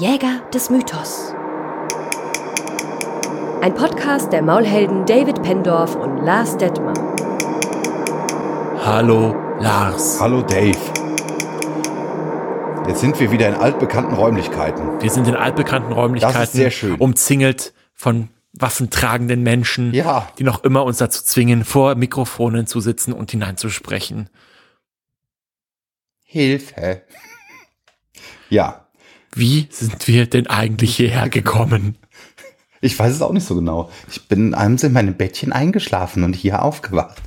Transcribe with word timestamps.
Jäger 0.00 0.40
des 0.54 0.70
Mythos. 0.70 1.34
Ein 3.60 3.74
Podcast 3.74 4.32
der 4.32 4.40
Maulhelden 4.40 5.04
David 5.04 5.42
Pendorf 5.42 5.94
und 5.94 6.24
Lars 6.24 6.56
Detmer. 6.56 6.94
Hallo 8.82 9.34
Lars. 9.60 10.18
Hallo 10.18 10.40
Dave. 10.40 10.78
Jetzt 12.88 13.00
sind 13.02 13.20
wir 13.20 13.30
wieder 13.30 13.48
in 13.48 13.54
altbekannten 13.56 14.14
Räumlichkeiten. 14.14 15.02
Wir 15.02 15.10
sind 15.10 15.28
in 15.28 15.36
altbekannten 15.36 15.92
Räumlichkeiten. 15.92 16.34
Das 16.38 16.48
ist 16.48 16.54
sehr 16.54 16.70
schön. 16.70 16.94
Umzingelt 16.94 17.74
von 17.92 18.30
waffentragenden 18.54 19.42
Menschen, 19.42 19.92
Ja. 19.92 20.30
die 20.38 20.44
noch 20.44 20.64
immer 20.64 20.82
uns 20.84 20.96
dazu 20.96 21.22
zwingen, 21.22 21.62
vor 21.66 21.94
Mikrofonen 21.94 22.66
zu 22.66 22.80
sitzen 22.80 23.12
und 23.12 23.32
hineinzusprechen. 23.32 24.30
Hilfe. 26.24 27.02
Ja, 28.48 28.86
Wie 29.34 29.68
sind 29.70 30.06
wir 30.08 30.26
denn 30.26 30.46
eigentlich 30.48 30.96
hierher 30.96 31.28
gekommen? 31.28 31.96
ich 32.80 32.98
weiß 32.98 33.14
es 33.14 33.22
auch 33.22 33.32
nicht 33.32 33.46
so 33.46 33.54
genau. 33.54 33.90
Ich 34.10 34.26
bin 34.28 34.54
abends 34.54 34.82
in 34.82 34.92
meinem 34.92 35.16
Bettchen 35.16 35.52
eingeschlafen 35.52 36.24
und 36.24 36.34
hier 36.34 36.62
aufgewacht. 36.62 37.20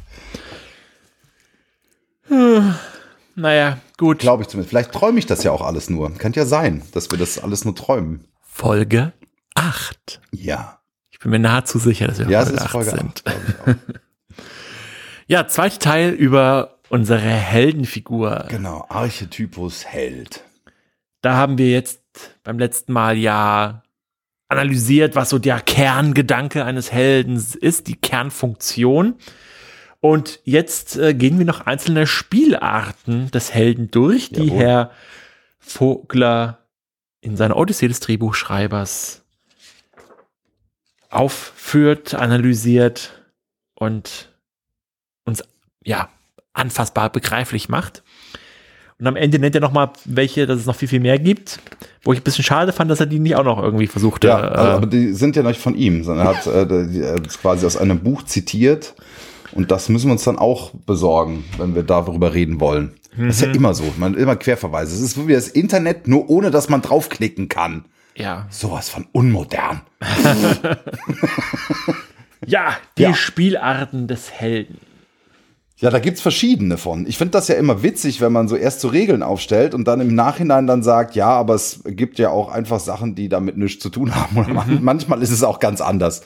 Naja, 3.36 3.78
gut. 3.98 4.20
Glaube 4.20 4.44
ich 4.44 4.50
zumindest. 4.50 4.70
Vielleicht 4.70 4.92
träume 4.92 5.20
ich 5.20 5.26
das 5.26 5.44
ja 5.44 5.52
auch 5.52 5.62
alles 5.62 5.90
nur. 5.90 6.12
Könnte 6.16 6.40
ja 6.40 6.46
sein, 6.46 6.84
dass 6.94 7.12
wir 7.12 7.18
das 7.18 7.40
alles 7.40 7.66
nur 7.66 7.76
träumen. 7.76 8.26
Folge 8.42 9.14
8. 9.56 10.22
Ja. 10.32 10.80
Ich 11.12 11.20
bin 11.20 11.32
mir 11.32 11.40
nahezu 11.40 11.80
sicher, 11.80 12.08
dass 12.08 12.20
wir 12.20 12.30
Ja, 12.30 12.42
es 12.42 12.50
Folge 12.50 12.60
ist 12.60 12.66
8 12.66 12.72
Folge 12.72 12.90
sind. 12.92 13.02
8, 13.02 13.24
glaube 13.26 13.42
ich 13.48 13.60
auch. 13.62 13.96
Ja, 15.26 15.48
zweiter 15.48 15.80
Teil 15.80 16.10
über 16.10 16.80
unsere 16.90 17.22
Heldenfigur. 17.22 18.46
Genau, 18.50 18.86
Archetypus 18.90 19.86
Held. 19.86 20.44
Da 21.24 21.36
haben 21.36 21.58
wir 21.58 21.72
jetzt 21.72 22.02
beim 22.44 22.60
letzten 22.60 22.92
Mal 22.92 23.18
ja 23.18 23.82
analysiert, 24.50 25.16
was 25.16 25.30
so 25.30 25.40
der 25.40 25.62
Kerngedanke 25.62 26.66
eines 26.66 26.92
Heldens 26.92 27.56
ist, 27.56 27.88
die 27.88 27.96
Kernfunktion. 27.96 29.16
Und 30.02 30.42
jetzt 30.44 30.98
äh, 30.98 31.14
gehen 31.14 31.40
wir 31.40 31.46
noch 31.46 31.62
einzelne 31.62 32.08
Spielarten 32.08 33.32
des 33.32 33.54
Helden 33.54 33.90
durch, 33.90 34.32
die 34.32 34.48
Jawohl. 34.48 34.60
Herr 34.60 34.92
Vogler 35.60 36.68
in 37.22 37.38
seiner 37.38 37.56
Odyssee 37.56 37.88
des 37.88 38.02
Drehbuchschreibers 38.02 39.24
aufführt, 41.10 42.16
analysiert 42.16 43.24
und 43.76 44.34
uns 45.24 45.42
ja 45.86 46.10
anfassbar 46.52 47.10
begreiflich 47.10 47.70
macht. 47.70 48.04
Und 49.00 49.08
am 49.08 49.16
Ende 49.16 49.40
nennt 49.40 49.56
er 49.56 49.62
noch 49.62 49.72
mal 49.74 49.92
welche, 50.06 50.46
dass 50.46 50.60
es 50.60 50.66
noch 50.66 50.76
viel, 50.76 50.88
viel 50.88 51.00
mehr 51.00 51.20
gibt. 51.20 51.60
Wo 52.04 52.14
ich 52.14 52.20
ein 52.20 52.24
bisschen 52.24 52.44
schade 52.44 52.72
fand, 52.74 52.92
dass 52.92 53.00
er 53.00 53.06
die 53.06 53.20
nicht 53.20 53.36
auch 53.36 53.44
noch 53.44 53.62
irgendwie 53.62 53.88
versuchte. 53.88 54.28
Ja, 54.28 54.38
also, 54.38 54.72
aber 54.72 54.86
äh, 54.86 54.90
die 54.90 55.14
sind 55.14 55.36
ja 55.36 55.44
nicht 55.44 55.60
von 55.60 55.76
ihm, 55.76 56.04
sondern 56.04 56.28
er 56.28 56.36
hat 56.38 56.48
äh, 56.48 57.16
quasi 57.42 57.66
aus 57.66 57.78
einem 57.78 58.00
Buch 58.00 58.24
zitiert. 58.24 58.94
Und 59.54 59.72
das 59.72 59.88
müssen 59.90 60.08
wir 60.08 60.14
uns 60.14 60.24
dann 60.24 60.38
auch 60.40 60.72
besorgen, 60.86 61.44
wenn 61.58 61.76
wir 61.76 61.84
darüber 61.84 62.34
reden 62.34 62.60
wollen. 62.60 62.94
Das 63.18 63.36
ist 63.36 63.42
ja 63.42 63.52
immer 63.52 63.74
so, 63.76 63.84
man 63.98 64.16
immer 64.16 64.36
Querverweise. 64.36 64.96
Es 64.96 65.02
ist 65.02 65.28
wie 65.28 65.34
das 65.34 65.48
Internet, 65.48 66.08
nur 66.08 66.30
ohne 66.30 66.50
dass 66.50 66.70
man 66.70 66.82
draufklicken 66.82 67.48
kann. 67.50 67.86
ja. 68.16 68.48
Sowas 68.50 68.90
von 68.90 69.06
unmodern. 69.12 69.82
ja, 72.46 72.76
die 72.98 73.04
Ja. 73.04 73.14
Spielarten 73.14 74.08
des 74.08 74.32
Helden. 74.32 74.80
Ja, 75.84 75.90
da 75.90 76.00
gibt's 76.00 76.22
verschiedene 76.22 76.78
von. 76.78 77.06
Ich 77.08 77.18
finde 77.18 77.32
das 77.32 77.50
ja 77.50 77.56
immer 77.56 77.84
witzig, 77.84 78.22
wenn 78.22 78.32
man 78.32 78.48
so 78.48 78.56
erst 78.56 78.80
so 78.80 78.88
Regeln 78.88 79.22
aufstellt 79.22 79.74
und 79.74 79.86
dann 79.86 80.00
im 80.00 80.16
Nachhinein 80.16 80.66
dann 80.66 80.82
sagt, 80.82 81.14
ja, 81.14 81.28
aber 81.28 81.56
es 81.56 81.82
gibt 81.86 82.20
ja 82.20 82.30
auch 82.30 82.50
einfach 82.50 82.80
Sachen, 82.80 83.16
die 83.16 83.28
damit 83.28 83.58
nichts 83.58 83.84
zu 83.84 83.90
tun 83.90 84.16
haben. 84.16 84.38
Oder 84.38 84.54
man, 84.54 84.82
manchmal 84.82 85.22
ist 85.22 85.32
es 85.32 85.44
auch 85.44 85.60
ganz 85.60 85.82
anders. 85.82 86.22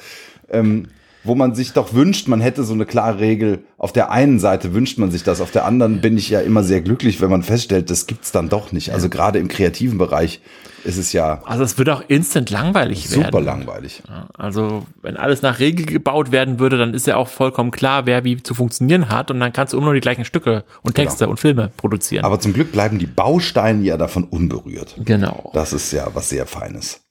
Ähm, 0.51 0.89
wo 1.23 1.35
man 1.35 1.55
sich 1.55 1.73
doch 1.73 1.93
wünscht, 1.93 2.27
man 2.27 2.41
hätte 2.41 2.63
so 2.63 2.73
eine 2.73 2.85
klare 2.85 3.19
Regel. 3.19 3.65
Auf 3.77 3.91
der 3.91 4.11
einen 4.11 4.39
Seite 4.39 4.73
wünscht 4.73 4.97
man 4.97 5.11
sich 5.11 5.23
das, 5.23 5.41
auf 5.41 5.51
der 5.51 5.65
anderen 5.65 6.01
bin 6.01 6.17
ich 6.17 6.29
ja 6.29 6.39
immer 6.39 6.63
sehr 6.63 6.81
glücklich, 6.81 7.21
wenn 7.21 7.29
man 7.29 7.43
feststellt, 7.43 7.89
das 7.89 8.07
gibt's 8.07 8.31
dann 8.31 8.49
doch 8.49 8.71
nicht. 8.71 8.93
Also 8.93 9.09
gerade 9.09 9.39
im 9.39 9.47
kreativen 9.47 9.97
Bereich 9.97 10.41
ist 10.83 10.97
es 10.97 11.11
ja 11.11 11.41
Also 11.43 11.63
es 11.63 11.77
würde 11.77 11.95
auch 11.95 12.03
instant 12.07 12.49
langweilig 12.49 13.11
werden. 13.11 13.25
super 13.25 13.41
langweilig. 13.41 14.03
Also 14.37 14.85
wenn 15.01 15.17
alles 15.17 15.41
nach 15.41 15.59
Regel 15.59 15.85
gebaut 15.85 16.31
werden 16.31 16.59
würde, 16.59 16.77
dann 16.77 16.93
ist 16.93 17.07
ja 17.07 17.17
auch 17.17 17.27
vollkommen 17.27 17.71
klar, 17.71 18.05
wer 18.05 18.23
wie 18.23 18.41
zu 18.41 18.53
funktionieren 18.53 19.09
hat. 19.09 19.29
Und 19.29 19.39
dann 19.41 19.51
kannst 19.51 19.73
du 19.73 19.77
immer 19.77 19.87
nur 19.87 19.95
die 19.95 20.01
gleichen 20.01 20.23
Stücke 20.23 20.63
und 20.83 20.95
Texte 20.95 21.27
und 21.27 21.39
Filme 21.39 21.71
produzieren. 21.75 22.23
Aber 22.23 22.39
zum 22.39 22.53
Glück 22.53 22.71
bleiben 22.71 22.99
die 22.99 23.07
Bausteine 23.07 23.83
ja 23.83 23.97
davon 23.97 24.23
unberührt. 24.23 24.95
genau. 25.03 25.51
Das 25.53 25.73
ist 25.73 25.91
ja 25.91 26.07
was 26.13 26.29
sehr 26.29 26.45
Feines. 26.45 27.01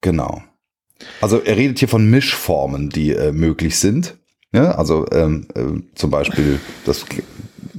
Genau. 0.00 0.42
Also 1.20 1.40
er 1.40 1.56
redet 1.56 1.78
hier 1.78 1.88
von 1.88 2.08
Mischformen, 2.08 2.90
die 2.90 3.12
äh, 3.12 3.32
möglich 3.32 3.78
sind. 3.78 4.16
Ja, 4.52 4.72
also 4.72 5.06
ähm, 5.12 5.46
äh, 5.54 5.80
zum 5.94 6.10
Beispiel, 6.10 6.60
das 6.84 7.06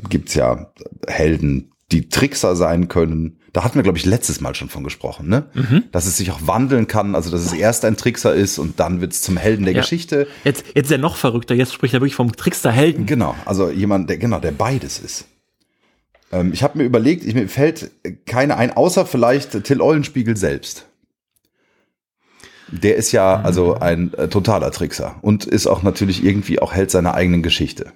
gibt's 0.10 0.34
ja 0.34 0.72
Helden, 1.08 1.72
die 1.92 2.10
Trickser 2.10 2.56
sein 2.56 2.88
können. 2.88 3.38
Da 3.54 3.64
hatten 3.64 3.76
wir, 3.76 3.84
glaube 3.84 4.00
ich, 4.00 4.06
letztes 4.06 4.42
Mal 4.42 4.56
schon 4.56 4.70
von 4.70 4.84
gesprochen, 4.84 5.28
ne? 5.28 5.46
Dass 5.92 6.08
es 6.08 6.18
sich 6.18 6.32
auch 6.32 6.40
wandeln 6.48 6.88
kann, 6.88 7.14
also 7.14 7.30
dass 7.30 7.46
es 7.46 7.54
erst 7.54 7.86
ein 7.86 7.96
Trickser 7.96 8.34
ist 8.34 8.58
und 8.58 8.80
dann 8.80 9.00
wird's 9.00 9.22
zum 9.22 9.38
Helden 9.38 9.66
der 9.66 9.76
Ja. 9.76 9.82
Geschichte. 9.82 10.28
Jetzt, 10.44 10.66
jetzt 10.74 10.86
ist 10.88 10.92
er 10.92 10.98
noch 10.98 11.16
verrückter. 11.18 11.54
Jetzt 11.54 11.72
spricht 11.72 11.94
er 11.94 12.02
wirklich 12.02 12.16
vom 12.16 12.36
Trickster-Helden. 12.36 13.06
Genau, 13.06 13.36
also 13.46 13.70
jemand, 13.70 14.10
der 14.10 14.18
genau, 14.18 14.40
der 14.40 14.52
beides 14.54 14.98
ist. 14.98 15.26
Ähm, 16.32 16.52
ich 16.52 16.64
habe 16.64 16.80
mir 16.80 16.84
überlegt, 16.86 17.24
ich, 17.24 17.36
mir 17.36 17.48
fällt 17.48 17.92
keine 18.26 18.58
ein, 18.58 18.76
außer 18.76 19.06
vielleicht 19.06 19.64
Till 19.64 19.82
Eulenspiegel 19.82 20.36
selbst. 20.36 20.88
Der 22.82 22.96
ist 22.96 23.12
ja 23.12 23.42
also 23.42 23.76
ein 23.76 24.14
äh, 24.16 24.28
totaler 24.28 24.72
Trickser 24.72 25.16
und 25.22 25.46
ist 25.46 25.68
auch 25.68 25.84
natürlich 25.84 26.24
irgendwie 26.24 26.60
auch 26.60 26.74
Held 26.74 26.92
seiner 26.92 27.14
eigenen 27.14 27.44
Geschichte. 27.44 27.94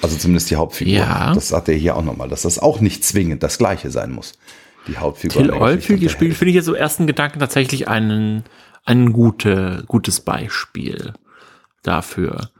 Also 0.00 0.16
zumindest 0.16 0.50
die 0.50 0.56
Hauptfigur. 0.56 0.94
Ja. 0.94 1.32
Das 1.34 1.48
sagt 1.48 1.68
er 1.68 1.74
hier 1.74 1.96
auch 1.96 2.02
nochmal, 2.02 2.28
dass 2.28 2.42
das 2.42 2.58
auch 2.58 2.80
nicht 2.80 3.04
zwingend 3.04 3.42
das 3.42 3.58
Gleiche 3.58 3.90
sein 3.90 4.10
muss. 4.10 4.32
Die 4.88 4.96
Hauptfigur. 4.96 5.42
Till 5.42 5.50
einer 5.50 5.52
Geschichte 5.52 5.62
und 5.62 5.68
Eulenspiegel 5.68 6.00
der 6.00 6.08
spielt, 6.08 6.30
Held. 6.30 6.38
finde 6.38 6.50
ich 6.50 6.56
jetzt 6.56 6.64
so 6.64 6.74
ersten 6.74 7.06
Gedanken 7.06 7.38
tatsächlich 7.38 7.88
einen, 7.88 8.44
ein 8.84 9.12
gute, 9.12 9.84
gutes 9.86 10.20
Beispiel 10.20 11.12
dafür. 11.82 12.50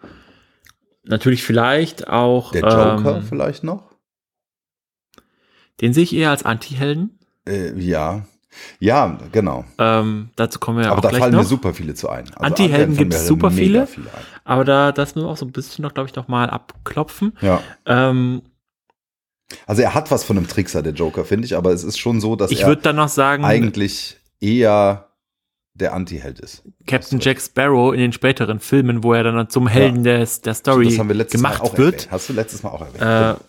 Natürlich 1.05 1.43
vielleicht 1.43 2.07
auch. 2.07 2.53
Der 2.53 2.63
Joker 2.63 3.17
ähm, 3.17 3.23
vielleicht 3.29 3.65
noch? 3.65 3.93
den 5.83 5.93
sehe 5.93 6.05
ich 6.05 6.15
eher 6.15 6.31
als 6.31 6.45
Anti-Helden. 6.45 7.19
Äh, 7.47 7.79
ja. 7.79 8.25
Ja, 8.81 9.19
genau. 9.33 9.65
Ähm, 9.79 10.31
dazu 10.37 10.59
kommen 10.59 10.79
wir 10.79 10.85
ja 10.85 10.91
Aber 10.91 10.99
auch 10.99 11.03
da 11.03 11.09
gleich 11.11 11.21
fallen 11.21 11.33
noch. 11.33 11.41
mir 11.41 11.47
super 11.47 11.73
viele 11.75 11.95
zu 11.95 12.09
ein. 12.09 12.25
Also 12.35 12.39
Anti-Helden 12.41 12.95
fallen 12.95 12.97
gibt 12.97 13.15
es 13.15 13.27
super 13.27 13.51
viele. 13.51 13.83
ein. 13.83 13.89
Aber 14.45 14.65
da, 14.65 14.93
das 14.93 15.15
müssen 15.15 15.27
wir 15.27 15.31
auch 15.31 15.37
so 15.37 15.47
ein 15.47 15.53
bisschen 15.53 15.83
noch, 15.83 15.95
glaube 15.95 16.09
ich, 16.09 16.15
noch 16.17 16.29
mal 16.29 16.51
abklopfen. 16.51 17.37
Ja. 17.41 17.61
Ähm, 17.87 18.43
Also 19.67 19.83
er 19.83 19.95
hat 19.95 20.11
was 20.11 20.25
von 20.25 20.37
einem 20.37 20.49
Trickser, 20.49 20.83
der 20.83 20.93
Joker, 20.95 21.25
finde 21.25 21.47
ich, 21.47 21.57
aber 21.57 21.71
es 21.73 21.85
ist 21.85 21.99
schon 21.99 22.21
so, 22.21 22.37
dass 22.37 22.51
ich 22.51 22.63
er 22.63 22.69
würde 22.69 22.83
dann 22.83 22.97
noch 22.97 23.09
sagen, 23.09 23.45
eigentlich 23.45 24.17
eher 24.41 25.09
der 25.75 25.95
Anti-Held 25.95 26.39
ist. 26.41 26.63
Captain 26.87 27.19
Jack 27.21 27.41
Sparrow 27.41 27.95
in 27.95 28.01
den 28.01 28.13
späteren 28.13 28.61
Filmen, 28.61 29.03
wo 29.03 29.15
er 29.15 29.23
dann 29.25 29.49
zum 29.49 29.67
Helden 29.67 30.05
des, 30.05 30.43
der 30.43 30.53
Story 30.55 30.91
wir 31.09 31.15
letztes 31.15 31.41
gemacht 31.41 31.61
Mal 31.63 31.67
auch 31.69 31.79
wird. 31.79 31.95
erwähnt. 31.95 32.09
Hast 32.11 32.29
du 32.29 32.33
letztes 32.35 32.63
Mal 32.63 32.69
auch 32.71 32.83
erwähnt. 32.83 33.39
Äh, 33.39 33.43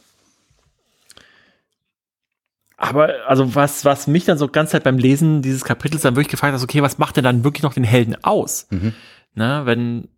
aber 2.83 3.13
also 3.27 3.55
was, 3.55 3.85
was 3.85 4.07
mich 4.07 4.25
dann 4.25 4.37
so 4.37 4.47
ganz 4.47 4.71
Zeit 4.71 4.83
beim 4.83 4.97
Lesen 4.97 5.41
dieses 5.41 5.63
Kapitels 5.63 6.01
dann 6.01 6.15
wirklich 6.15 6.27
gefragt 6.31 6.53
hat, 6.53 6.61
okay, 6.61 6.81
was 6.81 6.97
macht 6.97 7.15
denn 7.15 7.23
dann 7.23 7.43
wirklich 7.43 7.63
noch 7.63 7.73
den 7.73 7.85
Helden 7.85 8.17
aus? 8.23 8.67
Mhm. 8.71 8.93
Na, 9.35 9.65
wenn, 9.65 10.09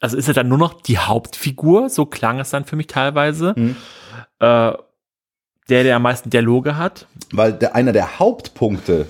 also 0.00 0.16
ist 0.16 0.28
er 0.28 0.34
dann 0.34 0.48
nur 0.48 0.58
noch 0.58 0.80
die 0.80 0.98
Hauptfigur, 0.98 1.90
so 1.90 2.06
klang 2.06 2.40
es 2.40 2.50
dann 2.50 2.64
für 2.64 2.76
mich 2.76 2.86
teilweise, 2.86 3.52
Mhm. 3.56 3.76
äh, 4.40 4.72
der, 5.68 5.82
der 5.84 5.96
am 5.96 6.02
meisten 6.02 6.30
Dialoge 6.30 6.76
hat. 6.78 7.06
Weil 7.32 7.52
der, 7.52 7.74
einer 7.74 7.92
der 7.92 8.18
Hauptpunkte, 8.18 9.06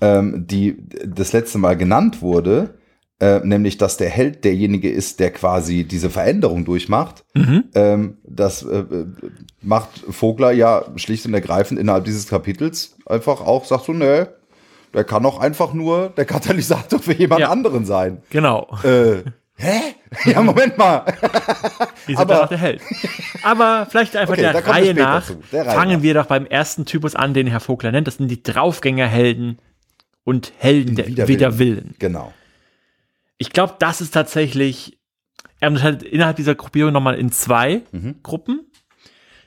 ähm, 0.00 0.46
die 0.46 0.76
das 1.04 1.32
letzte 1.32 1.58
Mal 1.58 1.76
genannt 1.76 2.22
wurde, 2.22 2.74
äh, 3.20 3.40
nämlich, 3.44 3.76
dass 3.78 3.96
der 3.98 4.08
Held 4.08 4.44
derjenige 4.44 4.90
ist, 4.90 5.20
der 5.20 5.30
quasi 5.30 5.84
diese 5.84 6.10
Veränderung 6.10 6.64
durchmacht, 6.64 7.24
Mhm. 7.34 7.64
ähm, 7.74 8.16
das 8.24 8.62
äh, 8.62 8.78
äh, 8.78 9.06
macht 9.62 9.90
Vogler 10.08 10.52
ja 10.52 10.84
schlicht 10.96 11.26
und 11.26 11.34
ergreifend 11.34 11.78
innerhalb 11.78 12.04
dieses 12.04 12.26
Kapitels 12.28 12.96
einfach 13.06 13.40
auch, 13.42 13.64
sagt 13.66 13.84
so, 13.84 13.92
nö, 13.92 14.24
der 14.94 15.04
kann 15.04 15.24
auch 15.26 15.38
einfach 15.38 15.72
nur 15.74 16.08
der 16.16 16.24
Katalysator 16.24 16.98
für 16.98 17.12
jemand 17.14 17.42
Ja. 17.42 17.50
anderen 17.50 17.84
sein. 17.84 18.22
Genau. 18.30 18.66
Äh, 18.82 19.22
hä? 19.56 19.80
Ja, 20.24 20.42
Moment 20.42 20.76
mal. 20.78 21.04
Die 22.08 22.16
sind 22.16 22.18
Aber- 22.30 22.46
der 22.48 22.58
Held. 22.58 22.80
Aber 23.42 23.86
vielleicht 23.88 24.16
einfach 24.16 24.32
Okay, 24.32 24.42
der 24.42 24.54
wir 24.54 24.66
Reihe 24.66 24.94
nach. 24.94 25.30
Der 25.52 25.66
Reihe 25.66 25.74
fangen 25.76 25.96
nach. 25.98 26.02
wir 26.02 26.14
doch 26.14 26.26
beim 26.26 26.46
ersten 26.46 26.86
Typus 26.86 27.14
an, 27.14 27.34
den 27.34 27.46
Herr 27.46 27.60
Vogler 27.60 27.92
nennt. 27.92 28.06
Das 28.08 28.16
sind 28.16 28.28
die 28.28 28.42
Draufgängerhelden 28.42 29.58
und 30.24 30.52
Helden 30.58 30.96
der 30.96 31.06
Widerwillen. 31.06 31.28
Widerwillen. 31.28 31.94
Genau. 32.00 32.32
Ich 33.42 33.50
glaube, 33.52 33.74
das 33.78 34.02
ist 34.02 34.12
tatsächlich, 34.12 34.98
er 35.60 35.68
unterscheidet 35.68 36.02
innerhalb 36.02 36.36
dieser 36.36 36.54
Gruppierung 36.54 36.92
nochmal 36.92 37.14
in 37.18 37.32
zwei 37.32 37.80
Mhm. 37.90 38.16
Gruppen. 38.22 38.70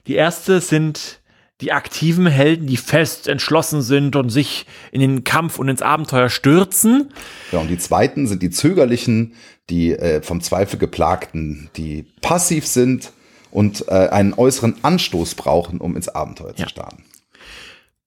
Die 0.08 0.16
erste 0.16 0.62
sind 0.62 1.22
die 1.62 1.72
aktiven 1.72 2.26
Helden, 2.26 2.66
die 2.66 2.76
fest 2.78 3.28
entschlossen 3.28 3.84
sind 3.84 4.16
und 4.16 4.30
sich 4.30 4.66
in 4.92 5.00
den 5.00 5.24
Kampf 5.24 5.60
und 5.60 5.70
ins 5.70 5.84
Abenteuer 5.84 6.30
stürzen. 6.30 7.14
Ja, 7.52 7.60
und 7.60 7.68
die 7.70 7.78
zweiten 7.78 8.26
sind 8.28 8.42
die 8.42 8.50
zögerlichen, 8.50 9.36
die 9.70 9.92
äh, 9.92 10.24
vom 10.24 10.42
Zweifel 10.42 10.80
geplagten, 10.80 11.70
die 11.78 12.04
passiv 12.22 12.66
sind 12.66 13.14
und 13.52 13.88
äh, 13.90 13.92
einen 14.10 14.34
äußeren 14.34 14.76
Anstoß 14.82 15.36
brauchen, 15.36 15.80
um 15.80 15.96
ins 15.96 16.10
Abenteuer 16.10 16.54
Ja. 16.58 16.64
zu 16.66 16.70
starten. 16.70 17.06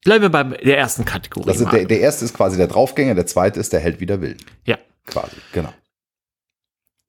Bleiben 0.04 0.22
wir 0.22 0.30
bei 0.30 0.42
der 0.42 0.78
ersten 0.78 1.04
Kategorie. 1.04 1.46
Das 1.46 1.60
ist 1.60 1.72
der, 1.72 1.84
der 1.84 2.00
erste 2.00 2.24
ist 2.24 2.34
quasi 2.34 2.56
der 2.56 2.66
Draufgänger, 2.66 3.14
der 3.14 3.26
zweite 3.26 3.60
ist 3.60 3.72
der 3.72 3.78
Held 3.80 4.00
wider 4.00 4.20
Willen. 4.20 4.38
ja. 4.64 4.76
Quasi, 5.06 5.36
genau. 5.52 5.72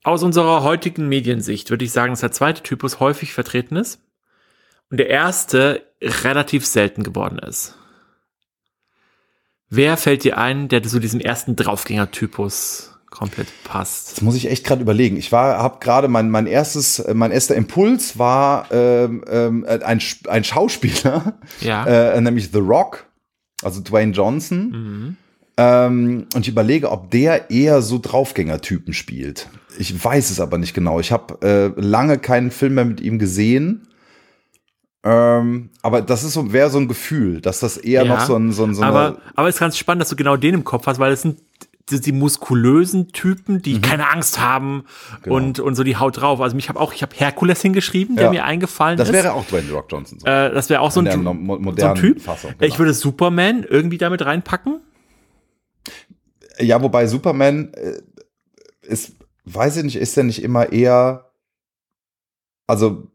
Aus 0.03 0.23
unserer 0.23 0.63
heutigen 0.63 1.09
Mediensicht 1.09 1.69
würde 1.69 1.83
ich 1.83 1.91
sagen, 1.91 2.13
dass 2.13 2.21
der 2.21 2.31
zweite 2.31 2.63
Typus 2.63 2.99
häufig 2.99 3.33
vertreten 3.33 3.75
ist 3.75 3.99
und 4.89 4.97
der 4.97 5.09
erste 5.09 5.83
relativ 6.01 6.65
selten 6.65 7.03
geworden 7.03 7.39
ist. 7.39 7.75
Wer 9.69 9.97
fällt 9.97 10.23
dir 10.23 10.37
ein, 10.37 10.69
der 10.69 10.81
zu 10.83 10.99
diesem 10.99 11.19
ersten 11.19 11.57
Draufgänger-Typus 11.57 12.93
komplett 13.09 13.47
passt? 13.65 14.09
Jetzt 14.11 14.21
muss 14.21 14.35
ich 14.35 14.49
echt 14.49 14.65
gerade 14.65 14.81
überlegen. 14.81 15.17
Ich 15.17 15.33
war, 15.33 15.57
habe 15.57 15.79
gerade 15.79 16.07
mein 16.07 16.29
mein 16.29 16.47
erstes, 16.47 17.03
mein 17.13 17.31
erster 17.31 17.55
Impuls 17.55 18.17
war 18.17 18.71
ähm, 18.71 19.25
ähm, 19.27 19.65
ein 19.67 20.01
ein 20.27 20.43
Schauspieler, 20.45 21.37
Ja. 21.59 21.85
äh, 22.13 22.21
nämlich 22.21 22.51
The 22.53 22.59
Rock, 22.59 23.07
also 23.61 23.81
Dwayne 23.81 24.13
Johnson. 24.13 24.69
Mhm. 24.69 25.17
Ähm, 25.57 26.27
und 26.35 26.41
ich 26.41 26.49
überlege, 26.49 26.91
ob 26.91 27.09
der 27.11 27.49
eher 27.49 27.81
so 27.81 27.97
Draufgänger-Typen 27.99 28.93
spielt. 28.93 29.49
Ich 29.79 30.03
weiß 30.03 30.29
es 30.29 30.39
aber 30.39 30.57
nicht 30.59 30.73
genau. 30.73 30.99
Ich 30.99 31.11
habe 31.11 31.73
äh, 31.77 31.81
lange 31.81 32.19
keinen 32.19 32.51
Film 32.51 32.75
mehr 32.75 32.85
mit 32.85 33.01
ihm 33.01 33.17
gesehen. 33.19 33.87
Ähm, 35.03 35.69
aber 35.81 36.01
das 36.01 36.23
ist 36.23 36.33
so, 36.33 36.51
wäre 36.53 36.69
so 36.69 36.79
ein 36.79 36.87
Gefühl, 36.87 37.39
dass 37.41 37.59
das 37.59 37.77
eher 37.77 38.03
Ja, 38.03 38.15
noch 38.15 38.21
so 38.21 38.35
ein, 38.35 38.51
so 38.51 38.63
ein, 38.65 38.73
so 38.75 38.83
aber, 38.83 39.17
aber 39.35 39.47
es 39.47 39.55
ist 39.55 39.59
ganz 39.59 39.77
spannend, 39.77 40.01
dass 40.01 40.09
du 40.09 40.15
genau 40.15 40.35
den 40.37 40.53
im 40.55 40.63
Kopf 40.63 40.85
hast, 40.87 40.99
weil 40.99 41.13
es 41.13 41.21
sind 41.21 41.39
die, 41.89 42.01
die 42.01 42.11
muskulösen 42.11 43.13
Typen, 43.13 43.61
die 43.61 43.79
keine 43.79 44.11
Angst 44.11 44.39
haben 44.41 44.77
Mhm. 44.77 44.83
Genau. 45.23 45.35
und, 45.37 45.59
und 45.61 45.75
so 45.75 45.83
die 45.83 45.95
Haut 45.95 46.19
drauf. 46.19 46.41
Also 46.41 46.57
ich 46.57 46.67
habe 46.67 46.79
auch, 46.79 46.93
ich 46.93 47.01
habe 47.03 47.15
Herkules 47.15 47.61
hingeschrieben, 47.61 48.15
der 48.17 48.25
Ja. 48.25 48.31
mir 48.31 48.43
eingefallen 48.45 48.97
das 48.97 49.07
ist. 49.07 49.13
wäre 49.13 49.33
auch 49.33 49.45
Dwayne 49.45 49.71
Rock 49.71 49.85
Johnson. 49.89 50.19
So. 50.19 50.25
Äh, 50.27 50.53
das 50.53 50.69
wäre 50.69 50.81
auch 50.81 50.91
so 50.91 50.99
In 50.99 51.07
ein, 51.07 51.23
so 51.77 51.85
ein 51.87 51.95
Typ. 51.95 52.21
Fassung, 52.21 52.51
Ich 52.59 52.59
genau. 52.59 52.79
würde 52.79 52.93
Superman 52.93 53.63
irgendwie 53.69 53.97
damit 53.97 54.25
reinpacken. 54.25 54.81
Ja, 56.59 56.81
wobei 56.81 57.07
Superman 57.07 57.73
äh, 57.73 58.01
ist, 58.81 59.13
weiß 59.45 59.77
ich 59.77 59.83
nicht, 59.83 59.95
ist 59.95 60.17
der 60.17 60.23
nicht 60.23 60.41
immer 60.41 60.71
eher, 60.71 61.31
also 62.65 63.11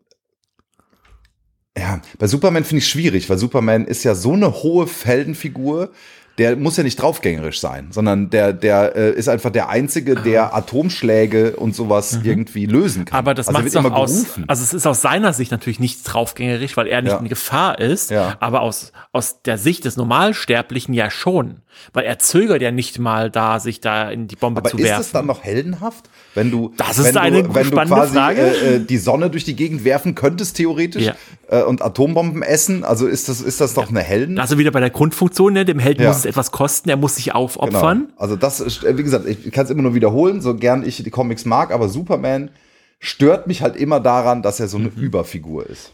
ja, 1.77 2.01
bei 2.19 2.27
Superman 2.27 2.65
finde 2.65 2.79
ich 2.79 2.89
schwierig, 2.89 3.31
weil 3.31 3.39
Superman 3.39 3.87
ist 3.87 4.05
ja 4.05 4.15
so 4.15 4.35
eine 4.35 4.63
hohe 4.63 4.87
Heldenfigur, 4.87 5.91
der 6.39 6.57
muss 6.57 6.77
ja 6.77 6.83
nicht 6.83 6.97
draufgängerisch 7.01 7.61
sein, 7.61 7.89
sondern 7.91 8.31
der, 8.31 8.53
der 8.53 8.97
äh, 8.97 9.11
ist 9.13 9.29
einfach 9.29 9.51
der 9.51 9.69
Einzige, 9.69 10.15
der 10.15 10.55
Atomschläge 10.55 11.57
und 11.57 11.77
sowas 11.77 12.19
irgendwie 12.23 12.67
lösen 12.67 13.05
kann. 13.05 13.17
Mhm. 13.17 13.19
Aber 13.19 13.35
das 13.35 13.49
also 13.49 13.61
macht 13.61 13.75
doch 13.75 13.85
immer 13.85 13.97
aus. 13.97 14.13
gerufen. 14.13 14.45
Also 14.49 14.63
es 14.63 14.73
ist 14.73 14.87
aus 14.87 15.03
seiner 15.03 15.33
Sicht 15.33 15.51
natürlich 15.51 15.79
nicht 15.81 16.03
draufgängerisch, 16.05 16.77
weil 16.77 16.87
er 16.87 17.03
nicht 17.03 17.13
Ja. 17.13 17.19
in 17.19 17.29
Gefahr 17.29 17.79
ist. 17.79 18.11
Ja. 18.11 18.37
Aber 18.41 18.63
aus, 18.63 18.93
aus 19.13 19.43
der 19.43 19.59
Sicht 19.59 19.85
des 19.85 19.97
Normalsterblichen 19.97 20.95
ja 20.95 21.11
schon. 21.11 21.61
Weil 21.93 22.05
er 22.05 22.19
zögert 22.19 22.63
ja 22.63 22.71
nicht 22.71 22.99
mal 22.99 23.31
da, 23.31 23.61
sich 23.61 23.81
da 23.81 24.11
in 24.11 24.29
die 24.29 24.37
Bombe 24.37 24.61
Aber 24.61 24.71
zu 24.71 24.77
ist 24.79 24.85
werfen. 24.85 25.01
es 25.03 25.13
dann 25.13 25.27
noch 25.27 25.43
heldenhaft, 25.43 26.09
wenn 26.35 26.51
du, 26.51 26.73
Das 26.77 26.99
ist 26.99 27.07
wenn 27.07 27.17
eine 27.19 27.43
du, 27.43 27.55
wenn 27.55 27.71
du 27.71 27.77
quasi. 27.77 28.19
Äh, 28.19 28.77
äh, 28.77 28.79
die 28.81 28.97
Sonne 28.99 29.29
durch 29.31 29.45
die 29.45 29.55
Gegend 29.57 29.85
werfen 29.85 30.15
könntest 30.15 30.57
theoretisch 30.57 31.05
Ja. 31.05 31.15
äh, 31.49 31.63
und 31.63 31.83
Atombomben 31.83 32.43
essen? 32.43 32.85
Also 32.85 33.07
ist 33.07 33.29
das 33.29 33.41
ist 33.41 33.61
das 33.61 33.75
doch 33.75 33.89
eine 33.91 34.01
Helden? 34.01 34.39
also 34.39 34.59
wieder 34.59 34.71
bei 34.71 34.81
der 34.81 34.91
Grundfunktion, 34.91 35.53
ne? 35.53 35.65
dem 35.65 35.79
Helden 35.79 36.03
Ja. 36.03 36.09
muss 36.09 36.19
es 36.19 36.25
etwas 36.25 36.51
kosten, 36.51 36.89
er 36.89 36.97
muss 36.97 37.17
sich 37.17 37.27
Genau. 37.27 37.39
aufopfern. 37.41 38.13
Also 38.17 38.37
das 38.37 38.61
ist, 38.61 38.83
äh, 38.85 38.97
wie 38.97 39.03
gesagt, 39.03 39.27
ich 39.27 39.51
kann 39.53 39.65
es 39.67 39.71
immer 39.71 39.83
nur 39.83 39.95
wiederholen, 39.95 40.41
so 40.41 40.55
gern 40.57 40.87
ich 40.87 41.03
die 41.03 41.11
Comics 41.11 41.45
mag, 41.45 41.71
aber 41.71 41.89
Superman 41.89 42.51
stört 42.99 43.47
mich 43.47 43.63
halt 43.63 43.77
immer 43.77 44.01
daran, 44.01 44.43
dass 44.43 44.61
er 44.61 44.69
so 44.69 44.79
eine 44.79 44.89
Mhm. 44.89 45.03
Überfigur 45.03 45.69
ist. 45.69 45.93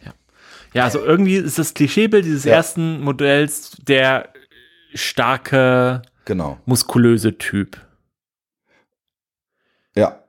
Ja, 0.74 0.84
also 0.84 1.00
irgendwie 1.02 1.36
ist 1.36 1.58
das 1.58 1.72
Klischeebild 1.74 2.24
dieses 2.26 2.44
Ja. 2.44 2.52
ersten 2.52 3.00
Modells 3.00 3.72
der 3.88 4.28
starke, 4.94 6.02
Genau. 6.26 6.58
muskulöse 6.66 7.38
Typ. 7.38 7.78
Ja. 9.96 10.20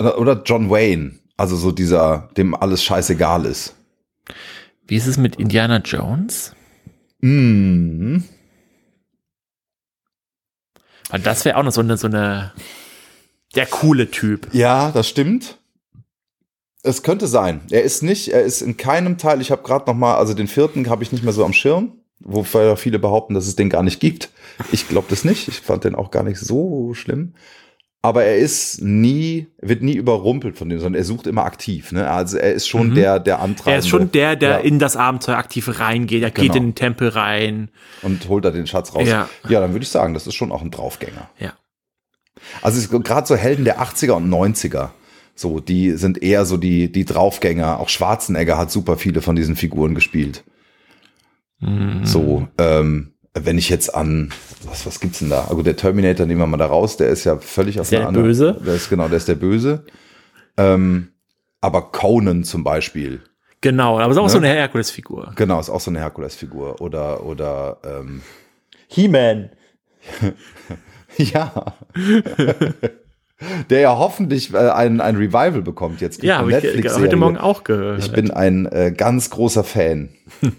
Oder, 0.00 0.42
John 0.44 0.70
Wayne, 0.70 1.12
also 1.36 1.56
so 1.56 1.72
dieser, 1.72 2.28
dem 2.36 2.54
alles 2.54 2.82
scheißegal 2.82 3.44
ist. 3.44 3.74
Wie 4.86 4.96
ist 4.96 5.06
es 5.06 5.18
mit 5.18 5.36
Indiana 5.36 5.78
Jones? 5.78 6.54
Mhm. 7.20 8.24
Das 11.22 11.44
wäre 11.44 11.56
auch 11.56 11.62
noch 11.62 11.72
so 11.72 11.80
eine, 11.80 11.96
so 11.96 12.06
eine, 12.06 12.52
der 13.54 13.66
coole 13.66 14.10
Typ. 14.10 14.48
Ja, 14.52 14.90
das 14.92 15.08
stimmt. 15.08 15.58
Es 16.82 17.02
könnte 17.02 17.26
sein. 17.26 17.60
Er 17.70 17.82
ist 17.82 18.02
nicht, 18.02 18.28
er 18.28 18.42
ist 18.42 18.62
in 18.62 18.76
keinem 18.76 19.18
Teil, 19.18 19.40
ich 19.40 19.50
habe 19.50 19.62
gerade 19.62 19.86
noch 19.86 19.96
mal, 19.96 20.16
also 20.16 20.34
den 20.34 20.48
vierten 20.48 20.88
habe 20.88 21.02
ich 21.02 21.12
nicht 21.12 21.24
mehr 21.24 21.32
so 21.32 21.44
am 21.44 21.52
Schirm, 21.52 21.92
wofür 22.20 22.76
viele 22.76 22.98
behaupten, 22.98 23.34
dass 23.34 23.46
es 23.46 23.56
den 23.56 23.68
gar 23.68 23.82
nicht 23.82 24.00
gibt. 24.00 24.30
Ich 24.72 24.88
glaube 24.88 25.08
das 25.10 25.24
nicht. 25.24 25.48
Ich 25.48 25.60
fand 25.60 25.84
den 25.84 25.94
auch 25.94 26.10
gar 26.10 26.22
nicht 26.22 26.38
so 26.38 26.94
schlimm. 26.94 27.34
Aber 28.02 28.24
er 28.24 28.38
ist 28.38 28.80
nie, 28.80 29.48
wird 29.60 29.82
nie 29.82 29.94
überrumpelt 29.94 30.56
von 30.56 30.70
dem, 30.70 30.78
sondern 30.78 30.98
er 30.98 31.04
sucht 31.04 31.26
immer 31.26 31.44
aktiv. 31.44 31.92
Ne? 31.92 32.10
Also 32.10 32.38
er 32.38 32.54
ist 32.54 32.66
schon 32.66 32.88
Mhm. 32.90 32.94
der, 32.94 33.20
der 33.20 33.40
Antreibende. 33.40 33.72
Er 33.72 33.78
ist 33.78 33.88
schon 33.88 34.10
der, 34.10 34.36
der 34.36 34.50
Ja. 34.50 34.56
in 34.58 34.78
das 34.78 34.96
Abenteuer 34.96 35.36
aktiv 35.36 35.68
reingeht. 35.78 36.22
Er 36.22 36.30
geht 36.30 36.44
Genau. 36.52 36.56
in 36.56 36.62
den 36.70 36.74
Tempel 36.74 37.08
rein. 37.08 37.70
und 38.00 38.26
holt 38.30 38.46
da 38.46 38.50
den 38.50 38.66
Schatz 38.66 38.94
raus. 38.94 39.06
Ja. 39.06 39.28
ja 39.50 39.60
dann 39.60 39.72
würde 39.72 39.82
ich 39.82 39.90
sagen, 39.90 40.14
das 40.14 40.26
ist 40.26 40.34
schon 40.34 40.50
auch 40.50 40.62
ein 40.62 40.70
Draufgänger. 40.70 41.28
Ja. 41.38 41.52
Also 42.62 43.00
gerade 43.00 43.26
so 43.26 43.36
Helden 43.36 43.66
der 43.66 43.80
80er 43.82 44.12
und 44.16 44.30
90er. 44.30 44.92
So, 45.34 45.60
die 45.60 45.90
sind 45.92 46.22
eher 46.22 46.46
so 46.46 46.56
die, 46.56 46.90
die 46.90 47.04
Draufgänger. 47.04 47.80
Auch 47.80 47.90
Schwarzenegger 47.90 48.56
hat 48.56 48.70
super 48.70 48.96
viele 48.96 49.20
von 49.20 49.36
diesen 49.36 49.56
Figuren 49.56 49.94
gespielt. 49.94 50.42
Mhm. 51.60 52.04
So, 52.04 52.48
ähm, 52.56 53.12
wenn 53.34 53.58
ich 53.58 53.68
jetzt 53.68 53.94
an, 53.94 54.32
was, 54.64 54.86
was 54.86 55.00
gibt's 55.00 55.20
denn 55.20 55.30
da? 55.30 55.44
Also 55.48 55.62
der 55.62 55.76
Terminator 55.76 56.26
nehmen 56.26 56.40
wir 56.40 56.46
mal 56.46 56.56
da 56.56 56.66
raus, 56.66 56.96
der 56.96 57.08
ist 57.08 57.24
ja 57.24 57.38
völlig 57.38 57.78
auf 57.80 57.88
der 57.90 58.06
anderen- 58.08 58.26
Böse? 58.26 58.60
Der 58.64 58.74
ist 58.74 58.90
genau, 58.90 59.08
der 59.08 59.18
ist 59.18 59.28
der 59.28 59.34
Böse. 59.36 59.84
Ähm, 60.56 61.08
aber 61.60 61.92
Conan 61.92 62.44
zum 62.44 62.64
Beispiel, 62.64 63.20
Genau, 63.62 64.00
aber 64.00 64.10
ist 64.12 64.16
auch 64.18 64.24
Ne? 64.24 64.30
so 64.30 64.38
eine 64.38 64.48
Herkules-Figur. 64.48 65.32
genau, 65.36 65.60
ist 65.60 65.68
auch 65.68 65.80
so 65.80 65.90
eine 65.90 65.98
Herkules-Figur. 66.00 66.80
Oder, 66.80 67.24
oder, 67.24 67.76
ähm, 67.84 68.22
He-Man. 68.88 69.50
ja. 71.18 71.76
der 73.70 73.80
ja 73.80 73.96
hoffentlich 73.98 74.52
äh, 74.54 74.56
ein, 74.70 75.00
ein 75.02 75.16
Revival 75.16 75.60
bekommt 75.62 76.00
jetzt. 76.00 76.22
Ja, 76.22 76.38
habe 76.38 76.52
ich 76.58 76.88
heute 76.94 77.16
Morgen 77.16 77.36
auch 77.36 77.64
gehört. 77.64 78.02
Ich 78.02 78.10
bin 78.12 78.30
ein 78.30 78.64
äh, 78.66 78.92
ganz 78.96 79.28
großer 79.30 79.62
Fan. 79.64 80.08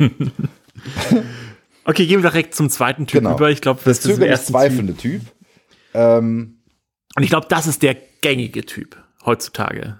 okay, 1.86 2.06
gehen 2.06 2.22
wir 2.24 2.30
direkt 2.30 2.56
zum 2.56 2.70
zweiten 2.70 3.08
Typ 3.08 3.22
Genau. 3.22 3.36
über. 3.36 3.50
Ich 3.52 3.62
glaube, 3.62 3.82
Das 3.84 4.02
das 4.02 4.12
ist 4.14 4.20
der 4.22 4.28
erste 4.28 4.48
Typ. 4.48 4.54
zweifelnde 4.56 4.94
Typ. 4.96 5.22
Ähm, 5.94 6.60
Und 7.16 7.24
ich 7.24 7.30
glaube, 7.30 7.48
das 7.50 7.68
ist 7.68 7.82
der 7.84 7.96
gängige 8.22 8.66
Typ 8.66 8.98
heutzutage. 9.26 10.00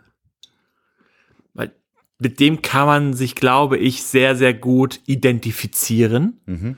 Weil 1.54 1.72
mit 2.20 2.40
dem 2.40 2.62
kann 2.62 2.86
man 2.88 3.14
sich, 3.14 3.36
glaube 3.36 3.78
ich, 3.78 4.04
sehr, 4.04 4.36
sehr 4.36 4.54
gut 4.54 5.00
identifizieren. 5.06 6.40
Mhm. 6.46 6.78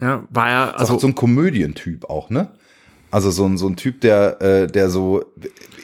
Ja, 0.00 0.26
er, 0.50 0.72
also 0.74 0.94
also 0.94 0.98
so 1.00 1.06
ein 1.08 1.14
Komödientyp 1.14 2.04
auch, 2.10 2.30
ne? 2.30 2.50
Also 3.10 3.30
so 3.30 3.44
ein, 3.46 3.56
so 3.58 3.68
ein 3.68 3.76
Typ, 3.76 4.00
der, 4.00 4.40
äh, 4.42 4.66
der 4.66 4.90
so 4.90 5.24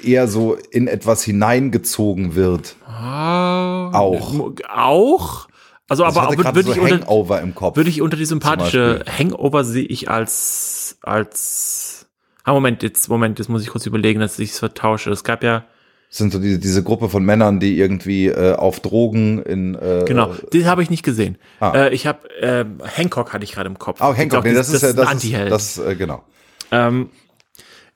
eher 0.02 0.26
so 0.26 0.56
in 0.72 0.88
etwas 0.88 1.22
hineingezogen 1.22 2.34
wird. 2.34 2.74
Ah, 2.86 3.90
Auch. 3.92 4.52
Auch. 4.68 5.48
Also, 5.90 6.04
Also 6.04 6.20
aber 6.20 6.36
würde 6.54 6.62
so 6.62 6.70
ich, 6.70 6.78
unter, 6.80 7.76
würd 7.76 7.88
ich 7.88 8.00
unter 8.00 8.16
die 8.16 8.24
sympathische. 8.24 9.04
Hangover 9.18 9.64
sehe 9.64 9.84
ich 9.84 10.08
als, 10.08 10.98
als, 11.02 12.06
ah, 12.44 12.52
Moment, 12.52 12.84
jetzt, 12.84 13.08
Moment, 13.08 13.40
jetzt 13.40 13.48
muss 13.48 13.62
ich 13.62 13.70
kurz 13.70 13.86
überlegen, 13.86 14.20
dass 14.20 14.38
ich 14.38 14.50
es 14.50 14.60
vertausche. 14.60 15.10
Es 15.10 15.24
gab 15.24 15.42
ja, 15.42 15.64
Das 16.08 16.18
sind 16.18 16.32
so 16.32 16.38
diese, 16.38 16.60
diese 16.60 16.84
Gruppe 16.84 17.08
von 17.08 17.24
Männern, 17.24 17.58
die 17.58 17.76
irgendwie 17.76 18.28
äh, 18.28 18.54
auf 18.54 18.78
Drogen 18.78 19.42
in 19.42 19.74
äh, 19.74 20.04
genau, 20.06 20.32
den 20.52 20.66
habe 20.66 20.84
ich 20.84 20.90
nicht 20.90 21.02
gesehen. 21.02 21.38
Ah. 21.58 21.72
Äh, 21.74 21.92
ich 21.92 22.06
habe, 22.06 22.20
ähm, 22.40 22.78
Hancock 22.84 23.32
hatte 23.32 23.42
ich 23.42 23.50
gerade 23.50 23.68
im 23.68 23.80
Kopf. 23.80 24.00
Ah, 24.00 24.12
Ich 24.12 24.18
Hancock, 24.18 24.44
nee, 24.44 24.54
das, 24.54 24.68
ist 24.68 24.82
ja 24.82 24.92
das, 24.92 25.24
ist, 25.24 25.50
das 25.50 25.78
äh, 25.78 25.96
genau. 25.96 26.22
Ähm, 26.70 27.10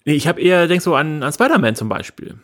nee, 0.04 0.14
ich 0.14 0.26
habe 0.26 0.40
eher, 0.40 0.66
denk 0.66 0.82
so 0.82 0.96
an, 0.96 1.22
an 1.22 1.32
Spider-Man 1.32 1.76
zum 1.76 1.88
Beispiel. 1.88 2.38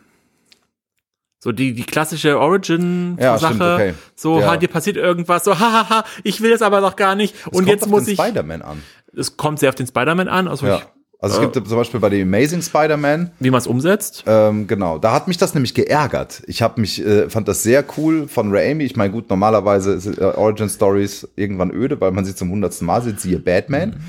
So 1.43 1.51
die, 1.51 1.73
die 1.73 1.83
klassische 1.83 2.29
Ja, 2.29 2.37
Origin-Sache. 2.37 3.39
stimmt, 3.45 3.61
okay. 3.61 3.93
So, 4.15 4.39
Ja. 4.39 4.51
ha, 4.51 4.57
dir 4.57 4.67
passiert 4.67 4.95
irgendwas, 4.95 5.43
so, 5.43 5.51
hahaha, 5.59 6.03
ich 6.23 6.39
will 6.41 6.51
das 6.51 6.61
aber 6.61 6.81
noch 6.81 6.95
gar 6.95 7.15
nicht. 7.15 7.33
Es 7.35 7.45
und 7.47 7.53
kommt 7.53 7.67
jetzt 7.67 7.83
auf 7.83 7.89
muss 7.89 8.03
den 8.05 8.13
ich. 8.13 8.19
Spider-Man 8.19 8.61
an. 8.61 8.83
Es 9.17 9.37
kommt 9.37 9.59
sehr 9.59 9.69
auf 9.69 9.75
den 9.75 9.87
Spider-Man 9.87 10.27
an. 10.27 10.47
Also 10.47 10.67
Ja. 10.67 10.77
ich, 10.77 10.83
Also 11.23 11.35
es 11.37 11.43
Äh. 11.43 11.51
gibt 11.51 11.67
zum 11.67 11.77
Beispiel 11.77 11.99
bei 11.99 12.09
dem 12.09 12.27
Amazing 12.27 12.61
Spider-Man, 12.63 13.31
Wie 13.39 13.49
man 13.51 13.59
es 13.59 13.67
umsetzt? 13.67 14.23
ähm, 14.27 14.65
genau, 14.67 14.97
da 14.99 15.11
hat 15.13 15.27
mich 15.27 15.37
das 15.37 15.53
nämlich 15.53 15.73
geärgert. 15.75 16.41
Ich 16.47 16.61
habe 16.63 16.79
mich, 16.81 17.03
äh, 17.05 17.29
fand 17.29 17.47
das 17.47 17.61
sehr 17.63 17.83
cool 17.97 18.27
von 18.27 18.49
Raimi. 18.55 18.83
Ich 18.85 18.95
meine, 18.95 19.11
gut, 19.11 19.29
normalerweise 19.29 19.99
sind 19.99 20.17
äh, 20.19 20.23
Origin 20.23 20.67
Stories 20.69 21.27
irgendwann 21.35 21.69
öde, 21.71 21.99
weil 22.01 22.11
man 22.11 22.25
sie 22.25 22.33
zum 22.35 22.49
hundertsten 22.51 22.87
Mal 22.87 23.01
sieht, 23.03 23.19
siehe 23.19 23.37
Batman. 23.39 24.01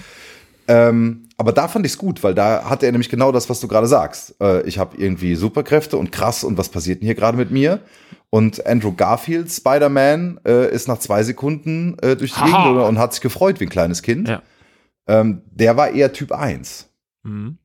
Ähm, 0.69 1.29
aber 1.37 1.53
da 1.53 1.67
fand 1.69 1.85
ich 1.87 1.93
es 1.93 1.99
gut, 1.99 2.23
weil 2.23 2.35
da 2.35 2.65
hatte 2.71 2.87
er 2.87 2.93
nämlich 2.93 3.09
genau 3.09 3.33
das, 3.33 3.51
was 3.51 3.59
du 3.61 3.67
gerade 3.69 3.87
sagst. 3.89 4.35
Äh, 4.41 4.63
ich 4.63 4.79
habe 4.79 4.97
irgendwie 4.97 5.35
Superkräfte 5.35 5.97
und 5.97 6.13
krass 6.13 6.45
und 6.45 6.57
was 6.59 6.69
passiert 6.69 7.01
denn 7.01 7.07
hier 7.07 7.15
gerade 7.17 7.37
mit 7.37 7.51
mir? 7.51 7.81
Und 8.31 8.65
Andrew 8.67 8.93
Garfield, 8.93 9.51
Spider-Man, 9.51 10.41
äh, 10.47 10.71
ist 10.73 10.89
nach 10.89 10.99
zwei 10.99 11.23
Sekunden 11.23 11.99
äh, 12.01 12.17
durch 12.17 12.33
die. 12.33 12.41
Gegend 12.45 12.79
und 12.79 12.99
hat 12.99 13.13
sich 13.13 13.21
gefreut 13.23 13.61
wie 13.61 13.65
ein 13.67 13.71
kleines 13.71 14.03
Kind. 14.03 14.29
Ja. 14.29 14.43
Ähm, 15.09 15.43
der 15.51 15.77
war 15.77 15.91
eher 15.91 16.13
Typ 16.13 16.33
1. 16.33 16.89
Mhm. 17.25 17.59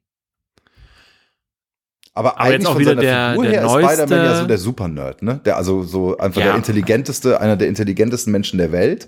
Aber, 2.14 2.32
Aber 2.32 2.42
eigentlich 2.42 2.68
von 2.68 2.84
seiner 2.84 3.02
der- 3.02 3.30
Figur 3.30 3.44
der 3.46 3.54
her 3.54 3.62
ist 3.66 3.72
neueste- 3.72 3.94
Spider-Man 4.04 4.26
ja 4.26 4.36
so 4.42 4.48
der 4.48 4.58
Super-Nerd, 4.58 5.22
ne? 5.22 5.40
Der 5.46 5.56
also 5.58 5.84
so 5.84 6.18
einfach 6.18 6.42
Ja. 6.42 6.48
der 6.48 6.56
intelligenteste, 6.56 7.40
einer 7.40 7.56
der 7.56 7.68
intelligentesten 7.68 8.32
Menschen 8.32 8.58
der 8.58 8.72
Welt, 8.72 9.08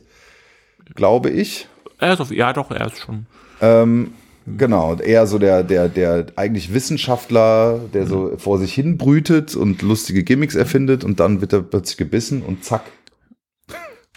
glaube 0.93 1.31
ich. 1.31 1.67
Er 1.97 2.13
ist 2.13 2.21
auf, 2.21 2.31
ja, 2.31 2.53
doch, 2.53 2.69
er 2.71 2.85
ist 2.85 2.99
schon. 2.99 3.25
Ähm, 3.61 4.13
genau, 4.57 4.95
eher 4.95 5.27
so 5.27 5.37
der, 5.39 5.63
der, 5.63 5.89
der 5.89 6.27
eigentlich 6.35 6.73
Wissenschaftler, 6.73 7.79
der 7.93 8.07
so 8.07 8.31
Mhm. 8.31 8.39
vor 8.39 8.57
sich 8.59 8.73
hin 8.73 8.97
brütet 8.97 9.55
und 9.55 9.81
lustige 9.81 10.23
Gimmicks 10.23 10.55
erfindet 10.55 11.03
und 11.03 11.19
dann 11.19 11.41
wird 11.41 11.53
er 11.53 11.61
plötzlich 11.61 11.97
gebissen 11.97 12.41
und 12.41 12.63
zack. 12.63 12.83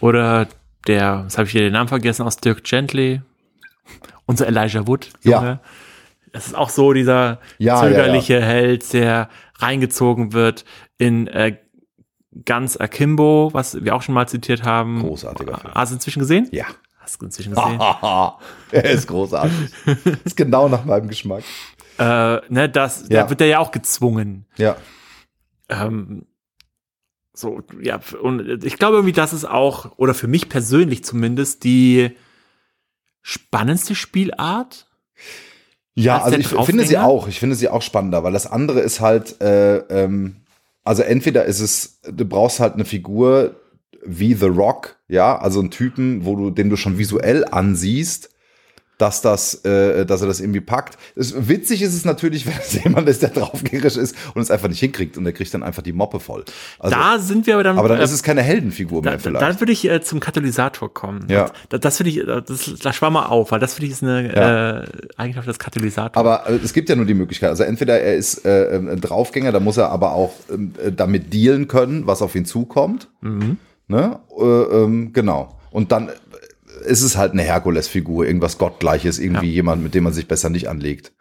Oder 0.01 0.49
der, 0.87 1.21
jetzt 1.25 1.39
habe 1.39 1.47
ich 1.47 1.53
hier 1.53 1.63
den 1.63 1.73
Namen 1.75 1.89
vergessen, 1.89 2.23
aus 2.23 2.37
Dirk 2.39 2.65
Gently. 2.65 3.21
Unser 4.27 4.47
Elijah 4.47 4.87
Wood. 4.87 5.11
Ja. 5.23 5.39
Junge. 5.39 5.61
Das 6.33 6.47
ist 6.47 6.55
auch 6.57 6.71
so 6.71 6.93
dieser 6.93 7.41
Ja, 7.59 7.81
zögerliche 7.81 8.41
Held, 8.43 8.93
der 8.93 9.29
reingezogen 9.59 10.33
wird 10.33 10.65
in 10.97 11.27
äh, 11.27 11.57
ganz 12.47 12.77
Akimbo, 12.79 13.51
was 13.53 13.85
wir 13.85 13.95
auch 13.95 14.03
schon 14.03 14.15
mal 14.15 14.27
zitiert 14.27 14.63
haben. 14.63 15.01
Großartiger 15.01 15.59
Film. 15.59 15.75
Hast 15.75 15.91
du 15.91 15.97
inzwischen 15.97 16.21
gesehen? 16.21 16.49
Ja. 16.53 16.65
Du 17.19 17.27
inzwischen 17.27 17.55
gesehen? 17.55 17.81
er 17.81 18.91
ist 18.91 19.07
großartig. 19.09 19.53
ist 20.25 20.37
genau 20.37 20.69
nach 20.69 20.85
meinem 20.85 21.09
Geschmack. 21.09 21.43
äh, 21.99 22.37
ne, 22.49 22.69
das, 22.69 23.05
Ja. 23.09 23.25
da 23.25 23.31
wird 23.31 23.41
er 23.41 23.47
ja 23.47 23.59
auch 23.59 23.71
gezwungen. 23.71 24.47
Ja. 24.57 24.77
Ähm, 25.69 26.27
so, 27.35 27.63
ja, 27.81 28.01
und 28.21 28.65
ich 28.65 28.79
glaube 28.79 28.97
irgendwie, 28.97 29.13
das 29.13 29.33
ist 29.33 29.45
auch, 29.47 29.93
oder 29.97 30.15
für 30.15 30.27
mich 30.29 30.49
persönlich 30.49 31.03
zumindest, 31.05 31.65
die 31.65 32.17
spannendste 33.23 33.95
Spielart. 33.95 34.87
Ja, 35.95 36.17
Als 36.17 36.25
also 36.35 36.39
ich 36.39 36.67
finde 36.67 36.85
sie 36.87 36.99
auch. 36.99 37.29
Ich 37.29 37.39
finde 37.39 37.55
sie 37.57 37.69
auch 37.69 37.83
spannender, 37.83 38.25
weil 38.25 38.33
das 38.33 38.47
andere 38.47 38.81
ist 38.81 39.01
halt, 39.01 39.41
äh, 39.41 39.79
ähm, 39.79 40.37
also 40.85 41.03
entweder 41.03 41.45
ist 41.45 41.61
es, 41.61 42.01
du 42.03 42.25
brauchst 42.25 42.61
halt 42.61 42.75
eine 42.75 42.85
Figur 42.85 43.55
wie 44.05 44.35
The 44.35 44.47
Rock, 44.47 44.97
ja, 45.09 45.39
also 45.39 45.61
einen 45.61 45.71
Typen, 45.71 46.25
wo 46.25 46.37
du, 46.37 46.51
den 46.51 46.71
du 46.71 46.77
schon 46.77 46.99
visuell 46.99 47.45
ansiehst, 47.45 48.31
dass 48.99 49.21
das, 49.21 49.65
äh, 49.65 50.07
dass 50.07 50.21
er 50.21 50.29
das 50.29 50.39
irgendwie 50.39 50.61
packt. 50.61 50.97
Es, 51.17 51.49
witzig 51.49 51.83
ist 51.83 51.93
es 51.95 52.05
natürlich, 52.05 52.47
wenn 52.47 52.55
es 52.59 52.85
jemand 52.85 53.09
ist, 53.09 53.23
der 53.23 53.31
draufgängerisch 53.31 53.97
ist 53.97 54.15
und 54.35 54.43
es 54.43 54.51
einfach 54.51 54.69
nicht 54.69 54.79
hinkriegt 54.79 55.17
und 55.17 55.25
der 55.25 55.33
kriegt 55.33 55.53
dann 55.55 55.65
einfach 55.65 55.83
die 55.83 55.93
Moppe 55.93 56.21
voll. 56.21 56.45
Also, 56.79 56.95
da 56.95 57.19
sind 57.19 57.49
wir 57.49 57.55
aber 57.55 57.65
dann. 57.65 57.79
aber 57.79 57.89
dann 57.89 57.99
äh, 57.99 58.05
ist 58.05 58.13
es 58.13 58.23
keine 58.23 58.43
Heldenfigur 58.43 59.03
da, 59.03 59.11
mehr 59.11 59.19
da, 59.19 59.23
vielleicht. 59.23 59.43
dann 59.43 59.61
würde 59.61 59.73
ich 59.73 59.89
äh, 59.89 60.01
zum 60.03 60.21
Katalysator 60.21 60.93
kommen. 60.93 61.27
Ja. 61.29 61.51
Das, 61.71 61.81
das 61.81 61.97
finde 61.97 62.11
ich, 62.11 62.19
äh, 62.19 62.43
das, 62.47 62.75
das 62.81 62.95
schwamm 62.95 63.15
mal 63.15 63.27
auf, 63.27 63.51
weil 63.51 63.59
das 63.59 63.75
finde 63.75 63.87
ich 63.87 63.93
ist 63.93 64.05
eine 64.05 64.37
Ja. 64.37 64.81
äh, 64.83 64.87
Eigenschaft 65.17 65.49
des 65.49 65.59
Katalysators. 65.59 66.17
Aber 66.17 66.49
äh, 66.49 66.61
es 66.63 66.73
gibt 66.73 66.89
ja 66.89 66.95
nur 66.95 67.07
die 67.07 67.15
Möglichkeit. 67.15 67.49
Also 67.51 67.65
entweder 67.65 67.99
er 68.01 68.15
ist 68.15 68.45
äh, 68.45 68.77
ein 68.77 69.01
Draufgänger, 69.01 69.51
da 69.51 69.59
muss 69.59 69.79
er 69.79 69.89
aber 69.91 70.13
auch 70.13 70.33
ähm, 70.53 70.75
äh, 70.81 70.93
damit 70.93 71.33
dealen 71.33 71.67
können, 71.67 72.07
was 72.07 72.23
auf 72.23 72.37
ihn 72.37 72.45
zukommt. 72.45 73.09
Mhm. 73.21 73.57
Ne? 73.93 74.19
Äh, 74.37 74.43
ähm, 74.83 75.13
genau. 75.13 75.59
Und 75.71 75.93
dann 75.93 76.09
äh, 76.09 76.13
ist 76.87 77.03
es 77.03 77.17
halt 77.17 77.33
eine 77.33 77.43
Herkules-Figur, 77.43 78.27
irgendwas 78.27 78.59
Gottgleiches, 78.59 79.19
irgendwie 79.21 79.47
Ja. 79.49 79.53
jemand, 79.55 79.83
mit 79.83 79.95
dem 79.95 80.05
man 80.05 80.13
sich 80.13 80.27
besser 80.27 80.49
nicht 80.51 80.69
anlegt. 80.69 81.13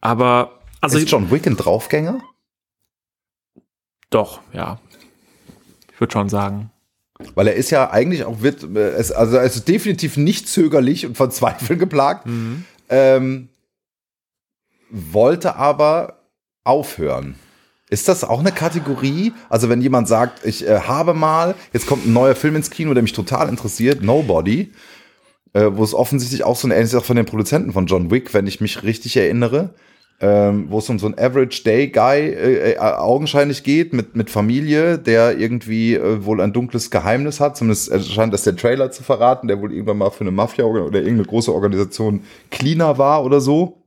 aber 0.00 0.58
also 0.80 0.98
ist 0.98 1.10
John 1.10 1.30
Wick 1.30 1.46
ein 1.46 1.56
Draufgänger? 1.56 2.20
doch, 4.10 4.40
ja. 4.52 4.78
Ich 5.92 6.00
würde 6.00 6.12
schon 6.12 6.28
sagen. 6.28 6.70
Weil 7.34 7.46
er 7.48 7.54
ist 7.54 7.70
ja 7.70 7.90
eigentlich 7.90 8.24
auch, 8.24 8.42
wird, 8.42 8.62
äh, 8.64 8.90
es, 8.90 9.10
also 9.12 9.36
er 9.36 9.44
ist 9.44 9.68
definitiv 9.68 10.16
nicht 10.16 10.48
zögerlich 10.48 11.06
und 11.06 11.16
von 11.16 11.30
Zweifeln 11.30 11.78
geplagt. 11.78 12.26
Mhm. 12.26 12.64
Ähm, 12.88 13.48
wollte 14.90 15.56
aber 15.56 16.18
aufhören. 16.64 17.36
Ist 17.92 18.08
das 18.08 18.24
auch 18.24 18.40
eine 18.40 18.52
Kategorie? 18.52 19.34
Also 19.50 19.68
wenn 19.68 19.82
jemand 19.82 20.08
sagt, 20.08 20.46
ich 20.46 20.66
äh, 20.66 20.80
habe 20.80 21.12
mal, 21.12 21.54
jetzt 21.74 21.86
kommt 21.86 22.06
ein 22.06 22.14
neuer 22.14 22.34
Film 22.34 22.56
ins 22.56 22.70
Kino, 22.70 22.94
der 22.94 23.02
mich 23.02 23.12
total 23.12 23.50
interessiert, 23.50 24.00
Nobody, 24.00 24.72
äh, 25.52 25.66
wo 25.70 25.84
es 25.84 25.92
offensichtlich 25.92 26.42
auch 26.42 26.56
so 26.56 26.66
eine 26.66 26.74
ähnliche 26.76 26.92
Sache 26.92 27.04
von 27.04 27.16
den 27.16 27.26
Produzenten 27.26 27.70
von 27.74 27.84
John 27.84 28.10
Wick, 28.10 28.32
wenn 28.32 28.46
ich 28.46 28.62
mich 28.62 28.82
richtig 28.82 29.18
erinnere, 29.18 29.74
ähm, 30.20 30.68
wo 30.70 30.78
es 30.78 30.88
um 30.88 30.98
so 30.98 31.04
einen 31.04 31.18
Average 31.18 31.64
Day 31.64 31.88
Guy 31.88 32.30
äh, 32.30 32.72
äh, 32.72 32.78
augenscheinlich 32.78 33.62
geht 33.62 33.92
mit 33.92 34.16
mit 34.16 34.30
Familie, 34.30 34.96
der 34.96 35.38
irgendwie 35.38 35.96
äh, 35.96 36.24
wohl 36.24 36.40
ein 36.40 36.54
dunkles 36.54 36.90
Geheimnis 36.90 37.40
hat. 37.40 37.58
Zumindest 37.58 37.90
erscheint 37.90 38.32
das 38.32 38.44
der 38.44 38.56
Trailer 38.56 38.90
zu 38.90 39.02
verraten, 39.02 39.48
der 39.48 39.60
wohl 39.60 39.70
irgendwann 39.70 39.98
mal 39.98 40.08
für 40.08 40.22
eine 40.22 40.30
Mafia 40.30 40.64
oder 40.64 40.86
irgendeine 40.94 41.26
große 41.26 41.52
Organisation 41.52 42.22
cleaner 42.50 42.96
war 42.96 43.22
oder 43.22 43.42
so 43.42 43.81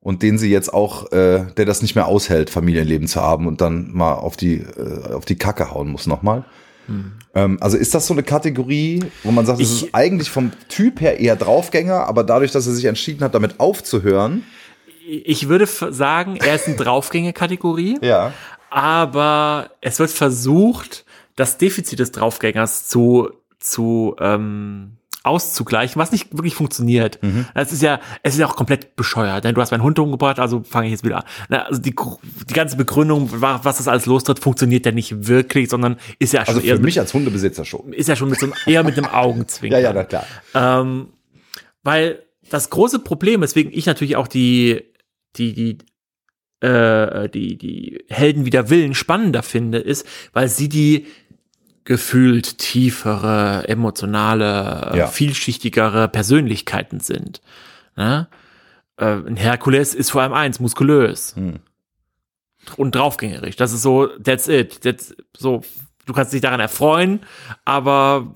und 0.00 0.22
den 0.22 0.38
sie 0.38 0.50
jetzt 0.50 0.72
auch, 0.72 1.12
äh, 1.12 1.46
der 1.56 1.64
das 1.64 1.82
nicht 1.82 1.94
mehr 1.94 2.06
aushält, 2.06 2.50
Familienleben 2.50 3.06
zu 3.06 3.20
haben 3.20 3.46
und 3.46 3.60
dann 3.60 3.92
mal 3.92 4.14
auf 4.14 4.36
die, 4.36 4.56
äh, 4.56 5.12
auf 5.12 5.24
die 5.24 5.36
Kacke 5.36 5.70
hauen 5.70 5.88
muss 5.88 6.06
nochmal. 6.06 6.44
Ähm, 7.34 7.58
also 7.60 7.76
ist 7.76 7.94
das 7.94 8.06
so 8.06 8.14
eine 8.14 8.22
Kategorie, 8.22 9.04
wo 9.22 9.30
man 9.30 9.46
sagt, 9.46 9.60
es 9.60 9.70
ist 9.70 9.94
eigentlich 9.94 10.30
vom 10.30 10.50
Typ 10.68 11.00
her 11.00 11.20
eher 11.20 11.36
Draufgänger, 11.36 12.06
aber 12.06 12.24
dadurch, 12.24 12.50
dass 12.50 12.66
er 12.66 12.72
sich 12.72 12.86
entschieden 12.86 13.22
hat, 13.22 13.34
damit 13.34 13.60
aufzuhören, 13.60 14.44
Ich 15.06 15.48
würde 15.48 15.66
sagen, 15.66 16.36
er 16.36 16.54
ist 16.54 16.66
eine 16.66 16.76
Draufgänger-Kategorie. 16.76 17.98
ja, 18.02 18.32
aber 18.70 19.70
es 19.80 19.98
wird 19.98 20.10
versucht, 20.10 21.04
das 21.36 21.58
Defizit 21.58 21.98
des 21.98 22.12
Draufgängers 22.12 22.86
zu, 22.86 23.30
zu 23.58 24.14
ähm, 24.20 24.96
auszugleichen, 25.22 26.00
was 26.00 26.12
nicht 26.12 26.32
wirklich 26.32 26.54
funktioniert. 26.54 27.18
Das 27.54 27.72
ist 27.72 27.82
ja, 27.82 28.00
es 28.22 28.34
ist 28.34 28.40
ja 28.40 28.46
auch 28.46 28.56
komplett 28.56 28.96
bescheuert. 28.96 29.44
Denn 29.44 29.54
du 29.54 29.60
hast 29.60 29.70
meinen 29.70 29.82
Hund 29.82 29.98
umgebracht, 29.98 30.38
also 30.38 30.62
fange 30.62 30.86
ich 30.86 30.92
jetzt 30.92 31.04
wieder 31.04 31.18
an. 31.18 31.24
Na, 31.48 31.62
Also 31.66 31.80
die, 31.80 31.94
die 32.48 32.54
ganze 32.54 32.76
Begründung, 32.76 33.28
wa- 33.40 33.60
was 33.62 33.76
das 33.78 33.86
alles 33.88 34.06
lostritt, 34.06 34.38
funktioniert 34.38 34.86
ja 34.86 34.92
nicht 34.92 35.26
wirklich, 35.28 35.68
sondern 35.68 35.96
ist 36.18 36.32
ja 36.32 36.46
schon 36.46 36.54
also 36.56 36.66
eher 36.66 36.76
für 36.76 36.82
mich 36.82 36.98
als 36.98 37.12
Hundebesitzer 37.12 37.64
schon. 37.64 37.90
mit, 37.90 37.98
ist 37.98 38.08
ja 38.08 38.16
schon 38.16 38.30
mit 38.30 38.38
so 38.40 38.46
einem, 38.46 38.54
eher 38.66 38.82
mit 38.82 38.96
einem 38.96 39.06
Augenzwinkern. 39.06 39.80
Ja, 39.82 39.88
ja, 39.88 39.92
na 39.92 40.04
klar. 40.04 40.24
Ähm, 40.54 41.08
weil 41.82 42.22
das 42.50 42.70
große 42.70 42.98
Problem, 43.00 43.40
weswegen 43.42 43.72
ich 43.74 43.86
natürlich 43.86 44.16
auch 44.16 44.26
die, 44.28 44.82
die, 45.36 45.52
die, 45.52 46.66
äh, 46.66 47.28
die, 47.28 47.56
die 47.56 48.04
Helden 48.08 48.44
wider 48.44 48.70
Willen 48.70 48.94
spannender 48.94 49.42
finde, 49.42 49.78
ist, 49.78 50.06
weil 50.32 50.48
sie 50.48 50.68
die 50.68 51.06
gefühlt 51.90 52.58
tiefere, 52.58 53.64
emotionale, 53.66 54.92
Ja. 54.96 55.06
vielschichtigere 55.08 56.06
Persönlichkeiten 56.06 57.00
sind. 57.00 57.40
Ne? 57.96 58.28
Äh, 58.96 59.06
ein 59.26 59.34
Herkules 59.36 59.92
ist 59.96 60.10
vor 60.12 60.22
allem 60.22 60.32
eins, 60.32 60.60
muskulös 60.60 61.34
Hm. 61.34 61.58
und 62.76 62.94
draufgängerisch. 62.94 63.56
Das 63.56 63.72
ist 63.72 63.82
so, 63.82 64.06
that's 64.06 64.46
it. 64.46 64.82
That's, 64.82 65.16
so, 65.36 65.62
du 66.06 66.12
kannst 66.12 66.32
dich 66.32 66.40
daran 66.40 66.60
erfreuen, 66.60 67.18
aber 67.64 68.32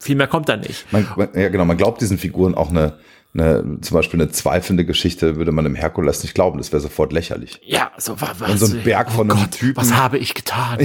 viel 0.00 0.16
mehr 0.16 0.26
kommt 0.26 0.48
da 0.48 0.56
nicht. 0.56 0.90
Man, 0.90 1.06
man, 1.14 1.28
ja, 1.34 1.50
genau, 1.50 1.66
man 1.66 1.76
glaubt 1.76 2.00
diesen 2.00 2.16
Figuren 2.16 2.54
auch 2.54 2.70
eine, 2.70 2.98
eine, 3.34 3.80
zum 3.80 3.96
Beispiel 3.96 4.20
eine 4.20 4.30
zweifelnde 4.30 4.84
Geschichte 4.84 5.36
würde 5.36 5.50
man 5.50 5.66
im 5.66 5.74
Herkules 5.74 6.22
nicht 6.22 6.34
glauben. 6.34 6.58
Das 6.58 6.70
wäre 6.72 6.80
sofort 6.80 7.12
lächerlich. 7.12 7.60
Ja, 7.64 7.90
so 7.98 8.20
wa- 8.20 8.32
was. 8.38 8.50
Und 8.50 8.58
so 8.58 8.76
ein 8.76 8.84
Berg 8.84 9.10
von 9.10 9.28
oh 9.28 9.34
einem 9.34 9.42
Gott, 9.42 9.50
Typen. 9.52 9.76
Was 9.76 9.92
habe 9.94 10.18
ich 10.18 10.34
getan? 10.34 10.78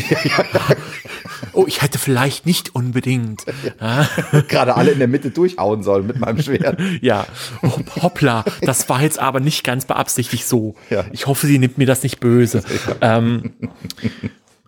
oh, 1.54 1.66
ich 1.68 1.82
hätte 1.82 2.00
vielleicht 2.00 2.46
nicht 2.48 2.74
unbedingt. 2.74 3.46
Gerade 4.48 4.76
alle 4.76 4.92
in 4.92 5.00
der 5.00 5.08
Mitte 5.08 5.30
durchhauen 5.30 5.84
sollen 5.84 6.08
mit 6.08 6.20
meinem 6.20 6.42
Schwert. 6.42 6.80
Ja, 7.02 7.26
oh, 7.62 7.72
hoppla, 8.02 8.44
das 8.62 8.90
war 8.90 9.02
jetzt 9.02 9.20
aber 9.20 9.40
nicht 9.40 9.64
ganz 9.64 9.86
beabsichtigt 9.86 10.46
so. 10.48 10.76
Ja. 10.90 11.06
Ich 11.12 11.28
hoffe, 11.28 11.48
sie 11.48 11.60
nimmt 11.60 11.78
mir 11.78 11.86
das 11.86 12.04
nicht 12.04 12.20
böse. 12.20 12.64
Ähm, 13.00 13.54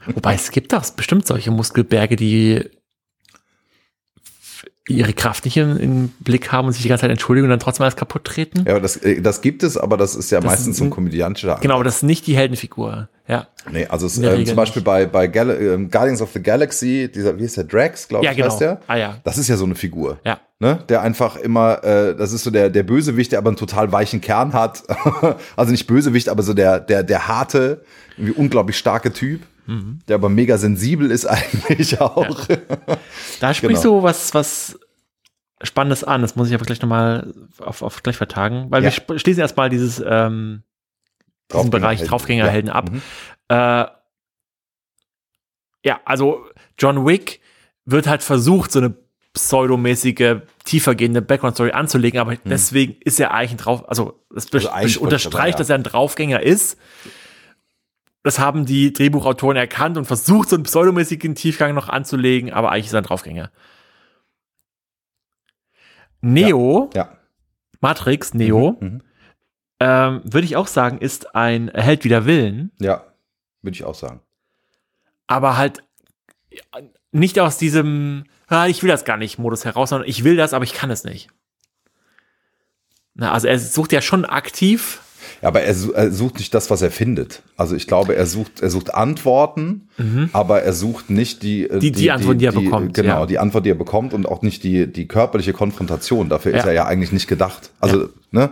wobei 0.06 0.36
es 0.36 0.52
gibt 0.52 0.72
doch 0.72 0.88
bestimmt 0.92 1.26
solche 1.28 1.52
Muskelberge, 1.52 2.16
die 2.16 2.70
ihre 4.88 5.14
Kraft 5.14 5.46
nicht 5.46 5.58
im, 5.58 5.78
im 5.78 6.08
Blick 6.20 6.52
haben 6.52 6.68
und 6.68 6.74
sich 6.74 6.82
die 6.82 6.90
ganze 6.90 7.02
Zeit 7.02 7.12
entschuldigen 7.12 7.46
und 7.46 7.52
dann 7.52 7.60
trotzdem 7.60 7.84
alles 7.84 7.96
kaputt 7.96 8.24
treten. 8.24 8.66
Ja, 8.68 8.80
das, 8.80 8.98
äh, 8.98 9.22
das 9.22 9.42
gibt 9.42 9.64
es, 9.64 9.78
aber 9.78 9.98
das 9.98 10.16
ist 10.16 10.32
ja 10.32 10.40
Das 10.40 10.50
meistens 10.52 10.78
so 10.78 10.86
ein 10.86 10.90
komödiantischer 10.90 11.60
Genau, 11.62 11.76
aber 11.76 11.84
das 11.84 11.98
ist 11.98 12.04
nicht 12.04 12.26
die 12.28 12.36
Heldenfigur. 12.36 13.10
Ja, 13.28 13.48
Nee, 13.70 13.86
also 13.86 14.08
es, 14.08 14.20
Regel 14.20 14.48
zum 14.48 14.56
Beispiel 14.56 14.82
bei, 14.82 15.06
bei 15.06 15.28
Gal 15.28 15.52
ähm, 15.52 15.92
Guardians 15.92 16.22
of 16.22 16.32
the 16.34 16.42
Galaxy, 16.42 17.10
dieser, 17.14 17.38
wie 17.38 17.44
ist 17.44 17.58
der, 17.58 17.64
Drax, 17.66 18.08
glaube 18.08 18.26
ja 18.26 18.32
ich, 18.32 18.38
genau. 18.38 18.50
heißt 18.50 18.62
der? 18.62 18.82
Ah 18.88 18.96
ja, 18.96 19.18
Das 19.24 19.38
ist 19.38 19.48
ja 19.48 19.56
so 19.58 19.66
eine 19.66 19.76
Figur. 19.76 20.20
ja. 20.26 20.40
Ne? 20.60 20.78
Der 20.90 21.02
einfach 21.02 21.38
immer, 21.38 21.84
äh, 21.84 22.16
das 22.16 22.34
ist 22.34 22.44
so 22.44 22.52
der, 22.52 22.70
der 22.70 22.84
Bösewicht, 22.84 23.32
der 23.32 23.40
aber 23.40 23.50
einen 23.50 23.58
total 23.58 23.92
weichen 23.92 24.22
Kern 24.22 24.54
hat. 24.54 24.84
also 25.56 25.72
nicht 25.72 25.88
Bösewicht, 25.88 26.30
aber 26.30 26.44
so 26.44 26.54
der, 26.54 26.80
der, 26.80 27.02
der 27.02 27.28
harte, 27.28 27.82
irgendwie 28.16 28.40
unglaublich 28.40 28.78
starke 28.78 29.12
Typ, 29.12 29.42
Mhm. 29.68 30.00
der 30.08 30.15
aber 30.15 30.30
mega 30.30 30.58
sensibel 30.58 31.12
ist 31.12 31.25
eigentlich 31.27 32.00
auch. 32.01 32.46
Da 33.39 33.53
sprichst 33.53 33.84
Genau. 33.84 33.98
du 34.00 34.03
was, 34.03 34.34
was 34.34 34.80
Spannendes 35.63 36.03
an. 36.03 36.22
Das 36.22 36.36
muss 36.36 36.48
ich 36.50 36.56
aber 36.56 36.65
gleich 36.65 36.82
nochmal 36.82 37.34
auf, 37.60 37.82
auf 37.84 38.01
gleich 38.01 38.18
vertagen, 38.18 38.68
weil 38.72 38.84
Ja. 38.84 38.91
wir 39.10 39.20
schließen 39.20 39.41
erstmal 39.41 39.70
dieses, 39.70 40.01
ähm, 40.06 40.63
diesen 41.53 41.70
Bereich 41.70 42.01
Draufgängerhelden 42.03 42.70
Ja. 42.70 42.74
ab. 42.75 42.89
Mhm. 42.91 43.01
Äh, 43.50 43.86
ja, 45.84 46.00
also 46.06 46.46
John 46.77 47.06
Wick 47.06 47.41
wird 47.86 48.08
halt 48.08 48.24
versucht, 48.24 48.72
so 48.72 48.80
eine 48.80 48.96
pseudomäßige, 49.34 50.38
tiefergehende 50.65 51.22
Background-Story 51.22 51.72
anzulegen, 51.72 52.20
aber 52.20 52.36
deswegen 52.46 52.98
ist 53.00 53.20
er 53.20 53.32
eigentlich 53.34 53.51
ein 53.51 53.58
drauf, 53.58 53.88
also 53.88 54.24
das 54.30 54.51
Mhm. 54.51 54.68
Also 54.72 55.00
unterstreicht, 55.01 55.34
sagen, 55.34 55.51
ja. 55.51 55.58
dass 55.58 55.70
er 55.70 55.75
ein 55.75 55.84
Draufgänger 55.84 56.41
ist. 56.44 56.77
Das 58.24 58.38
haben 58.40 58.66
die 58.66 58.94
Drehbuchautoren 58.94 59.58
erkannt 59.58 59.98
und 59.98 60.06
versucht, 60.06 60.50
so 60.50 60.56
einen 60.56 60.63
pseudomäßigen 60.63 61.34
Tiefgang 61.36 61.74
noch 61.74 61.90
anzulegen, 61.90 62.54
aber 62.54 62.72
eigentlich 62.72 62.86
ist 62.88 62.94
er 62.94 63.01
ein 63.01 63.06
Draufgänger. 63.06 63.51
Neo, 66.22 66.90
Ja. 66.94 67.18
Matrix, 67.80 68.34
Neo, 68.34 68.78
Mhm. 68.80 69.01
ähm, 69.80 70.22
würde 70.24 70.46
ich 70.46 70.56
auch 70.56 70.68
sagen, 70.68 71.00
ist 71.00 71.36
ein 71.36 71.70
Held 71.74 72.04
wider 72.04 72.25
Willen. 72.25 72.72
Ja, 72.80 73.06
würde 73.62 73.75
ich 73.75 73.84
auch 73.84 73.96
sagen. 73.96 74.22
aber 75.28 75.56
halt 75.56 75.82
nicht 77.13 77.40
aus 77.40 77.58
diesem, 77.58 78.25
ah, 78.48 78.68
ich 78.68 78.84
will 78.84 78.90
das 78.90 79.06
gar 79.06 79.16
nicht 79.16 79.40
Modus 79.40 79.63
heraus, 79.63 79.90
sondern 79.90 80.10
ich 80.10 80.25
will 80.25 80.36
das, 80.36 80.54
aber 80.54 80.66
ich 80.66 80.74
kann 80.74 80.92
es 80.92 81.06
nicht. 81.06 81.30
Na, 83.13 83.32
also 83.32 83.48
er 83.48 83.58
sucht 83.58 83.94
ja 83.94 84.01
schon 84.01 84.25
aktiv. 84.25 85.01
Ja, 85.42 85.48
aber 85.48 85.62
er, 85.62 85.76
er 85.96 86.12
sucht 86.12 86.38
nicht 86.38 86.54
das, 86.54 86.70
was 86.70 86.82
er 86.84 86.92
findet. 86.92 87.42
Also 87.58 87.76
ich 87.76 87.88
glaube, 87.88 88.16
er 88.16 88.28
sucht, 88.28 88.62
er 88.62 88.70
sucht 88.70 88.94
Antworten, 88.94 89.88
aber 90.34 90.62
er 90.62 90.74
sucht 90.74 91.10
nicht 91.10 91.42
die, 91.42 91.64
äh, 91.68 91.76
Mhm. 91.76 91.80
Die- 91.80 91.92
die 91.92 92.12
Antwort, 92.12 92.40
die 92.42 92.46
er 92.46 92.52
bekommt, 92.52 92.94
Genau, 92.94 93.22
ja. 93.22 93.26
die 93.26 93.40
Antwort, 93.40 93.66
die 93.66 93.72
er 93.72 93.76
bekommt 93.76 94.14
und 94.14 94.28
auch 94.28 94.42
nicht 94.44 94.64
die, 94.64 94.86
die 94.86 95.08
körperliche 95.08 95.54
Konfrontation. 95.54 96.30
Dafür 96.30 96.54
ist 96.54 96.64
Ja. 96.64 96.68
er 96.68 96.74
ja 96.74 96.86
eigentlich 96.86 97.12
nicht 97.12 97.28
gedacht. 97.28 97.72
Also, 97.80 98.10
ne? 98.32 98.52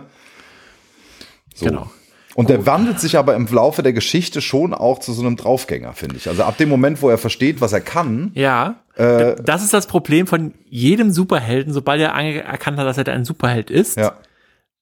So. 1.54 1.66
Genau. 1.66 1.90
Und 2.36 2.48
der 2.48 2.64
wandelt 2.64 3.00
sich 3.00 3.18
aber 3.18 3.34
im 3.34 3.46
Laufe 3.46 3.82
der 3.82 3.92
Geschichte 3.92 4.40
schon 4.40 4.72
auch 4.72 5.00
zu 5.00 5.12
so 5.12 5.20
einem 5.22 5.36
Draufgänger, 5.36 5.92
finde 5.94 6.16
ich. 6.16 6.28
Also 6.28 6.44
ab 6.44 6.56
dem 6.58 6.68
Moment, 6.68 7.02
wo 7.02 7.10
er 7.10 7.18
versteht, 7.18 7.60
was 7.60 7.72
er 7.72 7.80
kann, 7.80 8.30
Ja. 8.34 8.76
Äh, 8.96 9.36
das 9.42 9.62
ist 9.64 9.72
das 9.72 9.86
Problem 9.86 10.26
von 10.26 10.52
jedem 10.68 11.10
Superhelden, 11.10 11.72
sobald 11.72 12.00
er 12.00 12.10
erkannt 12.10 12.78
hat, 12.78 12.86
dass 12.86 12.98
er 12.98 13.08
ein 13.08 13.24
Superheld 13.24 13.70
ist. 13.70 13.96
ja, 13.96 14.12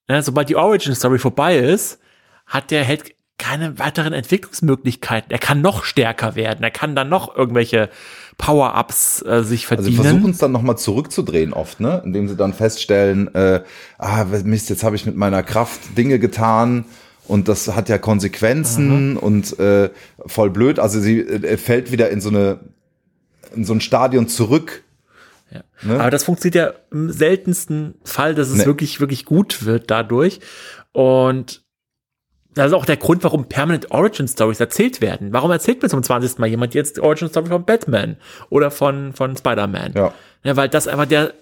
Ne, 0.09 0.23
sobald 0.23 0.49
die 0.49 0.55
Origin 0.55 0.95
Story 0.95 1.19
vorbei 1.19 1.57
ist, 1.57 1.99
hat 2.47 2.71
der 2.71 2.83
Held 2.83 3.13
keine 3.37 3.79
weiteren 3.79 4.11
Entwicklungsmöglichkeiten. 4.11 5.31
Er 5.31 5.37
kann 5.37 5.61
noch 5.61 5.83
stärker 5.83 6.35
werden. 6.35 6.61
Er 6.63 6.71
kann 6.71 6.95
dann 6.95 7.07
noch 7.09 7.35
irgendwelche 7.37 7.89
Power-Ups 8.37 9.21
äh, 9.21 9.43
sich 9.43 9.69
Also 9.69 9.83
sie 9.83 9.91
verdienen. 9.91 10.03
versuchen 10.03 10.31
es 10.31 10.39
dann 10.39 10.51
nochmal 10.51 10.77
zurückzudrehen 10.77 11.53
oft, 11.53 11.79
ne? 11.79 12.01
Indem 12.03 12.27
sie 12.27 12.35
dann 12.35 12.53
feststellen, 12.53 13.33
äh, 13.33 13.61
ah, 13.97 14.25
Mist, 14.43 14.69
jetzt 14.69 14.83
habe 14.83 14.95
ich 14.95 15.05
mit 15.05 15.15
meiner 15.15 15.43
Kraft 15.43 15.79
Dinge 15.97 16.19
getan 16.19 16.85
und 17.27 17.47
das 17.47 17.75
hat 17.75 17.87
ja 17.87 17.97
Konsequenzen 17.97 19.15
und 19.15 19.57
äh, 19.59 19.89
voll 20.25 20.49
blöd. 20.49 20.79
Also 20.79 20.99
sie 20.99 21.19
äh, 21.19 21.57
fällt 21.57 21.91
wieder 21.91 22.09
in 22.09 22.19
so 22.19 22.29
eine 22.29 22.59
in 23.55 23.63
so 23.63 23.73
ein 23.73 23.81
Stadion 23.81 24.27
zurück. 24.27 24.83
Ja. 25.51 25.61
Ne? 25.81 25.99
Aber 25.99 26.11
das 26.11 26.23
funktioniert 26.23 26.55
ja 26.55 26.73
im 26.91 27.11
seltensten 27.11 27.95
Fall, 28.03 28.35
dass 28.35 28.49
es 28.49 28.59
Nee. 28.59 28.65
wirklich, 28.65 28.99
wirklich 28.99 29.25
gut 29.25 29.65
wird 29.65 29.89
dadurch. 29.89 30.39
Und 30.91 31.63
das 32.53 32.67
ist 32.67 32.73
auch 32.73 32.85
der 32.85 32.97
Grund, 32.97 33.23
warum 33.23 33.45
permanent 33.47 33.91
Origin 33.91 34.27
Stories 34.27 34.59
erzählt 34.59 35.01
werden. 35.01 35.31
Warum 35.33 35.51
erzählt 35.51 35.81
mir 35.81 35.89
zum 35.89 36.03
20. 36.03 36.39
Mal 36.39 36.47
jemand 36.47 36.73
jetzt 36.73 36.97
die 36.97 37.01
Origin 37.01 37.29
Story 37.29 37.47
von 37.47 37.63
Batman 37.63 38.17
oder 38.49 38.71
von, 38.71 39.13
von 39.13 39.37
Spider-Man? 39.37 39.93
Ja. 39.93 40.13
ja. 40.43 40.55
Weil 40.55 40.69
das 40.69 40.87
einfach 40.87 41.05
der 41.05 41.33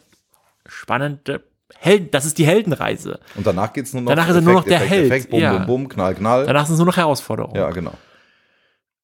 spannende 0.68 1.42
Helden, 1.76 2.10
das 2.12 2.26
ist 2.26 2.38
die 2.38 2.46
Heldenreise. 2.46 3.20
Und 3.36 3.46
danach 3.48 3.74
geht's 3.74 3.94
nur 3.94 4.02
noch 4.04 4.10
Danach 4.12 4.30
ist 4.30 4.36
er 4.36 4.42
nur 4.42 4.54
noch 4.54 4.64
der 4.64 4.80
Held, 4.80 5.06
Effekt, 5.12 5.30
bum, 5.32 5.40
ja. 5.40 5.58
bum, 5.58 5.66
bum, 5.66 5.90
knall, 5.90 6.16
knall. 6.16 6.46
Danach 6.46 6.66
sind 6.66 6.74
es 6.74 6.80
nur 6.80 6.88
noch 6.88 6.98
Herausforderungen. 6.98 7.56
ja, 7.56 7.70
genau. 7.72 7.94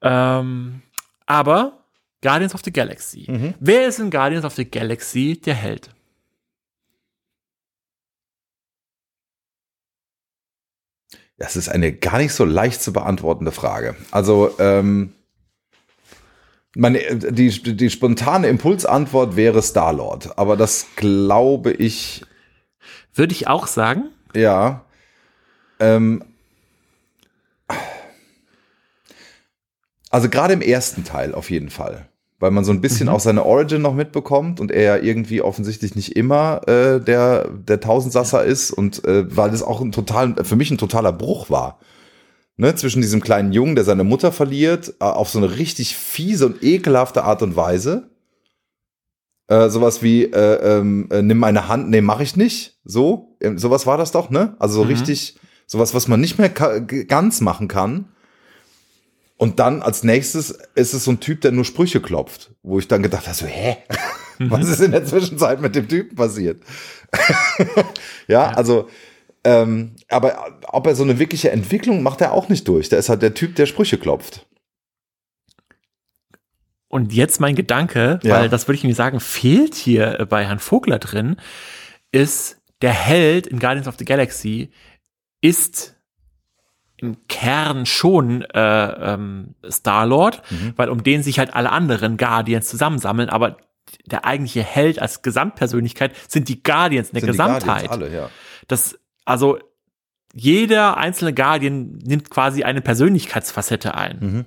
Ähm, 0.01 0.81
aber 1.25 1.82
Guardians 2.23 2.55
of 2.55 2.61
the 2.63 2.71
Galaxy. 2.73 3.25
Mhm. 3.29 3.53
Wer 3.59 3.87
ist 3.87 3.99
in 3.99 4.09
Guardians 4.09 4.45
of 4.45 4.55
the 4.55 4.65
Galaxy 4.65 5.39
der 5.39 5.53
Held? 5.53 5.91
Das 11.37 11.55
ist 11.55 11.69
eine 11.69 11.91
gar 11.93 12.17
nicht 12.19 12.33
so 12.33 12.45
leicht 12.45 12.81
zu 12.81 12.93
beantwortende 12.93 13.51
Frage. 13.51 13.95
Also, 14.11 14.55
ähm, 14.59 15.13
meine, 16.75 16.99
die, 17.17 17.49
die 17.75 17.89
spontane 17.89 18.47
Impulsantwort 18.47 19.35
wäre 19.35 19.61
Star-Lord. 19.61 20.37
Aber 20.37 20.57
das 20.57 20.87
glaube 20.95 21.71
ich, 21.71 22.25
Würde 23.13 23.33
ich 23.33 23.47
auch 23.47 23.67
sagen. 23.67 24.05
ja. 24.35 24.85
Ähm, 25.79 26.23
also 30.11 30.29
gerade 30.29 30.53
im 30.53 30.61
ersten 30.61 31.03
Teil 31.03 31.33
auf 31.33 31.49
jeden 31.49 31.71
Fall. 31.71 32.07
Weil 32.43 32.51
man 32.51 32.65
so 32.65 32.73
ein 32.73 32.81
bisschen 32.81 33.07
auch 33.07 33.21
seine 33.21 33.45
Origin 33.45 33.81
noch 33.81 33.93
mitbekommt 33.95 34.59
und 34.59 34.69
er 34.69 34.81
ja 34.81 34.97
irgendwie 34.97 35.41
offensichtlich 35.41 35.95
nicht 35.95 36.17
immer 36.17 36.59
äh, 36.67 36.99
der, 36.99 37.47
der 37.47 37.79
Tausendsasser 37.79 38.43
ist 38.43 38.71
und 38.71 39.05
äh, 39.05 39.33
weil 39.33 39.49
das 39.49 39.63
auch 39.63 39.79
ein 39.79 39.93
total, 39.93 40.35
für 40.43 40.57
mich 40.57 40.69
ein 40.69 40.77
totaler 40.77 41.13
Bruch 41.13 41.49
war. 41.49 41.79
Ne, 42.57 42.75
zwischen 42.75 43.01
diesem 43.01 43.21
kleinen 43.21 43.53
Jungen, 43.53 43.75
der 43.75 43.85
seine 43.85 44.03
Mutter 44.03 44.33
verliert, 44.33 44.93
äh, 44.99 45.05
auf 45.05 45.29
so 45.29 45.37
eine 45.37 45.55
richtig 45.55 45.95
fiese 45.95 46.47
und 46.47 46.61
ekelhafte 46.61 47.23
Art 47.23 47.41
und 47.43 47.55
Weise. 47.55 48.09
Äh, 49.47 49.69
sowas 49.69 50.03
wie, 50.03 50.25
äh, 50.25 50.79
ähm, 50.79 51.07
äh, 51.11 51.21
nimm 51.21 51.37
meine 51.37 51.69
Hand, 51.69 51.89
nee, 51.91 52.01
mach 52.01 52.19
ich 52.19 52.35
nicht. 52.35 52.77
So, 52.83 53.37
ähm, 53.39 53.57
sowas 53.57 53.87
war 53.87 53.97
das 53.97 54.11
doch, 54.11 54.29
ne? 54.29 54.57
Also 54.59 54.75
so 54.75 54.81
Mhm. 54.81 54.87
richtig, 54.89 55.37
sowas, 55.65 55.93
was 55.93 56.09
man 56.09 56.19
nicht 56.19 56.37
mehr 56.39 56.49
ganz 56.49 57.39
machen 57.39 57.69
kann. 57.69 58.09
Und 59.43 59.59
dann 59.59 59.81
als 59.81 60.05
nächstes 60.05 60.51
ist 60.73 60.93
es 60.93 61.03
so 61.03 61.11
ein 61.11 61.19
Typ, 61.19 61.41
der 61.41 61.51
nur 61.51 61.65
Sprüche 61.65 61.99
klopft, 61.99 62.51
wo 62.63 62.79
ich 62.79 62.87
dann 62.87 63.03
gedacht 63.03 63.27
habe, 63.27 63.35
so, 63.35 63.45
hä? 63.45 63.75
Was 64.39 64.69
ist 64.69 64.79
in 64.79 64.93
der 64.93 65.03
Zwischenzeit 65.03 65.59
mit 65.59 65.75
dem 65.75 65.89
Typen 65.89 66.15
passiert? 66.15 66.63
ja, 68.29 68.51
also, 68.51 68.87
ähm, 69.43 69.97
aber 70.07 70.61
ob 70.69 70.87
er 70.87 70.95
so 70.95 71.03
eine 71.03 71.19
wirkliche 71.19 71.51
Entwicklung 71.51 72.03
macht 72.03 72.21
er 72.21 72.31
auch 72.31 72.47
nicht 72.47 72.65
durch. 72.69 72.87
Der 72.87 72.99
ist 72.99 73.09
halt 73.09 73.21
der 73.21 73.33
Typ, 73.33 73.57
der 73.57 73.65
Sprüche 73.65 73.97
klopft. 73.97 74.47
Und 76.87 77.11
jetzt 77.11 77.41
mein 77.41 77.55
Gedanke, 77.55 78.21
Ja. 78.23 78.35
weil 78.35 78.47
das 78.47 78.69
würde 78.69 78.77
ich 78.77 78.83
nämlich 78.83 78.95
sagen, 78.95 79.19
fehlt 79.19 79.75
hier 79.75 80.25
bei 80.29 80.45
Herrn 80.45 80.59
Vogler 80.59 80.99
drin, 80.99 81.35
ist 82.13 82.61
der 82.81 82.93
Held 82.93 83.47
in 83.47 83.59
Guardians 83.59 83.89
of 83.89 83.95
the 83.99 84.05
Galaxy 84.05 84.71
ist 85.41 85.92
im 87.03 87.17
Kern 87.27 87.85
schon 87.85 88.41
äh, 88.41 89.13
ähm, 89.13 89.55
Star-Lord, 89.69 90.41
Mhm. 90.49 90.73
weil 90.77 90.89
um 90.89 91.03
den 91.03 91.21
sich 91.23 91.37
halt 91.39 91.53
alle 91.53 91.71
anderen 91.71 92.17
Guardians 92.17 92.67
zusammensammeln, 92.69 93.29
aber 93.29 93.57
der 94.05 94.25
eigentliche 94.25 94.63
Held 94.63 94.99
als 94.99 95.21
Gesamtpersönlichkeit 95.21 96.13
sind 96.27 96.49
die 96.49 96.63
Guardians 96.63 97.09
in 97.09 97.13
der 97.13 97.21
Sind 97.21 97.27
die 97.27 97.31
Gesamtheit. 97.37 97.87
Guardians 97.87 97.91
alle, 97.91 98.13
ja. 98.13 98.29
Das, 98.67 98.97
also 99.25 99.59
jeder 100.33 100.97
einzelne 100.97 101.33
Guardian 101.33 101.99
nimmt 102.03 102.29
quasi 102.29 102.63
eine 102.63 102.81
Persönlichkeitsfacette 102.81 103.93
ein. 103.95 104.17
Mhm. 104.19 104.45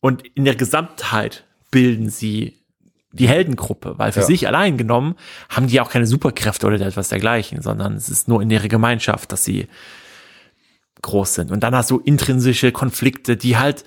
Und 0.00 0.26
in 0.34 0.44
der 0.44 0.54
Gesamtheit 0.56 1.44
bilden 1.70 2.08
sie 2.08 2.58
die 3.12 3.28
Heldengruppe, 3.28 3.98
weil 3.98 4.10
für 4.12 4.20
Ja. 4.20 4.26
sich 4.26 4.46
allein 4.46 4.78
genommen 4.78 5.16
haben 5.50 5.66
die 5.66 5.80
auch 5.82 5.90
keine 5.90 6.06
Superkräfte 6.06 6.66
oder 6.66 6.80
etwas 6.80 7.10
dergleichen, 7.10 7.60
sondern 7.60 7.94
es 7.94 8.08
ist 8.08 8.26
nur 8.26 8.40
in 8.40 8.50
ihrer 8.50 8.68
Gemeinschaft, 8.68 9.32
dass 9.32 9.44
sie 9.44 9.68
groß 11.02 11.34
sind. 11.34 11.50
Und 11.50 11.60
dann 11.62 11.74
hast 11.74 11.90
du 11.90 11.98
intrinsische 11.98 12.72
Konflikte, 12.72 13.36
die 13.36 13.56
halt, 13.58 13.84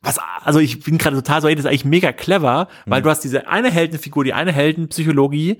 was, 0.00 0.18
also 0.44 0.58
ich 0.60 0.80
bin 0.84 0.98
gerade 0.98 1.16
total 1.16 1.40
so, 1.42 1.48
ey, 1.48 1.54
das 1.54 1.64
ist 1.64 1.68
eigentlich 1.68 1.84
mega 1.84 2.12
clever, 2.12 2.68
Mhm. 2.86 2.90
weil 2.90 3.02
du 3.02 3.10
hast 3.10 3.20
diese 3.24 3.48
eine 3.48 3.70
Heldenfigur, 3.70 4.22
die 4.24 4.32
eine 4.34 4.52
Heldenpsychologie, 4.52 5.58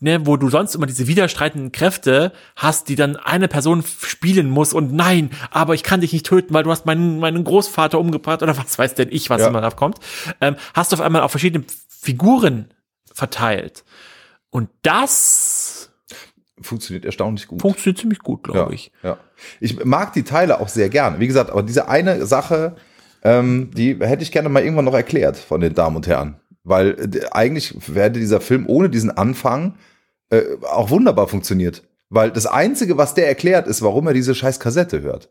ne, 0.00 0.26
wo 0.26 0.36
du 0.36 0.48
sonst 0.50 0.74
immer 0.74 0.86
diese 0.86 1.06
widerstreitenden 1.08 1.72
Kräfte 1.72 2.32
hast, 2.54 2.88
die 2.88 2.94
dann 2.96 3.16
eine 3.16 3.48
Person 3.48 3.82
spielen 4.02 4.48
muss 4.50 4.72
und 4.72 4.92
nein, 4.92 5.30
aber 5.50 5.74
ich 5.74 5.82
kann 5.82 6.00
dich 6.02 6.12
nicht 6.12 6.26
töten, 6.26 6.54
weil 6.54 6.62
du 6.64 6.70
hast 6.70 6.86
meinen, 6.86 7.18
meinen 7.18 7.42
Großvater 7.44 7.98
umgebracht 7.98 8.42
oder 8.42 8.56
was 8.56 8.78
weiß 8.78 8.94
denn 8.94 9.08
ich, 9.10 9.30
was 9.30 9.40
Ja. 9.40 9.48
immer 9.48 9.60
da 9.60 9.70
kommt, 9.70 9.98
ähm, 10.40 10.56
hast 10.74 10.92
du 10.92 10.96
auf 10.96 11.00
einmal 11.00 11.22
auf 11.22 11.30
verschiedene 11.32 11.64
Figuren 11.88 12.72
verteilt. 13.12 13.84
Und 14.50 14.68
das 14.82 15.90
Funktioniert 16.62 17.04
erstaunlich 17.04 17.46
gut. 17.46 17.60
funktioniert 17.60 17.98
ziemlich 17.98 18.18
gut, 18.18 18.42
glaube 18.44 18.58
ja, 18.58 18.70
ich. 18.70 18.92
Ja. 19.02 19.18
Ich 19.60 19.84
mag 19.84 20.12
die 20.12 20.24
Teile 20.24 20.60
auch 20.60 20.68
sehr 20.68 20.88
gerne. 20.88 21.20
Wie 21.20 21.26
gesagt, 21.26 21.50
aber 21.50 21.62
diese 21.62 21.88
eine 21.88 22.26
Sache, 22.26 22.76
ähm, 23.22 23.70
die 23.74 23.96
hätte 24.00 24.22
ich 24.22 24.32
gerne 24.32 24.48
mal 24.48 24.62
irgendwann 24.62 24.84
noch 24.84 24.94
erklärt 24.94 25.36
von 25.36 25.60
den 25.60 25.74
Damen 25.74 25.96
und 25.96 26.06
Herren. 26.06 26.40
Weil 26.64 26.96
äh, 27.14 27.26
eigentlich 27.30 27.74
wäre 27.92 28.10
dieser 28.10 28.40
Film 28.40 28.66
ohne 28.66 28.90
diesen 28.90 29.10
Anfang 29.10 29.76
äh, 30.30 30.42
auch 30.62 30.90
wunderbar 30.90 31.28
funktioniert. 31.28 31.82
Weil 32.10 32.30
das 32.30 32.46
Einzige, 32.46 32.96
was 32.96 33.14
der 33.14 33.28
erklärt, 33.28 33.66
ist, 33.66 33.82
warum 33.82 34.06
er 34.06 34.14
diese 34.14 34.34
scheiß 34.34 34.60
Kassette 34.60 35.02
hört. 35.02 35.30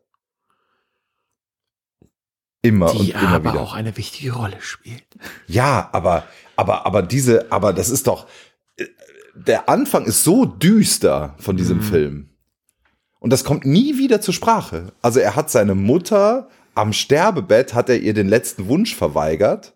Immer 2.62 2.92
und 2.92 3.02
Die 3.02 3.12
immer 3.12 3.30
aber 3.30 3.52
wieder. 3.52 3.62
auch 3.62 3.74
eine 3.74 3.96
wichtige 3.98 4.34
Rolle 4.34 4.58
spielt. 4.60 5.06
Ja, 5.48 5.90
aber, 5.92 6.26
aber, 6.56 6.86
aber 6.86 7.02
diese, 7.02 7.52
aber 7.52 7.72
das 7.72 7.90
ist 7.90 8.08
doch, 8.08 8.28
der 9.46 9.70
Anfang 9.70 10.06
ist 10.06 10.24
so 10.24 10.46
düster 10.46 11.36
von 11.40 11.58
diesem 11.58 11.82
Film. 11.82 12.30
Und 13.20 13.32
das 13.34 13.44
kommt 13.44 13.66
nie 13.66 13.98
wieder 13.98 14.22
zur 14.22 14.34
Sprache. 14.34 14.94
Also 15.02 15.20
er 15.20 15.36
hat 15.36 15.50
seine 15.50 15.76
Mutter 15.76 16.50
am 16.76 16.94
Sterbebett, 16.94 17.74
hat 17.74 17.90
er 17.90 18.00
ihr 18.00 18.14
den 18.14 18.28
letzten 18.28 18.68
Wunsch 18.68 18.96
verweigert. 18.96 19.76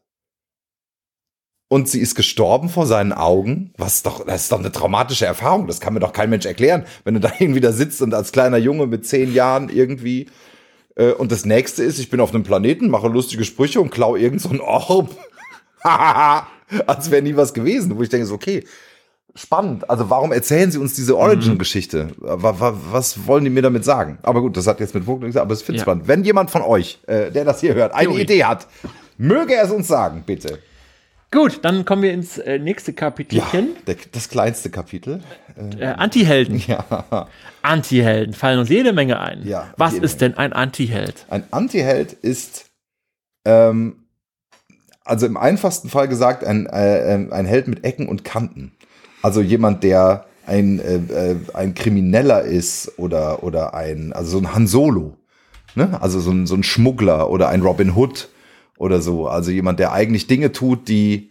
Und 1.67 1.87
sie 1.87 1.99
ist 1.99 2.15
gestorben 2.15 2.69
vor 2.69 2.85
seinen 2.85 3.13
Augen. 3.13 3.73
Was 3.77 4.03
doch, 4.03 4.25
das 4.25 4.43
ist 4.43 4.51
doch 4.51 4.59
eine 4.59 4.71
traumatische 4.71 5.25
Erfahrung. 5.25 5.67
Das 5.67 5.79
kann 5.79 5.93
mir 5.93 6.01
doch 6.01 6.13
kein 6.13 6.29
Mensch 6.29 6.45
erklären, 6.45 6.85
wenn 7.03 7.13
du 7.13 7.19
da 7.19 7.31
irgendwie 7.39 7.61
da 7.61 7.71
sitzt 7.71 8.01
und 8.01 8.13
als 8.13 8.31
kleiner 8.31 8.57
Junge 8.57 8.87
mit 8.87 9.05
zehn 9.05 9.33
Jahren 9.33 9.69
irgendwie. 9.69 10.29
Äh, 10.95 11.11
und 11.11 11.31
das 11.31 11.45
nächste 11.45 11.83
ist, 11.83 11.97
ich 11.99 12.09
bin 12.09 12.19
auf 12.19 12.33
einem 12.33 12.43
Planeten, 12.43 12.89
mache 12.89 13.07
lustige 13.07 13.45
Sprüche 13.45 13.79
und 13.79 13.89
klau 13.89 14.15
irgend 14.15 14.41
so 14.41 14.49
ein 14.49 14.59
Orb. 14.59 15.15
Als 16.87 17.09
wäre 17.09 17.21
nie 17.21 17.35
was 17.35 17.53
gewesen. 17.53 17.97
Wo 17.97 18.03
ich 18.03 18.09
denke, 18.09 18.27
so, 18.27 18.35
okay, 18.35 18.65
spannend. 19.35 19.89
Also 19.89 20.09
warum 20.09 20.31
erzählen 20.31 20.71
sie 20.71 20.77
uns 20.77 20.93
diese 20.93 21.17
Origin-Geschichte? 21.17 22.09
Wa- 22.17 22.59
wa- 22.59 22.77
Was 22.91 23.25
wollen 23.27 23.43
die 23.43 23.49
mir 23.49 23.61
damit 23.61 23.85
sagen? 23.85 24.17
Aber 24.23 24.41
gut, 24.41 24.57
das 24.57 24.67
hat 24.67 24.79
jetzt 24.79 24.93
mit 24.93 25.05
Vogel 25.05 25.27
gesagt, 25.27 25.43
aber 25.43 25.53
es 25.53 25.61
finde 25.61 25.77
ich 25.77 25.81
Ja. 25.81 25.85
spannend. 25.85 26.07
Wenn 26.07 26.23
jemand 26.23 26.51
von 26.51 26.61
euch, 26.61 26.99
äh, 27.07 27.31
der 27.31 27.45
das 27.45 27.61
hier 27.61 27.73
hört, 27.73 27.93
eine 27.93 28.09
Juri. 28.09 28.21
Idee 28.23 28.43
hat, 28.43 28.67
möge 29.17 29.55
er 29.55 29.63
es 29.65 29.71
uns 29.71 29.87
sagen, 29.87 30.23
bitte. 30.25 30.59
Gut, 31.33 31.59
dann 31.63 31.85
kommen 31.85 32.01
wir 32.03 32.11
ins 32.11 32.37
äh, 32.39 32.59
nächste 32.59 32.91
Ja, 32.91 32.97
Kapitelchen. 32.97 33.69
der, 33.87 33.95
das 34.11 34.27
kleinste 34.27 34.69
Kapitel. 34.69 35.21
Äh, 35.79 35.85
Antihelden. 35.85 36.61
Ja. 36.67 37.27
Antihelden 37.61 38.33
fallen 38.33 38.59
uns 38.59 38.67
jede 38.67 38.91
Menge 38.91 39.17
ein. 39.19 39.41
Ja, 39.47 39.73
Was 39.77 39.93
ist 39.93 40.19
denn 40.19 40.35
ein 40.37 40.51
Antiheld? 40.51 41.25
Ein 41.29 41.43
Antiheld 41.51 42.11
ist, 42.11 42.65
ähm, 43.45 43.95
also 45.05 45.25
im 45.25 45.37
einfachsten 45.37 45.87
Fall 45.89 46.09
gesagt, 46.09 46.43
ein, 46.43 46.65
äh, 46.65 47.27
ein 47.31 47.45
Held 47.45 47.69
mit 47.69 47.85
Ecken 47.85 48.09
und 48.09 48.25
Kanten. 48.25 48.73
Also 49.21 49.41
jemand, 49.41 49.83
der 49.83 50.25
ein, 50.45 50.79
äh, 50.79 51.31
äh, 51.31 51.35
ein 51.53 51.73
Krimineller 51.73 52.41
ist 52.41 52.97
oder, 52.97 53.43
oder 53.43 53.73
ein, 53.73 54.13
also 54.13 54.31
so 54.31 54.37
ein 54.39 54.53
Han 54.53 54.67
Solo. 54.67 55.17
Ne? 55.75 56.01
Also 56.01 56.19
so 56.19 56.31
ein, 56.31 56.47
so 56.47 56.55
ein 56.55 56.63
Schmuggler 56.63 57.29
oder 57.29 57.49
ein 57.49 57.61
Robin 57.61 57.95
Hood 57.95 58.29
oder 58.77 59.01
so. 59.01 59.27
Also 59.27 59.51
jemand, 59.51 59.79
der 59.79 59.93
eigentlich 59.93 60.27
Dinge 60.27 60.51
tut, 60.51 60.87
die 60.87 61.29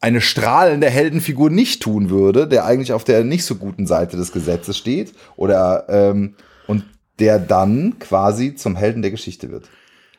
eine 0.00 0.20
strahlende 0.20 0.88
Heldenfigur 0.88 1.50
nicht 1.50 1.82
tun 1.82 2.08
würde, 2.08 2.48
der 2.48 2.64
eigentlich 2.64 2.92
auf 2.92 3.04
der 3.04 3.22
nicht 3.22 3.44
so 3.44 3.56
guten 3.56 3.86
Seite 3.86 4.16
des 4.16 4.32
Gesetzes 4.32 4.78
steht 4.78 5.12
oder 5.36 5.84
ähm, 5.88 6.36
und 6.66 6.84
der 7.18 7.38
dann 7.38 7.98
quasi 7.98 8.54
zum 8.54 8.76
Helden 8.76 9.02
der 9.02 9.10
Geschichte 9.10 9.50
wird. 9.50 9.68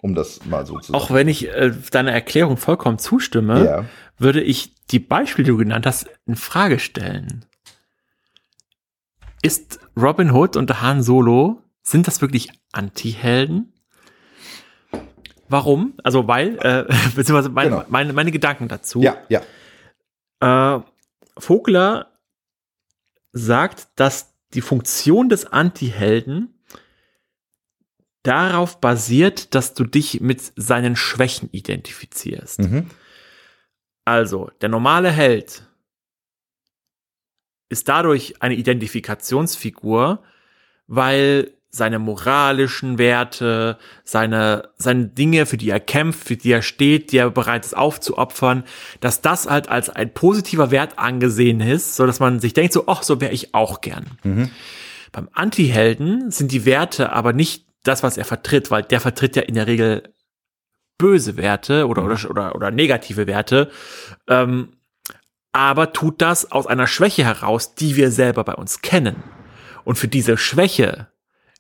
Um 0.02 0.16
das 0.16 0.46
mal 0.46 0.66
so 0.66 0.80
zu 0.80 0.92
sagen. 0.92 0.96
Auch 1.04 1.12
wenn 1.12 1.28
ich 1.28 1.48
äh, 1.50 1.72
deiner 1.92 2.12
Erklärung 2.12 2.58
vollkommen 2.58 2.98
zustimme, 3.00 3.66
Ja. 3.66 3.86
würde 4.18 4.42
ich 4.42 4.76
die 4.88 5.00
Beispiele, 5.00 5.46
die 5.46 5.52
du 5.52 5.58
genannt 5.58 5.86
hast, 5.86 6.10
in 6.26 6.36
Frage 6.36 6.80
stellen. 6.80 7.46
Ist 9.44 9.80
Robin 9.98 10.32
Hood 10.32 10.56
und 10.58 10.82
Han 10.82 11.02
Solo, 11.04 11.62
sind 11.84 12.08
das 12.08 12.22
wirklich 12.22 12.50
Antihelden? 12.72 13.74
Warum? 15.50 15.94
Also 16.04 16.28
weil, 16.28 16.58
äh, 16.60 16.86
beziehungsweise 17.16 17.50
meine, 17.50 17.70
Genau. 17.72 17.84
meine, 17.90 18.14
meine 18.14 18.32
Gedanken 18.32 18.68
dazu. 18.68 19.02
Ja, 19.02 19.18
ja. 19.30 19.42
Äh, 20.78 20.82
Vogler 21.38 22.08
sagt, 23.34 23.88
dass 23.96 24.34
die 24.54 24.62
Funktion 24.62 25.30
des 25.30 25.46
Antihelden 25.46 26.61
darauf 28.24 28.80
basiert, 28.80 29.56
dass 29.56 29.74
du 29.74 29.84
dich 29.84 30.22
mit 30.22 30.42
seinen 30.56 30.96
Schwächen 30.96 31.50
identifizierst. 31.52 32.60
Mhm. 32.60 32.90
Also, 34.06 34.52
der 34.62 34.70
normale 34.70 35.12
Held 35.12 35.64
ist 37.70 37.88
dadurch 37.88 38.42
eine 38.42 38.56
Identifikationsfigur, 38.56 40.24
weil 40.88 41.54
seine 41.74 42.00
moralischen 42.00 42.98
Werte, 42.98 43.78
seine, 44.04 44.70
seine 44.76 45.08
Dinge, 45.08 45.46
für 45.46 45.56
die 45.56 45.70
er 45.70 45.80
kämpft, 45.80 46.28
für 46.28 46.36
die 46.36 46.52
er 46.52 46.62
steht, 46.62 47.14
die 47.14 47.18
er 47.18 47.32
bereit 47.32 47.66
ist 47.66 47.78
aufzuopfern, 47.78 48.66
dass 49.00 49.22
das 49.22 49.50
halt 49.50 49.70
als 49.70 49.90
ein 49.90 50.14
positiver 50.14 50.70
Wert 50.70 51.00
angesehen 51.00 51.62
ist, 51.62 51.96
so 51.96 52.06
dass 52.06 52.20
man 52.20 52.42
sich 52.42 52.54
denkt, 52.54 52.74
so, 52.74 52.84
ach, 52.88 53.04
so 53.04 53.22
wäre 53.22 53.32
ich 53.32 53.56
auch 53.56 53.80
gern. 53.80 54.06
Beim 55.14 55.30
Antihelden 55.32 56.30
sind 56.30 56.52
die 56.52 56.66
Werte 56.66 57.14
aber 57.14 57.32
nicht 57.32 57.71
das, 57.84 58.04
was 58.04 58.18
er 58.18 58.26
vertritt, 58.26 58.72
weil 58.72 58.84
der 58.84 59.02
vertritt 59.02 59.36
ja 59.36 59.42
in 59.44 59.56
der 59.56 59.68
Regel 59.68 60.14
böse 60.98 61.36
Werte 61.38 61.88
oder, 61.88 62.04
oder, 62.04 62.30
oder, 62.30 62.56
oder 62.56 62.72
negative 62.72 63.26
Werte, 63.28 63.72
ähm, 64.28 64.78
aber 65.52 65.92
tut 65.94 66.22
das 66.22 66.52
aus 66.52 66.68
einer 66.68 66.88
Schwäche 66.88 67.26
heraus, 67.26 67.76
die 67.76 67.96
wir 67.96 68.12
selber 68.12 68.44
bei 68.44 68.54
uns 68.54 68.82
kennen. 68.82 69.24
Und 69.84 69.98
für 69.98 70.08
diese 70.08 70.38
Schwäche 70.38 71.08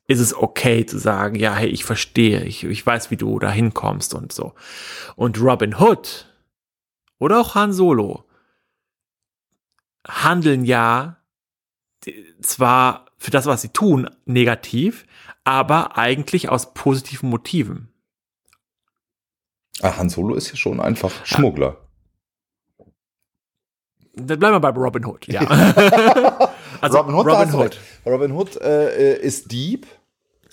ist 0.07 0.19
es 0.19 0.33
okay 0.35 0.85
zu 0.85 0.97
sagen, 0.97 1.35
ja, 1.35 1.55
hey, 1.55 1.69
ich 1.69 1.83
verstehe, 1.83 2.43
ich, 2.43 2.63
ich 2.63 2.85
weiß, 2.85 3.11
wie 3.11 3.17
du 3.17 3.39
da 3.39 3.51
hinkommst 3.51 4.13
und 4.13 4.31
so. 4.31 4.53
Und 5.15 5.41
Robin 5.41 5.79
Hood 5.79 6.27
oder 7.17 7.39
auch 7.39 7.55
Han 7.55 7.73
Solo 7.73 8.25
handeln 10.07 10.65
ja 10.65 11.17
die- 12.05 12.25
zwar 12.41 13.07
für 13.17 13.31
das, 13.31 13.45
was 13.45 13.61
sie 13.61 13.69
tun, 13.69 14.09
negativ, 14.25 15.05
aber 15.43 15.97
eigentlich 15.97 16.49
aus 16.49 16.73
positiven 16.73 17.29
Motiven. 17.29 17.89
Ah, 19.81 19.97
Han 19.97 20.09
Solo 20.09 20.35
ist 20.35 20.49
ja 20.49 20.55
schon 20.55 20.79
einfach 20.79 21.11
Schmuggler. 21.25 21.77
Dann 24.13 24.39
bleiben 24.39 24.55
wir 24.55 24.59
bei 24.59 24.69
Robin 24.69 25.05
Hood, 25.05 25.27
ja. 25.27 25.41
also 26.81 26.97
Robin 26.99 27.15
Hood, 27.15 27.27
Robin 27.27 27.53
Hood. 27.53 27.79
Robin 28.05 28.31
Hood 28.33 28.61
äh, 28.61 29.13
äh, 29.13 29.19
ist 29.21 29.51
Dieb. 29.51 29.87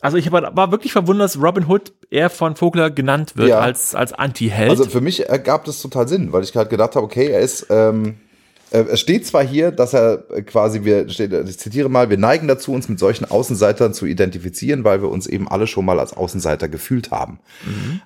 Also 0.01 0.17
ich 0.17 0.31
war, 0.31 0.71
wirklich 0.71 0.93
verwundert, 0.93 1.25
dass 1.25 1.43
Robin 1.43 1.67
Hood 1.67 1.93
eher 2.09 2.31
von 2.31 2.55
Vogler 2.55 2.89
genannt 2.91 3.37
wird 3.37 3.49
Ja. 3.49 3.59
als, 3.59 3.97
als 3.97 4.13
Anti-Held. 4.13 4.71
Also 4.71 4.85
für 4.85 5.01
mich 5.01 5.29
ergab 5.29 5.65
das 5.65 5.83
total 5.83 6.07
Sinn, 6.07 6.33
weil 6.33 6.45
ich 6.45 6.55
halt 6.55 6.71
gedacht 6.71 6.95
habe, 6.95 7.05
okay, 7.05 7.27
er 7.27 7.41
ist, 7.41 7.67
ähm, 7.69 8.05
äh, 8.11 8.28
es 8.71 9.01
steht 9.01 9.27
zwar 9.27 9.45
hier, 9.45 9.71
dass 9.71 9.95
er 9.95 10.25
äh, 10.31 10.43
quasi, 10.43 10.85
wir, 10.85 11.09
steht, 11.09 11.33
ich 11.33 11.59
zitiere 11.59 11.89
mal, 11.89 12.11
wir 12.11 12.19
neigen 12.19 12.49
dazu, 12.49 12.73
uns 12.73 12.89
mit 12.89 12.99
solchen 12.99 13.25
Außenseitern 13.25 13.95
zu 13.95 14.07
identifizieren, 14.07 14.85
weil 14.85 15.01
wir 15.03 15.09
uns 15.09 15.27
eben 15.27 15.49
alle 15.49 15.67
schon 15.67 15.85
mal 15.85 15.99
als 15.99 16.13
Außenseiter 16.15 16.69
gefühlt 16.69 17.11
haben. 17.11 17.39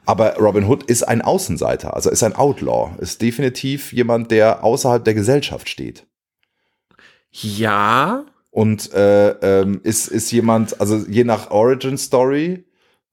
Aber 0.06 0.36
Robin 0.36 0.66
Hood 0.66 0.84
ist 0.84 1.02
ein 1.02 1.22
Außenseiter, 1.22 1.94
also 1.94 2.10
ist 2.10 2.22
ein 2.22 2.36
Outlaw, 2.36 2.92
ist 2.98 3.22
definitiv 3.22 3.92
jemand, 3.92 4.30
der 4.30 4.62
außerhalb 4.64 5.04
der 5.04 5.14
Gesellschaft 5.14 5.68
steht. 5.68 6.06
ja, 7.30 8.24
Und 8.50 8.92
äh, 8.92 9.30
ähm, 9.30 9.80
ist, 9.82 10.08
ist 10.08 10.30
jemand, 10.30 10.80
also 10.80 10.96
je 11.08 11.24
nach 11.24 11.50
Origin 11.50 11.96
Story, 11.96 12.64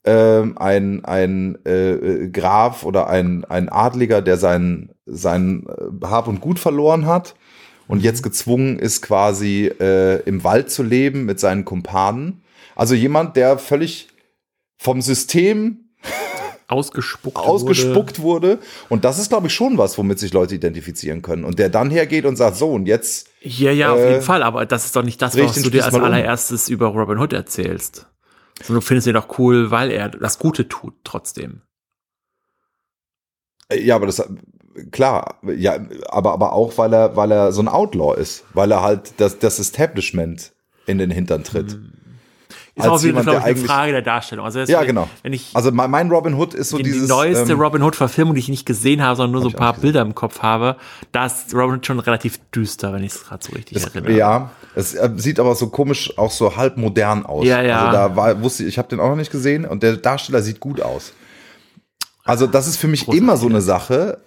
ähm, 0.04 0.56
ein, 0.56 1.04
ein 1.04 1.58
äh, 1.66 1.92
äh, 1.92 2.28
Graf 2.28 2.84
oder 2.84 3.08
ein, 3.08 3.44
ein 3.44 3.68
Adliger, 3.68 4.22
der 4.22 4.36
sein, 4.36 4.90
sein 5.04 5.66
äh, 5.66 6.06
Hab 6.06 6.28
und 6.28 6.40
Gut 6.40 6.58
verloren 6.58 7.06
hat 7.06 7.34
und 7.90 8.02
jetzt 8.02 8.22
gezwungen 8.22 8.78
ist, 8.78 9.02
quasi 9.02 9.66
äh, 9.80 10.20
im 10.22 10.44
Wald 10.44 10.70
zu 10.70 10.82
leben 10.82 11.24
mit 11.24 11.40
seinen 11.40 11.64
Kumpanen. 11.64 12.42
Also 12.76 12.94
jemand, 12.94 13.36
der 13.36 13.58
völlig 13.58 14.08
vom 14.78 15.02
System 15.02 15.90
ausgespuckt. 16.68 17.36
ausgespuckt 17.36 18.20
wurde. 18.20 18.58
Und 18.88 19.04
das 19.04 19.18
ist, 19.18 19.28
glaube 19.28 19.48
ich, 19.48 19.54
schon 19.54 19.76
was, 19.76 19.98
womit 19.98 20.18
sich 20.20 20.32
Leute 20.32 20.54
identifizieren 20.54 21.20
können. 21.20 21.44
Und 21.44 21.58
der 21.58 21.68
dann 21.68 21.90
hergeht 21.90 22.24
und 22.24 22.36
sagt, 22.36 22.56
so, 22.56 22.70
und 22.72 22.86
jetzt 22.86 23.26
Wurde. 23.42 23.54
Ja, 23.64 23.72
ja, 23.72 23.92
auf 23.92 23.98
Äh, 23.98 24.10
jeden 24.10 24.22
Fall, 24.22 24.42
aber 24.42 24.66
das 24.66 24.84
ist 24.84 24.94
doch 24.94 25.02
nicht 25.02 25.20
das, 25.20 25.36
was 25.36 25.60
du 25.60 25.70
dir 25.70 25.84
als 25.84 25.92
mal 25.92 25.98
um. 26.00 26.04
allererstes 26.04 26.68
über 26.68 26.86
Robin 26.88 27.18
Hood 27.18 27.32
erzählst. 27.32 28.06
Sondern 28.62 28.80
du 28.82 28.86
findest 28.86 29.06
ihn 29.08 29.14
doch 29.14 29.38
cool, 29.38 29.70
weil 29.70 29.90
er 29.90 30.10
das 30.10 30.38
Gute 30.38 30.68
tut, 30.68 30.94
trotzdem. 31.04 31.62
Äh, 33.68 33.80
Ja, 33.82 33.96
aber 33.96 34.06
das 34.06 34.22
klar, 34.90 35.36
ja, 35.56 35.78
aber 36.08 36.32
aber 36.32 36.52
auch 36.52 36.78
weil 36.78 36.92
er 36.92 37.16
weil 37.16 37.30
er 37.30 37.52
so 37.52 37.62
ein 37.62 37.68
Outlaw 37.68 38.14
ist, 38.18 38.44
weil 38.54 38.70
er 38.70 38.82
halt 38.82 39.14
das 39.18 39.38
das 39.38 39.58
Establishment 39.58 40.52
in 40.86 40.98
den 40.98 41.10
Hintern 41.10 41.44
tritt. 41.44 41.74
Mhm. 41.74 41.92
Ist 42.76 42.88
auch 42.88 43.02
wieder, 43.02 43.22
glaube 43.22 43.38
ich, 43.38 43.44
eine 43.44 43.56
Frage 43.56 43.92
der 43.92 44.02
Darstellung. 44.02 44.44
Also 44.44 44.60
ja, 44.60 44.84
genau. 44.84 45.08
Wenn 45.22 45.32
ich 45.32 45.50
also 45.54 45.70
mein 45.72 46.10
Robin 46.10 46.34
Hood 46.34 46.54
ist 46.54 46.70
so 46.70 46.76
die, 46.76 46.84
dieses. 46.84 47.02
Die 47.02 47.08
neueste 47.08 47.52
ähm, 47.52 47.60
Robin 47.60 47.82
Hood-Verfilmung, 47.82 48.34
die 48.34 48.40
ich 48.40 48.48
nicht 48.48 48.64
gesehen 48.64 49.02
habe, 49.02 49.16
sondern 49.16 49.32
nur 49.32 49.42
so 49.42 49.48
ein 49.48 49.54
paar 49.54 49.74
Bilder 49.74 50.02
im 50.02 50.14
Kopf 50.14 50.40
habe, 50.40 50.76
da 51.12 51.26
ist 51.26 51.52
Robin 51.54 51.76
Hood 51.76 51.86
schon 51.86 51.98
relativ 51.98 52.38
düster, 52.54 52.92
wenn 52.92 53.02
ich 53.02 53.14
es 53.14 53.24
gerade 53.24 53.44
so 53.44 53.52
richtig 53.52 53.82
das, 53.82 53.94
erinnere. 53.94 54.16
Ja, 54.16 54.50
es 54.74 54.94
äh, 54.94 55.10
sieht 55.16 55.40
aber 55.40 55.54
so 55.54 55.68
komisch, 55.68 56.16
auch 56.16 56.30
so 56.30 56.56
halb 56.56 56.76
modern 56.76 57.26
aus. 57.26 57.44
Ja, 57.44 57.60
ja. 57.60 57.86
Also 57.86 57.92
da 57.92 58.16
war, 58.16 58.42
wusste 58.42 58.62
ich, 58.62 58.70
ich 58.70 58.78
habe 58.78 58.88
den 58.88 59.00
auch 59.00 59.08
noch 59.08 59.16
nicht 59.16 59.32
gesehen 59.32 59.64
und 59.64 59.82
der 59.82 59.96
Darsteller 59.96 60.42
sieht 60.42 60.60
gut 60.60 60.80
aus. 60.80 61.12
Also 62.24 62.46
das 62.46 62.66
ist 62.66 62.76
für 62.76 62.88
mich 62.88 63.04
Großartig. 63.04 63.22
immer 63.22 63.36
so 63.36 63.48
eine 63.48 63.60
Sache 63.60 64.18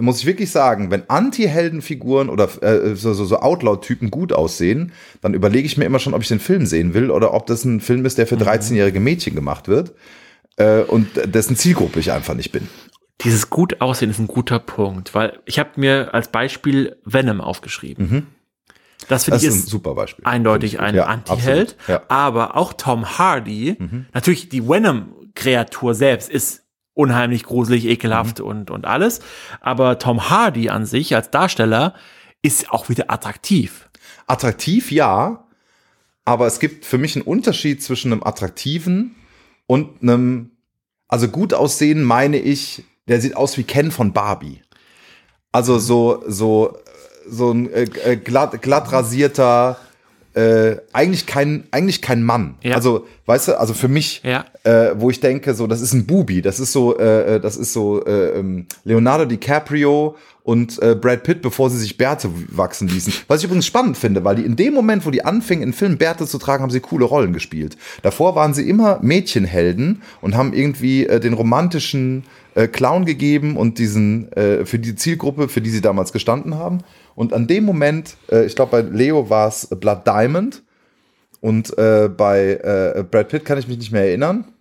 muss 0.00 0.20
ich 0.20 0.26
wirklich 0.26 0.50
sagen, 0.50 0.90
wenn 0.90 1.08
Anti-Heldenfiguren 1.08 2.28
oder 2.30 2.48
äh, 2.62 2.94
so, 2.96 3.12
so, 3.12 3.24
so 3.24 3.38
Outlaw-Typen 3.38 4.10
gut 4.10 4.32
aussehen, 4.32 4.92
dann 5.20 5.34
überlege 5.34 5.66
ich 5.66 5.76
mir 5.76 5.84
immer 5.84 5.98
schon, 5.98 6.14
ob 6.14 6.22
ich 6.22 6.28
den 6.28 6.40
Film 6.40 6.66
sehen 6.66 6.94
will 6.94 7.10
oder 7.10 7.34
ob 7.34 7.46
das 7.46 7.64
ein 7.64 7.80
Film 7.80 8.04
ist, 8.06 8.18
der 8.18 8.26
für 8.26 8.36
13-jährige 8.36 8.98
mhm. 8.98 9.04
Mädchen 9.04 9.34
gemacht 9.34 9.68
wird 9.68 9.92
äh, 10.56 10.80
und 10.80 11.08
dessen 11.26 11.56
Zielgruppe 11.56 12.00
ich 12.00 12.12
einfach 12.12 12.34
nicht 12.34 12.52
bin. 12.52 12.68
Dieses 13.22 13.50
gut 13.50 13.80
aussehen 13.80 14.10
ist 14.10 14.18
ein 14.18 14.26
guter 14.26 14.58
Punkt, 14.58 15.14
weil 15.14 15.38
ich 15.44 15.58
habe 15.58 15.70
mir 15.76 16.12
als 16.12 16.28
Beispiel 16.28 16.96
Venom 17.04 17.40
aufgeschrieben. 17.40 18.10
Mhm. 18.10 18.26
Das 19.08 19.24
finde 19.24 19.38
ich 19.38 19.44
ist, 19.44 19.54
ein 19.54 19.68
super 19.68 19.94
Beispiel. 19.94 20.24
eindeutig 20.24 20.80
ein 20.80 20.94
ja, 20.94 21.04
Anti-Held, 21.04 21.76
ja. 21.88 22.02
aber 22.08 22.56
auch 22.56 22.72
Tom 22.72 23.18
Hardy, 23.18 23.76
mhm. 23.78 24.06
natürlich 24.14 24.48
die 24.48 24.66
Venom-Kreatur 24.66 25.94
selbst 25.94 26.30
ist 26.30 26.61
unheimlich 26.94 27.44
gruselig, 27.44 27.86
ekelhaft 27.86 28.38
mhm. 28.38 28.44
und, 28.44 28.70
und 28.70 28.86
alles. 28.86 29.20
Aber 29.60 29.98
Tom 29.98 30.30
Hardy 30.30 30.68
an 30.68 30.86
sich 30.86 31.14
als 31.14 31.30
Darsteller 31.30 31.94
ist 32.42 32.70
auch 32.70 32.88
wieder 32.88 33.10
attraktiv. 33.10 33.88
Attraktiv, 34.26 34.90
ja. 34.92 35.46
Aber 36.24 36.46
es 36.46 36.60
gibt 36.60 36.84
für 36.84 36.98
mich 36.98 37.16
einen 37.16 37.24
Unterschied 37.24 37.82
zwischen 37.82 38.12
einem 38.12 38.22
attraktiven 38.22 39.14
und 39.66 40.02
einem, 40.02 40.50
also 41.08 41.28
gut 41.28 41.54
aussehen 41.54 42.02
meine 42.02 42.38
ich, 42.38 42.84
der 43.08 43.20
sieht 43.20 43.36
aus 43.36 43.56
wie 43.58 43.64
Ken 43.64 43.90
von 43.90 44.12
Barbie. 44.12 44.62
Also 45.50 45.78
so, 45.78 46.22
so, 46.26 46.78
so 47.28 47.50
ein 47.50 47.70
äh, 47.70 47.82
äh 48.04 48.16
glatt, 48.16 48.62
glatt 48.62 48.92
rasierter, 48.92 49.78
äh, 50.34 50.76
eigentlich 50.92 51.26
kein 51.26 51.64
eigentlich 51.70 52.00
kein 52.02 52.22
Mann. 52.22 52.54
Ja. 52.62 52.74
Also 52.74 53.06
weißt 53.26 53.48
du, 53.48 53.60
also 53.60 53.74
für 53.74 53.88
mich, 53.88 54.22
ja. 54.24 54.44
äh, 54.64 54.94
wo 54.96 55.10
ich 55.10 55.20
denke, 55.20 55.54
so 55.54 55.66
das 55.66 55.80
ist 55.80 55.92
ein 55.92 56.06
Bubi, 56.06 56.42
das 56.42 56.60
ist 56.60 56.72
so, 56.72 56.98
äh, 56.98 57.36
äh 57.36 57.40
das 57.40 57.56
ist 57.56 57.72
so 57.72 58.04
äh, 58.04 58.38
ähm, 58.38 58.66
Leonardo 58.84 59.24
DiCaprio 59.24 60.16
und 60.44 60.82
äh, 60.82 60.94
Brad 60.94 61.22
Pitt, 61.22 61.42
bevor 61.42 61.70
sie 61.70 61.78
sich 61.78 61.96
Bärte 61.96 62.28
wachsen 62.48 62.88
ließen. 62.88 63.12
Was 63.28 63.40
ich 63.40 63.44
übrigens 63.44 63.66
spannend 63.66 63.96
finde, 63.96 64.24
weil 64.24 64.36
die 64.36 64.44
in 64.44 64.56
dem 64.56 64.74
Moment, 64.74 65.06
wo 65.06 65.10
die 65.10 65.24
anfingen, 65.24 65.68
in 65.68 65.72
Filmen 65.72 65.98
Bärte 65.98 66.26
zu 66.26 66.38
tragen, 66.38 66.62
haben 66.62 66.70
sie 66.70 66.80
coole 66.80 67.04
Rollen 67.04 67.32
gespielt. 67.32 67.76
Davor 68.02 68.34
waren 68.34 68.54
sie 68.54 68.68
immer 68.68 68.98
Mädchenhelden 69.02 70.02
und 70.20 70.36
haben 70.36 70.52
irgendwie 70.52 71.06
äh, 71.06 71.20
den 71.20 71.34
romantischen 71.34 72.24
äh, 72.54 72.66
Clown 72.66 73.04
gegeben 73.04 73.56
und 73.56 73.78
diesen 73.78 74.32
äh, 74.32 74.64
für 74.64 74.78
die 74.78 74.96
Zielgruppe, 74.96 75.48
für 75.48 75.60
die 75.60 75.70
sie 75.70 75.80
damals 75.80 76.12
gestanden 76.12 76.56
haben. 76.56 76.78
Und 77.14 77.32
an 77.32 77.46
dem 77.46 77.64
Moment, 77.64 78.16
äh, 78.30 78.44
ich 78.44 78.54
glaube, 78.54 78.70
bei 78.70 78.80
Leo 78.82 79.30
war 79.30 79.48
es 79.48 79.68
Blood 79.68 80.06
Diamond 80.06 80.62
und 81.40 81.76
äh, 81.78 82.08
bei 82.08 82.54
äh, 82.62 83.04
Brad 83.08 83.28
Pitt 83.28 83.44
kann 83.44 83.58
ich 83.58 83.68
mich 83.68 83.78
nicht 83.78 83.92
mehr 83.92 84.04
erinnern, 84.04 84.52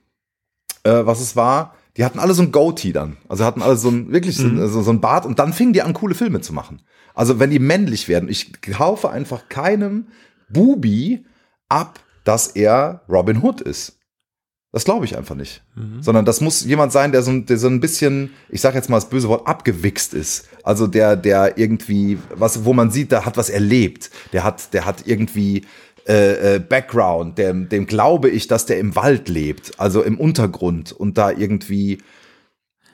äh, 0.83 1.05
was 1.05 1.21
es 1.21 1.35
war. 1.35 1.75
Die 1.97 2.05
hatten 2.05 2.19
alle 2.19 2.33
so 2.33 2.41
ein 2.41 2.51
Goatee 2.51 2.93
dann. 2.93 3.17
Also 3.27 3.43
hatten 3.45 3.61
alle 3.61 3.75
so 3.75 3.89
ein, 3.89 4.11
wirklich 4.11 4.39
mhm. 4.39 4.67
so, 4.67 4.81
so 4.81 4.91
ein 4.91 5.01
Bart 5.01 5.25
und 5.25 5.39
dann 5.39 5.53
fingen 5.53 5.73
die 5.73 5.81
an, 5.81 5.93
coole 5.93 6.15
Filme 6.15 6.41
zu 6.41 6.53
machen. 6.53 6.81
Also 7.13 7.39
wenn 7.39 7.49
die 7.49 7.59
männlich 7.59 8.07
werden, 8.07 8.29
ich 8.29 8.61
kaufe 8.61 9.09
einfach 9.09 9.49
keinem 9.49 10.07
Bubi 10.49 11.25
ab, 11.69 11.99
dass 12.23 12.47
er 12.47 13.01
Robin 13.09 13.41
Hood 13.41 13.61
ist. 13.61 13.99
Das 14.73 14.86
glaube 14.86 15.03
ich 15.05 15.17
einfach 15.17 15.36
nicht. 15.36 15.62
Mhm. 15.75 16.01
Sondern 16.01 16.23
das 16.23 16.39
muss 16.39 16.63
jemand 16.63 16.93
sein, 16.93 17.12
der 17.12 17.23
so, 17.23 17.39
der 17.39 17.57
so 17.57 17.67
ein 17.67 17.81
bisschen, 17.81 18.31
ich 18.49 18.62
sage 18.62 18.77
jetzt 18.77 18.89
mal 18.89 18.97
das 18.97 19.10
böse 19.10 19.27
Wort, 19.27 19.45
abgewichst 19.45 20.13
ist. 20.13 20.47
Also 20.63 20.88
der, 20.88 21.17
der 21.17 21.57
irgendwie, 21.57 22.17
was, 22.34 22.63
wo 22.63 22.73
man 22.73 22.89
sieht, 22.89 23.12
der 23.12 23.25
hat 23.25 23.36
was 23.36 23.49
erlebt. 23.49 24.12
Der 24.31 24.43
hat, 24.45 24.73
der 24.73 24.86
hat 24.86 25.07
irgendwie 25.07 25.65
äh, 26.07 26.55
äh, 26.55 26.60
Background, 26.60 27.38
dem, 27.38 27.69
dem 27.69 27.86
glaube 27.86 28.29
ich, 28.29 28.47
dass 28.47 28.65
der 28.65 28.79
im 28.79 28.95
Wald 28.95 29.29
lebt, 29.29 29.79
also 29.79 30.01
im 30.01 30.19
Untergrund 30.19 30.91
und 30.91 31.17
da 31.17 31.31
irgendwie 31.31 31.99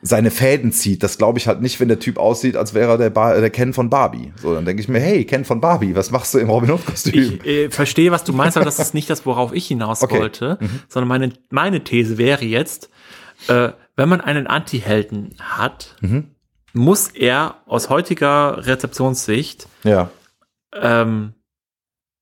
seine 0.02 0.32
Fäden 0.32 0.72
zieht. 0.72 1.04
Das 1.04 1.18
glaube 1.18 1.40
ich 1.40 1.48
halt 1.48 1.62
nicht, 1.62 1.80
wenn 1.80 1.88
der 1.88 2.00
Typ 2.00 2.18
aussieht, 2.18 2.56
als 2.56 2.74
wäre 2.74 2.92
er 2.92 2.98
der, 2.98 3.10
Bar 3.10 3.40
der 3.40 3.50
Ken 3.50 3.74
von 3.74 3.90
Barbie. 3.90 4.32
So, 4.42 4.54
dann 4.54 4.66
denke 4.66 4.82
ich 4.82 4.88
mir, 4.88 5.00
hey, 5.00 5.26
Ken 5.26 5.44
von 5.44 5.60
Barbie, 5.60 5.96
was 5.96 6.12
machst 6.12 6.34
du 6.34 6.40
im 6.40 6.50
Robin 6.50 6.72
Hood-Kostüm? 6.72 7.40
Ich 7.44 7.46
äh, 7.46 7.70
verstehe, 7.70 8.12
was 8.12 8.24
du 8.24 8.34
meinst, 8.34 8.58
aber 8.58 8.66
das 8.66 8.80
ist 8.80 8.94
nicht 8.94 9.10
das, 9.10 9.26
worauf 9.26 9.54
ich 9.54 9.68
hinaus 9.68 10.04
okay. 10.04 10.20
wollte, 10.20 10.58
mhm. 10.62 10.82
sondern 10.88 11.08
meine, 11.08 11.34
meine 11.50 11.84
These 11.84 12.18
wäre 12.18 12.46
jetzt, 12.46 12.90
äh, 13.48 13.70
wenn 13.96 14.10
man 14.10 14.22
einen 14.22 14.46
Anti-Helden 14.46 15.36
hat, 15.40 15.96
mhm. 16.02 16.32
muss 16.74 17.10
er 17.10 17.56
aus 17.66 17.90
heutiger 17.90 18.66
Rezeptionssicht 18.68 19.68
ja. 19.84 20.12
ähm, 20.74 21.34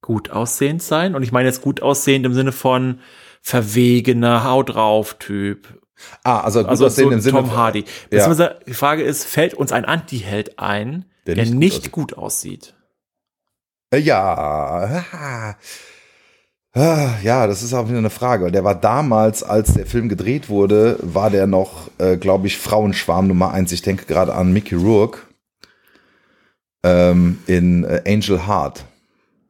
gut 0.01 0.29
aussehend 0.29 0.81
sein. 0.81 1.15
Und 1.15 1.23
ich 1.23 1.33
meine 1.33 1.47
jetzt 1.47 1.61
gut 1.61 1.81
aussehend 1.81 2.25
im 2.25 2.33
Sinne 2.33 2.53
von 2.53 2.99
verwegener 3.41 4.43
Haut 4.45 4.73
drauf 4.73 5.15
Typ 5.19 5.67
Ah, 6.23 6.41
also 6.41 6.61
gut 6.61 6.69
also 6.69 6.85
aussehen 6.85 7.09
so 7.09 7.11
im 7.11 7.21
Sinne 7.21 7.39
Tom 7.39 7.55
Hardy. 7.55 7.85
Ja. 8.11 8.33
Die 8.67 8.73
Frage 8.73 9.03
ist, 9.03 9.25
fällt 9.25 9.53
uns 9.53 9.71
ein 9.71 9.85
Anti-Held 9.85 10.59
ein, 10.59 11.05
der, 11.25 11.35
der 11.35 11.45
nicht, 11.45 11.91
gut, 11.91 12.09
gut 12.09 12.17
aussieht? 12.17 12.73
Äh, 13.91 13.99
ja. 13.99 15.05
Ah, 16.77 17.11
ja, 17.23 17.47
das 17.47 17.63
ist 17.63 17.73
auch 17.73 17.87
wieder 17.87 17.99
eine 17.99 18.09
Frage. 18.09 18.51
Der 18.51 18.65
war 18.65 18.75
damals, 18.75 19.43
als 19.43 19.75
der 19.75 19.85
Film 19.85 20.09
gedreht 20.09 20.49
wurde, 20.49 20.99
war 21.01 21.29
der 21.29 21.47
noch, 21.47 21.89
äh, 21.99 22.17
glaube 22.17 22.47
ich, 22.47 22.57
Frauenschwarm 22.57 23.27
Nummer 23.27 23.51
eins. 23.51 23.71
Ich 23.71 23.81
denke 23.81 24.05
gerade 24.05 24.35
an 24.35 24.51
Mickey 24.51 24.75
Rourke 24.75 25.19
ähm, 26.83 27.39
in 27.47 27.85
äh, 27.85 28.01
Angel 28.05 28.45
Heart. 28.45 28.83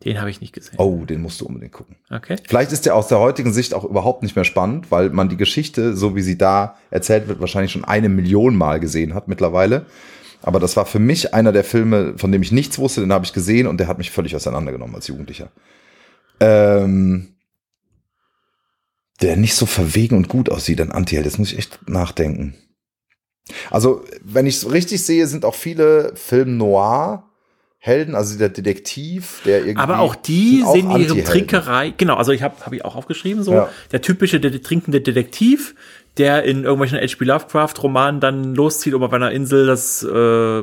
Den 0.05 0.19
habe 0.21 0.29
ich 0.29 0.39
nicht 0.39 0.53
gesehen. 0.53 0.75
Oh, 0.77 1.03
den 1.03 1.21
musst 1.21 1.41
du 1.41 1.47
unbedingt 1.47 1.73
gucken. 1.73 1.95
Okay. 2.11 2.35
Vielleicht 2.47 2.71
ist 2.71 2.85
der 2.85 2.95
aus 2.95 3.07
der 3.07 3.19
heutigen 3.19 3.51
Sicht 3.51 3.73
auch 3.73 3.83
überhaupt 3.83 4.21
nicht 4.21 4.35
mehr 4.35 4.45
spannend, 4.45 4.91
weil 4.91 5.09
man 5.09 5.29
die 5.29 5.37
Geschichte, 5.37 5.97
so 5.97 6.15
wie 6.15 6.21
sie 6.21 6.37
da 6.37 6.77
erzählt 6.91 7.27
wird, 7.27 7.39
wahrscheinlich 7.39 7.71
schon 7.71 7.83
eine 7.83 8.07
Million 8.07 8.55
Mal 8.55 8.79
gesehen 8.79 9.15
hat 9.15 9.27
mittlerweile. 9.27 9.87
Aber 10.43 10.59
das 10.59 10.77
war 10.77 10.85
für 10.85 10.99
mich 10.99 11.33
einer 11.33 11.51
der 11.51 11.63
Filme, 11.63 12.13
von 12.17 12.31
dem 12.31 12.43
ich 12.43 12.51
nichts 12.51 12.77
wusste, 12.77 13.01
den 13.01 13.11
habe 13.11 13.25
ich 13.25 13.33
gesehen 13.33 13.65
und 13.65 13.79
der 13.79 13.87
hat 13.87 13.97
mich 13.97 14.11
völlig 14.11 14.35
auseinandergenommen 14.35 14.93
als 14.93 15.07
Jugendlicher. 15.07 15.51
Ähm, 16.39 17.29
der 19.23 19.37
nicht 19.37 19.55
so 19.55 19.65
verwegen 19.65 20.17
und 20.17 20.29
gut 20.29 20.51
aussieht, 20.51 20.81
ein 20.81 20.91
Antiheld. 20.91 21.25
Das 21.25 21.39
muss 21.39 21.51
ich 21.51 21.57
echt 21.57 21.89
nachdenken. 21.89 22.53
Also, 23.71 24.03
wenn 24.23 24.45
ich 24.45 24.57
es 24.57 24.71
richtig 24.71 25.03
sehe, 25.03 25.25
sind 25.25 25.45
auch 25.45 25.55
viele 25.55 26.15
Film 26.15 26.57
noir 26.57 27.31
Helden, 27.85 28.15
also 28.15 28.35
der 28.39 28.49
Detektiv, 28.49 29.41
der 29.45 29.59
irgendwie. 29.59 29.77
Aber 29.77 29.99
auch 29.99 30.15
die 30.15 30.63
sehen 30.73 30.89
ihre 30.89 31.23
Trickerei. 31.23 31.93
Genau, 31.95 32.15
also 32.15 32.31
ich 32.31 32.41
habe 32.41 32.55
hab 32.65 32.73
ich 32.73 32.83
auch 32.83 32.95
aufgeschrieben, 32.95 33.43
so 33.43 33.53
ja. 33.53 33.69
der 33.91 34.01
typische 34.01 34.39
der, 34.39 34.59
trinkende 34.59 35.01
Detektiv, 35.01 35.75
der 36.17 36.45
in 36.45 36.63
irgendwelchen 36.63 36.97
H.P. 36.97 37.23
Lovecraft-Romanen 37.23 38.21
dann 38.21 38.55
loszieht, 38.55 38.95
um 38.95 39.03
auf 39.03 39.13
einer 39.13 39.29
Insel 39.29 39.67
das 39.67 40.01
äh, 40.01 40.07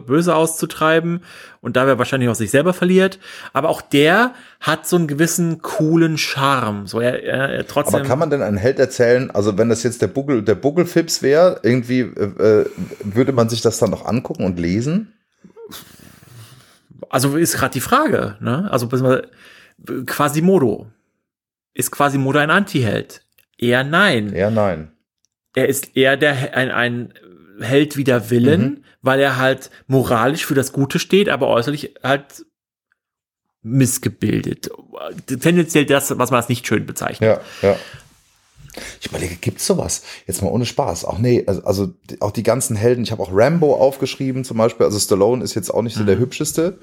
Böse 0.00 0.34
auszutreiben 0.34 1.20
und 1.60 1.76
dabei 1.76 1.96
wahrscheinlich 1.96 2.28
auch 2.28 2.34
sich 2.34 2.50
selber 2.50 2.72
verliert. 2.72 3.20
Aber 3.52 3.68
auch 3.68 3.82
der 3.82 4.34
hat 4.58 4.88
so 4.88 4.96
einen 4.96 5.06
gewissen 5.06 5.62
coolen 5.62 6.18
Charme. 6.18 6.88
So 6.88 6.98
er, 6.98 7.22
er, 7.22 7.50
er 7.50 7.66
trotzdem. 7.68 8.00
Aber 8.00 8.04
kann 8.04 8.18
man 8.18 8.30
denn 8.30 8.42
einen 8.42 8.56
Held 8.56 8.80
erzählen? 8.80 9.30
Also 9.30 9.56
wenn 9.56 9.68
das 9.68 9.84
jetzt 9.84 10.02
der 10.02 10.08
Buckel, 10.08 10.42
der 10.42 10.56
Buckelfips 10.56 11.22
wäre, 11.22 11.60
irgendwie 11.62 12.00
äh, 12.00 12.62
äh, 12.62 12.66
würde 13.04 13.30
man 13.30 13.48
sich 13.48 13.60
das 13.60 13.78
dann 13.78 13.90
noch 13.90 14.06
angucken 14.06 14.44
und 14.44 14.58
lesen? 14.58 15.12
Also 17.10 17.36
ist 17.36 17.56
gerade 17.56 17.72
die 17.72 17.80
Frage, 17.80 18.36
ne? 18.40 18.70
Also 18.70 18.88
Quasimodo. 20.06 20.86
Ist 21.74 21.90
Quasimodo 21.90 22.38
ein 22.38 22.50
Anti-Held? 22.50 23.22
Eher 23.58 23.84
nein. 23.84 24.32
Eher 24.32 24.50
nein. 24.50 24.92
Er 25.54 25.68
ist 25.68 25.96
eher 25.96 26.16
der 26.16 26.56
ein, 26.56 26.70
ein 26.70 27.14
Held 27.60 27.96
wider 27.96 28.30
Willen, 28.30 28.62
mhm. 28.62 28.84
weil 29.02 29.20
er 29.20 29.36
halt 29.36 29.70
moralisch 29.86 30.46
für 30.46 30.54
das 30.54 30.72
Gute 30.72 30.98
steht, 30.98 31.28
aber 31.28 31.48
äußerlich 31.48 31.94
halt 32.02 32.44
missgebildet. 33.62 34.70
Tendenziell 35.26 35.86
das, 35.86 36.18
was 36.18 36.30
man 36.30 36.38
als 36.38 36.48
nicht 36.48 36.66
schön 36.66 36.84
bezeichnet. 36.86 37.40
Ja, 37.62 37.68
ja. 37.68 37.76
Ich 39.00 39.08
überlege, 39.08 39.36
gibt's 39.36 39.66
sowas? 39.66 40.02
Jetzt 40.26 40.42
mal 40.42 40.48
ohne 40.48 40.64
Spaß. 40.64 41.04
Auch 41.04 41.18
nee, 41.18 41.44
also, 41.46 41.64
also 41.64 41.94
auch 42.20 42.30
die 42.30 42.42
ganzen 42.42 42.76
Helden. 42.76 43.04
Ich 43.04 43.12
habe 43.12 43.22
auch 43.22 43.30
Rambo 43.32 43.74
aufgeschrieben 43.74 44.44
zum 44.44 44.56
Beispiel. 44.56 44.86
Also 44.86 44.98
Stallone 44.98 45.44
ist 45.44 45.54
jetzt 45.54 45.70
auch 45.72 45.82
nicht 45.82 45.94
so 45.94 46.02
mhm. 46.02 46.06
der 46.06 46.18
hübscheste. 46.18 46.78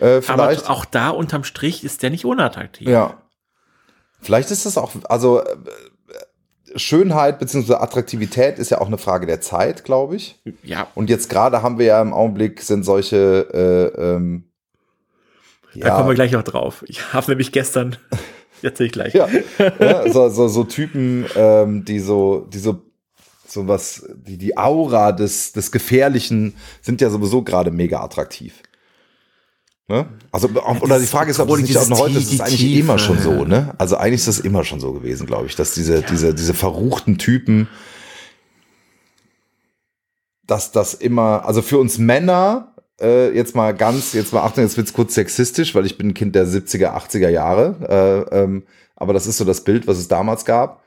Äh, 0.00 0.20
vielleicht. 0.22 0.64
Aber 0.64 0.70
auch 0.70 0.84
da 0.84 1.10
unterm 1.10 1.44
Strich 1.44 1.84
ist 1.84 2.02
der 2.02 2.10
nicht 2.10 2.24
unattraktiv. 2.24 2.88
Ja. 2.88 3.18
Vielleicht 4.20 4.50
ist 4.50 4.66
das 4.66 4.78
auch, 4.78 4.92
also 5.08 5.42
äh, 5.42 5.54
Schönheit 6.76 7.38
bzw. 7.38 7.74
Attraktivität 7.74 8.58
ist 8.58 8.70
ja 8.70 8.80
auch 8.80 8.86
eine 8.86 8.98
Frage 8.98 9.26
der 9.26 9.40
Zeit, 9.40 9.84
glaube 9.84 10.16
ich. 10.16 10.40
Ja. 10.62 10.88
Und 10.94 11.10
jetzt 11.10 11.28
gerade 11.30 11.62
haben 11.62 11.78
wir 11.78 11.86
ja 11.86 12.02
im 12.02 12.12
Augenblick 12.12 12.60
sind 12.62 12.84
solche. 12.84 13.92
Äh, 13.96 14.00
ähm, 14.00 14.50
da 15.74 15.88
ja. 15.88 15.96
kommen 15.96 16.08
wir 16.08 16.14
gleich 16.14 16.32
noch 16.32 16.42
drauf. 16.42 16.84
Ich 16.86 17.12
habe 17.12 17.30
nämlich 17.30 17.52
gestern 17.52 17.96
Erzähl 18.62 18.86
ich 18.86 18.92
gleich. 18.92 19.14
Ja, 19.14 19.28
ja 19.78 20.10
so, 20.10 20.28
so, 20.28 20.48
so 20.48 20.64
Typen, 20.64 21.26
ähm, 21.36 21.84
die 21.84 22.00
so, 22.00 22.46
die 22.52 22.58
so, 22.58 22.82
so 23.46 23.68
was, 23.68 24.06
die, 24.14 24.38
die 24.38 24.56
Aura 24.56 25.12
des, 25.12 25.52
des 25.52 25.70
Gefährlichen 25.70 26.54
sind 26.80 27.00
ja 27.00 27.10
sowieso 27.10 27.42
gerade 27.42 27.70
mega 27.70 28.02
attraktiv. 28.02 28.62
Ne? 29.86 30.06
Also, 30.32 30.48
oder 30.80 30.98
die 30.98 31.06
Frage 31.06 31.30
ist, 31.30 31.40
ob 31.40 31.48
das 31.48 31.58
nicht 31.58 31.76
auch 31.76 31.88
noch 31.88 32.00
heute 32.00 32.18
ist, 32.18 32.32
ist 32.32 32.40
eigentlich 32.40 32.58
Tiefe. 32.58 32.80
immer 32.80 32.98
schon 32.98 33.18
so, 33.20 33.44
ne? 33.44 33.74
Also 33.76 33.96
eigentlich 33.98 34.20
ist 34.20 34.28
das 34.28 34.40
immer 34.40 34.64
schon 34.64 34.80
so 34.80 34.92
gewesen, 34.94 35.26
glaube 35.26 35.46
ich, 35.46 35.56
dass 35.56 35.74
diese, 35.74 35.96
ja. 35.96 36.00
diese, 36.00 36.34
diese 36.34 36.54
verruchten 36.54 37.18
Typen, 37.18 37.68
dass 40.46 40.72
das 40.72 40.94
immer, 40.94 41.44
also 41.44 41.60
für 41.60 41.78
uns 41.78 41.98
Männer, 41.98 42.73
äh, 43.00 43.34
jetzt 43.34 43.54
mal 43.54 43.74
ganz, 43.74 44.12
jetzt 44.12 44.32
mal 44.32 44.42
Achtung, 44.42 44.64
jetzt 44.64 44.76
wird's 44.76 44.92
kurz 44.92 45.14
sexistisch, 45.14 45.74
weil 45.74 45.86
ich 45.86 45.98
bin 45.98 46.08
ein 46.08 46.14
Kind 46.14 46.34
der 46.34 46.46
70er, 46.46 46.94
80er 46.94 47.28
Jahre, 47.28 48.26
äh, 48.30 48.42
ähm, 48.42 48.64
aber 48.96 49.12
das 49.12 49.26
ist 49.26 49.38
so 49.38 49.44
das 49.44 49.64
Bild, 49.64 49.86
was 49.86 49.98
es 49.98 50.08
damals 50.08 50.44
gab. 50.44 50.82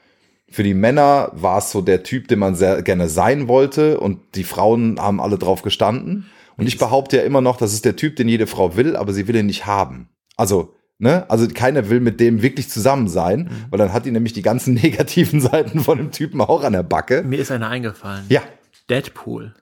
Für 0.49 0.63
die 0.63 0.73
Männer 0.73 1.31
war 1.33 1.57
es 1.57 1.71
so 1.71 1.81
der 1.81 2.03
Typ, 2.03 2.29
den 2.29 2.39
man 2.39 2.55
sehr 2.55 2.81
gerne 2.81 3.09
sein 3.09 3.49
wollte 3.49 3.99
und 3.99 4.19
die 4.35 4.45
Frauen 4.45 4.99
haben 4.99 5.19
alle 5.19 5.37
drauf 5.37 5.61
gestanden. 5.61 6.29
Und 6.55 6.67
ich 6.67 6.77
behaupte 6.77 7.17
ja 7.17 7.23
immer 7.23 7.41
noch, 7.41 7.57
das 7.57 7.73
ist 7.73 7.85
der 7.85 7.95
Typ, 7.95 8.15
den 8.15 8.29
jede 8.29 8.47
Frau 8.47 8.75
will, 8.75 8.95
aber 8.95 9.13
sie 9.13 9.27
will 9.27 9.35
ihn 9.35 9.45
nicht 9.45 9.65
haben. 9.65 10.09
Also, 10.37 10.73
ne? 10.97 11.29
Also 11.29 11.47
keiner 11.47 11.89
will 11.89 11.99
mit 11.99 12.19
dem 12.19 12.41
wirklich 12.41 12.69
zusammen 12.69 13.09
sein, 13.09 13.41
mhm. 13.41 13.65
weil 13.69 13.77
dann 13.77 13.93
hat 13.93 14.05
die 14.05 14.11
nämlich 14.11 14.33
die 14.33 14.41
ganzen 14.41 14.73
negativen 14.81 15.41
Seiten 15.41 15.81
von 15.81 15.97
dem 15.97 16.11
Typen 16.11 16.41
auch 16.41 16.63
an 16.63 16.73
der 16.73 16.83
Backe. 16.83 17.23
Mir 17.23 17.39
ist 17.39 17.51
einer 17.51 17.67
eingefallen. 17.67 18.25
Ja. 18.29 18.41
Deadpool. 18.89 19.53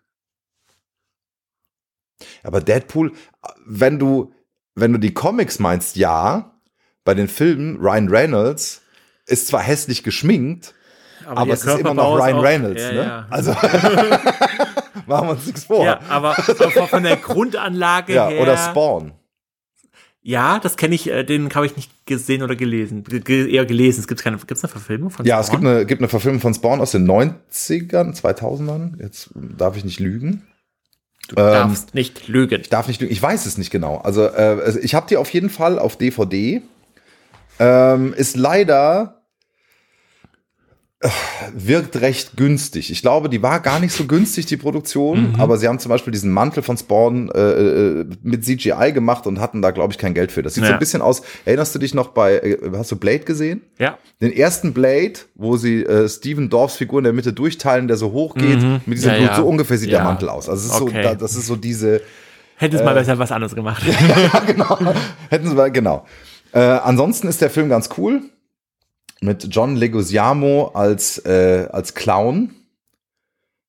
Aber 2.43 2.61
Deadpool, 2.61 3.11
wenn 3.65 3.99
du, 3.99 4.33
wenn 4.75 4.93
du 4.93 4.99
die 4.99 5.13
Comics 5.13 5.59
meinst, 5.59 5.95
ja. 5.95 6.51
Bei 7.03 7.13
den 7.13 7.27
Filmen, 7.27 7.77
Ryan 7.77 8.09
Reynolds 8.09 8.81
ist 9.27 9.47
zwar 9.47 9.61
hässlich 9.61 10.03
geschminkt, 10.03 10.73
aber, 11.25 11.41
aber 11.41 11.53
es 11.53 11.65
ist 11.65 11.79
immer 11.79 11.93
noch 11.93 12.17
Ryan 12.17 12.39
Reynolds, 12.39 12.81
ja, 12.81 12.91
ne? 12.91 12.97
Ja. 12.97 13.27
Also 13.29 13.51
machen 15.07 15.27
wir 15.27 15.29
uns 15.29 15.45
nichts 15.45 15.65
vor. 15.65 15.85
Ja, 15.85 15.99
aber, 16.09 16.35
aber 16.37 16.87
von 16.87 17.03
der 17.03 17.17
Grundanlage 17.17 18.13
ja, 18.13 18.27
her. 18.27 18.41
Oder 18.41 18.57
Spawn. 18.57 19.13
Ja, 20.21 20.57
das 20.57 20.75
kenne 20.75 20.95
ich, 20.95 21.09
äh, 21.09 21.23
den 21.23 21.53
habe 21.53 21.67
ich 21.67 21.75
nicht 21.75 21.91
gesehen 22.07 22.41
oder 22.41 22.55
gelesen. 22.55 23.03
Ge 23.03 23.47
eher 23.51 23.65
gelesen. 23.65 23.99
Es 23.99 24.07
gibt 24.07 24.21
keine, 24.21 24.37
gibt's 24.37 24.63
eine 24.63 24.71
Verfilmung 24.71 25.11
von 25.11 25.25
Ja, 25.25 25.35
Spawn? 25.35 25.41
es 25.43 25.51
gibt 25.51 25.63
eine, 25.63 25.85
gibt 25.85 26.01
eine 26.01 26.09
Verfilmung 26.09 26.41
von 26.41 26.53
Spawn 26.53 26.81
aus 26.81 26.91
den 26.91 27.07
90ern, 27.07 28.19
2000ern. 28.19 28.99
Jetzt 29.01 29.29
darf 29.35 29.77
ich 29.77 29.85
nicht 29.85 29.99
lügen. 29.99 30.47
Du 31.27 31.35
ähm, 31.37 31.51
darfst 31.51 31.95
nicht 31.95 32.27
lügen. 32.27 32.61
Ich 32.61 32.69
darf 32.69 32.87
nicht 32.87 33.01
lügen. 33.01 33.11
Ich 33.11 33.21
weiß 33.21 33.45
es 33.45 33.57
nicht 33.57 33.71
genau. 33.71 33.97
Also, 33.97 34.25
äh, 34.25 34.79
ich 34.79 34.95
habe 34.95 35.07
die 35.07 35.17
auf 35.17 35.29
jeden 35.31 35.49
Fall 35.49 35.79
auf 35.79 35.97
DVD. 35.97 36.61
Ähm, 37.57 38.13
ist 38.13 38.35
leider 38.35 39.14
wirkt 41.53 42.01
recht 42.01 42.37
günstig. 42.37 42.89
Ich 42.89 43.01
glaube, 43.01 43.29
die 43.29 43.41
war 43.43 43.59
gar 43.59 43.79
nicht 43.79 43.91
so 43.91 44.05
günstig, 44.05 44.45
die 44.45 44.57
Produktion, 44.57 45.33
mhm. 45.33 45.41
aber 45.41 45.57
sie 45.57 45.67
haben 45.67 45.77
zum 45.77 45.89
Beispiel 45.89 46.11
diesen 46.11 46.31
Mantel 46.31 46.63
von 46.63 46.77
Spawn 46.77 47.29
äh, 47.31 47.39
äh 47.39 48.05
mit 48.23 48.45
CGI 48.45 48.91
gemacht 48.93 49.27
und 49.27 49.39
hatten 49.39 49.61
da, 49.61 49.71
glaube 49.71 49.91
ich, 49.91 49.97
kein 49.97 50.13
Geld 50.13 50.31
für. 50.31 50.41
Das 50.41 50.53
sieht 50.53 50.63
ja. 50.63 50.69
so 50.69 50.73
ein 50.73 50.79
bisschen 50.79 51.01
aus. 51.01 51.21
Erinnerst 51.43 51.75
du 51.75 51.79
dich 51.79 51.93
noch 51.93 52.09
bei, 52.09 52.37
äh, 52.37 52.57
hast 52.75 52.91
du 52.91 52.95
Blade 52.95 53.19
gesehen? 53.19 53.61
Ja. 53.77 53.97
Den 54.21 54.31
ersten 54.31 54.73
Blade, 54.73 55.13
wo 55.35 55.57
sie 55.57 55.83
äh, 55.83 56.07
Steven 56.07 56.49
Dorfs 56.49 56.77
Figur 56.77 56.99
in 56.99 57.03
der 57.03 57.13
Mitte 57.13 57.33
durchteilen, 57.33 57.87
der 57.87 57.97
so 57.97 58.11
hoch 58.13 58.33
geht, 58.33 58.61
mhm. 58.61 58.81
mit 58.85 58.97
diesem 58.97 59.11
ja, 59.11 59.17
Blut, 59.17 59.29
ja. 59.29 59.35
so 59.35 59.45
ungefähr 59.45 59.77
sieht 59.77 59.91
der 59.91 60.03
Mantel 60.03 60.29
aus. 60.29 60.47
Also 60.49 60.67
es 60.67 60.75
ist 60.75 60.81
okay. 60.81 61.03
so, 61.03 61.09
da, 61.09 61.15
das 61.15 61.35
ist 61.35 61.47
so 61.47 61.57
diese. 61.57 62.01
Hätten 62.55 62.77
sie 62.77 62.83
mal 62.83 62.91
äh, 62.91 63.01
besser 63.01 63.19
was 63.19 63.31
anderes 63.33 63.53
gemacht. 63.53 63.83
ja, 64.33 64.39
genau. 64.39 64.79
Hätten 65.29 65.49
sie 65.49 65.55
mal, 65.55 65.71
genau. 65.71 66.05
Äh, 66.53 66.59
ansonsten 66.59 67.27
ist 67.27 67.41
der 67.41 67.49
Film 67.49 67.67
ganz 67.67 67.89
cool 67.97 68.21
mit 69.25 69.47
John 69.51 69.75
Leguizamo 69.75 70.71
als, 70.73 71.17
äh, 71.25 71.67
als 71.71 71.93
Clown 71.93 72.51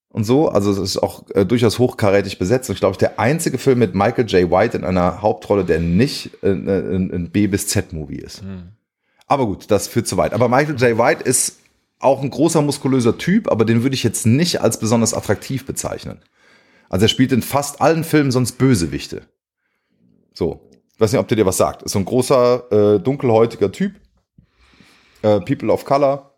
und 0.09 0.23
so. 0.23 0.49
Also 0.49 0.71
es 0.71 0.77
ist 0.77 0.97
auch 0.97 1.29
äh, 1.31 1.45
durchaus 1.45 1.79
hochkarätig 1.79 2.39
besetzt. 2.39 2.69
Und 2.69 2.75
ich 2.75 2.79
glaube, 2.79 2.97
der 2.97 3.19
einzige 3.19 3.57
Film 3.57 3.79
mit 3.79 3.95
Michael 3.95 4.25
J. 4.27 4.49
White 4.49 4.77
in 4.77 4.83
einer 4.83 5.21
Hauptrolle, 5.21 5.65
der 5.65 5.79
nicht 5.79 6.31
äh, 6.43 6.51
ein, 6.51 7.11
ein 7.11 7.29
B 7.31 7.47
bis 7.47 7.67
Z-Movie 7.67 8.17
ist. 8.19 8.41
Hm. 8.41 8.69
Aber 9.27 9.45
gut, 9.45 9.69
das 9.69 9.87
führt 9.87 10.07
zu 10.07 10.15
weit. 10.17 10.33
Aber 10.33 10.47
Michael 10.47 10.77
J. 10.77 10.97
White 10.97 11.23
ist 11.23 11.57
auch 11.99 12.21
ein 12.21 12.29
großer 12.29 12.61
muskulöser 12.61 13.17
Typ, 13.17 13.51
aber 13.51 13.65
den 13.65 13.83
würde 13.83 13.95
ich 13.95 14.03
jetzt 14.03 14.25
nicht 14.25 14.61
als 14.61 14.79
besonders 14.79 15.13
attraktiv 15.13 15.65
bezeichnen. 15.65 16.19
Also 16.89 17.05
er 17.05 17.09
spielt 17.09 17.31
in 17.31 17.41
fast 17.41 17.81
allen 17.81 18.03
Filmen 18.03 18.31
sonst 18.31 18.53
Bösewichte. 18.53 19.23
So. 20.33 20.61
Ich 20.93 21.01
weiß 21.01 21.11
nicht, 21.11 21.19
ob 21.19 21.27
der 21.27 21.35
dir 21.35 21.45
was 21.45 21.57
sagt. 21.57 21.83
Ist 21.83 21.91
so 21.91 21.99
ein 21.99 22.05
großer, 22.05 22.95
äh, 22.95 22.99
dunkelhäutiger 22.99 23.71
Typ 23.71 23.93
äh, 25.21 25.39
People 25.39 25.71
of 25.71 25.85
Color, 25.85 26.33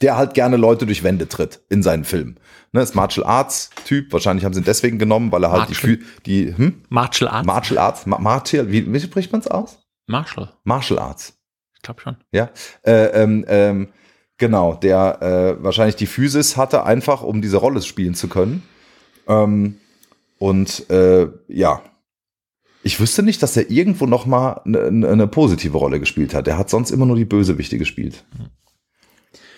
der 0.00 0.16
halt 0.16 0.34
gerne 0.34 0.56
Leute 0.56 0.86
durch 0.86 1.02
Wände 1.02 1.28
tritt 1.28 1.60
in 1.68 1.82
seinen 1.82 2.04
Filmen. 2.04 2.38
Ne, 2.72 2.80
ist 2.80 2.94
Martial 2.94 3.26
Arts 3.26 3.70
Typ. 3.84 4.12
Wahrscheinlich 4.12 4.44
haben 4.44 4.54
sie 4.54 4.60
ihn 4.60 4.64
deswegen 4.64 4.98
genommen, 4.98 5.30
weil 5.30 5.44
er 5.44 5.52
halt 5.52 5.68
Martial. 5.68 5.98
die, 6.24 6.46
die 6.46 6.56
hm? 6.56 6.82
Martial 6.88 7.30
Arts. 7.30 7.46
Martial 7.46 7.78
Arts. 7.78 8.06
Ma 8.06 8.18
Martial, 8.18 8.70
wie, 8.70 8.90
wie 8.92 9.00
spricht 9.00 9.30
man 9.30 9.42
es 9.42 9.48
aus? 9.48 9.78
Martial. 10.06 10.52
Martial 10.64 10.98
Arts. 10.98 11.34
Ich 11.74 11.82
glaube 11.82 12.00
schon. 12.00 12.16
Ja. 12.32 12.50
Äh, 12.82 13.22
ähm, 13.22 13.44
ähm, 13.48 13.88
genau, 14.38 14.74
der 14.74 15.20
äh, 15.20 15.62
wahrscheinlich 15.62 15.96
die 15.96 16.06
Physis 16.06 16.56
hatte, 16.56 16.84
einfach 16.84 17.22
um 17.22 17.42
diese 17.42 17.58
Rolle 17.58 17.82
spielen 17.82 18.14
zu 18.14 18.28
können. 18.28 18.62
Ähm, 19.28 19.78
und 20.38 20.88
äh, 20.90 21.28
ja, 21.48 21.82
ich 22.82 22.98
wüsste 23.00 23.22
nicht, 23.22 23.42
dass 23.42 23.56
er 23.56 23.70
irgendwo 23.70 24.06
noch 24.06 24.26
mal 24.26 24.60
eine, 24.64 25.08
eine 25.08 25.26
positive 25.26 25.76
Rolle 25.76 26.00
gespielt 26.00 26.34
hat. 26.34 26.48
Er 26.48 26.58
hat 26.58 26.70
sonst 26.70 26.90
immer 26.90 27.06
nur 27.06 27.16
die 27.16 27.24
Bösewichte 27.24 27.78
gespielt. 27.78 28.24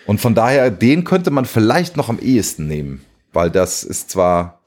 Und 0.05 0.21
von 0.21 0.35
daher, 0.35 0.69
den 0.69 1.03
könnte 1.03 1.31
man 1.31 1.45
vielleicht 1.45 1.97
noch 1.97 2.09
am 2.09 2.19
ehesten 2.19 2.67
nehmen, 2.67 3.01
weil 3.33 3.49
das 3.49 3.83
ist 3.83 4.11
zwar 4.11 4.61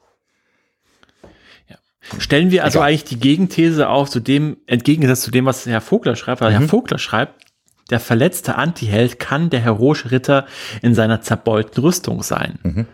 Stellen 2.17 2.49
wir 2.49 2.63
also 2.63 2.79
Egal. 2.79 2.89
eigentlich 2.89 3.03
die 3.03 3.19
Gegenthese 3.19 3.87
auf, 3.87 4.09
zu 4.09 4.19
dem, 4.19 4.57
entgegengesetzt 4.65 5.21
zu 5.21 5.31
dem, 5.31 5.45
was 5.45 5.67
Herr 5.67 5.81
Vogler 5.81 6.15
schreibt, 6.15 6.41
weil 6.41 6.51
mhm. 6.51 6.57
Herr 6.57 6.67
Vogler 6.67 6.97
schreibt, 6.97 7.45
der 7.91 7.99
verletzte 7.99 8.55
Antiheld 8.55 9.19
kann 9.19 9.49
der 9.51 9.59
heroische 9.59 10.09
Ritter 10.11 10.47
in 10.81 10.95
seiner 10.95 11.21
zerbeulten 11.21 11.83
Rüstung 11.83 12.23
sein. 12.23 12.59
Mhm. 12.63 12.85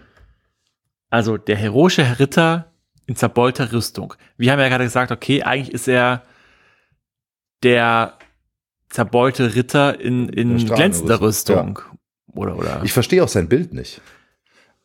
Also 1.09 1.37
der 1.37 1.55
heroische 1.55 2.19
Ritter 2.19 2.73
in 3.07 3.15
zerbeulter 3.15 3.71
Rüstung. 3.71 4.13
Wir 4.37 4.51
haben 4.51 4.59
ja 4.59 4.69
gerade 4.69 4.83
gesagt, 4.83 5.11
okay, 5.11 5.43
eigentlich 5.43 5.73
ist 5.73 5.87
er 5.87 6.23
der 7.63 8.13
zerbeulte 8.89 9.55
Ritter 9.55 9.99
in, 9.99 10.29
in 10.29 10.57
glänzender 10.65 11.21
Rüstung. 11.21 11.79
Ja. 11.79 11.97
Oder, 12.33 12.57
oder. 12.57 12.81
Ich 12.83 12.93
verstehe 12.93 13.23
auch 13.23 13.27
sein 13.27 13.47
Bild 13.47 13.73
nicht. 13.73 14.01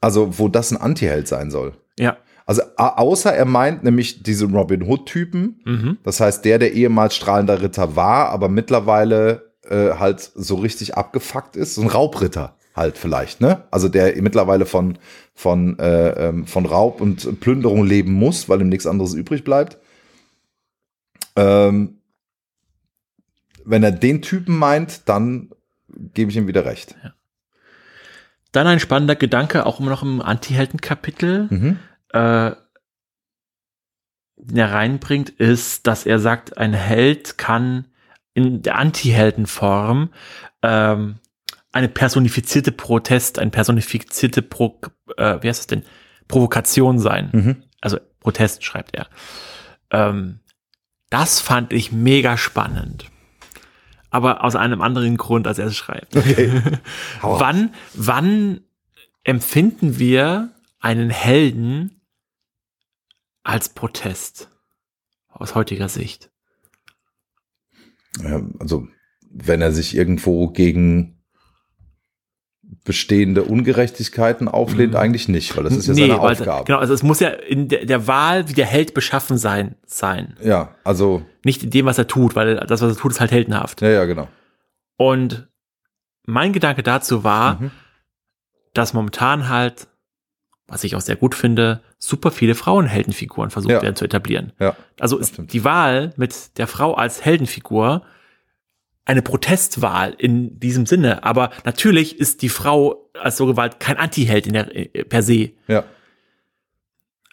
Also, 0.00 0.38
wo 0.38 0.48
das 0.48 0.70
ein 0.70 0.76
Antiheld 0.78 1.28
sein 1.28 1.50
soll. 1.50 1.74
Ja. 1.98 2.16
Also, 2.46 2.62
außer 2.76 3.32
er 3.32 3.44
meint 3.44 3.84
nämlich 3.84 4.22
diese 4.22 4.46
Robin 4.46 4.82
Hood-Typen. 4.82 5.60
Mhm. 5.64 5.98
Das 6.02 6.20
heißt, 6.20 6.44
der, 6.44 6.58
der 6.58 6.72
ehemals 6.72 7.14
strahlender 7.14 7.62
Ritter 7.62 7.96
war, 7.96 8.30
aber 8.30 8.48
mittlerweile 8.48 9.52
äh, 9.68 9.92
halt 9.92 10.20
so 10.20 10.56
richtig 10.56 10.96
abgefuckt 10.96 11.56
ist. 11.56 11.74
So 11.74 11.82
ein 11.82 11.88
Raubritter 11.88 12.56
halt 12.74 12.96
vielleicht, 12.96 13.40
ne? 13.40 13.64
Also 13.70 13.88
der 13.88 14.20
mittlerweile 14.22 14.66
von, 14.66 14.98
von, 15.34 15.78
äh, 15.78 16.28
ähm, 16.28 16.46
von 16.46 16.66
Raub 16.66 17.00
und 17.00 17.40
Plünderung 17.40 17.84
leben 17.84 18.12
muss, 18.12 18.48
weil 18.48 18.60
ihm 18.60 18.68
nichts 18.68 18.86
anderes 18.86 19.14
übrig 19.14 19.44
bleibt. 19.44 19.78
Ähm, 21.36 22.00
wenn 23.64 23.82
er 23.82 23.92
den 23.92 24.22
Typen 24.22 24.56
meint, 24.56 25.08
dann 25.08 25.50
gebe 26.14 26.30
ich 26.30 26.36
ihm 26.36 26.46
wieder 26.46 26.64
recht. 26.64 26.96
Ja. 27.02 27.12
Dann 28.52 28.66
ein 28.66 28.80
spannender 28.80 29.16
Gedanke, 29.16 29.64
auch 29.64 29.80
immer 29.80 29.90
noch 29.90 30.02
im 30.02 30.20
Anti-Helden-Kapitel, 30.20 31.46
mhm. 31.50 31.78
äh, 32.08 32.52
den 34.36 34.56
er 34.56 34.72
reinbringt, 34.72 35.30
ist, 35.30 35.86
dass 35.86 36.06
er 36.06 36.18
sagt, 36.18 36.58
ein 36.58 36.72
Held 36.72 37.38
kann 37.38 37.86
in 38.34 38.62
der 38.62 38.78
Anti-Helden-Form 38.78 40.10
ähm, 40.62 41.19
eine 41.72 41.88
personifizierte 41.88 42.72
Protest, 42.72 43.38
eine 43.38 43.50
personifizierte 43.50 44.42
Pro, 44.42 44.80
äh, 45.16 45.38
wie 45.40 45.48
heißt 45.48 45.60
das 45.60 45.66
denn? 45.66 45.84
Provokation 46.28 46.98
sein. 46.98 47.30
Mhm. 47.32 47.62
Also 47.80 47.98
Protest 48.20 48.64
schreibt 48.64 48.94
er. 48.94 49.08
Ähm, 49.90 50.40
das 51.10 51.40
fand 51.40 51.72
ich 51.72 51.92
mega 51.92 52.36
spannend. 52.36 53.06
Aber 54.10 54.44
aus 54.44 54.56
einem 54.56 54.80
anderen 54.80 55.16
Grund, 55.16 55.46
als 55.46 55.58
er 55.58 55.66
es 55.66 55.76
schreibt. 55.76 56.16
Okay. 56.16 56.62
wann, 57.22 57.74
wann 57.94 58.60
empfinden 59.22 59.98
wir 59.98 60.50
einen 60.80 61.10
Helden 61.10 62.00
als 63.44 63.68
Protest? 63.68 64.48
Aus 65.28 65.54
heutiger 65.54 65.88
Sicht. 65.88 66.30
Ja, 68.22 68.42
also, 68.58 68.88
wenn 69.30 69.62
er 69.62 69.72
sich 69.72 69.94
irgendwo 69.94 70.48
gegen 70.48 71.19
bestehende 72.84 73.42
Ungerechtigkeiten 73.44 74.48
auflehnt, 74.48 74.92
mhm. 74.92 74.98
eigentlich 74.98 75.28
nicht, 75.28 75.56
weil 75.56 75.64
das 75.64 75.76
ist 75.76 75.86
ja 75.86 75.94
nee, 75.94 76.00
seine 76.08 76.20
Aufgabe. 76.20 76.64
Genau, 76.64 76.78
also 76.78 76.94
es 76.94 77.02
muss 77.02 77.20
ja 77.20 77.28
in 77.28 77.68
der, 77.68 77.84
der, 77.84 78.06
Wahl, 78.06 78.48
wie 78.48 78.54
der 78.54 78.66
Held 78.66 78.94
beschaffen 78.94 79.38
sein, 79.38 79.76
sein. 79.86 80.36
Ja, 80.42 80.74
also. 80.82 81.22
Nicht 81.44 81.62
in 81.62 81.70
dem, 81.70 81.86
was 81.86 81.98
er 81.98 82.06
tut, 82.06 82.34
weil 82.34 82.56
das, 82.56 82.80
was 82.80 82.96
er 82.96 83.00
tut, 83.00 83.12
ist 83.12 83.20
halt 83.20 83.32
heldenhaft. 83.32 83.82
Ja, 83.82 83.90
ja, 83.90 84.04
genau. 84.06 84.28
Und 84.96 85.48
mein 86.26 86.52
Gedanke 86.52 86.82
dazu 86.82 87.22
war, 87.24 87.60
Mhm. 87.60 87.70
dass 88.74 88.94
momentan 88.94 89.48
halt, 89.48 89.88
was 90.66 90.84
ich 90.84 90.96
auch 90.96 91.00
sehr 91.00 91.16
gut 91.16 91.34
finde, 91.34 91.80
super 91.98 92.30
viele 92.30 92.54
Frauenheldenfiguren 92.54 93.50
versucht 93.50 93.72
Ja. 93.72 93.82
werden 93.82 93.96
zu 93.96 94.04
etablieren. 94.04 94.52
Ja. 94.58 94.76
Also 94.98 95.18
ist 95.18 95.34
stimmt. 95.34 95.52
die 95.52 95.64
Wahl 95.64 96.12
mit 96.16 96.56
der 96.58 96.66
Frau 96.66 96.94
als 96.94 97.24
Heldenfigur 97.24 98.02
eine 99.10 99.22
Protestwahl 99.22 100.14
in 100.16 100.60
diesem 100.60 100.86
Sinne. 100.86 101.24
Aber 101.24 101.50
natürlich 101.64 102.18
ist 102.20 102.42
die 102.42 102.48
Frau 102.48 103.10
als 103.20 103.36
so 103.36 103.46
Gewalt 103.46 103.80
kein 103.80 103.96
Anti-Held 103.96 104.46
in 104.46 104.52
der, 104.52 104.74
äh, 104.74 105.04
per 105.04 105.22
se. 105.24 105.50
Ja. 105.66 105.82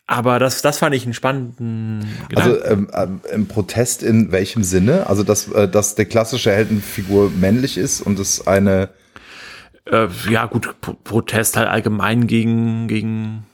Aber 0.07 0.39
das, 0.39 0.61
das 0.61 0.79
fand 0.79 0.95
ich 0.95 1.03
einen 1.03 1.13
spannenden 1.13 2.03
Also 2.33 2.53
Gedanken. 2.53 2.71
ähm, 2.71 2.89
ähm, 2.93 3.21
im 3.31 3.47
Protest 3.47 4.01
in 4.01 4.31
welchem 4.31 4.63
Sinne? 4.63 5.07
Also 5.07 5.23
dass, 5.23 5.49
äh, 5.49 5.67
dass 5.67 5.93
der 5.95 6.05
klassische 6.05 6.51
Heldenfigur 6.51 7.29
männlich 7.29 7.77
ist 7.77 8.01
und 8.01 8.17
es 8.17 8.47
eine 8.47 8.89
äh, 9.85 10.07
ja, 10.29 10.45
gut, 10.47 10.81
Pro 10.81 10.93
Protest 10.93 11.57
halt 11.57 11.67
allgemein 11.69 12.25
gegen, 12.27 12.87
gegen 12.87 13.45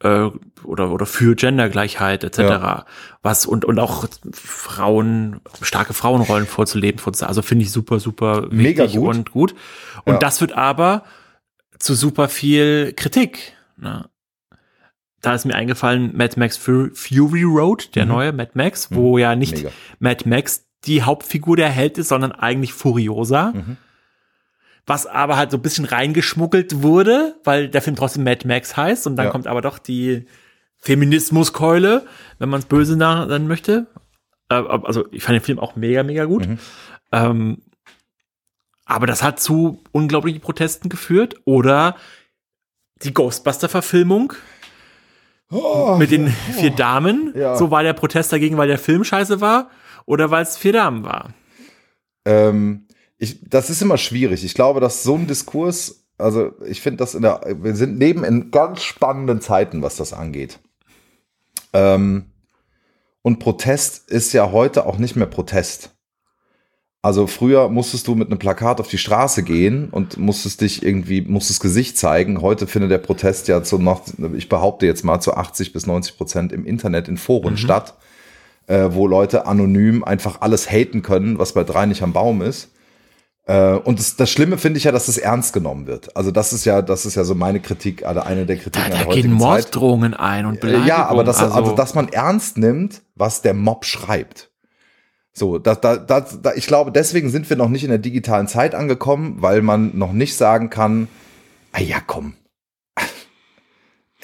äh, 0.00 0.28
oder, 0.64 0.90
oder 0.90 1.06
für 1.06 1.34
Gendergleichheit 1.34 2.24
etc. 2.24 2.38
Ja. 2.38 2.84
Was 3.22 3.46
und, 3.46 3.64
und 3.64 3.78
auch 3.78 4.06
Frauen, 4.32 5.40
starke 5.62 5.92
Frauenrollen 5.94 6.46
vorzuleben, 6.46 7.00
vorzuze- 7.00 7.24
also 7.26 7.42
finde 7.42 7.64
ich 7.64 7.72
super, 7.72 7.98
super 8.00 8.46
Mega 8.50 8.86
gut. 8.86 9.16
und 9.16 9.30
gut. 9.32 9.54
Und 10.04 10.14
Ja. 10.14 10.18
das 10.18 10.40
wird 10.40 10.52
aber 10.52 11.04
zu 11.78 11.94
super 11.94 12.28
viel 12.28 12.92
Kritik. 12.96 13.52
Ne? 13.76 14.08
Da 15.20 15.34
ist 15.34 15.44
mir 15.46 15.54
eingefallen, 15.56 16.16
Mad 16.16 16.38
Max 16.38 16.56
Fu- 16.56 16.90
Fury 16.94 17.42
Road, 17.42 17.94
der 17.96 18.04
Mhm. 18.04 18.10
neue 18.12 18.32
Mad 18.32 18.52
Max, 18.54 18.88
wo 18.92 19.18
ja 19.18 19.34
nicht 19.34 19.56
Mega. 19.56 19.70
Mad 19.98 20.28
Max 20.28 20.64
die 20.84 21.02
Hauptfigur 21.02 21.56
der 21.56 21.70
Held 21.70 21.98
ist, 21.98 22.08
sondern 22.08 22.30
eigentlich 22.30 22.72
Furiosa. 22.72 23.52
Mhm. 23.52 23.76
Was 24.88 25.06
aber 25.06 25.36
halt 25.36 25.50
so 25.52 25.58
ein 25.58 25.62
bisschen 25.62 25.84
reingeschmuggelt 25.84 26.82
wurde, 26.82 27.36
weil 27.44 27.68
der 27.68 27.82
Film 27.82 27.94
trotzdem 27.94 28.24
Mad 28.24 28.46
Max 28.48 28.76
heißt 28.76 29.06
und 29.06 29.14
dann 29.16 29.26
Ja. 29.26 29.30
kommt 29.30 29.46
aber 29.46 29.60
doch 29.62 29.78
die 29.78 30.26
Feminismuskeule, 30.78 32.06
wenn 32.38 32.48
man 32.48 32.60
es 32.60 32.66
böse 32.66 32.96
nennen 32.96 33.46
möchte. 33.46 33.86
Äh, 34.48 34.54
also 34.54 35.06
ich 35.12 35.22
fand 35.22 35.36
den 35.36 35.42
Film 35.44 35.58
auch 35.58 35.76
mega, 35.76 36.02
mega 36.02 36.24
gut. 36.24 36.46
Mhm. 36.48 36.58
Ähm, 37.12 37.62
aber 38.86 39.06
das 39.06 39.22
hat 39.22 39.38
zu 39.38 39.82
unglaublichen 39.92 40.40
Protesten 40.40 40.88
geführt. 40.88 41.34
Oder 41.44 41.96
die 43.02 43.12
Ghostbuster-Verfilmung 43.12 44.32
mit 45.98 46.10
den 46.10 46.28
vier 46.28 46.70
Damen. 46.70 47.32
Ja. 47.36 47.56
So 47.56 47.70
war 47.70 47.82
der 47.82 47.92
Protest 47.92 48.32
dagegen, 48.32 48.56
weil 48.56 48.68
der 48.68 48.78
Film 48.78 49.04
scheiße 49.04 49.40
war 49.42 49.70
oder 50.06 50.30
weil 50.30 50.42
es 50.42 50.56
vier 50.56 50.72
Damen 50.72 51.04
war. 51.04 51.30
Ähm, 52.24 52.87
ich, 53.18 53.38
das 53.48 53.68
ist 53.68 53.82
immer 53.82 53.98
schwierig. 53.98 54.44
Ich 54.44 54.54
glaube, 54.54 54.80
dass 54.80 55.02
so 55.02 55.16
ein 55.16 55.26
Diskurs, 55.26 56.04
also 56.16 56.52
ich 56.64 56.80
finde 56.80 56.98
das 56.98 57.14
in 57.14 57.22
der, 57.22 57.40
wir 57.60 57.74
sind 57.74 57.98
neben 57.98 58.24
in 58.24 58.50
ganz 58.50 58.82
spannenden 58.82 59.40
Zeiten, 59.40 59.82
was 59.82 59.96
das 59.96 60.12
angeht. 60.12 60.60
Ähm, 61.72 62.26
und 63.22 63.40
Protest 63.40 64.08
ist 64.08 64.32
ja 64.32 64.52
heute 64.52 64.86
auch 64.86 64.98
nicht 64.98 65.16
mehr 65.16 65.26
Protest. 65.26 65.90
Also 67.02 67.26
früher 67.26 67.68
musstest 67.68 68.08
du 68.08 68.14
mit 68.14 68.28
einem 68.28 68.38
Plakat 68.38 68.80
auf 68.80 68.88
die 68.88 68.98
Straße 68.98 69.42
gehen 69.42 69.88
und 69.90 70.16
musstest 70.16 70.60
dich 70.60 70.82
irgendwie, 70.82 71.22
musstest 71.22 71.60
Gesicht 71.60 71.96
zeigen. 71.96 72.40
Heute 72.42 72.66
findet 72.66 72.90
der 72.90 72.98
Protest 72.98 73.46
ja 73.48 73.62
zu 73.62 73.78
noch, 73.78 74.02
ich 74.36 74.48
behaupte 74.48 74.86
jetzt 74.86 75.04
mal 75.04 75.20
zu 75.20 75.34
80 75.34 75.72
bis 75.72 75.86
90 75.86 76.16
Prozent 76.16 76.52
im 76.52 76.64
Internet 76.64 77.06
in 77.08 77.16
Foren 77.16 77.56
statt, 77.56 77.94
äh, 78.66 78.88
wo 78.90 79.06
Leute 79.06 79.46
anonym 79.46 80.02
einfach 80.02 80.40
alles 80.40 80.70
haten 80.70 81.02
können, 81.02 81.38
was 81.38 81.52
bei 81.52 81.64
drei 81.64 81.86
nicht 81.86 82.02
am 82.02 82.12
Baum 82.12 82.42
ist. 82.42 82.72
Äh, 83.48 83.72
und 83.76 83.98
das, 83.98 84.14
das 84.14 84.30
Schlimme 84.30 84.58
finde 84.58 84.76
ich 84.76 84.84
ja, 84.84 84.92
dass 84.92 85.08
es 85.08 85.16
ernst 85.16 85.54
genommen 85.54 85.86
wird. 85.86 86.14
Also 86.14 86.30
das 86.30 86.52
ist 86.52 86.66
ja, 86.66 86.82
das 86.82 87.06
ist 87.06 87.14
ja 87.14 87.24
so 87.24 87.34
meine 87.34 87.60
Kritik, 87.60 88.04
also 88.04 88.20
eine 88.20 88.44
der 88.44 88.56
Da, 88.56 88.62
Kritiken 88.62 88.84
an 88.84 88.90
da 88.90 88.96
der 88.98 89.06
gehen 89.06 89.08
heutigen 89.16 89.40
Zeit. 89.40 89.64
Morddrohungen 89.74 90.14
ein 90.14 90.44
und 90.44 90.56
Äh, 90.56 90.60
Beleidigungen. 90.60 90.88
Ja, 90.88 91.06
aber 91.06 91.24
das, 91.24 91.38
also, 91.38 91.54
also, 91.54 91.74
dass 91.74 91.94
man 91.94 92.08
ernst 92.08 92.58
nimmt, 92.58 93.00
was 93.14 93.40
der 93.40 93.54
Mob 93.54 93.86
schreibt. 93.86 94.50
So, 95.32 95.58
da, 95.58 95.74
da, 95.74 95.96
da, 95.96 96.20
da, 96.20 96.52
ich 96.54 96.66
glaube, 96.66 96.92
deswegen 96.92 97.30
sind 97.30 97.48
wir 97.48 97.56
noch 97.56 97.70
nicht 97.70 97.84
in 97.84 97.90
der 97.90 97.98
digitalen 97.98 98.48
Zeit 98.48 98.74
angekommen, 98.74 99.36
weil 99.38 99.62
man 99.62 99.96
noch 99.96 100.12
nicht 100.12 100.36
sagen 100.36 100.68
kann, 100.68 101.08
ah 101.72 101.80
ja, 101.80 102.00
komm. 102.06 102.34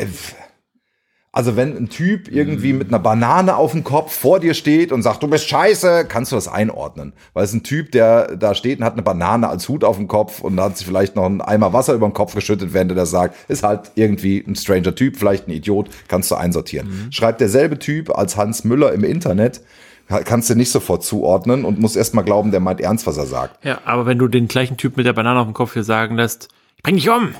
Also 1.35 1.57
wenn 1.57 1.77
ein 1.77 1.89
Typ 1.89 2.31
irgendwie 2.31 2.73
mit 2.73 2.89
einer 2.89 3.01
Banane 3.01 3.57
auf 3.57 3.73
dem 3.73 3.83
Kopf 3.83 4.17
vor 4.17 4.39
dir 4.39 4.55
steht 4.55 4.93
und 4.93 5.03
sagt, 5.03 5.21
du 5.21 5.27
bist 5.27 5.49
scheiße, 5.49 6.05
kannst 6.09 6.31
du 6.31 6.37
das 6.37 6.47
einordnen. 6.47 7.13
Weil 7.33 7.43
es 7.43 7.53
ein 7.53 7.65
Typ, 7.65 7.91
der 7.91 8.37
da 8.37 8.55
steht 8.55 8.79
und 8.79 8.85
hat 8.85 8.93
eine 8.93 9.03
Banane 9.03 9.49
als 9.49 9.69
Hut 9.69 9.83
auf 9.83 9.97
dem 9.97 10.07
Kopf 10.07 10.41
und 10.41 10.61
hat 10.61 10.79
sich 10.79 10.87
vielleicht 10.87 11.17
noch 11.17 11.25
einen 11.25 11.41
Eimer 11.41 11.73
Wasser 11.73 11.93
über 11.95 12.07
den 12.07 12.13
Kopf 12.13 12.37
geschüttet, 12.37 12.73
während 12.73 12.93
er 12.93 12.95
das 12.95 13.11
sagt, 13.11 13.35
ist 13.51 13.65
halt 13.65 13.91
irgendwie 13.97 14.45
ein 14.47 14.55
stranger 14.55 14.95
Typ, 14.95 15.17
vielleicht 15.17 15.49
ein 15.49 15.51
Idiot, 15.51 15.89
kannst 16.07 16.31
du 16.31 16.37
einsortieren. 16.37 17.09
Schreibt 17.11 17.41
derselbe 17.41 17.81
Typ 17.81 18.17
als 18.17 18.37
Hans 18.37 18.63
Müller 18.63 18.93
im 18.93 19.03
Internet, 19.03 19.61
kannst 20.07 20.51
du 20.51 20.55
nicht 20.55 20.71
sofort 20.71 21.03
zuordnen 21.03 21.65
und 21.65 21.81
musst 21.81 21.97
erst 21.97 22.15
mal 22.15 22.23
glauben, 22.23 22.53
der 22.53 22.61
meint 22.61 22.81
ernst, 22.81 23.09
was 23.09 23.17
er 23.17 23.27
sagt. 23.27 23.65
ja, 23.65 23.81
aber 23.85 24.07
wenn 24.07 24.19
du 24.19 24.29
den 24.29 24.47
gleichen 24.47 24.77
Typ 24.77 24.97
mit 24.97 25.05
der 25.05 25.15
Banane 25.15 25.41
auf 25.41 25.47
dem 25.47 25.55
Kopf 25.55 25.73
hier 25.73 25.83
sagen 25.83 26.15
lässt, 26.15 26.49
ich 26.77 26.83
bring 26.85 26.95
dich 26.95 27.11
um. 27.11 27.35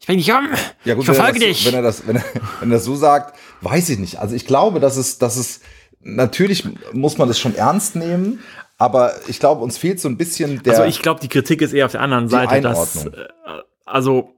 Ich 0.00 0.06
bring 0.06 0.18
dich 0.18 0.32
um. 0.32 0.48
Ja 0.84 0.94
gut, 0.94 1.02
ich 1.08 1.14
verfolge 1.14 1.40
wenn 1.40 1.42
er 1.42 1.48
das, 1.48 1.58
dich. 1.58 1.66
Wenn 1.66 1.74
er 1.74 1.82
das, 1.82 2.06
wenn 2.06 2.16
er, 2.16 2.24
wenn 2.60 2.70
er 2.70 2.74
das 2.76 2.84
so 2.84 2.96
sagt, 2.96 3.36
weiß 3.60 3.88
ich 3.90 3.98
nicht. 3.98 4.16
Also 4.18 4.34
ich 4.34 4.46
glaube, 4.46 4.80
dass 4.80 4.96
es, 4.96 5.18
dass 5.18 5.36
es, 5.36 5.60
natürlich 6.00 6.64
muss 6.92 7.18
man 7.18 7.28
das 7.28 7.38
schon 7.38 7.54
ernst 7.54 7.96
nehmen, 7.96 8.40
aber 8.78 9.12
ich 9.28 9.38
glaube, 9.40 9.62
uns 9.62 9.76
fehlt 9.76 10.00
so 10.00 10.08
ein 10.08 10.16
bisschen 10.16 10.62
der. 10.62 10.72
also 10.72 10.84
ich 10.84 11.02
glaube, 11.02 11.20
die 11.20 11.28
Kritik 11.28 11.60
ist 11.60 11.74
eher 11.74 11.84
auf 11.86 11.92
der 11.92 12.00
anderen 12.00 12.28
Seite, 12.28 12.60
dass 12.62 12.96
Einordnung. 12.96 13.22
äh, 13.24 13.60
also 13.84 14.34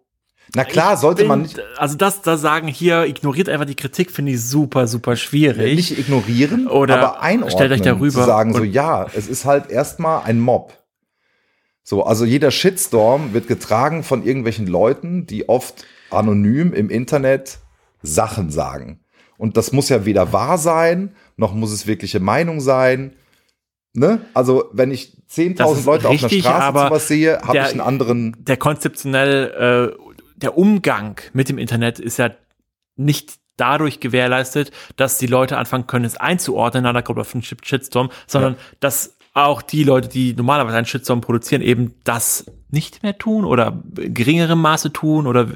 na 0.55 0.65
klar, 0.65 0.97
sollte 0.97 1.23
bin- 1.23 1.29
man 1.29 1.43
nicht, 1.43 1.61
also 1.79 1.97
das 1.97 2.21
da 2.23 2.37
sagen 2.37 2.67
hier 2.67 3.05
ignoriert 3.07 3.49
einfach 3.49 3.65
die 3.65 3.77
Kritik 3.77 4.11
finde 4.11 4.33
ich 4.33 4.43
super 4.45 4.87
super 4.89 5.15
schwierig. 5.17 5.77
nicht 5.77 5.97
ignorieren, 5.99 6.67
Oder 6.67 6.99
aber 6.99 7.23
einordnen. 7.23 7.53
stellt 7.57 7.73
euch 7.73 7.81
darüber 7.83 8.11
Zu 8.21 8.27
sagen 8.27 8.53
so, 8.53 8.65
ja, 8.65 9.07
es 9.15 9.29
ist 9.29 9.45
halt 9.45 9.71
erstmal 9.71 10.25
ein 10.25 10.41
Mob. 10.41 10.75
So, 11.93 12.05
also 12.05 12.24
jeder 12.24 12.51
Shitstorm 12.51 13.34
wird 13.34 13.49
getragen 13.49 14.03
von 14.03 14.24
irgendwelchen 14.24 14.66
Leuten, 14.66 15.26
die 15.26 15.51
oft 15.51 15.84
anonym 16.11 16.72
im 16.72 16.88
Internet 16.88 17.59
Sachen 18.01 18.51
sagen. 18.51 19.01
Und 19.36 19.59
das 19.59 19.72
muss 19.72 19.90
ja 19.90 20.07
weder 20.07 20.32
wahr 20.32 20.57
sein, 20.57 21.14
noch 21.36 21.53
muss 21.53 21.70
es 21.70 21.86
wirkliche 21.86 22.18
Meinung 22.18 22.62
sein. 22.62 23.12
Ne? 23.93 24.22
Also, 24.32 24.70
wenn 24.72 24.90
ich 24.90 25.18
Das 25.26 25.36
10.000 25.36 25.76
ist 25.80 25.84
Leute 25.84 26.09
auf 26.09 26.12
einer 26.12 26.22
richtig, 26.22 26.45
Straße 26.45 26.78
sowas 26.78 27.09
sehe, 27.09 27.38
habe 27.43 27.59
ich 27.59 27.64
einen 27.64 27.82
anderen. 27.82 28.36
der 28.38 28.57
konzeptionell 28.57 29.93
äh, 29.93 30.12
der 30.36 30.57
Umgang 30.57 31.20
mit 31.34 31.51
dem 31.51 31.59
Internet 31.59 31.99
ist 31.99 32.16
ja 32.16 32.30
nicht 32.97 33.34
dadurch 33.59 34.01
gewährleistet, 34.01 34.70
dass 34.97 35.18
die 35.18 35.26
Leute 35.26 35.59
anfangen 35.59 35.86
können, 35.86 36.07
es 36.07 36.16
einzuordnen, 36.16 36.84
na, 36.84 36.95
da 36.95 37.03
kommt 37.03 37.18
auf 37.18 37.34
einen 37.34 37.43
Shit- 37.43 37.66
Shitstorm, 37.66 38.09
sondern 38.26 38.57
dass 38.80 39.18
auch 39.35 39.62
die 39.62 39.85
Leute, 39.85 40.09
die 40.09 40.35
normalerweise 40.35 40.76
einen 40.76 40.87
Shitstorm 40.87 41.20
produzieren, 41.20 41.62
eben 41.62 41.95
das 42.05 42.45
nicht 42.70 43.03
mehr 43.03 43.16
tun 43.16 43.45
oder 43.45 43.83
in 43.99 44.12
geringerem 44.14 44.61
Maße 44.61 44.93
tun 44.93 45.26
oder 45.26 45.49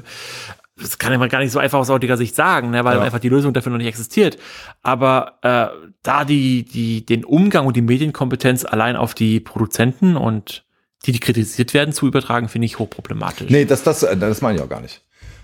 das 0.79 0.99
kann 0.99 1.17
man 1.17 1.29
gar 1.29 1.39
nicht 1.39 1.51
so 1.51 1.57
einfach 1.59 1.79
aus 1.79 1.89
heutiger 1.89 2.17
Sicht 2.17 2.35
sagen, 2.35 2.69
ne, 2.69 2.85
weil 2.85 2.97
Ja. 2.97 3.01
einfach 3.01 3.19
die 3.19 3.29
Lösung 3.29 3.53
dafür 3.53 3.71
noch 3.71 3.79
nicht 3.79 3.87
existiert. 3.87 4.37
Aber 4.83 5.39
äh, 5.41 5.67
da 6.03 6.23
die, 6.23 6.63
die, 6.63 7.03
den 7.05 7.25
Umgang 7.25 7.65
und 7.65 7.75
die 7.75 7.81
Medienkompetenz 7.81 8.63
allein 8.63 8.95
auf 8.95 9.15
die 9.15 9.39
Produzenten 9.39 10.15
und 10.15 10.65
die, 11.05 11.11
die 11.11 11.19
kritisiert 11.19 11.73
werden, 11.73 11.93
zu 11.93 12.07
übertragen, 12.07 12.47
finde 12.47 12.65
ich 12.65 12.77
hochproblematisch. 12.77 13.49
Nee, 13.49 13.65
das, 13.65 13.83
das, 13.83 14.03
äh, 14.03 14.15
das 14.17 14.41
meine 14.41 14.57
ich 14.57 14.63
auch 14.63 14.69
gar 14.69 14.81
nicht. 14.81 15.01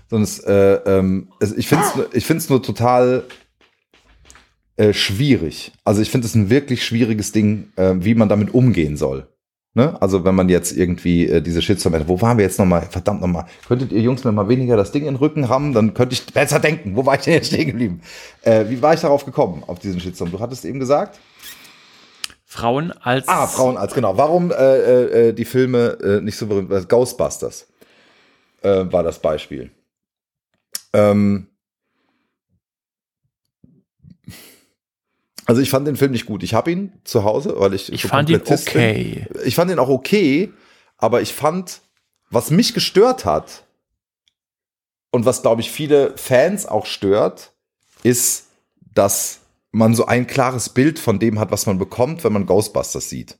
Sondern 0.08 0.24
es, 0.24 0.38
äh, 0.40 0.74
ähm, 0.86 1.32
ich 1.56 1.66
finde 1.66 1.84
es 1.84 2.14
ich 2.14 2.26
find's 2.26 2.48
nur 2.48 2.62
total 2.62 3.24
äh, 4.76 4.92
schwierig. 4.92 5.72
Also 5.84 6.02
ich 6.02 6.10
finde 6.10 6.26
es 6.26 6.34
ein 6.34 6.50
wirklich 6.50 6.84
schwieriges 6.84 7.32
Ding, 7.32 7.68
äh, 7.76 7.94
wie 7.98 8.14
man 8.14 8.28
damit 8.28 8.54
umgehen 8.54 8.96
soll. 8.96 9.28
Ne? 9.76 10.00
Also 10.00 10.24
wenn 10.24 10.34
man 10.36 10.48
jetzt 10.48 10.76
irgendwie 10.76 11.26
äh, 11.26 11.40
diese 11.42 11.60
Shitstorm 11.60 11.94
hätte, 11.94 12.06
wo 12.08 12.20
waren 12.20 12.38
wir 12.38 12.44
jetzt 12.44 12.58
nochmal? 12.58 12.82
Verdammt 12.90 13.20
nochmal. 13.20 13.46
Könntet 13.66 13.90
ihr 13.92 14.00
Jungs 14.00 14.22
mir 14.24 14.30
mal 14.32 14.48
weniger 14.48 14.76
das 14.76 14.92
Ding 14.92 15.02
in 15.02 15.14
den 15.14 15.16
Rücken 15.16 15.44
rammen, 15.44 15.72
dann 15.72 15.94
könnte 15.94 16.14
ich 16.14 16.24
besser 16.26 16.60
denken. 16.60 16.94
Wo 16.96 17.04
war 17.04 17.16
ich 17.16 17.22
denn 17.22 17.34
jetzt 17.34 17.48
stehen 17.48 17.66
geblieben? 17.66 18.00
Äh, 18.42 18.66
wie 18.68 18.80
war 18.82 18.94
ich 18.94 19.00
darauf 19.00 19.24
gekommen, 19.24 19.64
auf 19.66 19.80
diesen 19.80 20.00
Shitstorm? 20.00 20.30
Du 20.30 20.38
hattest 20.38 20.64
eben 20.64 20.78
gesagt? 20.78 21.18
Frauen 22.44 22.92
als 22.92 23.26
Ah, 23.26 23.48
Frauen 23.48 23.76
als, 23.76 23.94
genau. 23.94 24.16
Warum 24.16 24.52
äh, 24.52 24.54
äh, 24.54 25.28
äh, 25.28 25.32
die 25.32 25.44
Filme 25.44 26.20
nicht 26.22 26.36
so 26.36 26.46
berühmt? 26.46 26.88
Ghostbusters 26.88 27.66
war 28.62 29.02
das 29.02 29.18
Beispiel. 29.18 29.70
Ähm, 30.94 31.48
also 35.46 35.60
ich 35.60 35.70
fand 35.70 35.86
den 35.86 35.96
Film 35.96 36.12
nicht 36.12 36.26
gut. 36.26 36.42
Ich 36.42 36.54
habe 36.54 36.70
ihn 36.72 36.92
zu 37.04 37.24
Hause, 37.24 37.54
weil 37.58 37.74
ich 37.74 37.92
Ich 37.92 38.02
so 38.02 38.08
fand 38.08 38.30
ihn 38.30 38.40
okay. 38.46 39.26
Bin. 39.30 39.42
Ich 39.46 39.54
fand 39.54 39.70
ihn 39.70 39.78
auch 39.78 39.88
okay, 39.88 40.52
aber 40.96 41.22
ich 41.22 41.32
fand, 41.32 41.80
was 42.30 42.50
mich 42.50 42.74
gestört 42.74 43.24
hat 43.24 43.64
und 45.10 45.26
was, 45.26 45.42
glaube 45.42 45.60
ich, 45.60 45.70
viele 45.70 46.16
Fans 46.16 46.66
auch 46.66 46.86
stört, 46.86 47.52
ist, 48.02 48.46
dass 48.94 49.40
man 49.70 49.94
so 49.94 50.06
ein 50.06 50.26
klares 50.26 50.68
Bild 50.68 50.98
von 50.98 51.18
dem 51.18 51.38
hat, 51.38 51.50
was 51.50 51.66
man 51.66 51.78
bekommt, 51.78 52.24
wenn 52.24 52.32
man 52.32 52.46
Ghostbusters 52.46 53.10
sieht. 53.10 53.38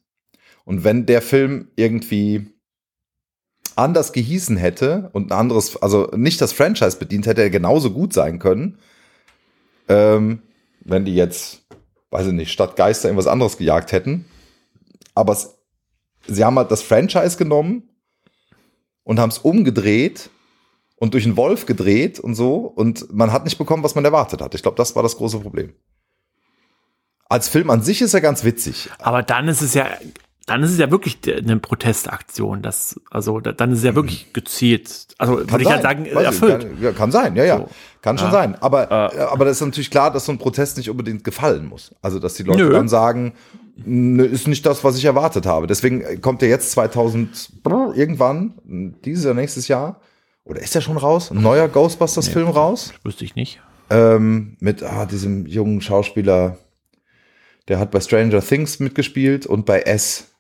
Und 0.64 0.84
wenn 0.84 1.07
der 1.07 1.22
Film 1.22 1.68
irgendwie 1.76 2.46
anders 3.76 4.12
gehießen 4.12 4.57
hätte 4.57 5.11
und 5.12 5.30
ein 5.30 5.38
anderes, 5.38 5.76
also 5.76 6.11
nicht 6.14 6.40
das 6.40 6.52
Franchise 6.52 6.98
bedient, 6.98 7.26
hätte 7.26 7.42
er 7.42 7.50
genauso 7.50 7.90
gut 7.90 8.12
sein 8.12 8.38
können. 8.38 8.78
Ähm, 9.88 10.42
wenn 10.80 11.05
die 11.05 11.14
jetzt, 11.14 11.64
weiß 12.15 12.29
ich 12.29 12.33
nicht, 12.33 12.53
statt 12.53 12.77
Geister 12.77 13.09
irgendwas 13.09 13.27
anderes 13.27 13.59
gejagt 13.59 13.91
hätten. 13.91 14.25
Aber 15.17 15.33
es, 15.33 15.59
sie 16.29 16.45
haben 16.45 16.57
halt 16.57 16.71
das 16.71 16.81
Franchise 16.81 17.37
genommen 17.37 17.91
und 19.03 19.19
haben 19.19 19.31
es 19.31 19.39
umgedreht 19.39 20.31
und 20.95 21.15
durch 21.15 21.25
einen 21.25 21.37
Wolf 21.37 21.67
gedreht 21.67 22.21
und 22.21 22.37
so. 22.37 22.59
Und 22.59 23.12
man 23.12 23.33
hat 23.33 23.43
nicht 23.43 23.59
bekommen, 23.59 23.83
was 23.83 23.97
man 23.97 24.05
erwartet 24.05 24.41
hat. 24.41 24.55
Ich 24.55 24.62
glaube, 24.62 24.77
das 24.77 24.95
war 24.95 25.03
das 25.03 25.17
große 25.17 25.41
Problem. 25.41 25.75
Als 27.29 27.49
Film 27.49 27.69
an 27.69 27.83
sich 27.83 28.01
ist 28.01 28.15
er 28.15 28.21
ganz 28.21 28.45
witzig. 28.45 28.91
Aber 29.01 29.25
dann 29.25 29.49
ist 29.49 29.61
es 29.61 29.75
ja 29.75 29.89
dann 30.47 30.62
ist 30.62 30.72
es 30.72 30.78
ja 30.78 30.90
wirklich 30.90 31.18
eine 31.26 31.57
Protestaktion. 31.59 32.62
Das, 32.62 33.01
also 33.11 33.40
dann 33.40 33.72
ist 33.72 33.78
es 33.78 33.84
ja 33.84 33.95
wirklich 33.95 34.32
gezielt. 34.32 35.09
Also 35.18 35.36
Kann 35.36 35.51
würde 35.51 35.62
ich 35.62 35.68
sein. 35.68 35.82
sagen, 35.82 36.05
Weiß 36.07 36.11
ich, 36.12 36.16
erfüllt. 36.26 36.61
Kann, 36.62 36.82
ja, 36.82 36.92
kann 36.92 37.11
sein, 37.12 37.36
ja, 37.36 37.45
ja. 37.45 37.59
So. 37.59 37.68
Kann 38.03 38.18
schon 38.18 38.26
Ja. 38.28 38.32
sein. 38.32 38.55
Aber, 38.61 38.90
Äh. 39.12 39.16
äh, 39.16 39.20
aber 39.22 39.45
das 39.47 39.61
ist 39.61 39.66
natürlich 39.66 39.90
klar, 39.90 40.11
dass 40.12 40.26
so 40.26 40.32
ein 40.32 40.38
Protest 40.38 40.76
nicht 40.76 40.90
unbedingt 40.90 41.24
gefallen 41.24 41.66
muss. 41.66 41.95
Also, 42.03 42.18
dass 42.18 42.34
die 42.34 42.42
Leute 42.42 42.64
Nö. 42.64 42.72
dann 42.72 42.88
sagen, 42.88 43.32
ist 43.76 44.47
nicht 44.47 44.64
das, 44.66 44.84
was 44.84 44.97
ich 44.99 45.05
erwartet 45.05 45.47
habe. 45.47 45.66
Deswegen 45.66 46.20
kommt 46.20 46.42
ja 46.42 46.49
jetzt 46.49 46.70
2000 46.72 47.62
brr, 47.62 47.92
irgendwann, 47.97 48.55
dieses 49.05 49.24
oder 49.24 49.34
nächstes 49.34 49.66
Jahr, 49.68 50.01
oder 50.45 50.61
ist 50.61 50.74
der 50.74 50.82
schon 50.82 50.97
raus? 50.99 51.30
Ein 51.30 51.40
neuer 51.42 51.68
Ghostbusters-Film 51.68 52.49
raus? 52.49 52.92
Wüsste 53.03 53.24
ich 53.24 53.34
nicht. 53.34 53.61
Ähm, 53.90 54.57
mit 54.61 54.82
ah, 54.82 55.07
diesem 55.07 55.47
jungen 55.47 55.80
Schauspieler, 55.80 56.59
der 57.68 57.78
hat 57.78 57.90
bei 57.90 58.01
Stranger 58.01 58.40
Things 58.42 58.78
mitgespielt 58.78 59.47
und 59.47 59.64
bei 59.64 59.80
S. 59.80 60.34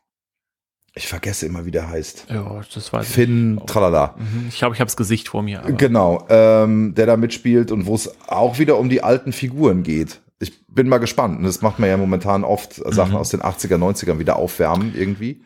Ich 0.96 1.08
vergesse 1.08 1.46
immer, 1.46 1.64
wie 1.66 1.72
der 1.72 1.88
heißt. 1.88 2.26
Ja, 2.30 2.60
das 2.72 2.92
weiß 2.92 3.06
Finn, 3.08 3.60
tralala. 3.66 4.14
ich. 4.16 4.22
Mhm. 4.22 4.46
Ich 4.48 4.58
glaube, 4.58 4.74
ich 4.74 4.80
habe 4.80 4.86
das 4.86 4.96
Gesicht 4.96 5.28
vor 5.28 5.42
mir. 5.42 5.60
Aber 5.60 5.72
Genau, 5.72 6.24
ähm, 6.28 6.94
der 6.94 7.06
da 7.06 7.16
mitspielt 7.16 7.72
und 7.72 7.86
wo 7.86 7.94
es 7.96 8.14
auch 8.28 8.58
wieder 8.60 8.78
um 8.78 8.88
die 8.88 9.02
alten 9.02 9.32
Figuren 9.32 9.82
geht. 9.82 10.20
Ich 10.38 10.64
bin 10.68 10.88
mal 10.88 10.98
gespannt. 10.98 11.38
Und 11.38 11.44
Das 11.44 11.62
macht 11.62 11.78
man 11.80 11.88
ja 11.88 11.96
momentan 11.96 12.44
oft, 12.44 12.74
Sachen 12.74 13.12
Mhm. 13.12 13.16
aus 13.18 13.30
den 13.30 13.42
80er, 13.42 13.76
90ern 13.76 14.18
wieder 14.20 14.36
aufwärmen 14.36 14.94
irgendwie. 14.96 15.42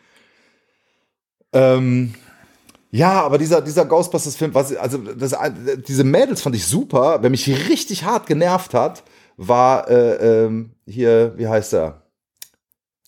Ähm, 1.51 2.13
ja, 2.91 3.21
aber 3.23 3.37
dieser, 3.37 3.61
dieser 3.61 3.85
Ghostbusters-Film, 3.85 4.53
was, 4.53 4.75
also 4.75 4.97
das, 4.99 5.35
diese 5.87 6.03
Mädels 6.03 6.41
fand 6.41 6.55
ich 6.55 6.65
super. 6.65 7.19
Wer 7.21 7.29
mich 7.31 7.47
richtig 7.69 8.03
hart 8.03 8.27
genervt 8.27 8.73
hat, 8.75 9.03
war 9.37 9.87
äh, 9.89 10.45
ähm, 10.45 10.71
hier, 10.85 11.33
wie 11.37 11.47
heißt 11.47 11.73
er? 11.73 12.03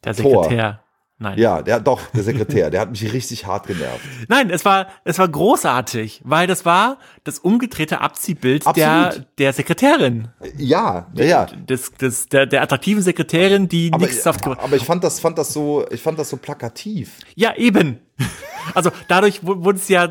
der 0.04 0.16
Thor. 0.16 0.81
Nein. 1.22 1.38
Ja, 1.38 1.62
der 1.62 1.80
doch, 1.80 2.02
der 2.16 2.24
Sekretär, 2.24 2.72
der 2.72 2.82
hat 2.82 2.90
mich 2.90 3.14
richtig 3.14 3.46
hart 3.46 3.68
genervt. 3.68 4.02
Nein, 4.28 4.50
es 4.50 4.66
war, 4.66 4.88
es 5.04 5.20
war 5.20 5.28
großartig, 5.28 6.22
weil 6.24 6.48
das 6.48 6.66
war 6.66 6.98
das 7.24 7.38
umgedrehte 7.38 8.02
Abziehbild 8.02 8.66
der, 8.76 8.92
Absolut. 8.92 9.28
der 9.38 9.54
Sekretärin. 9.54 10.30
Ja, 10.58 11.08
ja, 11.14 11.24
ja. 11.24 11.46
Des, 11.46 11.92
des, 11.94 12.28
der, 12.28 12.48
der 12.48 12.64
attraktiven 12.64 13.04
Sekretärin, 13.04 13.70
die 13.70 13.94
Aber, 13.94 14.08
nichts 14.08 14.26
auf 14.26 14.38
aber 14.46 14.76
ich 14.76 14.84
fand 14.84 15.04
das, 15.04 15.20
fand 15.20 15.38
das 15.38 15.54
so, 15.54 15.86
ich 15.92 16.02
fand 16.02 16.18
das 16.18 16.30
so 16.32 16.38
plakativ. 16.38 17.12
Ja, 17.36 17.56
eben. 17.56 18.00
Also 18.76 18.92
dadurch 19.08 19.44
wu- 19.44 19.64
wurde 19.64 19.80
es 19.80 19.90
ja, 19.90 20.08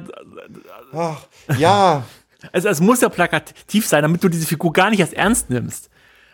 Ach, 0.93 1.19
ja, 1.59 2.05
also 2.53 2.69
es 2.69 2.81
muss 2.81 3.01
ja 3.01 3.09
plakativ 3.09 3.87
sein, 3.87 4.03
damit 4.03 4.23
du 4.25 4.29
diese 4.29 4.47
Figur 4.47 4.73
gar 4.73 4.91
nicht 4.91 5.01
erst 5.01 5.15
ernst 5.15 5.51
nimmst. 5.51 5.90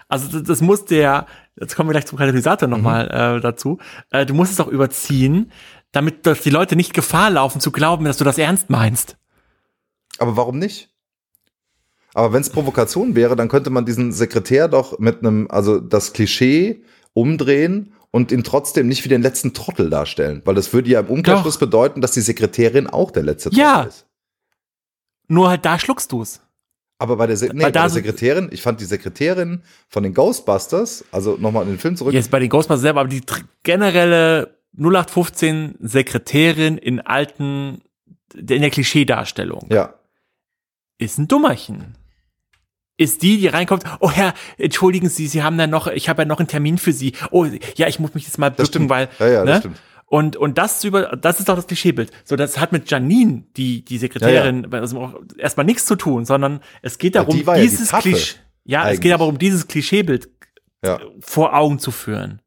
Also 0.08 0.28
das, 0.28 0.42
das 0.44 0.60
muss 0.60 0.84
der, 0.84 1.26
jetzt 1.60 1.74
kommen 1.74 1.88
wir 1.88 1.92
gleich 1.92 2.06
zum 2.06 2.18
Katalysator 2.18 2.68
nochmal 2.68 3.08
äh, 3.38 3.40
dazu, 3.40 3.78
äh, 4.10 4.24
du 4.26 4.34
musst 4.34 4.52
es 4.52 4.60
auch 4.60 4.68
überziehen, 4.68 5.50
damit 5.92 6.26
dass 6.26 6.40
die 6.42 6.50
Leute 6.50 6.76
nicht 6.76 6.94
Gefahr 6.94 7.30
laufen 7.30 7.60
zu 7.60 7.72
glauben, 7.72 8.04
dass 8.04 8.16
du 8.18 8.24
das 8.24 8.38
ernst 8.38 8.70
meinst. 8.70 9.16
aber 10.18 10.36
warum 10.36 10.58
nicht? 10.58 10.90
Aber 12.14 12.32
wenn 12.32 12.40
es 12.40 12.50
Provokation 12.50 13.14
wäre, 13.14 13.36
dann 13.36 13.48
könnte 13.48 13.68
man 13.70 13.84
diesen 13.84 14.12
Sekretär 14.12 14.68
doch 14.68 14.98
mit 14.98 15.18
einem, 15.18 15.48
also 15.50 15.80
das 15.80 16.12
Klischee 16.14 16.82
umdrehen 17.12 17.92
und 18.10 18.32
ihn 18.32 18.42
trotzdem 18.44 18.88
nicht 18.88 19.04
wie 19.04 19.10
den 19.10 19.20
letzten 19.20 19.52
Trottel 19.52 19.90
darstellen. 19.90 20.40
Weil 20.46 20.54
das 20.54 20.72
würde 20.72 20.88
ja 20.88 21.00
im 21.00 21.08
Umkehrschluss 21.08 21.58
bedeuten, 21.58 22.00
dass 22.00 22.12
die 22.12 22.22
Sekretärin 22.22 22.86
auch 22.86 23.10
der 23.10 23.22
letzte 23.24 23.50
Trottel 23.50 23.60
Ja. 23.60 23.82
ist. 23.82 24.06
Nur 25.28 25.50
halt 25.50 25.64
da 25.66 25.78
schluckst 25.78 26.10
du's. 26.12 26.40
Aber 26.98 27.16
bei 27.16 27.26
der, 27.26 27.36
Se 27.36 27.50
nee, 27.52 27.62
bei 27.62 27.70
der 27.70 27.88
Sekretärin, 27.90 28.48
ich 28.50 28.62
fand 28.62 28.80
die 28.80 28.84
Sekretärin 28.84 29.62
von 29.88 30.02
den 30.02 30.14
Ghostbusters, 30.14 31.04
also 31.10 31.36
nochmal 31.38 31.64
in 31.64 31.70
den 31.70 31.78
Film 31.78 31.96
zurück, 31.96 32.14
Jetzt 32.14 32.30
bei 32.30 32.38
den 32.38 32.48
Ghostbusters 32.48 32.80
selber, 32.80 33.00
aber 33.00 33.08
die 33.08 33.22
generelle 33.62 34.56
0815 34.78 35.76
Sekretärin 35.80 36.78
in 36.78 37.00
alten, 37.00 37.82
in 38.34 38.46
der 38.46 38.70
Klischeedarstellung 38.70 39.66
ja. 39.70 39.94
ist 40.98 41.18
ein 41.18 41.28
Dummerchen. 41.28 41.96
Ist 42.98 43.22
die, 43.22 43.36
die 43.36 43.48
reinkommt, 43.48 43.84
oh 44.00 44.10
Herr, 44.10 44.32
entschuldigen 44.56 45.10
Sie, 45.10 45.26
Sie 45.26 45.42
haben 45.42 45.58
da 45.58 45.66
noch, 45.66 45.86
ich 45.86 46.08
habe 46.08 46.22
ja 46.22 46.26
noch 46.26 46.38
einen 46.38 46.48
Termin 46.48 46.78
für 46.78 46.94
Sie. 46.94 47.12
Oh, 47.30 47.44
ja, 47.74 47.88
ich 47.88 47.98
muss 47.98 48.14
mich 48.14 48.24
jetzt 48.24 48.38
mal 48.38 48.50
bücken, 48.50 48.88
Das 48.88 48.88
weil, 48.88 49.08
Ja, 49.18 49.28
ja, 49.28 49.44
das 49.44 49.54
ne? 49.54 49.58
stimmt. 49.60 49.82
Und, 50.16 50.34
und 50.36 50.56
das 50.56 50.80
zu 50.80 50.86
über, 50.88 51.14
das 51.16 51.40
ist 51.40 51.48
doch 51.50 51.56
das 51.56 51.66
Klischeebild. 51.66 52.10
So, 52.24 52.36
das 52.36 52.58
hat 52.58 52.72
mit 52.72 52.90
Janine, 52.90 53.44
die, 53.58 53.84
die 53.84 53.98
Sekretärin, 53.98 54.72
also 54.72 54.98
auch 54.98 55.14
erstmal 55.36 55.66
nichts 55.66 55.84
zu 55.84 55.94
tun, 55.94 56.24
sondern 56.24 56.60
es 56.80 56.96
geht 56.96 57.14
Ja, 57.16 57.20
darum, 57.22 57.36
die 57.36 57.46
war 57.46 57.56
ja 57.56 57.62
die 57.64 57.68
dieses 57.68 57.88
Taffe, 57.90 58.08
Klischee, 58.10 58.36
ja, 58.64 58.88
es 58.90 59.00
geht 59.00 59.12
aber 59.12 59.26
um 59.26 59.38
dieses 59.38 59.66
Klischeebild 59.68 60.30
Ja. 60.82 61.00
vor 61.20 61.54
Augen 61.54 61.78
zu 61.78 61.90
führen. 61.90 62.40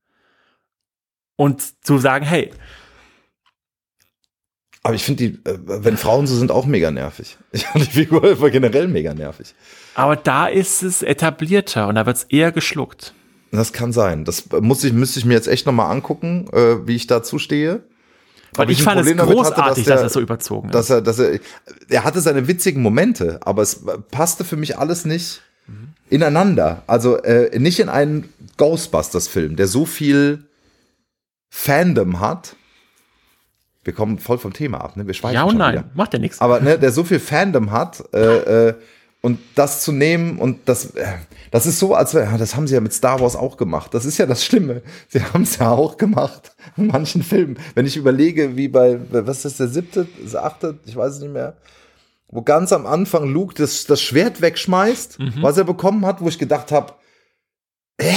Und 1.35 1.85
zu 1.85 1.99
sagen, 1.99 2.25
hey, 2.25 2.51
Aber 4.81 4.95
ich 4.95 5.03
finde 5.03 5.27
die, 5.29 5.49
äh, 5.49 5.59
wenn 5.65 5.97
Frauen 5.97 6.25
so 6.25 6.35
sind, 6.35 6.51
auch 6.51 6.65
mega 6.65 6.89
nervig. 6.89 7.37
Ich 7.51 7.65
fand 7.65 7.85
die 7.85 7.91
Figur 7.91 8.23
einfach 8.23 8.51
generell 8.51 8.87
mega 8.87 9.13
nervig. 9.13 9.53
aber 9.93 10.15
da 10.15 10.47
ist 10.47 10.81
es 10.81 11.03
etablierter 11.03 11.87
und 11.87 11.95
da 11.95 12.05
wird 12.07 12.17
es 12.17 12.23
eher 12.23 12.51
geschluckt. 12.51 13.13
Das 13.51 13.73
kann 13.73 13.91
sein. 13.91 14.25
Das 14.25 14.43
muss 14.61 14.83
ich, 14.83 14.93
müsste 14.93 15.19
ich 15.19 15.25
mir 15.25 15.33
jetzt 15.33 15.47
echt 15.47 15.65
nochmal 15.65 15.91
angucken, 15.91 16.47
äh, 16.53 16.85
wie 16.87 16.95
ich 16.95 17.07
dazu 17.07 17.39
stehe. 17.39 17.81
Weil 18.55 18.65
Ob 18.65 18.71
ich, 18.71 18.79
ein 18.79 18.83
fand 18.83 19.01
es 19.01 19.07
damit 19.07 19.21
hatte, 19.21 19.33
großartig, 19.33 19.85
der- 19.85 19.95
dass 19.95 20.03
er 20.03 20.09
so 20.09 20.19
überzogen 20.19 20.71
dass 20.71 20.85
ist. 20.85 20.89
er, 20.91 21.01
dass 21.01 21.19
er, 21.19 21.39
er 21.89 22.03
hatte 22.03 22.19
seine 22.21 22.47
witzigen 22.47 22.81
Momente, 22.81 23.39
aber 23.43 23.61
es 23.61 23.81
passte 24.11 24.43
für 24.43 24.55
mich 24.57 24.77
alles 24.77 25.05
nicht 25.05 25.41
ineinander. 26.09 26.81
Also 26.87 27.17
äh, 27.17 27.57
nicht 27.59 27.79
in 27.79 27.89
einen 27.89 28.29
Ghostbusters-Film, 28.57 29.55
der 29.55 29.67
so 29.67 29.85
viel 29.85 30.45
Fandom 31.49 32.19
hat. 32.19 32.55
Wir 33.83 33.93
kommen 33.93 34.19
voll 34.19 34.37
vom 34.37 34.53
Thema 34.53 34.81
ab, 34.81 34.97
ne? 34.97 35.07
Wir 35.07 35.13
schweifen 35.13 35.35
Ja 35.35 35.43
und 35.43 35.57
nein, 35.57 35.73
wieder. 35.73 35.89
macht 35.95 36.13
ja 36.13 36.19
nichts. 36.19 36.41
Aber 36.41 36.59
ne, 36.59 36.77
der 36.77 36.91
so 36.91 37.03
viel 37.03 37.19
Fandom 37.19 37.71
hat 37.71 38.03
äh, 38.13 38.67
äh, 38.69 38.73
und 39.21 39.39
das 39.55 39.81
zu 39.83 39.91
nehmen 39.91 40.39
und 40.39 40.69
das, 40.69 40.91
äh, 40.95 41.05
das 41.51 41.65
ist 41.65 41.79
so, 41.79 41.93
als 41.95 42.13
wär- 42.13 42.23
ja, 42.25 42.37
das 42.37 42.55
haben 42.55 42.67
sie 42.67 42.75
ja 42.75 42.79
mit 42.81 42.93
Star 42.93 43.19
Wars 43.19 43.35
auch 43.35 43.57
gemacht. 43.57 43.93
Das 43.93 44.05
ist 44.05 44.17
ja 44.17 44.25
das 44.25 44.45
Schlimme. 44.45 44.81
Sie 45.09 45.21
haben 45.21 45.43
es 45.43 45.57
ja 45.57 45.71
auch 45.71 45.97
gemacht 45.97 46.55
in 46.77 46.87
manchen 46.87 47.21
Filmen. 47.23 47.57
Wenn 47.75 47.85
ich 47.85 47.97
überlege, 47.97 48.55
wie 48.55 48.67
bei, 48.69 48.97
was 49.09 49.43
ist 49.45 49.59
der 49.59 49.67
siebte, 49.67 50.07
das 50.23 50.35
achte, 50.35 50.79
ich 50.85 50.95
weiß 50.95 51.15
es 51.15 51.19
nicht 51.19 51.33
mehr, 51.33 51.57
wo 52.29 52.43
ganz 52.43 52.71
am 52.71 52.85
Anfang 52.85 53.27
Luke 53.27 53.55
das, 53.55 53.85
das 53.85 54.01
Schwert 54.01 54.39
wegschmeißt, 54.41 55.17
was 55.41 55.57
er 55.57 55.63
bekommen 55.65 56.05
hat, 56.05 56.21
wo 56.21 56.29
ich 56.29 56.37
gedacht 56.39 56.71
habe, 56.71 56.93
äh, 57.97 58.13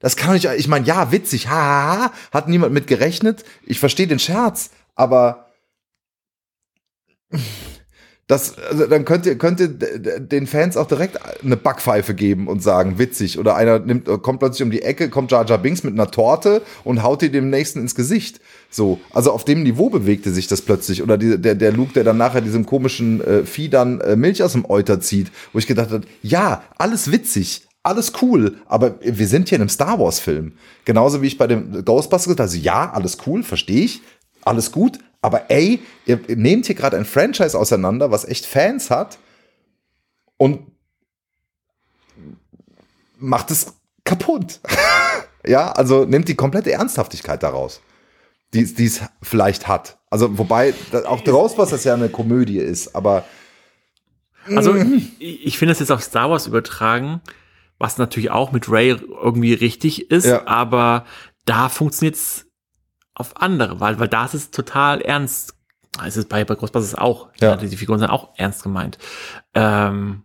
das 0.00 0.16
kann 0.16 0.34
ich, 0.34 0.44
ich 0.44 0.66
meine, 0.68 0.84
ja, 0.84 1.12
witzig, 1.12 1.48
ha, 1.48 1.54
ha, 1.54 1.96
ha, 2.06 2.12
hat 2.32 2.48
niemand 2.48 2.74
mit 2.74 2.86
gerechnet. 2.88 3.44
Ich 3.64 3.78
verstehe 3.78 4.08
den 4.08 4.18
Scherz, 4.18 4.70
aber 4.96 5.46
das, 8.32 8.56
also 8.58 8.86
dann 8.86 9.04
könnt 9.04 9.26
ihr, 9.26 9.36
könnt 9.36 9.60
ihr 9.60 9.68
den 9.68 10.46
Fans 10.46 10.78
auch 10.78 10.86
direkt 10.86 11.18
eine 11.44 11.58
Backpfeife 11.58 12.14
geben 12.14 12.48
und 12.48 12.62
sagen, 12.62 12.98
witzig. 12.98 13.38
Oder 13.38 13.56
einer 13.56 13.78
nimmt, 13.78 14.06
kommt 14.22 14.38
plötzlich 14.38 14.62
um 14.62 14.70
die 14.70 14.80
Ecke, 14.80 15.10
kommt 15.10 15.30
Jar 15.30 15.44
Jar 15.44 15.58
Binks 15.58 15.82
mit 15.84 15.92
einer 15.92 16.10
Torte 16.10 16.62
und 16.82 17.02
haut 17.02 17.20
die 17.20 17.30
dem 17.30 17.50
nächsten 17.50 17.80
ins 17.80 17.94
Gesicht. 17.94 18.40
So, 18.70 19.00
also 19.12 19.32
auf 19.32 19.44
dem 19.44 19.62
Niveau 19.62 19.90
bewegte 19.90 20.30
sich 20.30 20.46
das 20.46 20.62
plötzlich. 20.62 21.02
Oder 21.02 21.18
die, 21.18 21.36
der, 21.36 21.54
der 21.54 21.72
Luke, 21.72 21.92
der 21.92 22.04
dann 22.04 22.16
nachher 22.16 22.40
diesem 22.40 22.64
komischen 22.64 23.20
äh, 23.20 23.44
Vieh 23.44 23.68
dann 23.68 24.00
äh, 24.00 24.16
Milch 24.16 24.42
aus 24.42 24.52
dem 24.52 24.64
Euter 24.64 24.98
zieht, 25.02 25.30
wo 25.52 25.58
ich 25.58 25.66
gedacht 25.66 25.90
habe, 25.90 26.06
ja, 26.22 26.62
alles 26.78 27.12
witzig, 27.12 27.68
alles 27.82 28.12
cool, 28.22 28.56
aber 28.66 28.94
wir 29.02 29.26
sind 29.26 29.50
hier 29.50 29.56
in 29.56 29.62
einem 29.62 29.68
Star 29.68 29.98
Wars 29.98 30.20
Film. 30.20 30.52
Genauso 30.86 31.20
wie 31.20 31.26
ich 31.26 31.36
bei 31.36 31.48
dem 31.48 31.84
Ghostbusters 31.84 32.40
also 32.40 32.56
ja, 32.56 32.92
alles 32.92 33.18
cool, 33.26 33.42
verstehe 33.42 33.84
ich, 33.84 34.00
alles 34.42 34.72
gut, 34.72 34.98
aber 35.22 35.50
ey, 35.50 35.80
ihr 36.04 36.20
nehmt 36.28 36.66
hier 36.66 36.74
gerade 36.74 36.96
ein 36.98 37.04
Franchise 37.06 37.58
auseinander, 37.58 38.10
was 38.10 38.24
echt 38.26 38.44
Fans 38.44 38.90
hat 38.90 39.18
und 40.36 40.66
macht 43.18 43.50
es 43.50 43.74
kaputt. 44.04 44.60
ja, 45.46 45.72
also 45.72 46.04
nimmt 46.04 46.28
die 46.28 46.34
komplette 46.34 46.72
Ernsthaftigkeit 46.72 47.42
daraus, 47.42 47.80
die 48.52 48.62
es 48.84 49.00
vielleicht 49.22 49.68
hat. 49.68 49.98
Also 50.10 50.36
wobei 50.38 50.74
auch 51.06 51.24
Ghostbusters 51.24 51.84
ja 51.84 51.94
eine 51.94 52.08
Komödie 52.08 52.58
ist, 52.58 52.94
aber 52.94 53.24
Also 54.54 54.74
ich, 54.74 55.20
ich 55.20 55.58
finde 55.58 55.72
es 55.72 55.78
jetzt 55.78 55.92
auf 55.92 56.02
Star 56.02 56.28
Wars 56.30 56.46
übertragen, 56.46 57.20
was 57.78 57.96
natürlich 57.98 58.30
auch 58.30 58.52
mit 58.52 58.68
Ray 58.68 58.90
irgendwie 58.90 59.54
richtig 59.54 60.10
ist, 60.10 60.26
Ja. 60.26 60.46
aber 60.46 61.06
da 61.44 61.68
funktioniert 61.68 62.16
es 62.16 62.46
auf 63.14 63.40
andere, 63.40 63.80
weil, 63.80 63.98
weil 63.98 64.08
da 64.08 64.24
ist 64.24 64.34
es 64.34 64.50
total 64.50 65.00
ernst. 65.00 65.54
Es 66.04 66.16
ist 66.16 66.28
bei, 66.28 66.44
bei 66.44 66.54
Ghostbusters 66.54 66.94
auch. 66.94 67.28
Ja. 67.40 67.56
Die 67.56 67.76
Figuren 67.76 67.98
sind 67.98 68.08
auch 68.08 68.30
ernst 68.36 68.62
gemeint. 68.62 68.98
Ähm, 69.54 70.22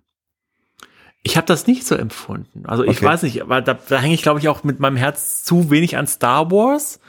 ich 1.24 1.36
habe 1.36 1.46
das 1.46 1.68
nicht 1.68 1.86
so 1.86 1.96
empfunden. 1.96 2.66
Also 2.66 2.84
ich 2.84 2.92
Okay. 2.98 3.06
weiß 3.06 3.24
nicht, 3.24 3.50
weil 3.50 3.62
da, 3.62 3.74
da 3.74 4.00
hänge 4.00 4.14
ich, 4.14 4.22
glaube 4.22 4.40
ich, 4.40 4.48
auch 4.48 4.64
mit 4.64 4.80
meinem 4.80 4.96
Herz 4.96 5.44
zu 5.44 5.70
wenig 5.70 5.98
an 5.98 6.08
Star 6.08 6.52
Wars. 6.52 7.00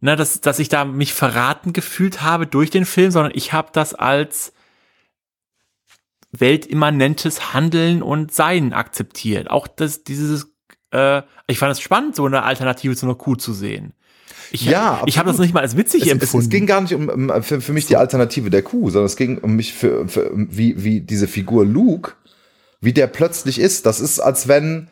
Ne, 0.00 0.16
dass, 0.16 0.40
dass 0.42 0.58
ich 0.58 0.68
da 0.68 0.84
mich 0.84 1.14
verraten 1.14 1.72
gefühlt 1.72 2.20
habe 2.20 2.46
durch 2.46 2.68
den 2.68 2.84
Film, 2.84 3.10
sondern 3.10 3.32
ich 3.34 3.54
habe 3.54 3.68
das 3.72 3.94
als 3.94 4.52
weltimmanentes 6.32 7.54
Handeln 7.54 8.02
und 8.02 8.32
Sein 8.32 8.72
akzeptiert. 8.72 9.50
Auch 9.50 9.66
das, 9.68 10.04
dieses, 10.04 10.52
äh, 10.90 11.22
ich 11.46 11.58
fand 11.58 11.72
es 11.72 11.80
spannend, 11.80 12.16
so 12.16 12.26
eine 12.26 12.42
Alternative 12.42 12.96
zu 12.96 13.06
einer 13.06 13.14
Kuh 13.14 13.36
zu 13.36 13.52
sehen. 13.52 13.94
Ich, 14.54 14.66
Ja, 14.66 15.02
ich 15.06 15.18
habe 15.18 15.28
das 15.30 15.38
nicht 15.40 15.52
mal 15.52 15.60
als 15.62 15.76
witzig 15.76 16.02
Es, 16.02 16.06
es, 16.06 16.12
empfunden. 16.12 16.44
es 16.44 16.48
ging 16.50 16.66
gar 16.66 16.80
nicht 16.80 16.94
um, 16.94 17.08
um 17.08 17.42
für, 17.42 17.60
für 17.60 17.72
mich 17.72 17.86
die 17.86 17.96
Alternative 17.96 18.50
der 18.50 18.62
Kuh, 18.62 18.88
sondern 18.88 19.06
es 19.06 19.16
ging 19.16 19.38
um 19.38 19.56
mich 19.56 19.74
für, 19.74 20.06
für 20.06 20.30
wie, 20.34 20.84
wie 20.84 21.00
diese 21.00 21.26
Figur 21.26 21.66
Luke, 21.66 22.12
wie 22.80 22.92
der 22.92 23.08
plötzlich 23.08 23.58
ist. 23.58 23.84
Das 23.84 23.98
ist, 23.98 24.20
als 24.20 24.46
wenn, 24.46 24.88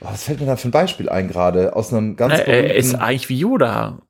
oh, 0.00 0.06
was 0.10 0.24
fällt 0.24 0.40
mir 0.40 0.46
da 0.46 0.56
für 0.56 0.68
ein 0.68 0.70
Beispiel 0.72 1.10
ein 1.10 1.28
gerade? 1.28 1.76
Aus 1.76 1.92
einem 1.92 2.16
ganz 2.16 2.32
Ne, 2.32 2.46
er 2.46 2.74
ist 2.74 2.86
berühmten- 2.92 3.02
eigentlich 3.04 3.28
wie 3.28 3.38
Yoda. 3.38 4.00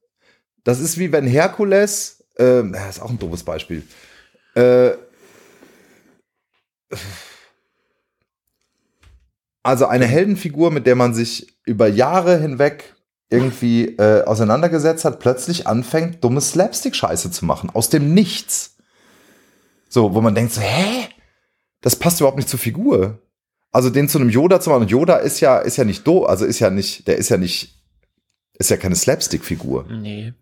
Das 0.62 0.78
ist 0.78 0.98
wie 0.98 1.10
wenn 1.10 1.26
Herkules, 1.26 2.22
ähm, 2.38 2.72
ja, 2.72 2.88
ist 2.88 3.02
auch 3.02 3.10
ein 3.10 3.18
doofes 3.18 3.42
Beispiel. 3.42 3.82
Äh, 4.54 4.90
also 9.62 9.86
eine 9.86 10.06
Heldenfigur, 10.06 10.70
mit 10.70 10.86
der 10.86 10.94
man 10.96 11.14
sich 11.14 11.54
über 11.64 11.88
Jahre 11.88 12.38
hinweg 12.38 12.94
irgendwie 13.32 13.86
äh, 13.96 14.24
auseinandergesetzt 14.24 15.04
hat, 15.04 15.18
plötzlich 15.18 15.66
anfängt, 15.66 16.22
dumme 16.22 16.40
Slapstick-Scheiße 16.40 17.30
zu 17.30 17.44
machen. 17.44 17.70
Aus 17.70 17.88
dem 17.88 18.14
Nichts. 18.14 18.76
So, 19.88 20.14
wo 20.14 20.20
man 20.20 20.34
denkt 20.34 20.52
so, 20.52 20.60
hä? 20.60 21.08
Das 21.80 21.96
passt 21.96 22.20
überhaupt 22.20 22.36
nicht 22.36 22.48
zur 22.48 22.58
Figur. 22.60 23.18
Also 23.72 23.90
den 23.90 24.08
zu 24.08 24.18
einem 24.18 24.30
Yoda 24.30 24.60
zu 24.60 24.70
machen. 24.70 24.82
Und 24.82 24.90
Yoda 24.90 25.16
ist 25.16 25.40
ja, 25.40 25.58
ist 25.58 25.76
ja 25.76 25.84
nicht 25.84 26.06
do, 26.06 26.24
also 26.24 26.44
ist 26.44 26.58
ja 26.60 26.70
nicht, 26.70 27.08
der 27.08 27.16
ist 27.16 27.30
ja 27.30 27.38
nicht, 27.38 27.82
ist 28.58 28.70
ja 28.70 28.76
keine 28.76 28.94
Slapstick-Figur 28.96 29.86
Nee. 29.90 30.34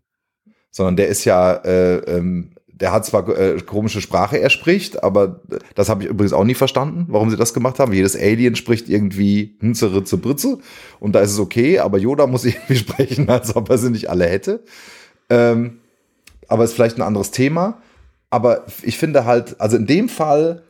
sondern 0.70 0.96
der 0.96 1.08
ist 1.08 1.24
ja, 1.24 1.52
äh, 1.54 1.96
ähm, 1.98 2.54
der 2.80 2.92
hat 2.92 3.04
zwar 3.04 3.28
äh, 3.28 3.60
komische 3.60 4.00
Sprache, 4.00 4.38
er 4.38 4.50
spricht, 4.50 5.02
aber 5.02 5.40
das 5.74 5.88
habe 5.88 6.02
ich 6.02 6.08
übrigens 6.08 6.32
auch 6.32 6.44
nie 6.44 6.54
verstanden, 6.54 7.06
warum 7.08 7.30
sie 7.30 7.36
das 7.36 7.54
gemacht 7.54 7.78
haben. 7.78 7.92
Jedes 7.92 8.16
Alien 8.16 8.56
spricht 8.56 8.88
irgendwie 8.88 9.56
Hnze, 9.60 9.94
Ritze, 9.94 10.16
Britze 10.16 10.58
und 10.98 11.12
da 11.12 11.20
ist 11.20 11.32
es 11.32 11.38
okay, 11.38 11.78
aber 11.78 11.98
Yoda 11.98 12.26
muss 12.26 12.44
irgendwie 12.46 12.76
sprechen, 12.76 13.28
als 13.28 13.54
ob 13.54 13.68
er 13.70 13.78
sie 13.78 13.90
nicht 13.90 14.08
alle 14.08 14.26
hätte. 14.26 14.64
Ähm, 15.28 15.80
aber 16.48 16.64
ist 16.64 16.74
vielleicht 16.74 16.98
ein 16.98 17.02
anderes 17.02 17.30
Thema. 17.30 17.80
Aber 18.30 18.66
ich 18.82 18.96
finde 18.96 19.24
halt, 19.24 19.60
also 19.60 19.76
in 19.76 19.86
dem 19.86 20.08
Fall, 20.08 20.62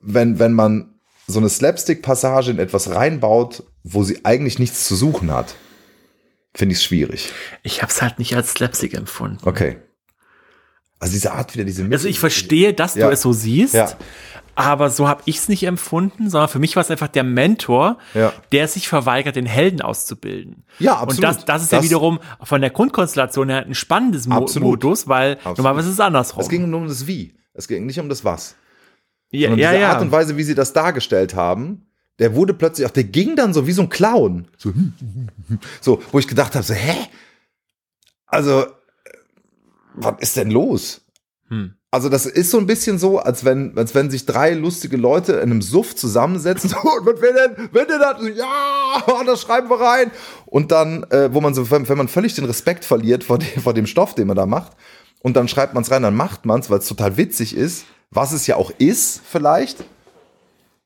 wenn, 0.00 0.38
wenn 0.38 0.52
man 0.52 0.94
so 1.26 1.38
eine 1.38 1.48
Slapstick-Passage 1.48 2.50
in 2.50 2.58
etwas 2.58 2.94
reinbaut, 2.94 3.64
wo 3.82 4.02
sie 4.02 4.24
eigentlich 4.24 4.58
nichts 4.58 4.86
zu 4.86 4.94
suchen 4.94 5.30
hat, 5.32 5.54
finde 6.54 6.74
ich 6.74 6.78
es 6.78 6.84
schwierig. 6.84 7.32
Ich 7.62 7.82
habe 7.82 7.90
es 7.90 8.02
halt 8.02 8.18
nicht 8.18 8.36
als 8.36 8.52
Slapstick 8.52 8.94
empfunden. 8.94 9.38
Okay. 9.44 9.76
Also 11.00 11.12
diese 11.12 11.32
Art 11.32 11.54
wieder, 11.54 11.64
diese 11.64 11.84
Also 11.90 12.08
ich 12.08 12.18
verstehe, 12.18 12.72
dass 12.74 12.94
Ja. 12.94 13.06
du 13.08 13.12
es 13.12 13.20
so 13.22 13.32
siehst, 13.32 13.74
Ja. 13.74 13.90
aber 14.54 14.88
so 14.90 15.08
habe 15.08 15.22
ich 15.26 15.36
es 15.38 15.48
nicht 15.48 15.64
empfunden, 15.64 16.30
sondern 16.30 16.48
für 16.48 16.58
mich 16.60 16.76
war 16.76 16.80
es 16.82 16.90
einfach 16.90 17.08
der 17.08 17.24
Mentor, 17.24 17.98
Ja. 18.14 18.32
der 18.52 18.68
sich 18.68 18.88
verweigert, 18.88 19.36
den 19.36 19.46
Helden 19.46 19.82
auszubilden. 19.82 20.64
Ja, 20.78 20.92
absolut. 20.94 21.16
Und 21.16 21.22
das, 21.24 21.44
das 21.44 21.62
ist 21.64 21.72
ja 21.72 21.78
Das- 21.78 21.84
wiederum 21.86 22.20
von 22.42 22.60
der 22.60 22.70
Grundkonstellation 22.70 23.48
her 23.50 23.66
ein 23.66 23.74
spannendes 23.74 24.26
Mo 24.26 24.36
Absolut. 24.36 24.68
Modus, 24.82 25.08
weil 25.08 25.32
Absolut. 25.34 25.58
normalerweise 25.58 25.88
ist 25.88 25.94
es 25.94 26.00
andersrum. 26.00 26.40
Es 26.42 26.48
ging 26.48 26.70
nur 26.70 26.80
um 26.80 26.88
das 26.88 27.06
Wie. 27.06 27.34
Es 27.52 27.68
ging 27.68 27.84
nicht 27.86 27.98
um 28.00 28.08
das 28.08 28.24
Was. 28.24 28.54
ja, 29.30 29.50
Und 29.50 29.58
ja, 29.58 29.70
diese 29.72 29.80
ja. 29.82 29.90
Art 29.92 30.00
und 30.02 30.12
Weise, 30.12 30.36
wie 30.36 30.42
sie 30.44 30.54
das 30.54 30.72
dargestellt 30.72 31.34
haben, 31.34 31.86
der 32.20 32.36
wurde 32.36 32.54
plötzlich 32.54 32.86
auch, 32.86 32.92
der 32.92 33.02
ging 33.04 33.34
dann 33.34 33.52
so 33.52 33.66
wie 33.66 33.72
so 33.72 33.82
ein 33.82 33.88
Clown. 33.88 34.46
So, 34.56 34.72
so 35.80 36.00
wo 36.12 36.18
ich 36.20 36.28
gedacht 36.28 36.54
habe, 36.54 36.64
so, 36.64 36.72
hä? 36.72 36.94
Also, 38.26 38.66
was 39.94 40.14
ist 40.20 40.36
denn 40.36 40.50
los? 40.50 41.02
Hm. 41.48 41.74
Also 41.90 42.08
das 42.08 42.26
ist 42.26 42.50
so 42.50 42.58
ein 42.58 42.66
bisschen 42.66 42.98
so, 42.98 43.20
als 43.20 43.44
wenn, 43.44 43.78
als 43.78 43.94
wenn 43.94 44.10
sich 44.10 44.26
drei 44.26 44.54
lustige 44.54 44.96
Leute 44.96 45.34
in 45.34 45.52
einem 45.52 45.62
Suff 45.62 45.94
zusammensetzen. 45.94 46.74
Und 46.82 47.06
was 47.06 47.20
will 47.20 47.34
denn, 47.34 47.68
wenn 47.72 47.86
denn 47.86 48.00
das? 48.00 48.16
Ja, 48.36 49.22
das 49.26 49.42
schreiben 49.42 49.70
wir 49.70 49.80
rein. 49.80 50.10
Und 50.46 50.72
dann, 50.72 51.04
äh, 51.10 51.32
wo 51.32 51.40
man 51.40 51.54
so, 51.54 51.70
wenn, 51.70 51.88
wenn 51.88 51.98
man 51.98 52.08
völlig 52.08 52.34
den 52.34 52.46
Respekt 52.46 52.84
verliert 52.84 53.22
vor 53.22 53.38
dem, 53.38 53.62
vor 53.62 53.74
dem 53.74 53.86
Stoff, 53.86 54.14
den 54.14 54.26
man 54.26 54.36
da 54.36 54.46
macht, 54.46 54.72
und 55.22 55.36
dann 55.36 55.48
schreibt 55.48 55.72
man 55.72 55.84
es 55.84 55.90
rein, 55.90 56.02
dann 56.02 56.16
macht 56.16 56.44
man 56.44 56.60
es, 56.60 56.68
weil 56.68 56.80
es 56.80 56.88
total 56.88 57.16
witzig 57.16 57.56
ist, 57.56 57.86
was 58.10 58.32
es 58.32 58.46
ja 58.46 58.56
auch 58.56 58.72
ist, 58.78 59.22
vielleicht. 59.24 59.84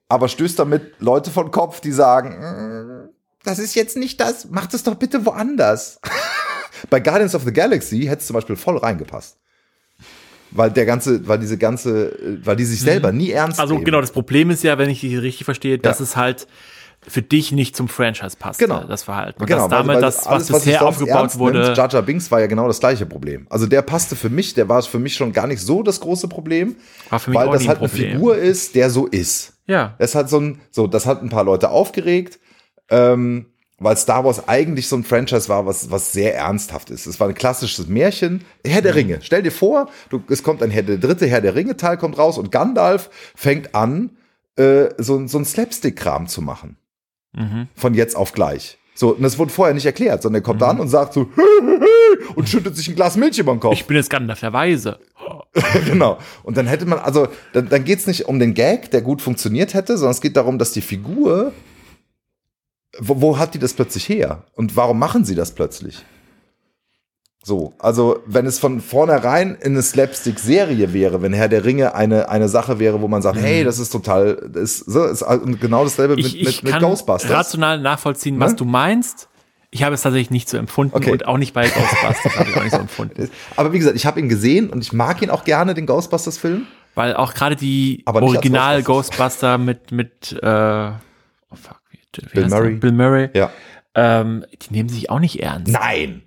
Aber 0.09 0.29
stößt 0.29 0.59
damit 0.59 0.93
Leute 1.01 1.31
von 1.31 1.51
Kopf, 1.51 1.81
die 1.81 1.93
sagen, 1.93 2.39
"Mm, 2.39 3.09
das 3.45 3.59
ist 3.59 3.75
jetzt 3.75 3.97
nicht 3.97 4.21
das, 4.21 4.51
macht 4.51 4.75
es 4.75 4.83
doch 4.83 4.95
bitte 4.95 5.25
woanders. 5.25 6.01
Bei 6.91 7.01
Guardians 7.01 7.35
of 7.35 7.43
the 7.45 7.53
Galaxy 7.53 8.03
hätte 8.03 8.21
es 8.21 8.27
zum 8.27 8.35
Beispiel 8.35 8.57
voll 8.57 8.77
reingepasst. 8.79 9.37
Weil 10.51 10.71
der 10.71 10.87
ganze, 10.87 11.27
weil 11.29 11.39
diese 11.39 11.59
ganze, 11.59 12.13
äh, 12.13 12.39
weil 12.45 12.57
die 12.57 12.65
sich 12.65 12.81
selber 12.81 13.13
nie 13.13 13.31
ernst 13.31 13.61
Also 13.61 13.75
nehmen. 13.75 13.85
genau, 13.85 14.01
das 14.01 14.13
Problem 14.13 14.49
ist 14.51 14.65
ja, 14.65 14.79
wenn 14.79 14.89
ich 14.89 15.01
dich 15.03 15.21
richtig 15.21 15.45
verstehe, 15.45 15.79
dass 15.79 15.99
Ja. 15.99 16.05
es 16.05 16.17
halt 16.17 16.47
für 17.07 17.23
dich 17.23 17.53
nicht 17.53 17.77
zum 17.77 17.87
Franchise 17.89 18.37
passt, 18.39 18.59
Genau. 18.59 18.83
das 18.85 19.03
Verhalten. 19.05 19.41
Und 19.41 19.47
Genau, 19.47 19.69
das 19.69 19.71
damit, 19.71 19.95
weil 19.97 20.01
das, 20.03 20.17
was 20.19 20.27
alles, 20.27 20.53
was 20.53 20.65
bisher 20.65 20.85
aufgebaut 20.87 21.39
wurde, 21.39 21.61
Nimmt, 21.63 21.77
Jar 21.77 21.89
Jar 21.91 22.03
Binks 22.03 22.31
war 22.31 22.41
ja 22.41 22.47
genau 22.47 22.67
das 22.67 22.81
gleiche 22.81 23.07
Problem. 23.07 23.47
Also 23.51 23.67
der 23.67 23.83
passte 23.83 24.17
für 24.17 24.31
mich, 24.31 24.55
der 24.55 24.69
war 24.69 24.83
für 24.83 24.99
mich 24.99 25.15
schon 25.15 25.33
gar 25.33 25.47
nicht 25.47 25.61
so 25.61 25.83
das 25.83 26.01
große 26.01 26.29
Problem, 26.29 26.77
war 27.11 27.21
für 27.21 27.31
mich 27.31 27.39
weil 27.39 27.51
das 27.51 27.69
halt 27.69 27.79
eine 27.79 27.89
Problem. 27.89 28.13
Figur 28.13 28.37
ist, 28.37 28.75
der 28.75 28.91
so 28.91 29.07
ist. 29.07 29.53
ja. 29.67 29.95
Das 29.99 30.15
hat 30.15 30.29
so 30.31 30.41
ein, 30.41 30.61
so, 30.71 30.87
das 30.87 31.07
hat 31.07 31.23
ein 31.23 31.29
paar 31.29 31.45
Leute 31.45 31.71
aufgeregt, 31.71 32.41
ähm, 32.91 33.47
weil 33.79 33.97
Star 33.97 34.25
Wars 34.25 34.49
eigentlich 34.49 34.89
so 34.89 34.97
ein 34.97 35.05
Franchise 35.05 35.49
war, 35.49 35.67
was, 35.67 35.91
was 35.91 36.13
sehr 36.13 36.35
ernsthaft 36.37 36.91
ist. 36.91 37.07
Es 37.07 37.21
war 37.21 37.29
ein 37.29 37.35
klassisches 37.35 37.87
Märchen. 37.89 38.45
Herr 38.67 38.81
Mhm. 38.81 38.85
der 38.85 38.95
Ringe. 38.95 39.19
Stell 39.23 39.43
dir 39.43 39.53
vor, 39.53 39.89
du, 40.11 40.23
es 40.29 40.43
kommt 40.43 40.63
ein 40.63 40.71
Herr, 40.71 40.83
der 40.83 40.99
dritte 40.99 41.27
Herr 41.27 41.41
der 41.41 41.55
Ringe 41.55 41.77
Teil 41.77 41.97
kommt 41.97 42.19
raus 42.19 42.39
und 42.39 42.51
Gandalf 42.51 43.09
fängt 43.37 43.75
an, 43.75 44.11
äh, 44.57 44.89
so, 44.99 45.27
so 45.29 45.39
ein 45.39 45.45
Slapstick-Kram 45.45 46.27
zu 46.27 46.43
machen. 46.43 46.77
Mhm. 47.37 47.69
Von 47.75 47.95
jetzt 47.95 48.17
auf 48.17 48.33
gleich. 48.33 48.79
So, 48.95 49.15
und 49.15 49.23
das 49.23 49.39
wurde 49.39 49.53
vorher 49.53 49.75
nicht 49.75 49.87
erklärt, 49.87 50.23
sondern 50.23 50.43
er 50.43 50.45
kommt 50.45 50.61
Mhm. 50.61 50.67
an 50.67 50.81
und 50.81 50.89
sagt 50.89 51.13
so, 51.15 51.29
und 52.35 52.49
schüttet 52.49 52.77
sich 52.77 52.89
ein 52.89 52.97
Glas 52.97 53.17
Milch 53.17 53.39
über 53.39 53.53
den 53.55 53.61
Kopf. 53.61 53.75
Ich 53.75 53.85
bin 53.87 53.97
jetzt 53.97 54.11
Gandalf 54.11 54.41
der 54.41 54.53
Weise. 54.53 54.99
genau. 55.87 56.19
Und 56.43 56.57
dann 56.57 56.67
hätte 56.67 56.85
man, 56.87 56.99
also, 56.99 57.29
dann, 57.53 57.69
dann 57.69 57.85
geht 57.85 58.01
es 58.01 58.07
nicht 58.09 58.27
um 58.27 58.41
den 58.41 58.55
Gag, 58.55 58.91
der 58.91 59.03
gut 59.03 59.23
funktioniert 59.23 59.75
hätte, 59.75 59.97
sondern 59.99 60.13
es 60.13 60.21
geht 60.21 60.37
darum, 60.37 60.59
dass 60.59 60.73
die 60.73 60.81
Figur, 60.81 61.53
wo, 62.99 63.21
wo 63.21 63.39
hat 63.39 63.55
die 63.55 63.59
das 63.59 63.75
plötzlich 63.75 64.09
her? 64.09 64.45
Und 64.55 64.77
warum 64.77 64.99
machen 64.99 65.25
sie 65.25 65.35
das 65.35 65.53
plötzlich? 65.53 66.05
So, 67.45 67.73
also 67.79 68.19
wenn 68.27 68.45
es 68.47 68.59
von 68.59 68.81
vornherein 68.81 69.55
in 69.61 69.73
eine 69.73 69.83
Slapstick-Serie 69.83 70.93
wäre, 70.93 71.23
wenn 71.23 71.33
Herr 71.33 71.49
der 71.49 71.65
Ringe 71.65 71.95
eine, 71.95 72.29
eine 72.29 72.49
Sache 72.49 72.79
wäre, 72.79 73.01
wo 73.01 73.09
man 73.09 73.23
sagt, 73.23 73.39
hey, 73.39 73.65
das 73.65 73.79
ist 73.79 73.91
total, 73.91 74.37
das 74.53 74.63
ist, 74.63 74.79
so, 74.91 75.05
ist 75.05 75.23
und 75.23 75.61
genau 75.61 75.85
dasselbe 75.85 76.17
mit, 76.17 76.25
Mhm. 76.25 76.31
Ich, 76.31 76.41
ich 76.41 76.47
mit, 76.47 76.65
mit 76.65 76.73
kann 76.75 76.83
Ghostbusters. 76.83 77.31
rational 77.31 77.81
nachvollziehen, 77.81 78.39
was 78.41 78.53
Ne? 78.53 78.57
du 78.57 78.65
meinst. 78.65 79.29
Ich 79.71 79.83
habe 79.83 79.95
es 79.95 80.03
tatsächlich 80.03 80.31
nicht 80.31 80.49
so 80.49 80.57
empfunden 80.57 80.97
Okay. 80.97 81.13
und 81.13 81.27
auch 81.27 81.39
nicht 81.39 81.55
bei 81.55 81.69
Ghostbusters 81.69 82.37
habe 82.39 82.51
ich 82.51 82.57
auch 82.57 82.63
nicht 82.65 82.73
so 82.75 82.81
empfunden. 82.81 83.31
Aber 83.57 83.73
wie 83.73 83.79
gesagt, 83.79 83.97
ich 83.97 84.05
habe 84.07 84.19
ihn 84.19 84.29
gesehen 84.29 84.69
und 84.71 84.83
ich 84.83 84.93
mag 84.93 85.23
ihn 85.23 85.31
auch 85.31 85.45
gerne, 85.45 85.75
den 85.75 85.87
Ghostbusters-Film. 85.87 86.67
Weil 86.95 87.15
auch 87.15 87.35
gerade 87.35 87.55
die 87.55 88.03
Aber 88.05 88.21
nicht 88.21 88.31
als 88.31 88.37
Original 88.39 88.83
Ghostbusters. 88.83 89.19
Ghostbuster 89.41 89.59
mit, 89.59 89.93
mit 89.93 90.33
äh, 90.43 90.91
oh 91.51 91.57
fuck, 91.57 91.78
Bill? 92.33 92.49
Murray. 92.49 92.75
Bill 92.77 92.93
Murray, 92.93 93.31
Ja. 93.35 93.51
ähm, 93.95 94.45
die 94.63 94.73
nehmen 94.73 94.89
sich 94.89 95.11
auch 95.11 95.21
nicht 95.21 95.43
ernst. 95.43 95.73
Nein. 95.73 96.23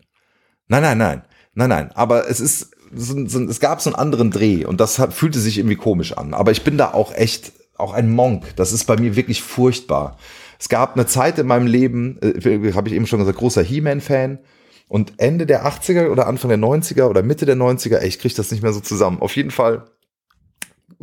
Nein, 0.68 0.82
nein, 0.84 0.98
nein. 0.98 1.22
Nein, 1.54 1.70
nein. 1.70 1.92
Aber 1.94 2.30
es 2.30 2.39
ist, 2.39 2.72
so, 2.94 3.28
so, 3.28 3.42
es 3.44 3.60
gab 3.60 3.82
so 3.82 3.89
einen 3.89 3.96
anderen 3.98 4.32
Dreh 4.32 4.66
und 4.66 4.80
das 4.80 5.00
hat, 5.00 5.14
fühlte 5.14 5.39
sich 5.39 5.58
irgendwie 5.58 5.76
komisch 5.76 6.18
an. 6.18 6.34
Aber 6.34 6.52
ich 6.52 6.64
bin 6.64 6.78
da 6.78 6.94
auch 6.94 7.14
echt, 7.14 7.52
auch 7.78 7.94
ein 7.94 8.10
Monk. 8.12 8.56
Das 8.56 8.72
ist 8.74 8.86
bei 8.86 8.96
mir 8.98 9.16
wirklich 9.16 9.42
furchtbar. 9.42 10.18
Es 10.60 10.70
gab 10.70 10.94
eine 10.96 11.08
Zeit 11.08 11.39
in 11.39 11.48
meinem 11.48 11.68
Leben, 11.68 12.20
äh, 12.22 12.74
habe 12.74 12.88
ich 12.89 12.96
eben 12.96 13.08
schon 13.08 13.20
gesagt, 13.20 13.38
großer 13.39 13.64
He-Man-Fan. 13.64 14.39
Und 14.88 15.14
Ende 15.18 15.46
der 15.46 15.66
80er 15.66 16.10
oder 16.10 16.28
Anfang 16.28 16.50
der 16.50 16.58
90er 16.60 17.06
oder 17.06 17.24
Mitte 17.24 17.46
der 17.46 17.56
90er, 17.56 17.98
ey, 17.98 18.08
ich 18.10 18.20
kriege 18.20 18.36
das 18.36 18.52
nicht 18.52 18.62
mehr 18.62 18.74
so 18.74 18.82
zusammen. 18.82 19.22
Auf 19.22 19.36
jeden 19.38 19.52
Fall 19.52 19.86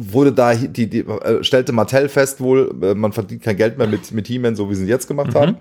wurde 0.00 0.32
da 0.32 0.54
die, 0.54 0.88
die, 0.88 1.00
äh, 1.00 1.42
stellte 1.42 1.72
Mattel 1.72 2.08
fest 2.08 2.40
wohl, 2.40 2.72
äh, 2.82 2.94
man 2.94 3.12
verdient 3.12 3.42
kein 3.42 3.56
Geld 3.56 3.76
mehr 3.78 3.88
mit, 3.88 4.12
mit 4.12 4.28
He-Man, 4.28 4.54
so 4.54 4.70
wie 4.70 4.76
sie 4.76 4.84
ihn 4.84 4.88
jetzt 4.88 5.08
gemacht 5.08 5.34
haben. 5.34 5.58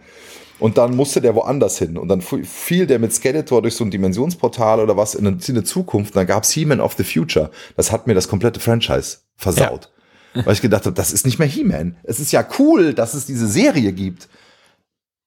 Und 0.60 0.78
dann 0.78 0.96
musste 0.96 1.22
der 1.22 1.36
woanders 1.36 1.78
hin. 1.78 1.98
Und 1.98 2.08
dann 2.08 2.22
fiel 2.22 2.88
der 2.88 3.00
mit 3.00 3.14
Skeletor 3.14 3.62
durch 3.62 3.76
so 3.76 3.84
ein 3.84 3.92
Dimensionsportal 3.92 4.80
oder 4.80 4.96
was 4.96 5.16
in 5.16 5.28
eine, 5.28 5.38
in 5.38 5.56
eine 5.56 5.64
Zukunft. 5.64 6.14
Und 6.14 6.18
dann 6.18 6.28
gab's 6.28 6.52
He-Man 6.52 6.80
of 6.80 6.94
the 6.94 7.04
Future. 7.04 7.52
Das 7.76 7.92
hat 7.92 8.08
mir 8.08 8.14
das 8.14 8.28
komplette 8.28 8.60
Franchise 8.60 9.18
versaut. 9.36 9.92
Weil 10.34 10.54
ich 10.54 10.62
gedacht 10.62 10.86
habe, 10.86 10.96
das 10.96 11.12
ist 11.12 11.26
nicht 11.26 11.40
mehr 11.40 11.48
He-Man. 11.48 11.98
Es 12.04 12.20
ist 12.20 12.32
ja 12.32 12.46
cool, 12.60 12.94
dass 12.94 13.16
es 13.16 13.26
diese 13.26 13.48
Serie 13.48 13.92
gibt. 13.92 14.28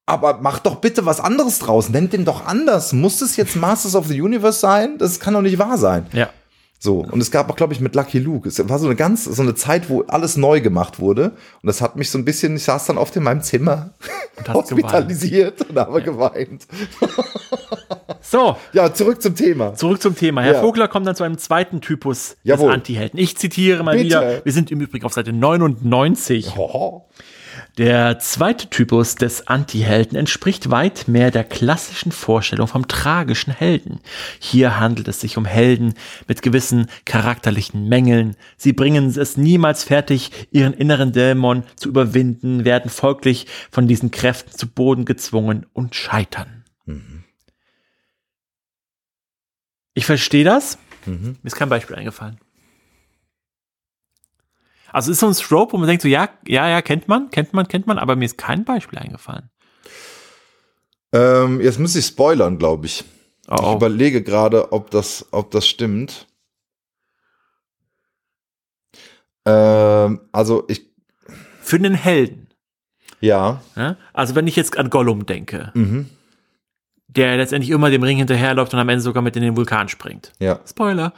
aber 0.05 0.39
mach 0.41 0.59
doch 0.59 0.75
bitte 0.75 1.05
was 1.05 1.19
anderes 1.19 1.59
draus. 1.59 1.89
Nennt 1.89 2.13
den 2.13 2.25
doch 2.25 2.45
anders. 2.45 2.91
Muss 2.91 3.21
es 3.21 3.37
jetzt 3.37 3.55
Masters 3.55 3.95
of 3.95 4.07
the 4.07 4.21
Universe 4.21 4.59
sein? 4.59 4.97
Das 4.97 5.19
kann 5.19 5.33
doch 5.33 5.41
nicht 5.41 5.59
wahr 5.59 5.77
sein. 5.77 6.05
Ja. 6.11 6.29
So, 6.83 6.97
und 7.01 7.21
es 7.21 7.29
gab 7.29 7.47
auch, 7.51 7.55
glaube 7.55 7.73
ich, 7.73 7.79
mit 7.79 7.93
Lucky 7.93 8.17
Luke. 8.17 8.49
Es 8.49 8.67
war 8.67 8.79
so 8.79 8.87
eine 8.87 8.95
ganz, 8.95 9.25
so 9.25 9.41
eine 9.43 9.53
Zeit, 9.53 9.87
wo 9.87 10.01
alles 10.07 10.35
neu 10.35 10.61
gemacht 10.61 10.99
wurde. 10.99 11.25
Und 11.61 11.67
das 11.67 11.79
hat 11.79 11.95
mich 11.95 12.09
so 12.09 12.17
ein 12.17 12.25
bisschen, 12.25 12.55
ich 12.55 12.63
saß 12.63 12.85
dann 12.87 12.97
oft 12.97 13.15
in 13.15 13.21
meinem 13.21 13.43
Zimmer 13.43 13.91
Und 14.35 14.51
hospitalisiert 14.51 15.69
und 15.69 15.77
habe 15.77 16.01
geweint. 16.01 16.65
So, 18.21 18.55
Ja, 18.73 18.91
zurück 18.93 19.21
zum 19.21 19.35
Thema. 19.35 19.75
zurück 19.75 20.01
zum 20.01 20.15
Thema. 20.15 20.41
Herr 20.41 20.53
Ja. 20.53 20.61
Vogler 20.61 20.87
kommt 20.87 21.05
dann 21.05 21.15
zu 21.15 21.23
einem 21.23 21.37
zweiten 21.37 21.81
Typus 21.81 22.35
Jawohl. 22.43 22.67
des 22.69 22.75
Antihelden. 22.75 23.19
Ich 23.19 23.37
zitiere 23.37 23.83
mal 23.83 23.91
Bitte. 23.95 24.05
wieder. 24.05 24.45
Wir 24.45 24.51
sind 24.53 24.71
im 24.71 24.81
Übrigen 24.81 25.05
auf 25.05 25.13
Seite 25.13 25.33
99. 25.33 26.55
Hoho. 26.55 27.05
Der 27.77 28.19
zweite 28.19 28.69
Typus 28.69 29.15
des 29.15 29.47
Antihelden 29.47 30.17
entspricht 30.17 30.71
weit 30.71 31.07
mehr 31.07 31.31
der 31.31 31.45
klassischen 31.45 32.11
Vorstellung 32.11 32.67
vom 32.67 32.89
tragischen 32.89 33.53
Helden. 33.53 34.01
Hier 34.39 34.77
handelt 34.77 35.07
es 35.07 35.21
sich 35.21 35.37
um 35.37 35.45
Helden 35.45 35.93
mit 36.27 36.41
gewissen 36.41 36.87
charakterlichen 37.05 37.87
Mängeln. 37.87 38.35
Sie 38.57 38.73
bringen 38.73 39.07
es 39.07 39.37
niemals 39.37 39.85
fertig, 39.85 40.31
ihren 40.51 40.73
inneren 40.73 41.13
Dämon 41.13 41.63
zu 41.77 41.87
überwinden, 41.87 42.65
werden 42.65 42.91
folglich 42.91 43.47
von 43.71 43.87
diesen 43.87 44.11
Kräften 44.11 44.51
zu 44.51 44.67
Boden 44.67 45.05
gezwungen 45.05 45.65
und 45.71 45.95
scheitern. 45.95 46.65
Ich 49.93 50.05
verstehe 50.05 50.43
das. 50.43 50.77
Mir 51.05 51.35
ist 51.43 51.55
kein 51.55 51.69
Beispiel 51.69 51.95
eingefallen. 51.95 52.37
Also 54.93 55.11
ist 55.11 55.19
so 55.19 55.27
ein 55.27 55.33
Strobe, 55.33 55.73
wo 55.73 55.77
man 55.77 55.87
denkt 55.87 56.01
so, 56.01 56.07
ja, 56.07 56.29
ja, 56.47 56.67
ja, 56.69 56.81
kennt 56.81 57.07
man, 57.07 57.29
kennt 57.29 57.53
man, 57.53 57.67
kennt 57.67 57.87
man, 57.87 57.97
aber 57.97 58.15
mir 58.15 58.25
ist 58.25 58.37
kein 58.37 58.65
Beispiel 58.65 58.99
eingefallen. 58.99 59.49
Ähm, 61.13 61.59
jetzt 61.61 61.79
muss 61.79 61.95
ich 61.95 62.05
spoilern, 62.05 62.57
glaube 62.57 62.85
ich. 62.85 63.03
Oh, 63.49 63.55
Ich 63.59 63.61
oh. 63.65 63.75
überlege 63.75 64.21
gerade, 64.23 64.71
ob 64.71 64.91
das, 64.91 65.25
ob 65.31 65.51
das 65.51 65.67
stimmt. 65.67 66.27
Ähm, 69.45 70.21
also 70.31 70.65
ich, 70.67 70.85
Für 71.61 71.77
einen 71.77 71.95
Helden. 71.95 72.47
ja. 73.19 73.61
Ja? 73.75 73.97
Also 74.13 74.35
wenn 74.35 74.47
ich 74.47 74.55
jetzt 74.55 74.77
an 74.77 74.89
Gollum 74.89 75.25
denke, 75.25 75.71
Mhm. 75.73 76.09
der 77.07 77.37
letztendlich 77.37 77.71
immer 77.71 77.89
dem 77.89 78.03
Ring 78.03 78.17
hinterherläuft 78.17 78.73
und 78.73 78.79
am 78.79 78.89
Ende 78.89 79.01
sogar 79.01 79.23
mit 79.23 79.35
in 79.35 79.41
den 79.41 79.57
Vulkan 79.57 79.89
springt. 79.89 80.31
Ja. 80.39 80.59
Spoiler. 80.67 81.13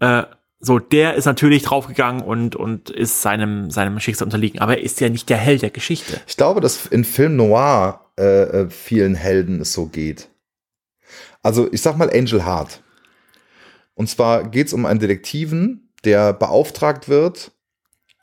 Äh, 0.00 0.24
so, 0.64 0.78
der 0.78 1.14
ist 1.14 1.24
natürlich 1.24 1.64
draufgegangen 1.64 2.22
und, 2.22 2.54
und 2.54 2.88
ist 2.88 3.20
seinem, 3.20 3.72
seinem 3.72 3.98
Schicksal 3.98 4.26
unterliegen. 4.26 4.60
Aber 4.60 4.78
er 4.78 4.84
ist 4.84 5.00
ja 5.00 5.08
nicht 5.08 5.28
der 5.28 5.36
Held 5.36 5.62
der 5.62 5.70
Geschichte. 5.70 6.20
Ich 6.28 6.36
glaube, 6.36 6.60
dass 6.60 6.86
in 6.86 7.04
Film 7.04 7.34
Noir 7.34 8.00
äh, 8.16 8.42
äh, 8.42 8.70
vielen 8.70 9.16
Helden 9.16 9.60
es 9.60 9.72
so 9.72 9.86
geht. 9.86 10.28
Also 11.42 11.68
ich 11.72 11.82
sag 11.82 11.98
mal 11.98 12.10
Angel 12.10 12.44
Heart. 12.46 12.80
Und 13.94 14.08
zwar 14.08 14.48
geht 14.48 14.68
es 14.68 14.72
um 14.72 14.86
einen 14.86 15.00
Detektiven, 15.00 15.92
der 16.04 16.32
beauftragt 16.32 17.08
wird, 17.08 17.50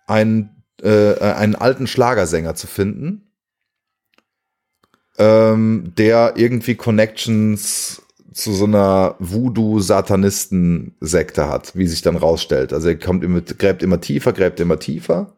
einen, 0.07 0.63
äh, 0.81 1.11
äh, 1.11 1.33
einen 1.33 1.55
alten 1.55 1.87
Schlagersänger 1.87 2.55
zu 2.55 2.67
finden, 2.67 3.33
ähm, 5.17 5.91
der 5.97 6.33
irgendwie 6.37 6.75
Connections 6.75 8.01
zu 8.33 8.53
so 8.53 8.65
einer 8.65 9.15
Voodoo-Satanisten-Sekte 9.19 11.47
hat, 11.49 11.75
wie 11.75 11.87
sich 11.87 12.01
dann 12.01 12.15
rausstellt. 12.15 12.73
Also 12.73 12.87
er 12.89 12.97
kommt 12.97 13.23
immer, 13.23 13.41
gräbt 13.41 13.83
immer 13.83 14.01
tiefer, 14.01 14.33
gräbt 14.33 14.59
immer 14.59 14.79
tiefer 14.79 15.33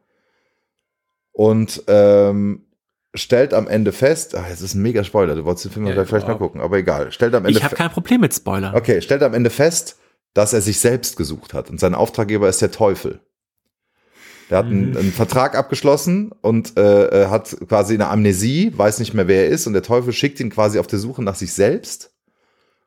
und 1.31 1.83
ähm, 1.87 2.65
stellt 3.13 3.53
am 3.53 3.67
Ende 3.67 3.91
fest, 3.91 4.35
ach, 4.35 4.47
jetzt 4.49 4.61
ist 4.61 4.75
ein 4.75 4.81
mega 4.81 5.03
Spoiler, 5.03 5.35
du 5.35 5.45
wolltest 5.45 5.65
den 5.65 5.71
Film 5.71 5.87
Ja, 5.87 6.05
vielleicht 6.05 6.27
mal 6.27 6.37
gucken, 6.37 6.61
aber 6.61 6.77
egal. 6.77 7.11
Stellt 7.11 7.33
am 7.35 7.45
Ende 7.45 7.57
Ich 7.57 7.63
habe 7.63 7.75
kein 7.75 7.91
Problem 7.91 8.21
mit 8.21 8.33
Spoilern. 8.33 8.75
Okay, 8.75 9.01
stellt 9.01 9.23
am 9.23 9.33
Ende 9.33 9.49
fest, 9.49 9.97
dass 10.33 10.53
er 10.53 10.61
sich 10.61 10.79
selbst 10.79 11.17
gesucht 11.17 11.53
hat 11.53 11.69
und 11.69 11.79
sein 11.79 11.93
Auftraggeber 11.95 12.47
ist 12.47 12.61
der 12.61 12.71
Teufel. 12.71 13.19
Der 14.49 14.59
hat 14.59 14.65
einen, 14.65 14.91
Mhm. 14.91 14.97
einen 14.97 15.11
Vertrag 15.13 15.55
abgeschlossen 15.57 16.31
und 16.41 16.77
äh, 16.77 17.27
hat 17.27 17.55
quasi 17.69 17.93
eine 17.93 18.09
Amnesie, 18.09 18.73
weiß 18.75 18.99
nicht 18.99 19.13
mehr, 19.13 19.27
wer 19.27 19.45
er 19.45 19.49
ist 19.49 19.65
und 19.67 19.73
der 19.73 19.83
Teufel 19.83 20.11
schickt 20.13 20.39
ihn 20.41 20.49
quasi 20.49 20.79
auf 20.79 20.87
der 20.87 20.99
Suche 20.99 21.23
nach 21.23 21.35
sich 21.35 21.53
selbst, 21.53 22.11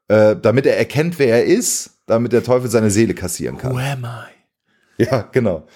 äh, 0.08 0.36
damit 0.40 0.66
er 0.66 0.76
erkennt, 0.76 1.18
wer 1.18 1.28
er 1.28 1.44
ist, 1.44 1.98
damit 2.06 2.32
der 2.32 2.42
Teufel 2.42 2.70
seine 2.70 2.90
Seele 2.90 3.14
kassieren 3.14 3.58
kann. 3.58 3.72
Who 3.72 3.78
am 3.78 4.04
I? 4.04 5.04
Ja, 5.04 5.28
genau. 5.32 5.66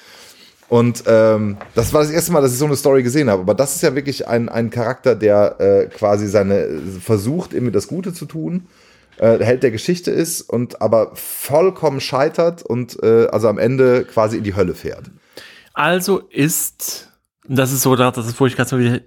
Und 0.68 1.04
ähm, 1.06 1.56
das 1.74 1.94
war 1.94 2.02
das 2.02 2.10
erste 2.10 2.32
Mal, 2.32 2.42
dass 2.42 2.52
ich 2.52 2.58
so 2.58 2.66
eine 2.66 2.76
Story 2.76 3.02
gesehen 3.02 3.30
habe. 3.30 3.40
Aber 3.40 3.54
das 3.54 3.74
ist 3.74 3.82
ja 3.82 3.94
wirklich 3.94 4.28
ein, 4.28 4.48
ein 4.48 4.70
Charakter, 4.70 5.14
der 5.14 5.56
äh, 5.60 5.86
quasi 5.86 6.26
seine 6.26 6.80
versucht, 7.00 7.54
irgendwie 7.54 7.72
das 7.72 7.88
Gute 7.88 8.12
zu 8.12 8.26
tun, 8.26 8.66
äh, 9.16 9.38
Held 9.42 9.62
der 9.62 9.70
Geschichte 9.70 10.10
ist 10.10 10.42
und 10.42 10.82
aber 10.82 11.12
vollkommen 11.14 12.00
scheitert 12.00 12.62
und 12.62 13.02
äh, 13.02 13.28
also 13.28 13.48
am 13.48 13.58
Ende 13.58 14.04
quasi 14.04 14.36
in 14.36 14.44
die 14.44 14.54
Hölle 14.54 14.74
fährt. 14.74 15.10
Also 15.72 16.18
ist, 16.30 17.08
das 17.48 17.72
ist 17.72 17.82
so, 17.82 17.96
das 17.96 18.18
ist, 18.18 18.38
wo 18.38 18.46
ich 18.46 18.56
ganz 18.56 18.70
mal 18.72 18.80
wieder 18.80 19.00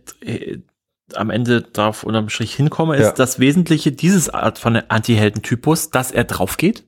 am 1.18 1.30
Ende 1.30 1.62
darauf 1.62 2.04
unterm 2.04 2.30
Strich 2.30 2.54
hinkomme, 2.56 2.96
ist 2.98 3.04
Ja. 3.04 3.12
das 3.14 3.40
Wesentliche 3.40 3.92
dieses 3.92 4.30
Art 4.30 4.58
von 4.60 4.76
Anti-Helden-Typus, 4.88 5.90
dass 5.92 6.12
er 6.12 6.24
drauf 6.26 6.58
geht. 6.58 6.84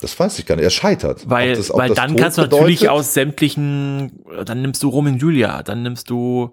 Das 0.00 0.18
weiß 0.18 0.38
ich 0.38 0.46
gar 0.46 0.56
nicht. 0.56 0.64
Er 0.64 0.70
scheitert. 0.70 1.28
Weil, 1.30 1.50
Ob 1.52 1.56
das- 1.56 1.70
ob 1.70 1.78
weil 1.78 1.94
dann 1.94 2.10
Tod 2.10 2.20
kannst 2.20 2.38
du 2.38 2.42
natürlich 2.42 2.80
bedeutet? 2.80 2.98
aus 3.00 3.14
sämtlichen, 3.14 4.12
dann 4.44 4.60
nimmst 4.62 4.82
du 4.82 4.88
Rom 4.88 5.06
und 5.06 5.18
Julia, 5.22 5.62
dann 5.62 5.82
nimmst 5.82 6.10
du 6.10 6.52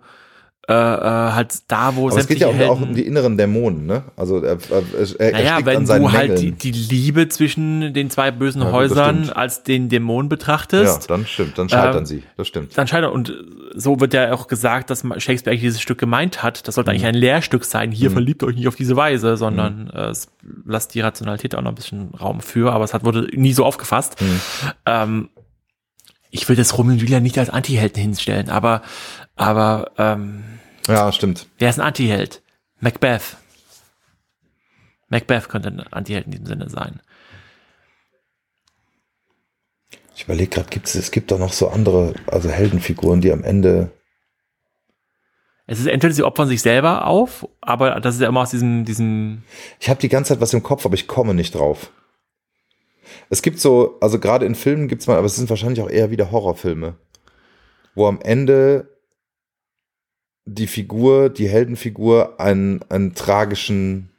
äh, 0.67 0.73
äh, 0.73 0.75
halt 0.75 1.63
da, 1.69 1.95
wo 1.95 2.07
Aber 2.07 2.17
es 2.19 2.27
geht 2.27 2.37
ja 2.37 2.47
auch, 2.47 2.53
auch 2.53 2.57
Helden, 2.57 2.83
um 2.83 2.93
die 2.93 3.07
inneren 3.07 3.35
Dämonen, 3.35 3.87
ne? 3.87 4.03
Also 4.15 4.43
er, 4.43 4.59
er, 4.69 5.19
er, 5.19 5.31
naja, 5.31 5.65
wenn 5.65 5.85
du 5.85 6.11
halt 6.11 6.39
die, 6.39 6.51
die 6.51 6.71
Liebe 6.71 7.27
zwischen 7.29 7.95
den 7.95 8.11
zwei 8.11 8.29
bösen 8.29 8.61
Ja, 8.61 8.71
Häusern 8.71 9.31
als 9.31 9.63
den 9.63 9.89
Dämon 9.89 10.25
Ja, 10.25 10.29
betrachtest, 10.29 11.09
dann 11.09 11.25
stimmt, 11.25 11.57
dann 11.57 11.67
scheitern 11.67 11.97
Ähm, 11.97 12.05
sie. 12.05 12.23
Das 12.37 12.47
stimmt. 12.47 12.77
dann 12.77 12.87
scheitert. 12.87 13.11
Und 13.11 13.33
so 13.73 13.99
wird 13.99 14.13
ja 14.13 14.33
auch 14.33 14.47
gesagt, 14.47 14.91
dass 14.91 15.01
Shakespeare 15.17 15.51
eigentlich 15.51 15.61
dieses 15.61 15.81
Stück 15.81 15.97
gemeint 15.97 16.43
hat. 16.43 16.67
Das 16.67 16.75
sollte 16.75 16.91
eigentlich 16.91 17.05
ein 17.05 17.15
Lehrstück 17.15 17.65
sein. 17.65 17.91
Hier 17.91 18.11
verliebt 18.11 18.43
euch 18.43 18.55
nicht 18.55 18.67
auf 18.67 18.75
diese 18.75 18.95
Weise, 18.95 19.37
sondern 19.37 19.89
äh, 19.89 20.09
es 20.09 20.27
lasst 20.65 20.93
die 20.93 21.01
Rationalität 21.01 21.55
auch 21.55 21.61
noch 21.61 21.71
ein 21.71 21.75
bisschen 21.75 22.13
Raum 22.13 22.39
für. 22.39 22.71
Aber 22.71 22.83
es 22.83 22.93
hat, 22.93 23.03
wurde 23.03 23.27
nie 23.33 23.53
so 23.53 23.65
aufgefasst. 23.65 24.15
Ähm, 24.85 25.29
ich 26.31 26.47
will 26.47 26.55
das 26.55 26.77
Romeo 26.77 26.93
und 26.93 26.99
Julia 27.01 27.19
nicht 27.19 27.37
als 27.37 27.49
Antihelden 27.49 28.01
hinstellen, 28.01 28.49
aber, 28.49 28.81
aber 29.41 29.91
ähm, 29.97 30.43
Ja, 30.87 31.11
stimmt. 31.11 31.47
wer 31.57 31.69
ist 31.69 31.79
ein 31.79 31.85
Antiheld? 31.85 32.41
Macbeth. 32.79 33.37
Macbeth 35.09 35.49
könnte 35.49 35.69
ein 35.69 35.79
Antiheld 35.91 36.25
in 36.25 36.31
diesem 36.31 36.45
Sinne 36.45 36.69
sein. 36.69 37.01
Ich 40.15 40.25
überlege 40.25 40.49
gerade, 40.51 40.69
gibt's, 40.69 40.93
es 40.93 41.09
gibt 41.11 41.31
doch 41.31 41.39
noch 41.39 41.53
so 41.53 41.69
andere, 41.69 42.13
also 42.27 42.49
Heldenfiguren, 42.49 43.21
die 43.21 43.31
am 43.31 43.43
Ende. 43.43 43.91
Es 45.65 45.79
ist 45.79 45.87
entweder 45.87 46.13
sie 46.13 46.23
opfern 46.23 46.47
sich 46.47 46.61
selber 46.61 47.07
auf, 47.07 47.47
aber 47.61 47.99
das 47.99 48.15
ist 48.15 48.21
ja 48.21 48.27
immer 48.27 48.41
aus 48.41 48.51
diesem, 48.51 48.85
diesem 48.85 49.43
Ich 49.79 49.89
habe 49.89 49.99
die 49.99 50.09
ganze 50.09 50.33
Zeit 50.33 50.41
was 50.41 50.53
im 50.53 50.61
Kopf, 50.63 50.85
aber 50.85 50.95
ich 50.95 51.07
komme 51.07 51.33
nicht 51.33 51.55
drauf. 51.55 51.91
Es 53.29 53.41
gibt 53.41 53.59
so, 53.59 53.97
also 54.01 54.19
gerade 54.19 54.45
in 54.45 54.53
Filmen 54.55 54.87
gibt's 54.87 55.07
mal, 55.07 55.17
aber 55.17 55.25
es 55.25 55.35
sind 55.35 55.49
wahrscheinlich 55.49 55.81
auch 55.81 55.89
eher 55.89 56.11
wieder 56.11 56.29
Horrorfilme, 56.31 56.95
wo 57.95 58.07
am 58.07 58.21
Ende 58.21 58.90
die 60.45 60.67
Figur, 60.67 61.29
die 61.29 61.47
Heldenfigur 61.47 62.39
einen, 62.39 62.81
einen 62.89 63.13
tragischen, 63.15 64.09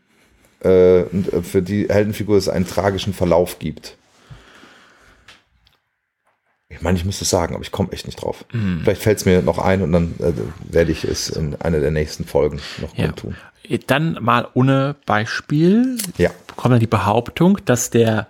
äh, 0.60 1.02
für 1.42 1.62
die 1.62 1.88
Heldenfigur 1.88 2.36
es 2.36 2.48
einen 2.48 2.66
tragischen 2.66 3.12
Verlauf 3.14 3.58
gibt. 3.58 3.96
Ich 6.68 6.80
meine, 6.80 6.96
ich 6.96 7.04
müsste 7.04 7.24
es 7.24 7.30
sagen, 7.30 7.54
aber 7.54 7.62
ich 7.62 7.70
komme 7.70 7.92
echt 7.92 8.06
nicht 8.06 8.22
drauf. 8.22 8.44
Vielleicht 8.82 9.02
fällt 9.02 9.18
es 9.18 9.24
mir 9.26 9.42
noch 9.42 9.58
ein 9.58 9.82
und 9.82 9.92
dann 9.92 10.14
äh, 10.20 10.32
werde 10.72 10.90
ich 10.90 11.04
es 11.04 11.28
in 11.28 11.54
einer 11.60 11.80
der 11.80 11.90
nächsten 11.90 12.24
Folgen 12.24 12.60
noch 12.80 12.96
Ja. 12.96 13.12
tun. 13.12 13.36
Dann 13.86 14.18
mal 14.20 14.48
ohne 14.54 14.96
Beispiel 15.06 15.98
Ja. 16.16 16.30
kommt 16.56 16.72
dann 16.72 16.80
die 16.80 16.86
Behauptung, 16.86 17.58
dass 17.66 17.90
der 17.90 18.26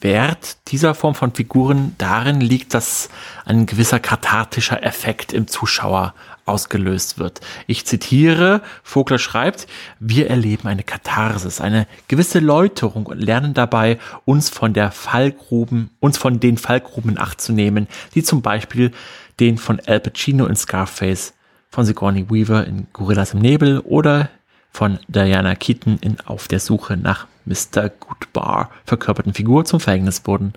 Wert 0.00 0.58
dieser 0.68 0.94
Form 0.94 1.14
von 1.14 1.34
Figuren 1.34 1.94
darin 1.98 2.40
liegt, 2.40 2.74
dass 2.74 3.08
ein 3.44 3.66
gewisser 3.66 3.98
kathartischer 3.98 4.82
Effekt 4.84 5.32
im 5.32 5.48
Zuschauer 5.48 6.14
ausgelöst 6.46 7.18
wird. 7.18 7.40
Ich 7.66 7.84
zitiere, 7.84 8.62
Vogler 8.82 9.18
schreibt, 9.18 9.66
wir 9.98 10.30
erleben 10.30 10.68
eine 10.68 10.84
Katharsis, 10.84 11.60
eine 11.60 11.86
gewisse 12.08 12.38
Läuterung 12.38 13.06
und 13.06 13.20
lernen 13.20 13.52
dabei, 13.52 13.98
uns 14.24 14.48
von 14.48 14.72
der 14.72 14.92
Fallgruben, 14.92 15.90
uns 16.00 16.16
von 16.16 16.40
den 16.40 16.56
Fallgruben 16.56 17.12
in 17.12 17.18
Acht 17.18 17.40
zu 17.40 17.52
nehmen, 17.52 17.88
die 18.14 18.22
zum 18.22 18.42
Beispiel 18.42 18.92
den 19.40 19.58
von 19.58 19.80
Al 19.86 20.00
Pacino 20.00 20.46
in 20.46 20.56
Scarface, 20.56 21.34
von 21.68 21.84
Sigourney 21.84 22.30
Weaver 22.30 22.66
in 22.66 22.86
Gorillas 22.92 23.34
im 23.34 23.40
Nebel 23.40 23.80
oder 23.80 24.30
von 24.70 24.98
Diana 25.08 25.54
Keaton 25.54 25.98
in 26.00 26.20
Auf 26.20 26.48
der 26.48 26.60
Suche 26.60 26.96
nach 26.96 27.26
Mr. 27.44 27.88
Goodbar 27.88 28.70
verkörperten 28.84 29.34
Figur 29.34 29.64
zum 29.64 29.80
Verhängnis 29.80 30.22
wurden. 30.26 30.52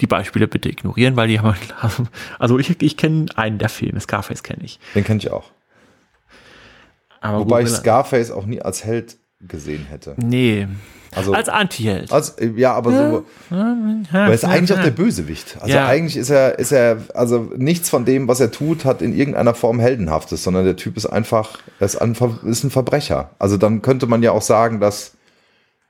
Die 0.00 0.06
Beispiele 0.06 0.48
bitte 0.48 0.68
ignorieren, 0.68 1.16
weil 1.16 1.28
die 1.28 1.40
haben, 1.40 2.08
also 2.38 2.58
ich, 2.58 2.80
ich 2.82 2.96
kenne 2.96 3.26
einen 3.36 3.58
der 3.58 3.68
Filme, 3.68 4.00
Scarface 4.00 4.42
kenne 4.42 4.64
ich. 4.64 4.78
Den 4.94 5.04
kenne 5.04 5.18
ich 5.18 5.30
auch. 5.30 5.50
Aber 7.20 7.40
Wobei 7.40 7.62
ich 7.62 7.68
Scarface 7.68 8.30
auch 8.30 8.46
nie 8.46 8.62
als 8.62 8.84
Held 8.84 9.16
gesehen 9.40 9.86
hätte. 9.90 10.14
Nee. 10.16 10.66
Also, 11.12 11.32
Als 11.34 11.48
Anti-Held. 11.48 12.12
als, 12.12 12.36
ja, 12.56 12.72
aber 12.72 12.92
so, 12.92 13.26
weil 13.50 14.04
er 14.12 14.32
ist 14.32 14.44
eigentlich 14.44 14.78
auch 14.78 14.82
der 14.82 14.92
Bösewicht. 14.92 15.56
Also 15.60 15.74
Ja. 15.74 15.88
eigentlich 15.88 16.16
ist 16.16 16.30
er, 16.30 16.56
ist 16.60 16.70
er, 16.70 16.98
also 17.14 17.50
nichts 17.56 17.90
von 17.90 18.04
dem, 18.04 18.28
was 18.28 18.38
er 18.38 18.52
tut, 18.52 18.84
hat 18.84 19.02
in 19.02 19.12
irgendeiner 19.12 19.54
Form 19.54 19.80
Heldenhaftes, 19.80 20.44
sondern 20.44 20.64
der 20.64 20.76
Typ 20.76 20.96
ist 20.96 21.06
einfach, 21.06 21.58
er 21.80 21.86
ist 21.86 21.96
ein, 21.96 22.14
Ver- 22.14 22.38
ist 22.44 22.62
ein 22.62 22.70
Verbrecher. 22.70 23.30
Also 23.40 23.56
dann 23.56 23.82
könnte 23.82 24.06
man 24.06 24.22
ja 24.22 24.30
auch 24.30 24.42
sagen, 24.42 24.78
dass, 24.78 25.14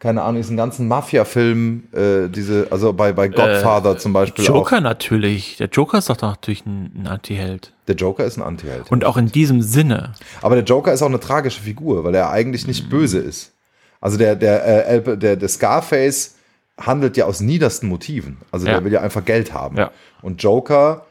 keine 0.01 0.23
Ahnung, 0.23 0.37
diesen 0.41 0.57
ganzen 0.57 0.89
Mafia-Film, 0.89 1.85
äh, 1.93 2.29
diese, 2.29 2.67
also 2.71 2.93
bei, 2.95 3.13
bei 3.13 3.29
Godfather 3.29 3.99
zum 3.99 4.13
Beispiel 4.15 4.45
Joker 4.45 4.81
natürlich. 4.81 5.59
Der 5.59 5.69
Joker 5.69 5.99
ist 5.99 6.09
doch 6.11 6.21
natürlich 6.21 6.65
ein, 6.67 6.91
ein 7.03 7.07
Anti-Held. 7.07 7.73
auch. 7.75 7.87
Der 7.87 7.95
Joker 7.97 8.25
ist 8.25 8.39
ein 8.39 8.43
Anti-Held. 8.43 8.91
Und 8.91 9.05
auch 9.05 9.17
in 9.19 9.27
diesem 9.31 9.61
Sinne. 9.63 10.15
Aber 10.43 10.55
der 10.57 10.65
Joker 10.65 10.93
ist 10.93 11.03
auch 11.03 11.07
eine 11.09 11.21
tragische 11.21 11.61
Figur, 11.61 12.03
weil 12.03 12.15
er 12.15 12.31
eigentlich 12.31 12.67
nicht 12.67 12.87
Mhm. 12.87 12.89
böse 12.91 13.19
ist. 13.19 13.53
Also 14.01 14.17
der, 14.17 14.37
der, 14.37 14.67
äh, 14.89 15.03
Al- 15.07 15.17
der, 15.19 15.37
der 15.37 15.49
Scarface 15.49 16.37
handelt 16.81 17.19
ja 17.19 17.27
aus 17.27 17.41
niedersten 17.41 17.87
Motiven. 17.89 18.39
Also 18.51 18.67
Ja. 18.67 18.73
der 18.75 18.85
will 18.85 18.93
ja 18.93 19.03
einfach 19.03 19.25
Geld 19.27 19.53
haben. 19.53 19.77
Ja. 19.77 19.91
Und 20.23 20.43
Joker 20.43 21.05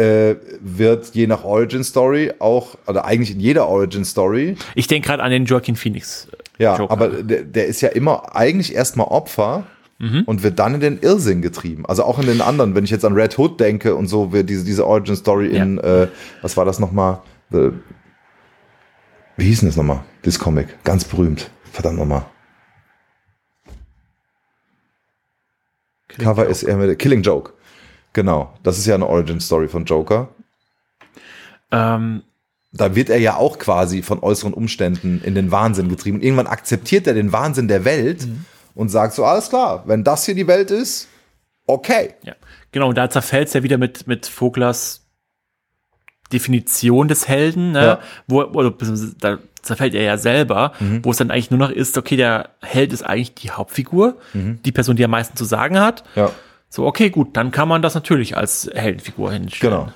äh, 0.00 0.36
wird 0.60 1.14
je 1.14 1.26
nach 1.26 1.44
Origin 1.44 1.84
Story 1.84 2.32
auch, 2.38 2.76
oder 2.86 3.04
eigentlich 3.04 3.32
in 3.32 3.40
jeder 3.40 3.68
Origin 3.68 4.04
Story, 4.04 4.56
Ich 4.74 4.86
denke 4.86 5.08
gerade 5.08 5.22
an 5.22 5.30
den 5.30 5.44
Joaquin 5.44 5.76
Phoenix. 5.76 6.28
äh, 6.58 6.62
ja, 6.64 6.76
Joker. 6.78 6.92
aber 6.92 7.08
der, 7.22 7.42
der 7.42 7.66
ist 7.66 7.80
ja 7.80 7.88
immer 7.90 8.34
eigentlich 8.34 8.74
erstmal 8.74 9.06
Opfer 9.08 9.64
Mhm. 10.02 10.22
und 10.24 10.42
wird 10.42 10.58
dann 10.58 10.72
in 10.76 10.80
den 10.80 10.98
Irrsinn 11.00 11.42
getrieben. 11.42 11.84
Also 11.84 12.04
auch 12.04 12.18
in 12.18 12.26
den 12.26 12.40
anderen, 12.40 12.74
wenn 12.74 12.84
ich 12.84 12.90
jetzt 12.90 13.04
an 13.04 13.12
Red 13.12 13.36
Hood 13.36 13.60
denke 13.60 13.94
und 13.94 14.06
so, 14.06 14.32
wird 14.32 14.48
diese, 14.48 14.64
diese 14.64 14.86
Origin 14.86 15.14
Story 15.14 15.48
in, 15.54 15.76
äh, 15.76 16.08
was 16.40 16.56
war 16.56 16.64
das 16.64 16.78
nochmal? 16.80 17.20
The, 17.50 17.68
wie 19.36 19.44
hieß 19.44 19.60
denn 19.60 19.68
das 19.68 19.76
nochmal? 19.76 20.00
Das 20.22 20.38
Comic, 20.38 20.68
ganz 20.84 21.04
berühmt. 21.04 21.50
Verdammt 21.70 21.98
nochmal. 21.98 22.24
Cover 26.08 26.46
ist 26.46 26.62
eher 26.62 26.76
mit 26.76 26.98
Killing 26.98 27.22
Joke. 27.22 27.52
Genau, 28.12 28.52
das 28.62 28.78
ist 28.78 28.86
ja 28.86 28.94
eine 28.94 29.06
Origin 29.06 29.40
Story 29.40 29.68
von 29.68 29.84
Joker. 29.84 30.28
Ähm, 31.70 32.22
Da 32.72 32.94
wird 32.94 33.08
er 33.10 33.18
ja 33.18 33.36
auch 33.36 33.58
quasi 33.58 34.02
von 34.02 34.20
äußeren 34.20 34.52
Umständen 34.54 35.20
in 35.24 35.34
den 35.34 35.50
Wahnsinn 35.50 35.88
getrieben. 35.88 36.18
Und 36.18 36.22
irgendwann 36.24 36.46
akzeptiert 36.46 37.06
er 37.06 37.14
den 37.14 37.32
Wahnsinn 37.32 37.68
der 37.68 37.84
Welt 37.84 38.26
und 38.74 38.88
sagt 38.90 39.14
so, 39.14 39.24
alles 39.24 39.48
klar, 39.48 39.82
wenn 39.86 40.04
das 40.04 40.24
hier 40.24 40.34
die 40.34 40.46
Welt 40.46 40.70
ist, 40.70 41.08
okay. 41.66 42.14
ja. 42.22 42.34
Genau, 42.72 42.88
und 42.88 42.96
da 42.98 43.10
zerfällt 43.10 43.48
es 43.48 43.54
ja 43.54 43.62
wieder 43.64 43.78
mit, 43.78 44.06
mit 44.06 44.26
Voglers 44.28 45.04
Definition 46.32 47.08
des 47.08 47.26
Helden, 47.26 47.72
ne? 47.72 47.82
Ja. 47.84 48.00
wo, 48.28 48.44
beziehungsweise 48.46 49.16
da 49.18 49.38
zerfällt 49.62 49.94
er 49.94 50.02
ja 50.02 50.16
selber, 50.16 50.72
Mhm. 50.78 51.04
wo 51.04 51.10
es 51.10 51.16
dann 51.16 51.30
eigentlich 51.32 51.50
nur 51.50 51.58
noch 51.58 51.70
ist, 51.70 51.98
okay, 51.98 52.16
der 52.16 52.50
Held 52.62 52.92
ist 52.92 53.02
eigentlich 53.02 53.34
die 53.34 53.50
Hauptfigur, 53.50 54.16
die 54.32 54.72
Person, 54.72 54.94
die 54.96 55.04
am 55.04 55.10
meisten 55.10 55.36
zu 55.36 55.44
sagen 55.44 55.80
hat. 55.80 56.04
Mhm. 56.14 56.22
Ja, 56.22 56.30
So, 56.72 56.86
okay, 56.86 57.10
gut, 57.10 57.36
dann 57.36 57.50
kann 57.50 57.68
man 57.68 57.82
das 57.82 57.94
natürlich 57.94 58.36
als 58.36 58.70
Heldenfigur 58.72 59.32
hinstellen. 59.32 59.74
genau. 59.86 59.92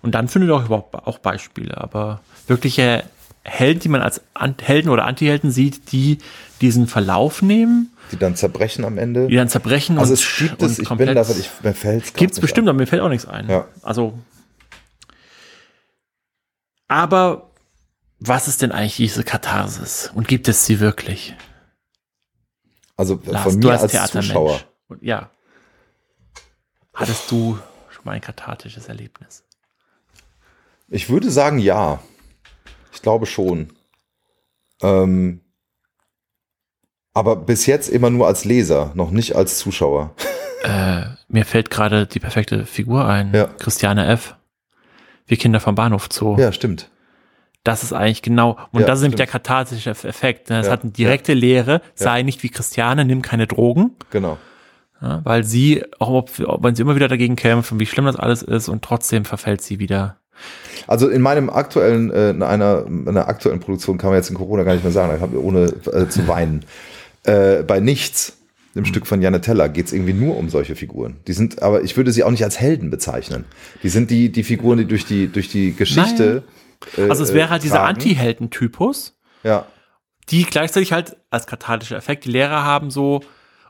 Und 0.00 0.14
dann 0.14 0.28
findet 0.28 0.50
ihr 0.50 0.54
auch 0.54 0.64
überhaupt 0.66 0.94
auch 0.94 1.18
Beispiele, 1.18 1.76
aber 1.76 2.20
wirkliche 2.46 3.04
Helden, 3.42 3.80
die 3.80 3.88
man 3.88 4.00
als 4.00 4.20
Helden 4.62 4.88
oder 4.90 5.04
Antihelden 5.06 5.50
sieht, 5.50 5.90
die 5.92 6.18
diesen 6.60 6.86
Verlauf 6.86 7.42
nehmen, 7.42 7.90
Die 8.12 8.16
dann 8.16 8.36
zerbrechen 8.36 8.84
am 8.84 8.96
Ende. 8.96 9.26
die 9.28 9.34
dann 9.36 9.48
zerbrechen 9.48 9.98
also 9.98 10.12
und 10.12 10.20
es 10.20 10.36
gibt 10.38 10.62
es, 10.62 10.72
ich 10.72 10.78
bin 10.78 10.84
komplett- 10.86 11.16
da, 11.16 11.22
ich, 11.22 11.50
mir 11.62 11.74
fällt 11.74 12.14
Gibt's 12.14 12.38
bestimmt, 12.38 12.68
aber 12.68 12.78
mir 12.78 12.86
fällt 12.86 13.02
auch 13.02 13.08
nichts 13.08 13.26
ein. 13.26 13.48
Ja. 13.50 13.66
Also, 13.82 14.16
aber 16.88 17.50
was 18.20 18.48
ist 18.48 18.62
denn 18.62 18.72
eigentlich 18.72 18.96
diese 18.96 19.24
Katharsis? 19.24 20.10
Und 20.14 20.28
gibt 20.28 20.48
es 20.48 20.64
sie 20.64 20.80
wirklich? 20.80 21.34
Also 22.96 23.20
Lars, 23.26 23.42
von 23.44 23.60
du 23.60 23.66
mir 23.68 23.72
als 23.72 23.82
als 23.82 23.92
Theatermensch. 23.92 24.28
Zuschauer. 24.28 24.60
Ja. 25.00 25.30
Hattest 26.94 27.30
du 27.30 27.58
schon 27.90 28.04
mal 28.04 28.12
ein 28.12 28.20
kathartisches 28.20 28.88
Erlebnis? 28.88 29.44
Ich 30.88 31.08
würde 31.10 31.30
sagen, 31.30 31.58
ja. 31.58 32.00
Ich 32.92 33.02
glaube 33.02 33.26
schon. 33.26 33.70
Ähm, 34.82 35.40
aber 37.12 37.36
bis 37.36 37.66
jetzt 37.66 37.88
immer 37.88 38.10
nur 38.10 38.26
als 38.26 38.44
Leser, 38.44 38.92
noch 38.94 39.10
nicht 39.10 39.34
als 39.36 39.58
Zuschauer. 39.58 40.14
Äh, 40.62 41.02
mir 41.28 41.44
fällt 41.44 41.70
gerade 41.70 42.06
die 42.06 42.20
perfekte 42.20 42.66
Figur 42.66 43.06
ein. 43.06 43.32
Ja. 43.34 43.46
Christiane 43.46 44.06
F. 44.06 44.36
Wir 45.26 45.36
Kinder 45.36 45.60
vom 45.60 45.74
Bahnhof 45.74 46.08
Zoo. 46.12 46.36
Ja, 46.38 46.52
stimmt. 46.52 46.90
Das 47.64 47.82
ist 47.82 47.94
eigentlich 47.94 48.20
genau, 48.20 48.58
und 48.72 48.80
Ja, 48.82 48.86
das 48.86 48.98
ist 48.98 49.02
nämlich 49.02 49.16
der 49.16 49.26
kathartische 49.26 49.90
Effekt. 49.90 50.50
ne? 50.50 50.60
Es 50.60 50.66
Ja, 50.66 50.72
hat 50.72 50.82
eine 50.82 50.92
direkte 50.92 51.32
Lehre, 51.32 51.80
sei 51.94 52.22
nicht 52.22 52.42
wie 52.42 52.50
Christiane, 52.50 53.06
nimm 53.06 53.22
keine 53.22 53.46
Drogen. 53.46 53.96
Genau. 54.10 54.36
Ja, 55.02 55.20
weil 55.24 55.44
sie, 55.44 55.84
auch 55.98 56.24
wenn 56.62 56.74
sie 56.76 56.82
immer 56.82 56.94
wieder 56.96 57.08
dagegen 57.08 57.36
kämpft 57.36 57.72
und 57.72 57.80
wie 57.80 57.86
schlimm 57.86 58.04
das 58.06 58.16
alles 58.16 58.42
ist 58.42 58.68
und 58.68 58.82
trotzdem 58.82 59.24
verfällt 59.24 59.60
sie 59.60 59.78
wieder. 59.78 60.16
Also 60.86 61.08
in 61.08 61.20
meinem 61.22 61.50
aktuellen, 61.50 62.10
äh, 62.10 62.30
in 62.30 62.42
einer, 62.42 62.84
in 62.86 63.08
einer 63.08 63.28
aktuellen 63.28 63.60
Produktion 63.60 63.98
kann 63.98 64.10
man 64.10 64.18
jetzt 64.18 64.30
in 64.30 64.36
Corona 64.36 64.62
gar 64.62 64.72
nicht 64.74 64.82
mehr 64.82 64.92
sagen, 64.92 65.20
hab- 65.20 65.34
ohne 65.34 65.64
äh, 65.92 66.08
zu 66.08 66.26
weinen. 66.28 66.64
Äh, 67.26 67.62
bei 67.62 67.80
Nichts, 67.80 68.36
dem 68.74 68.84
Stück 68.84 69.06
von 69.06 69.22
Janne 69.22 69.40
Teller, 69.40 69.70
geht 69.70 69.86
es 69.86 69.94
irgendwie 69.94 70.12
nur 70.12 70.36
um 70.36 70.50
solche 70.50 70.76
Figuren. 70.76 71.16
Die 71.26 71.32
sind, 71.32 71.62
aber 71.62 71.82
ich 71.82 71.96
würde 71.96 72.12
sie 72.12 72.22
auch 72.22 72.30
nicht 72.30 72.44
als 72.44 72.60
Helden 72.60 72.90
bezeichnen. 72.90 73.46
Die 73.82 73.88
sind 73.88 74.10
die, 74.10 74.30
die 74.30 74.42
Figuren, 74.44 74.76
die 74.76 74.84
durch 74.84 75.06
die, 75.06 75.28
durch 75.28 75.48
die 75.48 75.72
Geschichte. 75.74 76.42
äh, 76.98 77.08
Also 77.08 77.22
es 77.22 77.32
wäre 77.32 77.48
halt 77.48 77.62
dieser. 77.62 77.82
Anti-Helden-Typus, 77.82 79.16
Ja, 79.42 79.64
die 80.28 80.44
gleichzeitig 80.44 80.92
halt 80.92 81.16
als 81.30 81.46
kathartischer 81.46 81.96
Effekt 81.96 82.26
die 82.26 82.30
Lehrer 82.30 82.62
haben 82.64 82.90
so, 82.90 83.22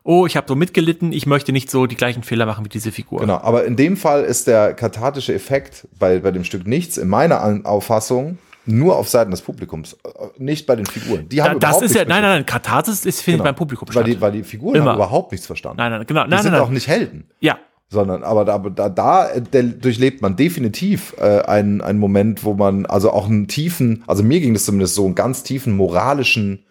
oh, 0.04 0.26
ich 0.26 0.36
habe 0.36 0.46
so 0.46 0.54
mitgelitten, 0.54 1.12
ich 1.12 1.26
möchte 1.26 1.50
nicht 1.52 1.70
so 1.70 1.86
die 1.86 1.96
gleichen 1.96 2.22
Fehler 2.22 2.46
machen 2.46 2.64
wie 2.64 2.68
diese 2.68 2.92
Figur. 2.92 3.20
genau. 3.20 3.38
Aber 3.38 3.64
in 3.64 3.74
dem 3.76 3.96
Fall 3.96 4.22
ist 4.22 4.46
der 4.46 4.74
kathartische 4.74 5.34
Effekt 5.34 5.88
bei, 5.98 6.18
bei 6.18 6.30
dem 6.30 6.44
Stück 6.44 6.66
Nichts 6.66 6.96
in 6.98 7.08
meiner 7.08 7.40
An- 7.40 7.64
Auffassung 7.64 8.38
nur 8.66 8.96
auf 8.96 9.08
Seiten 9.10 9.30
des 9.30 9.42
Publikums, 9.42 9.94
äh, 10.04 10.08
nicht 10.38 10.66
bei 10.66 10.74
den 10.76 10.86
Figuren. 10.86 11.28
Die 11.28 11.36
Da, 11.36 11.44
haben 11.50 11.60
das 11.60 11.70
überhaupt 11.70 11.84
ist 11.84 11.94
ja, 11.96 12.04
nein, 12.04 12.22
nein, 12.22 12.30
nein, 12.36 12.46
Katharsis 12.46 13.04
ist, 13.04 13.20
findet 13.20 13.40
Genau. 13.40 13.48
beim 13.50 13.56
Publikum 13.56 13.88
weil 13.88 13.92
statt. 13.92 14.06
die, 14.06 14.20
weil 14.20 14.32
die 14.32 14.42
Figuren 14.42 14.76
Immer. 14.76 14.90
haben 14.92 14.96
überhaupt 14.96 15.32
nichts 15.32 15.46
verstanden. 15.46 15.78
nein, 15.78 15.90
nein, 15.92 16.04
genau, 16.06 16.24
Die 16.24 16.30
nein, 16.30 16.42
sind 16.42 16.52
nein, 16.52 16.60
auch 16.60 16.66
nein. 16.66 16.74
nicht 16.74 16.88
Helden. 16.88 17.24
Ja, 17.40 17.58
sondern 17.90 18.24
aber 18.24 18.44
da, 18.46 18.58
da, 18.58 18.88
da 18.88 19.28
durchlebt 19.38 20.20
man 20.22 20.34
definitiv 20.36 21.14
äh, 21.20 21.42
einen, 21.42 21.80
einen 21.82 21.98
Moment, 21.98 22.42
wo 22.42 22.54
man 22.54 22.86
also 22.86 23.10
auch 23.12 23.26
einen 23.28 23.46
tiefen, 23.48 24.02
also 24.06 24.22
mir 24.22 24.40
ging 24.40 24.54
das 24.54 24.64
zumindest 24.64 24.94
so, 24.94 25.04
einen 25.04 25.14
ganz 25.14 25.42
tiefen 25.44 25.76
moralischen 25.76 26.64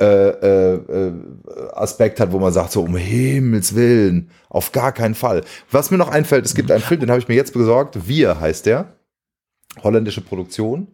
äh, 0.00 0.04
äh, 0.04 0.74
äh, 0.74 1.12
Aspekt 1.72 2.20
hat, 2.20 2.32
wo 2.32 2.38
man 2.38 2.52
sagt, 2.52 2.72
so 2.72 2.82
um 2.82 2.96
Himmels 2.96 3.74
Willen, 3.74 4.30
auf 4.48 4.72
gar 4.72 4.92
keinen 4.92 5.14
Fall. 5.14 5.42
Was 5.70 5.90
mir 5.90 5.98
noch 5.98 6.10
einfällt, 6.10 6.46
es 6.46 6.54
gibt 6.54 6.70
einen 6.70 6.82
Film, 6.82 7.00
den 7.00 7.10
habe 7.10 7.20
ich 7.20 7.28
mir 7.28 7.34
jetzt 7.34 7.52
besorgt, 7.52 8.06
Wir 8.06 8.40
heißt 8.40 8.66
der, 8.66 8.92
holländische 9.82 10.20
Produktion. 10.20 10.88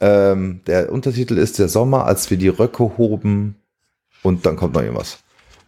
Ähm, 0.00 0.60
der 0.66 0.92
Untertitel 0.92 1.38
ist 1.38 1.58
Der 1.58 1.68
Sommer, 1.68 2.06
als 2.06 2.30
wir 2.30 2.36
die 2.36 2.48
Röcke 2.48 2.96
hoben 2.98 3.56
und 4.22 4.46
dann 4.46 4.56
kommt 4.56 4.74
noch 4.74 4.82
irgendwas 4.82 5.18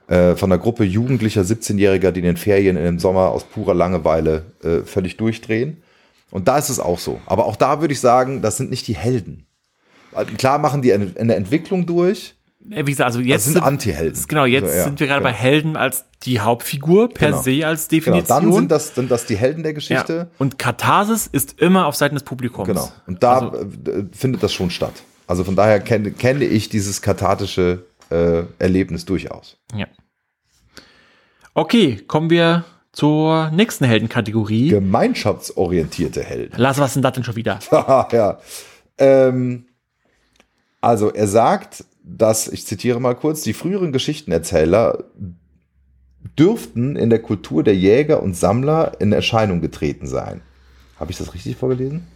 äh, 0.08 0.34
von 0.36 0.50
einer 0.50 0.60
Gruppe 0.60 0.84
jugendlicher 0.84 1.42
17-Jähriger, 1.42 2.10
die 2.10 2.20
in 2.20 2.26
den 2.26 2.36
Ferien 2.36 2.76
in 2.76 2.84
dem 2.84 2.98
Sommer 2.98 3.28
aus 3.28 3.44
purer 3.44 3.74
Langeweile 3.74 4.46
äh, 4.62 4.80
völlig 4.80 5.16
durchdrehen. 5.16 5.82
Und 6.30 6.48
da 6.48 6.58
ist 6.58 6.68
es 6.68 6.80
auch 6.80 6.98
so. 6.98 7.20
Aber 7.26 7.46
auch 7.46 7.56
da 7.56 7.80
würde 7.80 7.92
ich 7.92 8.00
sagen, 8.00 8.42
das 8.42 8.56
sind 8.56 8.70
nicht 8.70 8.86
die 8.86 8.96
Helden. 8.96 9.46
Klar 10.36 10.58
machen 10.58 10.82
die 10.82 10.92
eine 10.92 11.34
Entwicklung 11.34 11.86
durch. 11.86 12.34
Äh, 12.70 12.86
wie 12.86 12.90
gesagt, 12.90 13.06
also 13.06 13.18
Das 13.20 13.28
jetzt 13.28 13.44
sind 13.46 13.62
Anti-Helden. 13.62 14.24
Genau, 14.28 14.44
jetzt 14.44 14.64
Also, 14.64 14.76
ja, 14.76 14.84
sind 14.84 15.00
wir 15.00 15.06
gerade 15.06 15.20
genau. 15.20 15.30
bei 15.30 15.36
Helden 15.36 15.76
als 15.76 16.04
die 16.24 16.40
Hauptfigur 16.40 17.08
per 17.08 17.30
Genau. 17.30 17.42
se 17.42 17.66
als 17.66 17.88
Genau, 17.88 18.00
Definition. 18.04 18.42
dann 18.42 18.52
sind 18.52 18.70
das, 18.70 18.94
sind 18.94 19.10
das 19.10 19.26
die 19.26 19.36
Helden 19.36 19.62
der 19.62 19.72
ja. 19.72 19.74
Geschichte. 19.76 20.30
Und 20.38 20.58
Katharsis 20.58 21.26
ist 21.28 21.60
immer 21.60 21.86
auf 21.86 21.94
Seiten 21.94 22.14
des 22.16 22.24
Publikums. 22.24 22.66
Genau. 22.68 22.90
Und 23.06 23.22
da 23.22 23.38
Also- 23.38 23.56
äh, 23.58 24.04
findet 24.12 24.42
das 24.42 24.52
schon 24.52 24.70
statt. 24.70 24.94
Also 25.26 25.44
von 25.44 25.54
daher 25.56 25.78
kenne, 25.80 26.10
kenne 26.10 26.44
ich 26.44 26.68
dieses 26.68 27.00
kathartische 27.02 27.84
äh, 28.10 28.44
Erlebnis 28.58 29.04
durchaus. 29.04 29.58
Ja. 29.74 29.86
Okay, 31.54 31.96
kommen 32.06 32.30
wir 32.30 32.64
zur 32.92 33.50
nächsten 33.50 33.84
Heldenkategorie. 33.84 34.68
Gemeinschaftsorientierte 34.70 36.22
Helden. 36.22 36.54
Lars, 36.58 36.78
was 36.78 36.94
denn 36.94 37.02
das 37.02 37.12
denn 37.12 37.24
schon 37.24 37.36
wieder? 37.36 37.58
Haha, 37.70 38.08
ja. 38.12 38.38
Ähm, 38.96 39.66
also 40.80 41.12
er 41.12 41.26
sagt, 41.26 41.84
dass, 42.04 42.48
ich 42.48 42.66
zitiere 42.66 43.00
mal 43.00 43.14
kurz, 43.14 43.42
die 43.42 43.52
früheren 43.52 43.92
Geschichtenerzähler 43.92 45.04
dürften 46.38 46.96
in 46.96 47.10
der 47.10 47.20
Kultur 47.20 47.62
der 47.62 47.76
Jäger 47.76 48.22
und 48.22 48.36
Sammler 48.36 48.92
in 49.00 49.12
Erscheinung 49.12 49.60
getreten 49.60 50.06
sein. 50.06 50.40
Habe 50.98 51.10
ich 51.10 51.18
das 51.18 51.34
richtig 51.34 51.56
vorgelesen? 51.56 52.06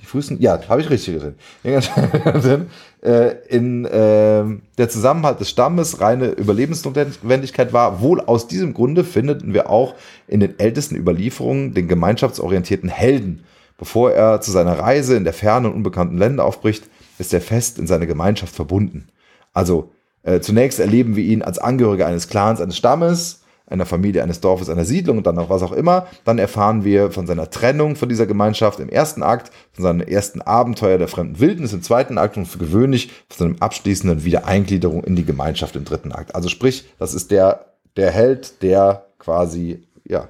Die 0.00 0.06
frühesten, 0.06 0.40
ja, 0.40 0.58
habe 0.68 0.80
ich 0.80 0.88
richtig 0.88 1.20
gesehen. 1.62 2.68
äh, 3.02 3.34
in 3.48 3.86
ähm, 3.90 4.62
der 4.78 4.88
Zusammenhalt 4.88 5.40
des 5.40 5.50
Stammes 5.50 6.00
reine 6.00 6.28
Überlebensnotwendigkeit 6.30 7.74
war. 7.74 8.00
Wohl 8.00 8.20
aus 8.20 8.46
diesem 8.46 8.72
Grunde 8.72 9.04
findeten 9.04 9.52
wir 9.52 9.68
auch 9.68 9.94
in 10.26 10.40
den 10.40 10.58
ältesten 10.58 10.96
Überlieferungen 10.96 11.74
den 11.74 11.86
gemeinschaftsorientierten 11.86 12.88
Helden, 12.88 13.44
bevor 13.76 14.12
er 14.12 14.40
zu 14.40 14.50
seiner 14.50 14.78
Reise 14.78 15.16
in 15.16 15.24
der 15.24 15.34
fernen 15.34 15.66
und 15.66 15.74
unbekannten 15.74 16.16
Länder 16.16 16.46
aufbricht, 16.46 16.84
ist 17.20 17.32
er 17.32 17.40
fest 17.40 17.78
in 17.78 17.86
seine 17.86 18.06
Gemeinschaft 18.06 18.54
verbunden. 18.54 19.08
Also 19.52 19.92
äh, 20.22 20.40
zunächst 20.40 20.80
erleben 20.80 21.16
wir 21.16 21.24
ihn 21.24 21.42
als 21.42 21.58
Angehöriger 21.58 22.06
eines 22.06 22.28
Clans, 22.28 22.60
eines 22.60 22.76
Stammes, 22.76 23.40
einer 23.66 23.86
Familie, 23.86 24.22
eines 24.22 24.40
Dorfes, 24.40 24.68
einer 24.68 24.84
Siedlung 24.84 25.18
und 25.18 25.26
dann 25.26 25.38
auch 25.38 25.48
was 25.48 25.62
auch 25.62 25.72
immer. 25.72 26.08
Dann 26.24 26.38
erfahren 26.38 26.84
wir 26.84 27.12
von 27.12 27.26
seiner 27.26 27.50
Trennung 27.50 27.94
von 27.94 28.08
dieser 28.08 28.26
Gemeinschaft 28.26 28.80
im 28.80 28.88
ersten 28.88 29.22
Akt, 29.22 29.52
von 29.72 29.84
seinem 29.84 30.00
ersten 30.00 30.42
Abenteuer 30.42 30.98
der 30.98 31.08
fremden 31.08 31.38
Wildnis 31.38 31.72
im 31.72 31.82
zweiten 31.82 32.18
Akt 32.18 32.36
und 32.36 32.46
für 32.46 32.58
gewöhnlich 32.58 33.10
von 33.28 33.46
seinem 33.46 33.62
abschließenden 33.62 34.24
Wiedereingliederung 34.24 35.04
in 35.04 35.14
die 35.14 35.24
Gemeinschaft 35.24 35.76
im 35.76 35.84
dritten 35.84 36.10
Akt. 36.10 36.34
Also 36.34 36.48
sprich, 36.48 36.86
das 36.98 37.14
ist 37.14 37.30
der, 37.30 37.66
der 37.96 38.10
Held, 38.10 38.60
der 38.62 39.06
quasi, 39.18 39.84
ja, 40.04 40.28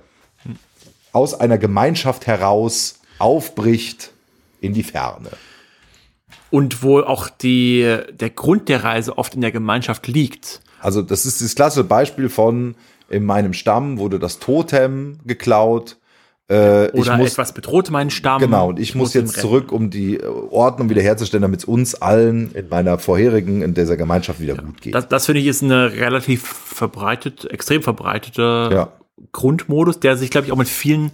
aus 1.12 1.34
einer 1.34 1.58
Gemeinschaft 1.58 2.26
heraus 2.26 3.00
aufbricht 3.18 4.12
in 4.60 4.74
die 4.74 4.82
Ferne. 4.82 5.30
Und 6.50 6.82
wo 6.82 7.00
auch 7.00 7.28
die, 7.28 7.98
der 8.12 8.30
Grund 8.30 8.68
der 8.68 8.82
Reise 8.82 9.16
oft 9.18 9.34
in 9.34 9.40
der 9.40 9.52
Gemeinschaft 9.52 10.08
liegt. 10.08 10.60
Also 10.80 11.02
das 11.02 11.26
ist 11.26 11.42
das 11.42 11.54
klassische 11.54 11.84
Beispiel 11.84 12.28
von 12.28 12.74
in 13.10 13.24
meinem 13.24 13.52
Stamm 13.52 13.98
wurde 13.98 14.18
das 14.18 14.38
Totem 14.38 15.18
geklaut. 15.26 15.96
Äh, 16.48 16.88
Oder 16.92 16.94
ich 16.94 17.18
muss, 17.18 17.32
etwas 17.32 17.52
bedroht 17.52 17.90
meinen 17.90 18.10
Stamm. 18.10 18.40
Genau, 18.40 18.70
und 18.70 18.78
ich, 18.78 18.94
muss 18.94 19.14
ihn 19.14 19.22
jetzt 19.22 19.38
zurück, 19.38 19.70
um 19.72 19.90
die 19.90 20.20
Ordnung 20.24 20.90
wiederherzustellen, 20.90 21.42
damit 21.42 21.60
es 21.60 21.64
uns 21.64 21.94
allen 21.96 22.52
in 22.54 22.68
meiner 22.68 22.98
vorherigen, 22.98 23.62
in 23.62 23.74
dieser 23.74 23.96
Gemeinschaft 23.96 24.40
wieder 24.40 24.54
gut 24.54 24.80
geht. 24.80 24.94
Das, 24.94 25.08
das 25.08 25.26
finde 25.26 25.40
ich 25.40 25.46
ist 25.46 25.62
eine 25.62 25.92
relativ 25.92 26.42
verbreitet, 26.42 27.44
extrem 27.50 27.82
verbreitete 27.82 28.70
Ja. 28.72 28.92
Grundmodus, 29.32 30.00
der 30.00 30.16
sich, 30.16 30.30
glaube 30.30 30.46
ich, 30.46 30.52
auch 30.52 30.56
mit 30.56 30.68
vielen 30.68 31.12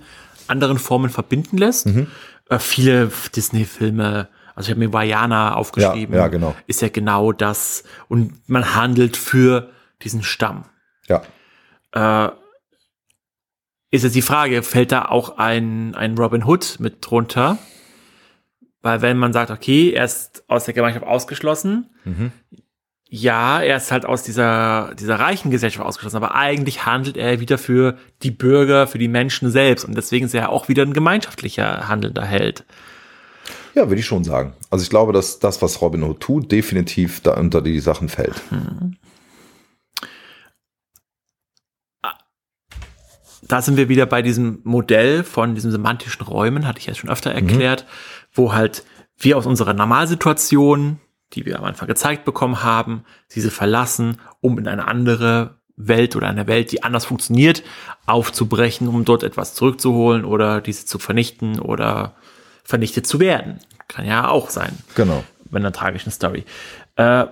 anderen 0.49 0.79
Formen 0.79 1.11
verbinden 1.11 1.59
lässt. 1.59 1.87
Mhm. 1.87 2.07
Äh, 2.49 2.59
viele 2.59 3.11
Disney-Filme, 3.35 4.29
also 4.57 4.67
ich 4.67 4.71
habe 4.73 4.81
mir 4.85 4.93
Vajana 4.93 5.55
aufgeschrieben, 5.55 6.15
Ja, 6.17 6.23
ja, 6.23 6.29
genau. 6.29 6.57
ist 6.67 6.83
ja 6.83 6.89
genau 6.89 7.31
das. 7.33 7.85
Und 8.09 8.49
man 8.49 8.75
handelt 8.75 9.17
für 9.17 9.71
diesen 10.03 10.23
Stamm. 10.25 10.65
ja. 11.09 11.23
Äh, 11.93 12.31
ist 13.93 14.03
jetzt 14.03 14.17
die 14.17 14.23
Frage, 14.23 14.63
fällt 14.65 14.91
da 14.91 15.05
auch 15.07 15.39
ein, 15.39 15.95
ein 15.95 16.19
Robin 16.19 16.45
Hood 16.45 16.77
mit 16.81 16.97
drunter? 17.09 17.57
Weil 18.83 19.01
wenn 19.01 19.17
man 19.17 19.33
sagt, 19.33 19.51
okay, 19.53 19.93
er 19.93 20.05
ist 20.05 20.43
aus 20.49 20.65
der 20.65 20.75
Gemeinschaft 20.75 21.07
ausgeschlossen, 21.07 21.91
Mhm. 22.05 22.33
ja, 23.09 23.61
er 23.63 23.77
ist 23.77 23.93
halt 23.93 24.05
aus 24.05 24.23
dieser, 24.25 24.93
dieser 24.99 25.19
reichen 25.21 25.51
Gesellschaft 25.51 25.87
ausgeschlossen, 25.87 26.17
aber 26.17 26.35
eigentlich 26.35 26.85
handelt 26.85 27.17
er 27.17 27.39
wieder 27.41 27.59
für 27.59 27.97
die 28.23 28.31
Bürger, 28.33 28.87
für 28.89 28.99
die 28.99 29.09
Menschen 29.09 29.51
selbst 29.51 29.85
und 29.85 29.97
deswegen 29.97 30.27
ist 30.27 30.35
er 30.35 30.51
auch 30.51 30.69
wieder 30.69 30.83
ein 30.83 30.93
gemeinschaftlicher 30.93 31.89
handelnder 31.89 32.25
Held. 32.25 32.65
Ja, 33.77 33.89
würde 33.89 34.01
ich 34.01 34.07
schon 34.07 34.25
sagen. 34.25 34.55
Also 34.71 34.83
ich 34.83 34.91
glaube, 34.91 35.13
dass 35.13 35.39
das, 35.39 35.61
was 35.61 35.83
Robin 35.83 36.03
Hood 36.03 36.21
tut, 36.21 36.51
definitiv 36.51 37.21
da 37.21 37.35
unter 37.35 37.61
die 37.61 37.79
Sachen 37.79 38.09
fällt. 38.09 38.43
da 43.49 43.63
sind 43.63 43.77
wir 43.77 43.89
wieder 43.89 44.07
bei 44.07 44.23
diesem 44.23 44.61
Modell 44.65 45.23
von 45.23 45.55
diesen 45.55 45.71
semantischen 45.71 46.25
Räumen, 46.25 46.67
hatte 46.67 46.81
ich 46.81 46.87
ja 46.87 46.95
schon 46.95 47.11
öfter 47.11 47.31
erklärt, 47.31 47.87
wo 48.33 48.53
halt 48.53 48.85
wir 49.19 49.37
aus 49.37 49.47
unserer 49.47 49.75
Normalsituation, 49.75 50.99
die 51.33 51.47
wir 51.47 51.59
am 51.59 51.65
Anfang 51.65 51.87
gezeigt 51.87 52.25
bekommen 52.25 52.63
haben, 52.63 53.05
diese 53.35 53.51
verlassen, 53.51 54.21
um 54.41 54.59
in 54.59 54.67
eine 54.67 54.89
andere 54.89 55.61
Welt 55.77 56.17
oder 56.17 56.29
eine 56.29 56.47
Welt, 56.47 56.73
die 56.73 56.83
anders 56.83 57.05
funktioniert, 57.05 57.63
aufzubrechen, 58.07 58.89
um 58.89 59.05
dort 59.05 59.23
etwas 59.23 59.55
zurückzuholen 59.55 60.25
oder 60.25 60.61
diese 60.61 60.87
zu 60.87 60.99
vernichten 60.99 61.61
oder 61.61 62.17
vernichtet 62.67 63.07
zu 63.07 63.21
werden. 63.21 63.59
Kann 63.89 64.07
ja 64.07 64.29
auch 64.29 64.51
sein 64.51 64.73
Genau. 64.95 65.25
bei 65.51 65.59
einer 65.59 65.73
tragischen 65.73 66.11
Story. 66.11 66.45
Äh, 66.97 67.27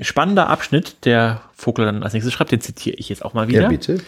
spannender 0.00 0.48
Abschnitt, 0.48 1.04
der 1.04 1.42
Vogel 1.54 1.84
dann 1.84 2.02
als 2.02 2.12
nächstes 2.12 2.32
schreibt, 2.32 2.52
den 2.52 2.60
zitiere 2.60 2.96
ich 2.96 3.08
jetzt 3.08 3.24
auch 3.24 3.34
mal 3.34 3.48
wieder. 3.48 3.62
Ja, 3.62 3.68
bitte. 3.68 3.98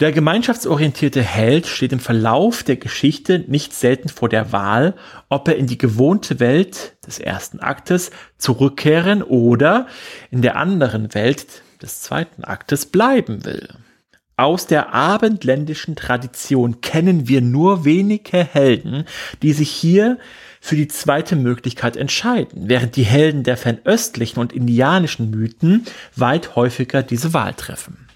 Der 0.00 0.12
gemeinschaftsorientierte 0.12 1.22
Held 1.22 1.66
steht 1.66 1.92
im 1.92 1.98
Verlauf 1.98 2.62
der 2.62 2.76
Geschichte 2.76 3.40
nicht 3.48 3.74
selten 3.74 4.08
vor 4.08 4.28
der 4.28 4.52
Wahl, 4.52 4.94
ob 5.28 5.48
er 5.48 5.56
in 5.56 5.66
die 5.66 5.78
gewohnte 5.78 6.38
Welt 6.38 6.94
des 7.04 7.18
ersten 7.18 7.58
Aktes 7.58 8.12
zurückkehren 8.36 9.24
oder 9.24 9.88
in 10.30 10.40
der 10.40 10.54
anderen 10.56 11.14
Welt 11.14 11.46
des 11.82 12.00
zweiten 12.02 12.44
Aktes 12.44 12.86
bleiben 12.86 13.44
will. 13.44 13.68
Aus 14.38 14.68
der 14.68 14.94
abendländischen 14.94 15.96
Tradition 15.96 16.80
kennen 16.80 17.26
wir 17.26 17.40
nur 17.40 17.84
wenige 17.84 18.38
Helden, 18.44 19.04
die 19.42 19.52
sich 19.52 19.68
hier 19.68 20.16
für 20.60 20.76
die 20.76 20.86
zweite 20.86 21.34
Möglichkeit 21.34 21.96
entscheiden, 21.96 22.68
während 22.68 22.94
die 22.94 23.02
Helden 23.02 23.42
der 23.42 23.56
fernöstlichen 23.56 24.40
und 24.40 24.52
indianischen 24.52 25.32
Mythen 25.32 25.86
weit 26.14 26.54
häufiger 26.54 27.02
diese 27.02 27.34
Wahl 27.34 27.52
treffen. 27.54 28.06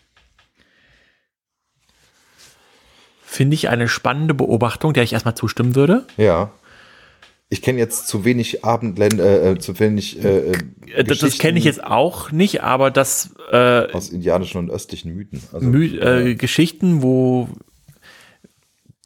Finde 3.25 3.55
ich 3.55 3.68
eine 3.68 3.89
spannende 3.89 4.35
Beobachtung, 4.35 4.93
der 4.93 5.03
ich 5.03 5.14
erstmal 5.14 5.35
zustimmen 5.35 5.75
würde. 5.75 6.07
Ja. 6.16 6.53
Ich 7.53 7.61
kenne 7.61 7.78
jetzt 7.78 8.09
zu 8.09 8.24
wenig 8.24 8.64
Abendländer, 8.64 9.50
äh, 9.50 9.59
zu 9.59 9.78
wenig 9.78 10.24
äh, 10.24 10.53
äh, 10.53 10.53
Äh, 10.94 11.05
Das, 11.05 11.18
das 11.18 11.36
kenne 11.36 11.59
ich 11.59 11.64
jetzt 11.64 11.84
auch 11.84 12.32
nicht, 12.32 12.62
aber 12.62 12.90
das 12.90 13.34
äh, 13.50 13.92
aus 13.92 14.09
indianischen 14.09 14.59
und 14.59 14.70
östlichen 14.70 15.14
Mythen. 15.14 15.42
Also, 15.53 15.66
Mü 15.66 15.98
äh, 15.98 16.34
Geschichten, 16.34 17.03
wo 17.03 17.48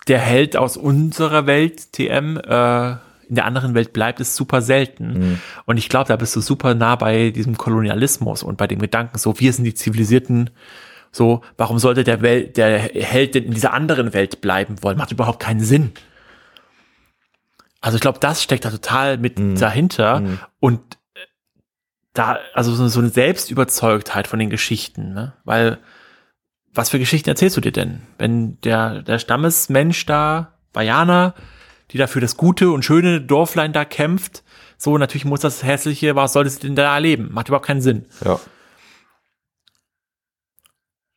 der 0.06 0.20
Held 0.20 0.56
aus 0.56 0.76
unserer 0.76 1.46
Welt, 1.46 1.92
TM, 1.92 2.36
äh, 2.36 2.90
in 3.28 3.34
der 3.34 3.46
anderen 3.46 3.74
Welt 3.74 3.92
bleibt, 3.92 4.20
ist 4.20 4.36
super 4.36 4.62
selten. 4.62 5.40
Und 5.64 5.78
ich 5.78 5.88
glaube, 5.88 6.06
da 6.06 6.14
bist 6.14 6.36
du 6.36 6.40
super 6.40 6.74
nah 6.76 6.94
bei 6.94 7.30
diesem 7.30 7.56
Kolonialismus 7.56 8.44
und 8.44 8.56
bei 8.56 8.68
dem 8.68 8.78
Gedanken, 8.78 9.18
so 9.18 9.40
wir 9.40 9.52
sind 9.52 9.64
die 9.64 9.74
Zivilisierten, 9.74 10.50
so 11.10 11.40
warum 11.56 11.80
sollte 11.80 12.04
der 12.04 12.22
Welt, 12.22 12.56
der 12.56 12.78
Held 12.78 13.34
denn 13.34 13.42
in 13.44 13.54
dieser 13.54 13.72
anderen 13.72 14.14
Welt 14.14 14.40
bleiben 14.40 14.76
wollen? 14.82 14.96
Macht 14.98 15.10
überhaupt 15.10 15.40
keinen 15.40 15.60
Sinn. 15.60 15.90
Also 17.80 17.96
ich 17.96 18.00
glaube, 18.00 18.18
das 18.18 18.42
steckt 18.42 18.64
da 18.64 18.70
total 18.70 19.18
mit 19.18 19.38
dahinter 19.60 20.22
und 20.60 20.80
äh, 21.14 21.20
da, 22.14 22.38
also 22.54 22.74
so, 22.74 22.88
so 22.88 23.00
eine 23.00 23.10
Selbstüberzeugtheit 23.10 24.26
von 24.26 24.38
den 24.38 24.50
Geschichten, 24.50 25.12
ne? 25.12 25.34
Weil 25.44 25.78
was 26.72 26.90
für 26.90 26.98
Geschichten 26.98 27.28
erzählst 27.30 27.56
du 27.56 27.60
dir 27.60 27.72
denn? 27.72 28.02
Wenn 28.18 28.60
der, 28.60 29.02
der 29.02 29.18
Stammesmensch 29.18 30.04
da, 30.06 30.54
Bayana, 30.72 31.34
die 31.90 31.98
da 31.98 32.06
für 32.06 32.20
das 32.20 32.36
gute 32.36 32.70
und 32.70 32.84
schöne 32.84 33.20
Dorflein 33.20 33.72
da 33.72 33.84
kämpft, 33.84 34.42
so 34.76 34.98
natürlich 34.98 35.24
muss 35.24 35.40
das 35.40 35.62
hässliche, 35.62 36.16
was 36.16 36.34
soll 36.34 36.46
es 36.46 36.58
denn 36.58 36.76
da 36.76 36.94
erleben? 36.94 37.30
Macht 37.32 37.48
überhaupt 37.48 37.66
keinen 37.66 37.80
Sinn. 37.80 38.06
ja. 38.24 38.38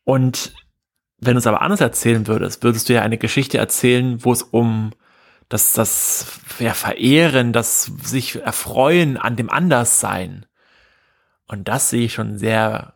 Und 0.06 0.54
wenn 1.20 1.34
du 1.34 1.40
es 1.40 1.46
aber 1.46 1.62
anders 1.62 1.82
erzählen 1.82 2.26
würdest, 2.26 2.64
würdest 2.64 2.90
du 2.90 2.94
ja 2.94 3.04
eine 3.04 3.20
Geschichte 3.20 3.60
erzählen, 3.60 4.24
wo 4.24 4.32
es 4.32 4.42
um 4.42 4.92
das, 5.50 5.74
das 5.74 6.28
ja, 6.60 6.74
Verehren, 6.74 7.54
das 7.54 7.92
sich 8.04 8.36
erfreuen 8.42 9.18
an 9.18 9.36
dem 9.36 9.50
Anderssein. 9.50 10.46
Und 11.48 11.68
das 11.68 11.90
sehe 11.90 12.06
ich 12.06 12.14
schon 12.14 12.38
sehr, 12.38 12.94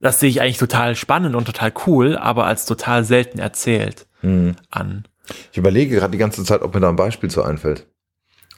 das 0.00 0.18
sehe 0.20 0.28
ich 0.28 0.40
eigentlich 0.40 0.58
total 0.58 0.96
spannend 0.96 1.36
und 1.36 1.44
total 1.44 1.72
cool, 1.86 2.16
aber 2.16 2.46
als 2.46 2.66
total 2.66 3.04
selten 3.04 3.38
erzählt 3.38 4.06
Hm. 4.20 4.56
an. 4.70 5.04
Ich 5.52 5.58
überlege 5.58 5.94
gerade 5.94 6.12
die 6.12 6.18
ganze 6.18 6.44
Zeit, 6.44 6.62
ob 6.62 6.74
mir 6.74 6.80
da 6.80 6.88
ein 6.88 6.96
Beispiel 6.96 7.30
zu 7.30 7.42
einfällt. 7.42 7.86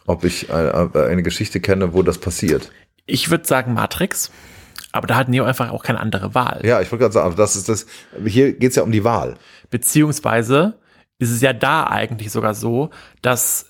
Ob 0.06 0.24
ich 0.24 0.52
eine, 0.52 0.90
eine 0.94 1.22
Geschichte 1.22 1.60
kenne, 1.60 1.92
wo 1.92 2.02
das 2.02 2.18
passiert. 2.18 2.70
Ich 3.06 3.30
würde 3.30 3.46
sagen 3.46 3.74
Matrix, 3.74 4.30
aber 4.92 5.06
da 5.06 5.16
hat 5.16 5.28
Neo 5.28 5.44
einfach 5.44 5.70
auch 5.70 5.82
keine 5.82 6.00
andere 6.00 6.34
Wahl. 6.34 6.60
Ja, 6.64 6.80
ich 6.80 6.90
wollte 6.90 7.02
gerade 7.02 7.14
sagen, 7.14 7.36
das 7.36 7.56
ist 7.56 7.68
das. 7.68 7.86
Hier 8.24 8.52
geht 8.52 8.70
es 8.70 8.76
ja 8.76 8.82
um 8.82 8.92
die 8.92 9.04
Wahl. 9.04 9.36
Beziehungsweise 9.70 10.78
ist 11.18 11.30
es 11.30 11.40
ja 11.40 11.52
da 11.52 11.86
eigentlich 11.86 12.30
sogar 12.30 12.54
so, 12.54 12.90
dass 13.22 13.66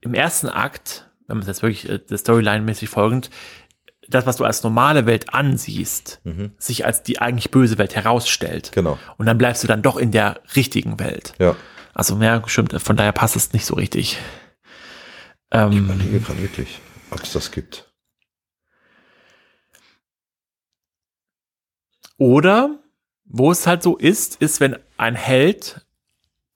im 0.00 0.14
ersten 0.14 0.48
Akt, 0.48 1.10
wenn 1.26 1.36
man 1.38 1.42
es 1.42 1.48
jetzt 1.48 1.62
wirklich 1.62 1.88
äh, 1.88 1.98
der 1.98 2.18
Storyline-mäßig 2.18 2.88
folgend, 2.88 3.30
das, 4.08 4.24
was 4.24 4.36
du 4.36 4.44
als 4.44 4.62
normale 4.62 5.04
Welt 5.06 5.34
ansiehst, 5.34 6.20
sich 6.58 6.86
als 6.86 7.02
die 7.02 7.18
eigentlich 7.18 7.50
böse 7.50 7.76
Welt 7.76 7.96
herausstellt. 7.96 8.70
Genau. 8.72 9.00
Und 9.16 9.26
dann 9.26 9.36
bleibst 9.36 9.64
du 9.64 9.66
dann 9.66 9.82
doch 9.82 9.96
in 9.96 10.12
der 10.12 10.40
richtigen 10.54 11.00
Welt. 11.00 11.34
Ja. 11.40 11.56
Also, 11.92 12.16
ja, 12.22 12.40
stimmt, 12.46 12.80
von 12.80 12.96
daher 12.96 13.10
passt 13.10 13.34
es 13.34 13.52
nicht 13.52 13.66
so 13.66 13.74
richtig. 13.74 14.12
Ich 14.12 14.18
Ähm, 15.50 15.86
überlege 15.86 16.20
gerade 16.20 16.40
wirklich, 16.40 16.78
ob 17.10 17.20
es 17.20 17.32
das 17.32 17.50
gibt. 17.50 17.90
oder, 22.18 22.78
wo 23.24 23.50
es 23.50 23.66
halt 23.66 23.82
so 23.82 23.96
ist, 23.96 24.36
ist, 24.36 24.60
wenn 24.60 24.76
ein 24.96 25.14
Held 25.14 25.85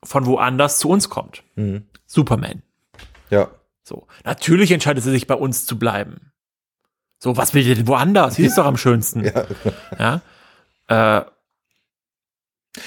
von 0.02 0.26
woanders 0.26 0.78
zu 0.78 0.88
uns 0.88 1.08
kommt. 1.08 1.42
Mhm. 1.56 1.84
Superman. 2.06 2.62
Ja. 3.30 3.50
So. 3.82 4.06
Natürlich 4.24 4.70
entscheidet 4.72 5.04
sie 5.04 5.10
sich 5.10 5.26
bei 5.26 5.34
uns 5.34 5.66
zu 5.66 5.78
bleiben. 5.78 6.32
So, 7.18 7.36
was 7.36 7.52
will 7.54 7.66
ihr 7.66 7.74
denn 7.74 7.86
woanders? 7.86 8.36
Hier 8.36 8.46
ist 8.46 8.56
doch 8.58 8.64
am 8.66 8.76
schönsten. 8.76 9.24
Ja. 9.98 10.20
Ja. 10.88 11.18
Äh, 11.18 11.24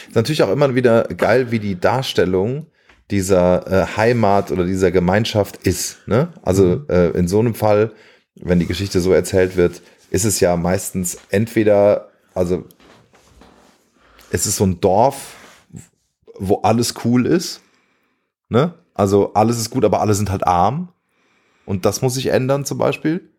Ist 0.07 0.15
natürlich 0.15 0.43
auch 0.43 0.49
immer 0.51 0.73
wieder 0.75 1.03
geil, 1.03 1.51
wie 1.51 1.59
die 1.59 1.79
Darstellung 1.79 2.67
dieser 3.11 3.67
äh, 3.67 3.97
Heimat 3.97 4.51
oder 4.51 4.65
dieser 4.65 4.91
Gemeinschaft 4.91 5.57
ist. 5.67 6.07
Ne? 6.07 6.33
Also 6.41 6.85
äh, 6.89 7.11
in 7.11 7.27
so 7.27 7.39
einem 7.39 7.53
Fall, 7.53 7.93
wenn 8.35 8.59
die 8.59 8.65
Geschichte 8.65 9.01
so 9.01 9.13
erzählt 9.13 9.55
wird, 9.55 9.81
ist 10.09 10.25
es 10.25 10.39
ja 10.39 10.55
meistens 10.55 11.17
entweder, 11.29 12.09
also 12.33 12.65
es 14.31 14.45
ist 14.47 14.55
so 14.55 14.65
ein 14.65 14.79
Dorf, 14.79 15.35
wo 16.37 16.57
alles 16.61 16.93
cool 17.05 17.25
ist. 17.25 17.61
Ne? 18.49 18.73
Also 18.93 19.33
alles 19.33 19.57
ist 19.59 19.69
gut, 19.69 19.85
aber 19.85 20.01
alle 20.01 20.13
sind 20.13 20.29
halt 20.31 20.45
arm. 20.45 20.89
Und 21.65 21.85
das 21.85 22.01
muss 22.01 22.15
sich 22.15 22.27
ändern 22.27 22.65
zum 22.65 22.77
Beispiel. 22.77 23.29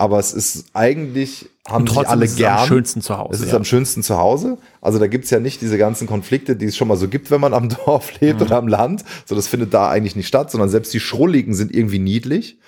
Aber 0.00 0.20
es 0.20 0.32
ist 0.32 0.66
eigentlich, 0.74 1.48
haben 1.68 1.84
trotzdem 1.84 2.12
alle 2.12 2.24
ist 2.24 2.32
es 2.32 2.36
gern. 2.36 2.58
am 2.60 2.66
schönsten 2.68 3.02
zu 3.02 3.18
Hause, 3.18 3.34
Es 3.34 3.40
ist 3.40 3.50
ja. 3.50 3.56
am 3.56 3.64
schönsten 3.64 4.04
zu 4.04 4.16
Hause. 4.16 4.58
Also 4.80 5.00
da 5.00 5.08
gibt's 5.08 5.28
ja 5.30 5.40
nicht 5.40 5.60
diese 5.60 5.76
ganzen 5.76 6.06
Konflikte, 6.06 6.54
die 6.54 6.66
es 6.66 6.76
schon 6.76 6.86
mal 6.86 6.96
so 6.96 7.08
gibt, 7.08 7.32
wenn 7.32 7.40
man 7.40 7.52
am 7.52 7.68
Dorf 7.84 8.12
Mhm. 8.12 8.16
lebt 8.26 8.42
oder 8.42 8.56
am 8.58 8.68
Land. 8.68 9.04
So, 9.26 9.34
das 9.34 9.48
findet 9.48 9.74
da 9.74 9.88
eigentlich 9.90 10.14
nicht 10.14 10.28
statt, 10.28 10.52
sondern 10.52 10.68
selbst 10.70 10.94
die 10.94 11.00
Schrulligen 11.00 11.52
sind 11.54 11.74
irgendwie 11.74 11.98
niedlich. 11.98 12.58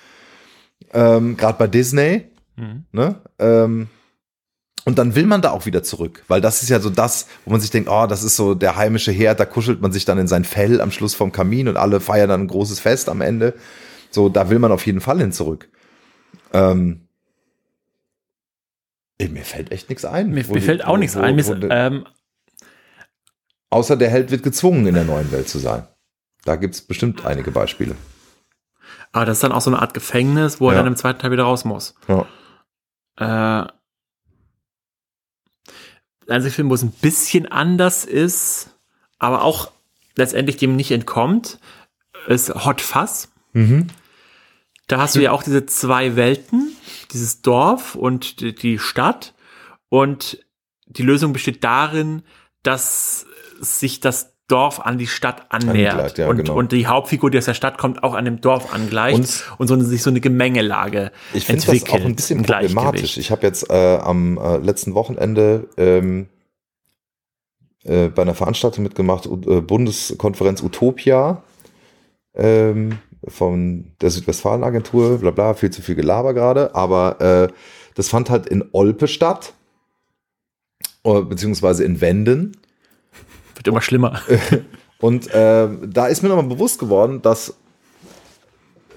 Ähm, 0.93 1.37
Gerade 1.37 1.57
bei 1.57 1.67
Disney. 1.67 2.25
Mhm. 2.57 2.83
Ne? 2.91 3.15
Ähm, 3.39 3.87
und 4.85 4.97
dann 4.97 5.15
will 5.15 5.25
man 5.25 5.41
da 5.41 5.51
auch 5.51 5.65
wieder 5.65 5.83
zurück, 5.83 6.23
weil 6.27 6.41
das 6.41 6.63
ist 6.63 6.69
ja 6.69 6.79
so 6.79 6.89
das, 6.89 7.27
wo 7.45 7.51
man 7.51 7.61
sich 7.61 7.69
denkt, 7.69 7.89
oh, 7.89 8.07
das 8.07 8.23
ist 8.23 8.35
so 8.35 8.55
der 8.55 8.75
heimische 8.75 9.11
Herd, 9.11 9.39
da 9.39 9.45
kuschelt 9.45 9.81
man 9.81 9.91
sich 9.91 10.05
dann 10.05 10.17
in 10.17 10.27
sein 10.27 10.43
Fell 10.43 10.81
am 10.81 10.91
Schluss 10.91 11.13
vom 11.13 11.31
Kamin 11.31 11.67
und 11.67 11.77
alle 11.77 11.99
feiern 11.99 12.29
dann 12.29 12.41
ein 12.41 12.47
großes 12.47 12.79
Fest 12.79 13.07
am 13.09 13.21
Ende. 13.21 13.53
So, 14.09 14.27
da 14.29 14.49
will 14.49 14.59
man 14.59 14.71
auf 14.71 14.85
jeden 14.85 14.99
Fall 15.01 15.19
hin 15.19 15.31
zurück. 15.31 15.69
Ähm, 16.53 17.07
ey, 19.19 19.29
mir 19.29 19.43
fällt 19.45 19.71
echt 19.71 19.89
nichts 19.89 20.03
ein. 20.05 20.29
Mir, 20.31 20.45
mir 20.47 20.53
die- 20.55 20.61
fällt 20.61 20.83
auch 20.85 20.93
wo- 20.93 20.97
nichts 20.97 21.15
wo- 21.15 21.21
ein. 21.21 21.37
Wo 21.45 21.67
ähm, 21.69 22.05
außer 23.69 23.95
der 23.95 24.09
Held 24.09 24.31
wird 24.31 24.43
gezwungen, 24.43 24.85
in 24.87 24.95
der 24.95 25.03
neuen 25.05 25.31
Welt 25.31 25.47
zu 25.47 25.59
sein. 25.59 25.87
Da 26.43 26.55
gibt's 26.55 26.81
bestimmt 26.81 27.25
einige 27.25 27.51
Beispiele. 27.51 27.95
aber 29.13 29.25
das 29.25 29.37
ist 29.37 29.43
dann 29.43 29.51
auch 29.51 29.61
so 29.61 29.69
eine 29.69 29.79
Art 29.81 29.93
Gefängnis, 29.93 30.59
wo 30.59 30.69
er 30.69 30.73
Ja. 30.73 30.79
dann 30.79 30.87
im 30.87 30.95
zweiten 30.95 31.19
Teil 31.19 31.31
wieder 31.31 31.43
raus 31.43 31.65
muss. 31.65 31.93
Ja. 32.07 32.25
Äh, 33.65 33.67
der 36.31 36.37
einzige 36.37 36.53
Film, 36.53 36.69
wo 36.69 36.73
es 36.73 36.81
ein 36.81 36.91
bisschen 36.91 37.45
anders 37.45 38.05
ist, 38.05 38.69
aber 39.19 39.43
auch 39.43 39.71
letztendlich 40.15 40.57
dem 40.57 40.75
nicht 40.75 40.91
entkommt, 40.91 41.59
ist 42.27 42.49
Hot 42.65 42.81
Fuzz. 42.81 43.29
Mhm. 43.53 43.87
Da 44.87 44.99
hast 44.99 45.15
du 45.15 45.21
ja 45.21 45.31
auch 45.31 45.43
diese 45.43 45.65
zwei 45.65 46.15
Welten, 46.15 46.75
dieses 47.11 47.41
Dorf 47.41 47.95
und 47.95 48.61
die 48.63 48.79
Stadt. 48.79 49.33
Und 49.89 50.45
die 50.85 51.03
Lösung 51.03 51.33
besteht 51.33 51.63
darin, 51.63 52.23
dass 52.63 53.25
sich 53.59 53.99
das 53.99 54.30
Dorf 54.51 54.79
an 54.81 54.97
die 54.97 55.07
Stadt 55.07 55.45
annähert. 55.49 55.93
Angleicht, 55.93 56.17
ja, 56.17 56.27
und, 56.29 56.37
genau. 56.37 56.55
und 56.55 56.71
die 56.71 56.87
Hauptfigur, 56.87 57.31
die 57.31 57.37
aus 57.37 57.45
der 57.45 57.53
Stadt 57.53 57.77
kommt, 57.77 58.03
auch 58.03 58.13
an 58.13 58.25
dem 58.25 58.41
Dorf 58.41 58.73
angleicht. 58.73 59.15
Und- 59.15 59.43
Und, 59.59 59.67
so 59.67 59.73
eine, 59.75 59.83
sich 59.85 60.03
so 60.03 60.09
eine 60.09 60.19
Gemengelage 60.19 61.11
Ich 61.33 61.45
finde 61.45 61.61
das 61.61 61.69
entwickelt. 61.69 62.01
auch 62.01 62.05
ein 62.05 62.15
bisschen 62.15 62.43
problematisch. 62.43 63.17
Ich 63.17 63.31
habe 63.31 63.43
jetzt 63.47 63.69
äh, 63.69 63.97
am 63.97 64.37
äh, 64.37 64.57
letzten 64.57 64.93
Wochenende 64.93 65.69
ähm, 65.77 66.27
äh, 67.83 68.09
bei 68.09 68.21
einer 68.23 68.33
Veranstaltung 68.35 68.83
mitgemacht, 68.83 69.25
äh, 69.25 69.61
Bundeskonferenz 69.61 70.61
Utopia 70.61 71.41
ähm, 72.35 72.99
von 73.27 73.91
der 74.01 74.09
Südwestfalen-Agentur, 74.11 75.19
bla 75.19 75.31
bla, 75.31 75.53
viel 75.53 75.69
zu 75.69 75.81
viel 75.81 75.95
Gelaber 75.95 76.33
gerade, 76.33 76.75
aber 76.75 77.21
äh, 77.21 77.47
das 77.95 78.09
fand 78.09 78.29
halt 78.29 78.47
in 78.47 78.63
Olpe 78.71 79.07
statt, 79.07 79.53
äh, 81.03 81.21
beziehungsweise 81.21 81.83
in 81.83 82.01
Wenden. 82.01 82.57
Wird 83.61 83.67
immer 83.67 83.81
schlimmer. 83.81 84.19
Und 84.99 85.27
äh, 85.27 85.69
da 85.85 86.07
ist 86.07 86.23
mir 86.23 86.29
nochmal 86.29 86.47
bewusst 86.47 86.79
geworden, 86.79 87.21
dass, 87.21 87.53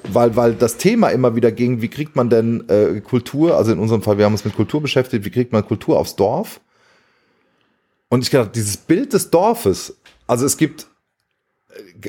weil, 0.04 0.34
weil 0.36 0.54
das 0.54 0.78
Thema 0.78 1.10
immer 1.10 1.36
wieder 1.36 1.52
ging, 1.52 1.82
wie 1.82 1.88
kriegt 1.88 2.16
man 2.16 2.30
denn 2.30 2.66
äh, 2.70 3.02
Kultur, 3.02 3.58
also 3.58 3.72
in 3.72 3.78
unserem 3.78 4.00
Fall, 4.00 4.16
wir 4.16 4.24
haben 4.24 4.32
uns 4.32 4.46
mit 4.46 4.56
Kultur 4.56 4.80
beschäftigt, 4.80 5.26
wie 5.26 5.30
kriegt 5.30 5.52
man 5.52 5.66
Kultur 5.66 5.98
aufs 5.98 6.16
Dorf? 6.16 6.62
Und 8.08 8.22
ich 8.22 8.30
gedacht, 8.30 8.56
dieses 8.56 8.78
Bild 8.78 9.12
des 9.12 9.28
Dorfes, 9.28 9.98
also 10.26 10.46
es 10.46 10.56
gibt, 10.56 10.86
äh, 11.68 12.08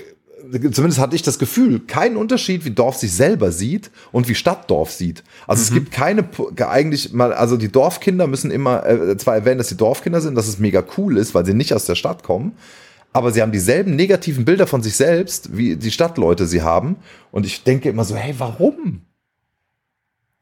zumindest 0.71 0.99
hatte 0.99 1.15
ich 1.15 1.21
das 1.21 1.39
Gefühl, 1.39 1.79
keinen 1.79 2.17
Unterschied, 2.17 2.65
wie 2.65 2.71
Dorf 2.71 2.97
sich 2.97 3.13
selber 3.13 3.51
sieht 3.51 3.91
und 4.11 4.27
wie 4.27 4.35
Stadt 4.35 4.69
Dorf 4.69 4.91
sieht. 4.91 5.23
Also 5.47 5.61
es 5.61 5.71
gibt 5.71 5.91
keine, 5.91 6.27
eigentlich 6.67 7.13
mal, 7.13 7.33
also 7.33 7.57
die 7.57 7.71
Dorfkinder 7.71 8.27
müssen 8.27 8.51
immer 8.51 8.85
äh, 8.85 9.17
zwar 9.17 9.35
erwähnen, 9.35 9.57
dass 9.57 9.69
sie 9.69 9.77
Dorfkinder 9.77 10.21
sind, 10.21 10.35
dass 10.35 10.47
es 10.47 10.59
mega 10.59 10.83
cool 10.97 11.17
ist, 11.17 11.35
weil 11.35 11.45
sie 11.45 11.53
nicht 11.53 11.73
aus 11.73 11.85
der 11.85 11.95
Stadt 11.95 12.23
kommen, 12.23 12.53
aber 13.13 13.31
sie 13.31 13.41
haben 13.41 13.51
dieselben 13.51 13.95
negativen 13.95 14.43
Bilder 14.43 14.67
von 14.67 14.81
sich 14.81 14.95
selbst, 14.95 15.55
wie 15.55 15.77
die 15.77 15.91
Stadtleute 15.91 16.45
sie 16.47 16.61
haben. 16.61 16.97
Und 17.31 17.45
ich 17.45 17.63
denke 17.63 17.87
immer 17.87 18.03
so, 18.03 18.15
hey, 18.15 18.35
warum? 18.37 19.01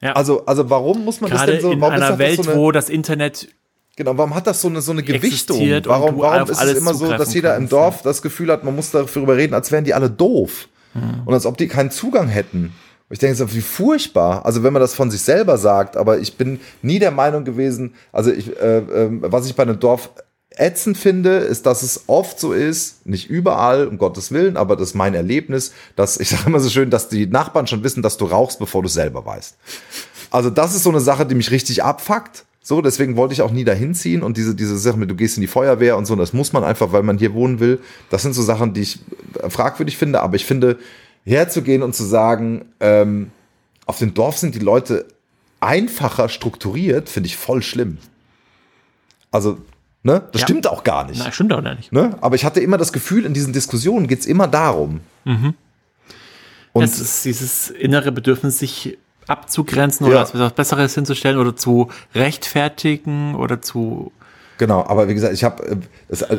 Ja. 0.01 0.13
Also, 0.13 0.45
also 0.47 0.69
warum 0.69 1.05
muss 1.05 1.21
man 1.21 1.29
Gerade 1.29 1.53
das 1.53 1.61
denn 1.61 1.69
so? 1.69 1.71
in 1.71 1.83
einer 1.83 2.09
das 2.09 2.19
Welt, 2.19 2.43
so 2.43 2.49
eine, 2.49 2.59
wo 2.59 2.71
das 2.71 2.89
Internet 2.89 3.47
Genau, 3.95 4.17
warum 4.17 4.33
hat 4.33 4.47
das 4.47 4.61
so 4.61 4.69
eine, 4.69 4.81
so 4.81 4.91
eine 4.91 5.03
Gewichtung? 5.03 5.59
Warum, 5.85 6.17
warum 6.17 6.49
ist 6.49 6.61
es 6.61 6.77
immer 6.77 6.95
so, 6.95 7.07
dass 7.11 7.33
jeder 7.33 7.55
im 7.55 7.61
kannst, 7.61 7.73
Dorf 7.73 8.01
das 8.01 8.21
Gefühl 8.21 8.51
hat, 8.51 8.63
man 8.63 8.75
muss 8.75 8.89
darüber 8.89 9.37
reden, 9.37 9.53
als 9.53 9.71
wären 9.71 9.83
die 9.83 9.93
alle 9.93 10.09
doof. 10.09 10.67
Hm. 10.93 11.21
Und 11.25 11.33
als 11.33 11.45
ob 11.45 11.57
die 11.57 11.67
keinen 11.67 11.91
Zugang 11.91 12.27
hätten. 12.27 12.73
Ich 13.09 13.19
denke 13.19 13.35
so, 13.35 13.53
wie 13.53 13.61
furchtbar. 13.61 14.45
Also 14.45 14.63
wenn 14.63 14.73
man 14.73 14.81
das 14.81 14.95
von 14.95 15.11
sich 15.11 15.21
selber 15.21 15.59
sagt, 15.59 15.97
aber 15.97 16.17
ich 16.17 16.37
bin 16.37 16.59
nie 16.81 16.97
der 16.97 17.11
Meinung 17.11 17.45
gewesen, 17.45 17.93
also 18.11 18.31
ich, 18.31 18.59
äh, 18.59 18.77
äh, 18.77 19.09
was 19.21 19.45
ich 19.45 19.55
bei 19.55 19.63
einem 19.63 19.79
Dorf 19.79 20.09
ätzend 20.57 20.97
finde, 20.97 21.37
ist, 21.37 21.67
dass 21.67 21.83
es 21.83 22.05
oft 22.07 22.39
so 22.39 22.53
ist, 22.53 23.05
nicht 23.05 23.29
überall, 23.29 23.87
um 23.87 23.99
Gottes 23.99 24.31
Willen, 24.31 24.57
aber 24.57 24.75
das 24.75 24.89
ist 24.89 24.95
mein 24.95 25.13
Erlebnis, 25.13 25.73
dass, 25.95 26.19
ich 26.19 26.29
sage 26.29 26.43
immer 26.47 26.59
so 26.59 26.69
schön, 26.69 26.89
dass 26.89 27.09
die 27.09 27.27
Nachbarn 27.27 27.67
schon 27.67 27.83
wissen, 27.83 28.01
dass 28.01 28.17
du 28.17 28.25
rauchst, 28.25 28.59
bevor 28.59 28.81
du 28.81 28.87
es 28.87 28.93
selber 28.93 29.25
weißt. 29.25 29.57
Also 30.31 30.49
das 30.49 30.75
ist 30.75 30.83
so 30.83 30.89
eine 30.89 30.99
Sache, 30.99 31.25
die 31.25 31.35
mich 31.35 31.51
richtig 31.51 31.83
abfuckt. 31.83 32.45
So, 32.65 32.81
deswegen 32.81 33.17
wollte 33.17 33.33
ich 33.33 33.41
auch 33.41 33.51
nie 33.51 33.65
dahin 33.65 33.93
ziehen 33.93 34.23
und 34.23 34.37
diese, 34.37 34.55
diese 34.55 34.77
Sache 34.77 34.95
mit, 34.97 35.11
du 35.11 35.15
gehst 35.15 35.37
in 35.37 35.41
die 35.41 35.47
Feuerwehr 35.47 35.97
und 35.97 36.05
so, 36.05 36.15
das 36.15 36.31
muss 36.31 36.53
man 36.53 36.63
einfach, 36.63 36.93
weil 36.93 37.03
man 37.03 37.17
hier 37.17 37.33
wohnen 37.33 37.59
will. 37.59 37.79
Das 38.09 38.21
sind 38.21 38.31
so 38.33 38.41
Sachen, 38.41 38.73
die 38.73 38.81
ich 38.81 38.99
äh, 39.41 39.49
fragwürdig 39.49 39.97
finde, 39.97 40.21
aber 40.21 40.37
ich 40.37 40.45
finde, 40.45 40.79
herzugehen 41.25 41.83
und 41.83 41.93
zu 41.93 42.05
sagen, 42.05 42.65
ähm, 42.79 43.31
auf 43.85 43.99
dem 43.99 44.13
Dorf 44.13 44.37
sind 44.37 44.55
die 44.55 44.59
Leute 44.59 45.05
einfacher 45.59 46.29
strukturiert, 46.29 47.09
finde 47.09 47.27
ich 47.27 47.35
voll 47.35 47.61
schlimm. 47.61 47.97
Also, 49.29 49.57
ne, 50.03 50.23
das 50.31 50.41
Ja. 50.41 50.47
stimmt 50.47 50.67
auch 50.67 50.85
gar 50.85 51.05
nicht. 51.05 51.19
Na, 51.23 51.33
stimmt 51.33 51.51
doch 51.51 51.61
nicht. 51.61 51.91
Ne? 51.91 52.17
Aber 52.21 52.35
ich 52.37 52.45
hatte 52.45 52.61
immer 52.61 52.77
das 52.77 52.93
Gefühl, 52.93 53.25
in 53.25 53.33
diesen 53.33 53.51
Diskussionen 53.51 54.07
geht's 54.07 54.25
immer 54.25 54.47
darum. 54.47 55.01
Und 56.71 56.83
es 56.83 56.99
ist 56.99 57.25
dieses 57.25 57.69
innere 57.69 58.11
Bedürfnis, 58.13 58.59
sich 58.59 58.97
abzugrenzen 59.27 60.05
oder 60.07 60.19
als 60.19 60.37
was 60.37 60.53
Besseres 60.53 60.95
hinzustellen 60.95 61.37
oder 61.37 61.55
zu 61.55 61.89
rechtfertigen 62.15 63.35
oder 63.35 63.61
zu. 63.61 64.11
Genau, 64.57 64.85
aber 64.85 65.07
wie 65.07 65.13
gesagt, 65.13 65.33
ich 65.33 65.43
habe, 65.43 65.79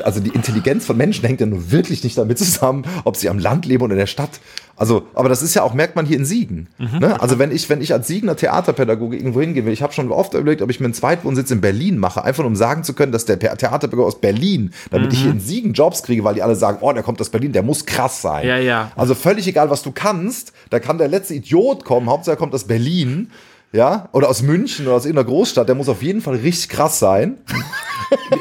also 0.04 0.20
die 0.20 0.30
Intelligenz 0.30 0.86
von 0.86 0.96
Menschen 0.96 1.24
hängt 1.24 1.40
ja 1.40 1.46
nur 1.46 1.72
wirklich 1.72 2.04
nicht 2.04 2.16
damit 2.16 2.38
zusammen, 2.38 2.84
ob 3.04 3.16
sie 3.16 3.28
am 3.28 3.38
Land 3.38 3.66
leben 3.66 3.82
oder 3.82 3.94
in 3.94 3.98
der 3.98 4.06
Stadt. 4.06 4.40
Also, 4.76 5.06
aber 5.14 5.28
das 5.28 5.42
ist 5.42 5.54
ja 5.54 5.62
auch, 5.62 5.74
merkt 5.74 5.94
man 5.94 6.04
hier 6.04 6.16
in 6.16 6.24
Siegen. 6.24 6.68
Ne? 6.78 7.20
Also 7.20 7.38
wenn 7.38 7.52
ich, 7.52 7.68
wenn 7.70 7.80
ich 7.80 7.92
als 7.92 8.08
Siegener 8.08 8.34
Theaterpädagoge 8.36 9.16
irgendwo 9.16 9.40
hingehen 9.40 9.66
will, 9.66 9.72
ich 9.72 9.82
habe 9.82 9.92
schon 9.92 10.10
oft 10.10 10.34
überlegt, 10.34 10.62
ob 10.62 10.70
ich 10.70 10.80
mir 10.80 10.86
einen 10.86 10.94
Zweitwohnsitz 10.94 11.50
in 11.50 11.60
Berlin 11.60 11.98
mache, 11.98 12.24
einfach 12.24 12.44
um 12.44 12.56
sagen 12.56 12.82
zu 12.82 12.92
können, 12.94 13.12
dass 13.12 13.24
der 13.24 13.36
The- 13.36 13.56
Theaterpädagoge 13.56 14.06
aus 14.06 14.20
Berlin, 14.20 14.72
damit 14.90 15.12
ich 15.12 15.20
hier 15.20 15.30
in 15.30 15.40
Siegen 15.40 15.74
Jobs 15.74 16.02
kriege, 16.02 16.24
weil 16.24 16.34
die 16.34 16.42
alle 16.42 16.56
sagen, 16.56 16.78
oh, 16.80 16.92
der 16.92 17.02
kommt 17.02 17.20
aus 17.20 17.30
Berlin, 17.30 17.52
der 17.52 17.62
muss 17.62 17.86
krass 17.86 18.22
sein. 18.22 18.46
Ja, 18.46 18.58
ja. 18.58 18.90
Also 18.96 19.14
völlig 19.14 19.46
egal, 19.46 19.70
was 19.70 19.82
du 19.82 19.92
kannst, 19.92 20.52
da 20.70 20.80
kann 20.80 20.98
der 20.98 21.08
letzte 21.08 21.34
Idiot 21.34 21.84
kommen, 21.84 22.08
Hauptsache 22.08 22.34
er 22.34 22.38
kommt 22.38 22.54
aus 22.54 22.64
Berlin. 22.64 23.30
Ja, 23.72 24.08
oder 24.12 24.28
aus 24.28 24.40
München 24.42 24.86
oder 24.86 24.94
aus 24.94 25.04
irgendeiner 25.04 25.26
Großstadt, 25.26 25.66
der 25.66 25.74
muss 25.74 25.88
auf 25.88 26.00
jeden 26.00 26.20
Fall 26.20 26.36
richtig 26.36 26.68
krass 26.68 27.00
sein. 27.00 27.38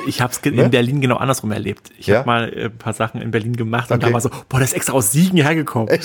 Ich 0.08 0.22
habe 0.22 0.32
es 0.34 0.40
in 0.40 0.72
Berlin 0.72 1.02
genau 1.02 1.18
andersrum 1.18 1.52
erlebt. 1.52 1.92
Ich 1.98 2.08
Ne? 2.08 2.14
Ja? 2.14 2.20
habe 2.20 2.28
mal 2.28 2.54
äh, 2.54 2.66
ein 2.66 2.78
paar 2.78 2.94
Sachen 2.94 3.22
in 3.22 3.32
Berlin 3.32 3.56
gemacht 3.56 3.90
und 3.92 3.98
Okay. 3.98 4.08
da 4.08 4.14
war 4.14 4.22
so, 4.22 4.30
boah, 4.50 4.58
der 4.58 4.64
ist 4.64 4.74
extra 4.74 4.94
aus 4.94 5.12
Siegen 5.12 5.40
hergekommen. 5.42 5.88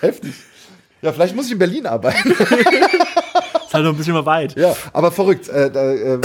Heftig. 0.00 0.34
Ja, 1.02 1.12
vielleicht 1.12 1.34
muss 1.36 1.46
ich 1.46 1.52
in 1.52 1.58
Berlin 1.58 1.86
arbeiten. 1.86 2.30
Ist 2.30 3.74
halt 3.74 3.84
noch 3.84 3.92
ein 3.92 3.96
bisschen 3.96 4.14
mal 4.14 4.26
weit. 4.26 4.56
ja, 4.56 4.74
aber 4.92 5.12
verrückt. 5.12 5.48
Äh, 5.48 5.66
äh, 5.68 6.20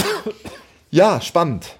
ja, 0.91 1.21
spannend. 1.21 1.77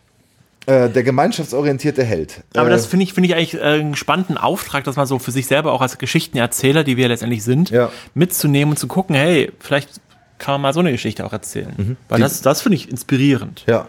Äh, 0.68 0.90
der 0.90 1.04
gemeinschaftsorientierte 1.04 2.04
Held. 2.04 2.44
Aber 2.56 2.68
äh, 2.68 2.72
das 2.72 2.86
finde 2.86 3.04
ich, 3.04 3.14
finde 3.14 3.30
ich 3.30 3.36
eigentlich 3.36 3.56
äh, 3.56 3.62
einen 3.62 3.96
spannenden 3.96 4.38
Auftrag, 4.38 4.84
dass 4.84 4.96
man 4.96 5.08
so 5.08 5.18
für 5.20 5.32
sich 5.32 5.48
selber 5.48 5.72
auch 5.74 5.82
als 5.82 5.98
Geschichtenerzähler, 5.98 6.84
die 6.84 6.98
wir 6.98 7.08
letztendlich 7.08 7.44
sind, 7.44 7.72
Ja. 7.72 7.90
mitzunehmen 8.14 8.74
und 8.74 8.78
zu 8.78 8.88
gucken, 8.88 9.16
hey, 9.16 9.52
vielleicht 9.60 9.90
kann 10.42 10.54
man 10.56 10.62
mal 10.62 10.74
so 10.74 10.80
eine 10.80 10.92
Geschichte 10.92 11.24
auch 11.26 11.32
erzählen. 11.34 11.74
Weil 11.78 11.86
Mhm. 11.86 11.98
Die- 12.16 12.22
das, 12.22 12.42
das 12.42 12.62
finde 12.62 12.76
ich 12.78 12.90
inspirierend. 12.90 13.64
Ja. 13.68 13.88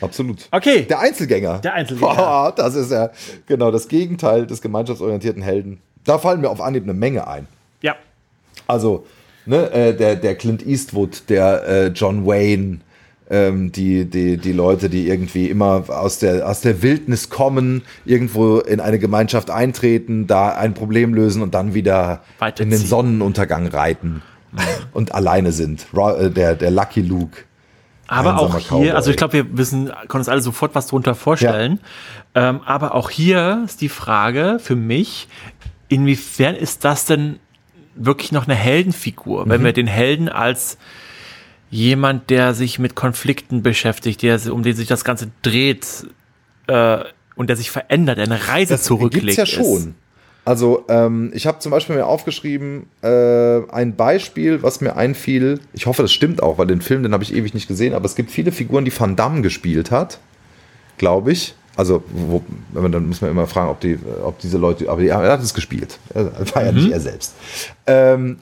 Absolut. 0.00 0.48
Okay. 0.50 0.82
Der 0.88 0.98
Einzelgänger. 1.00 1.58
Der 1.60 1.74
Einzelgänger. 1.74 2.14
Boah, 2.14 2.52
das 2.56 2.74
ist 2.74 2.90
ja 2.90 3.10
genau 3.46 3.70
das 3.70 3.88
Gegenteil 3.88 4.46
des 4.46 4.60
gemeinschaftsorientierten 4.60 5.42
Helden. 5.42 5.80
Da 6.04 6.18
fallen 6.18 6.40
mir 6.40 6.50
auf 6.50 6.60
Anhieb 6.60 6.82
eine 6.82 6.94
Menge 6.94 7.26
ein. 7.28 7.46
Ja. 7.80 7.94
Also, 8.66 9.06
ne, 9.46 9.70
äh, 9.70 9.96
der, 9.96 10.16
der 10.16 10.34
Clint 10.34 10.66
Eastwood, 10.66 11.24
der 11.28 11.66
äh, 11.66 11.86
John 11.88 12.26
Wayne, 12.26 12.80
ähm, 13.30 13.72
die, 13.72 14.04
die, 14.04 14.36
die 14.36 14.52
Leute, 14.52 14.90
die 14.90 15.08
irgendwie 15.08 15.48
immer 15.48 15.84
aus 15.88 16.18
der, 16.18 16.46
aus 16.46 16.60
der 16.60 16.82
Wildnis 16.82 17.30
kommen, 17.30 17.82
irgendwo 18.04 18.58
in 18.58 18.80
eine 18.80 18.98
Gemeinschaft 18.98 19.50
eintreten, 19.50 20.26
da 20.26 20.50
ein 20.50 20.74
Problem 20.74 21.14
lösen 21.14 21.40
und 21.40 21.54
dann 21.54 21.72
wieder 21.72 22.22
in 22.58 22.68
den 22.70 22.78
Sonnenuntergang 22.78 23.66
reiten 23.68 24.22
und 24.92 25.14
alleine 25.14 25.52
sind. 25.52 25.86
Äh, 25.94 26.30
der, 26.30 26.54
der 26.54 26.70
Lucky 26.70 27.02
Luke. 27.02 27.42
Aber 28.06 28.38
auch 28.38 28.58
hier, 28.58 28.68
Cowboy. 28.68 28.90
also 28.90 29.10
ich 29.10 29.16
glaube, 29.16 29.32
wir 29.32 29.56
wissen, 29.56 29.86
können 30.08 30.20
uns 30.20 30.28
alle 30.28 30.42
sofort 30.42 30.74
was 30.74 30.86
darunter 30.88 31.14
vorstellen. 31.14 31.80
Ja. 32.34 32.50
Ähm, 32.50 32.60
aber 32.64 32.94
auch 32.94 33.10
hier 33.10 33.62
ist 33.64 33.80
die 33.80 33.88
Frage 33.88 34.58
für 34.60 34.76
mich, 34.76 35.28
inwiefern 35.88 36.54
ist 36.54 36.84
das 36.84 37.06
denn 37.06 37.38
wirklich 37.94 38.32
noch 38.32 38.46
eine 38.46 38.54
Heldenfigur, 38.54 39.46
mhm. 39.46 39.50
wenn 39.50 39.64
wir 39.64 39.72
den 39.72 39.86
Helden 39.86 40.28
als 40.28 40.78
jemand, 41.70 42.30
der 42.30 42.54
sich 42.54 42.78
mit 42.78 42.94
Konflikten 42.94 43.62
beschäftigt, 43.62 44.22
der, 44.22 44.40
um 44.52 44.62
den 44.62 44.76
sich 44.76 44.86
das 44.86 45.04
Ganze 45.04 45.30
dreht 45.42 46.06
äh, 46.66 46.98
und 47.36 47.48
der 47.48 47.56
sich 47.56 47.70
verändert, 47.70 48.18
der 48.18 48.26
eine 48.26 48.48
Reise 48.48 48.74
das 48.74 48.84
zurücklegt. 48.84 49.38
Das 49.38 49.48
gibt's 49.48 49.56
ja 49.56 49.64
schon. 49.64 49.76
Ist. 49.76 50.03
Also 50.44 50.84
ähm, 50.88 51.30
ich 51.34 51.46
habe 51.46 51.58
zum 51.60 51.70
Beispiel 51.70 51.96
mir 51.96 52.06
aufgeschrieben 52.06 52.86
äh, 53.02 53.62
ein 53.70 53.96
Beispiel, 53.96 54.62
was 54.62 54.82
mir 54.82 54.96
einfiel. 54.96 55.60
Ich 55.72 55.86
hoffe, 55.86 56.02
das 56.02 56.12
stimmt 56.12 56.42
auch, 56.42 56.58
weil 56.58 56.66
den 56.66 56.82
Film, 56.82 57.02
den 57.02 57.14
habe 57.14 57.24
ich 57.24 57.34
ewig 57.34 57.54
nicht 57.54 57.66
gesehen. 57.66 57.94
Aber 57.94 58.04
es 58.04 58.14
gibt 58.14 58.30
viele 58.30 58.52
Figuren, 58.52 58.84
die 58.84 58.98
Van 58.98 59.16
Damme 59.16 59.40
gespielt 59.40 59.90
hat, 59.90 60.18
glaube 60.98 61.32
ich. 61.32 61.54
Also 61.76 62.04
wo, 62.12 62.42
dann 62.72 63.08
muss 63.08 63.20
man 63.20 63.30
immer 63.30 63.46
fragen, 63.46 63.70
ob 63.70 63.80
die, 63.80 63.98
ob 64.22 64.38
diese 64.38 64.58
Leute, 64.58 64.88
aber 64.88 65.02
er 65.02 65.32
hat 65.32 65.42
es 65.42 65.54
gespielt. 65.54 65.98
Er 66.12 66.30
war 66.54 66.64
ja 66.64 66.72
nicht 66.72 66.86
mhm. 66.86 66.92
er 66.92 67.00
selbst. 67.00 67.34
Ähm, 67.86 68.38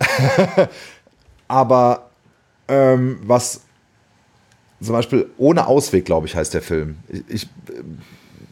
aber 1.49 2.11
ähm, 2.69 3.21
was 3.23 3.63
zum 4.83 4.95
Beispiel 4.95 5.31
ohne 5.39 5.67
Ausweg, 5.67 6.05
glaube 6.05 6.27
ich, 6.27 6.35
heißt 6.35 6.53
der 6.53 6.63
Film. 6.63 6.97
Ich, 7.09 7.23
ich 7.29 7.49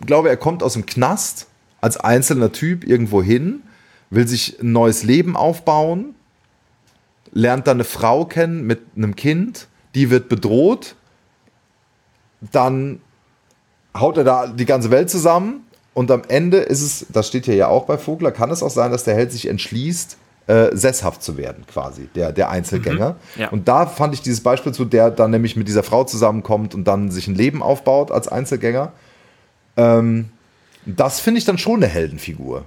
glaube, 0.06 0.28
er 0.28 0.36
kommt 0.36 0.62
aus 0.62 0.74
dem 0.74 0.86
Knast 0.86 1.46
als 1.80 1.96
einzelner 1.96 2.52
Typ 2.52 2.84
irgendwo 2.84 3.22
hin, 3.22 3.62
will 4.10 4.26
sich 4.26 4.60
ein 4.60 4.72
neues 4.72 5.02
Leben 5.02 5.36
aufbauen, 5.36 6.14
lernt 7.32 7.66
dann 7.66 7.76
eine 7.76 7.84
Frau 7.84 8.24
kennen 8.24 8.66
mit 8.66 8.80
einem 8.96 9.16
Kind, 9.16 9.68
die 9.94 10.10
wird 10.10 10.28
bedroht, 10.28 10.96
dann 12.52 13.00
haut 13.96 14.16
er 14.16 14.24
da 14.24 14.46
die 14.48 14.66
ganze 14.66 14.90
Welt 14.90 15.10
zusammen 15.10 15.64
und 15.94 16.10
am 16.10 16.22
Ende 16.28 16.58
ist 16.58 16.82
es, 16.82 17.06
das 17.10 17.28
steht 17.28 17.44
hier 17.44 17.56
ja 17.56 17.68
auch 17.68 17.86
bei 17.86 17.98
Vogler, 17.98 18.32
kann 18.32 18.50
es 18.50 18.62
auch 18.62 18.70
sein, 18.70 18.90
dass 18.90 19.04
der 19.04 19.14
Held 19.14 19.32
sich 19.32 19.48
entschließt, 19.48 20.16
äh, 20.46 20.74
sesshaft 20.76 21.22
zu 21.22 21.36
werden, 21.36 21.64
quasi, 21.66 22.08
der, 22.14 22.32
der 22.32 22.50
Einzelgänger. 22.50 23.16
Mhm, 23.36 23.40
ja. 23.40 23.48
Und 23.50 23.68
da 23.68 23.86
fand 23.86 24.14
ich 24.14 24.22
dieses 24.22 24.42
Beispiel 24.42 24.72
zu, 24.72 24.84
der 24.84 25.10
dann 25.10 25.30
nämlich 25.30 25.56
mit 25.56 25.68
dieser 25.68 25.82
Frau 25.82 26.04
zusammenkommt 26.04 26.74
und 26.74 26.84
dann 26.84 27.10
sich 27.10 27.28
ein 27.28 27.34
Leben 27.34 27.62
aufbaut 27.62 28.10
als 28.10 28.28
Einzelgänger. 28.28 28.92
Ähm, 29.76 30.30
das 30.86 31.20
finde 31.20 31.38
ich 31.38 31.44
dann 31.44 31.58
schon 31.58 31.76
eine 31.76 31.86
Heldenfigur. 31.86 32.64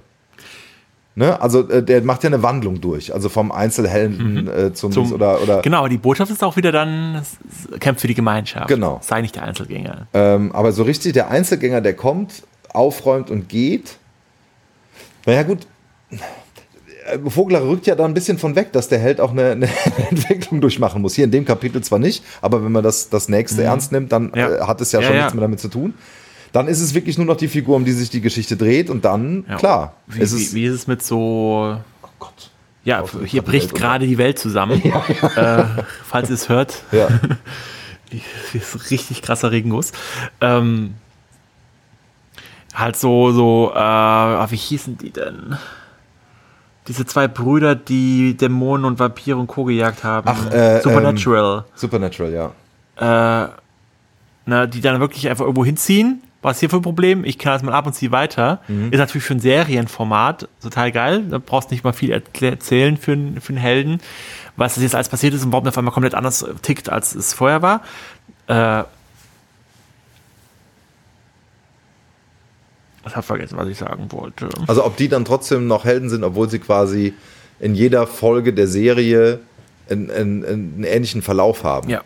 Ne? 1.16 1.40
Also 1.40 1.68
äh, 1.68 1.82
der 1.82 2.02
macht 2.02 2.24
ja 2.24 2.28
eine 2.28 2.42
Wandlung 2.42 2.80
durch, 2.80 3.14
also 3.14 3.28
vom 3.28 3.52
Einzelhelden 3.52 4.44
mhm. 4.44 4.48
äh, 4.48 4.72
zum, 4.74 4.90
zum 4.90 5.12
oder, 5.12 5.40
oder 5.40 5.62
genau. 5.62 5.86
Die 5.86 5.96
Botschaft 5.96 6.32
ist 6.32 6.42
auch 6.42 6.56
wieder 6.56 6.72
dann 6.72 7.22
kämpft 7.78 8.00
für 8.00 8.08
die 8.08 8.14
Gemeinschaft. 8.14 8.66
Genau. 8.66 8.98
Sei 9.00 9.20
nicht 9.20 9.36
der 9.36 9.44
Einzelgänger. 9.44 10.08
Ähm, 10.12 10.50
aber 10.52 10.72
so 10.72 10.82
richtig 10.82 11.12
der 11.12 11.30
Einzelgänger, 11.30 11.80
der 11.80 11.94
kommt, 11.94 12.42
aufräumt 12.72 13.30
und 13.30 13.48
geht. 13.48 13.96
Naja 15.24 15.44
gut, 15.44 15.68
äh, 16.10 17.18
Vogler 17.30 17.62
rückt 17.62 17.86
ja 17.86 17.94
da 17.94 18.04
ein 18.04 18.14
bisschen 18.14 18.38
von 18.38 18.56
weg, 18.56 18.72
dass 18.72 18.88
der 18.88 18.98
Held 18.98 19.20
auch 19.20 19.30
eine, 19.30 19.52
eine, 19.52 19.68
Entwicklung 20.10 20.60
durchmachen 20.60 21.00
muss. 21.00 21.14
Hier 21.14 21.24
in 21.24 21.30
dem 21.30 21.44
Kapitel 21.44 21.80
zwar 21.82 22.00
nicht, 22.00 22.24
aber 22.40 22.64
wenn 22.64 22.72
man 22.72 22.82
das, 22.82 23.08
das 23.08 23.28
nächste 23.28 23.60
mhm. 23.60 23.68
ernst 23.68 23.92
nimmt, 23.92 24.10
dann 24.10 24.32
ja. 24.34 24.50
äh, 24.50 24.60
hat 24.62 24.80
es 24.80 24.90
ja, 24.90 25.00
ja 25.00 25.06
schon 25.06 25.14
ja. 25.14 25.22
nichts 25.22 25.34
mehr 25.34 25.42
damit 25.42 25.60
zu 25.60 25.68
tun. 25.68 25.94
Dann 26.54 26.68
ist 26.68 26.80
es 26.80 26.94
wirklich 26.94 27.18
nur 27.18 27.26
noch 27.26 27.36
die 27.36 27.48
Figur, 27.48 27.74
um 27.74 27.84
die 27.84 27.90
sich 27.90 28.10
die 28.10 28.20
Geschichte 28.20 28.56
dreht 28.56 28.88
und 28.88 29.04
dann, 29.04 29.44
klar. 29.58 29.94
Wie 30.06 30.20
ist, 30.20 30.30
es, 30.30 30.54
wie, 30.54 30.60
wie 30.60 30.66
ist 30.66 30.74
es 30.74 30.86
mit 30.86 31.02
so. 31.02 31.76
Oh 32.00 32.08
Gott. 32.20 32.50
Ja, 32.84 33.02
hier 33.24 33.42
bricht 33.42 33.74
gerade 33.74 34.06
die 34.06 34.18
Welt 34.18 34.38
zusammen. 34.38 34.80
äh, 35.36 35.64
falls 36.04 36.30
ihr 36.30 36.36
es 36.36 36.48
hört. 36.48 36.84
Ja. 36.92 37.08
ist 38.52 38.92
richtig 38.92 39.22
krasser 39.22 39.50
Regenguss. 39.50 39.90
Ähm, 40.40 40.94
halt 42.72 42.94
so, 42.94 43.32
so, 43.32 43.72
äh, 43.74 43.80
wie 43.80 44.56
hießen 44.56 44.96
die 44.96 45.10
denn? 45.10 45.56
Diese 46.86 47.04
zwei 47.04 47.26
Brüder, 47.26 47.74
die 47.74 48.36
Dämonen 48.36 48.84
und 48.84 49.00
Vampire 49.00 49.38
und 49.38 49.48
Co. 49.48 49.64
gejagt 49.64 50.04
haben. 50.04 50.28
Ach, 50.30 50.52
äh, 50.52 50.80
Supernatural. 50.82 51.64
Ähm, 51.66 51.72
Supernatural, 51.74 52.32
ja. 52.32 53.44
Äh, 53.44 53.48
na, 54.46 54.66
die 54.68 54.80
dann 54.80 55.00
wirklich 55.00 55.28
einfach 55.28 55.46
irgendwo 55.46 55.64
hinziehen. 55.64 56.22
Was 56.44 56.60
hier 56.60 56.68
für 56.68 56.76
ein 56.76 56.82
Problem? 56.82 57.24
Ich 57.24 57.38
kann 57.38 57.54
das 57.54 57.62
mal 57.62 57.72
ab 57.72 57.86
und 57.86 57.94
zu 57.94 58.10
weiter. 58.12 58.60
Mhm. 58.68 58.92
Ist 58.92 58.98
natürlich 58.98 59.24
für 59.24 59.34
ein 59.34 59.40
Serienformat 59.40 60.46
total 60.62 60.92
geil. 60.92 61.24
Da 61.30 61.38
brauchst 61.38 61.70
du 61.70 61.74
nicht 61.74 61.84
mal 61.84 61.92
viel 61.94 62.10
erzählen 62.10 62.96
für, 62.98 63.12
einen, 63.12 63.40
für 63.40 63.54
einen 63.54 63.58
Helden. 63.58 64.00
Was 64.56 64.76
jetzt 64.76 64.94
alles 64.94 65.08
passiert 65.08 65.32
ist 65.32 65.44
und 65.44 65.52
warum 65.52 65.64
der 65.64 65.70
auf 65.72 65.78
einmal 65.78 65.94
komplett 65.94 66.14
anders 66.14 66.44
tickt, 66.62 66.90
als 66.90 67.14
es 67.14 67.32
vorher 67.32 67.62
war. 67.62 67.80
Äh, 68.46 68.84
Ich 73.06 73.14
habe 73.14 73.26
vergessen, 73.26 73.58
was 73.58 73.68
ich 73.68 73.76
sagen 73.76 74.10
wollte. 74.12 74.48
Also 74.66 74.84
ob 74.84 74.96
die 74.96 75.08
dann 75.08 75.24
trotzdem 75.24 75.66
noch 75.66 75.84
Helden 75.84 76.08
sind, 76.08 76.24
obwohl 76.24 76.48
sie 76.48 76.58
quasi 76.58 77.12
in 77.60 77.74
jeder 77.74 78.06
Folge 78.06 78.54
der 78.54 78.66
Serie 78.66 79.40
einen, 79.90 80.10
einen, 80.10 80.44
einen 80.44 80.84
ähnlichen 80.84 81.20
Verlauf 81.20 81.64
haben. 81.64 81.90
Ja. 81.90 82.00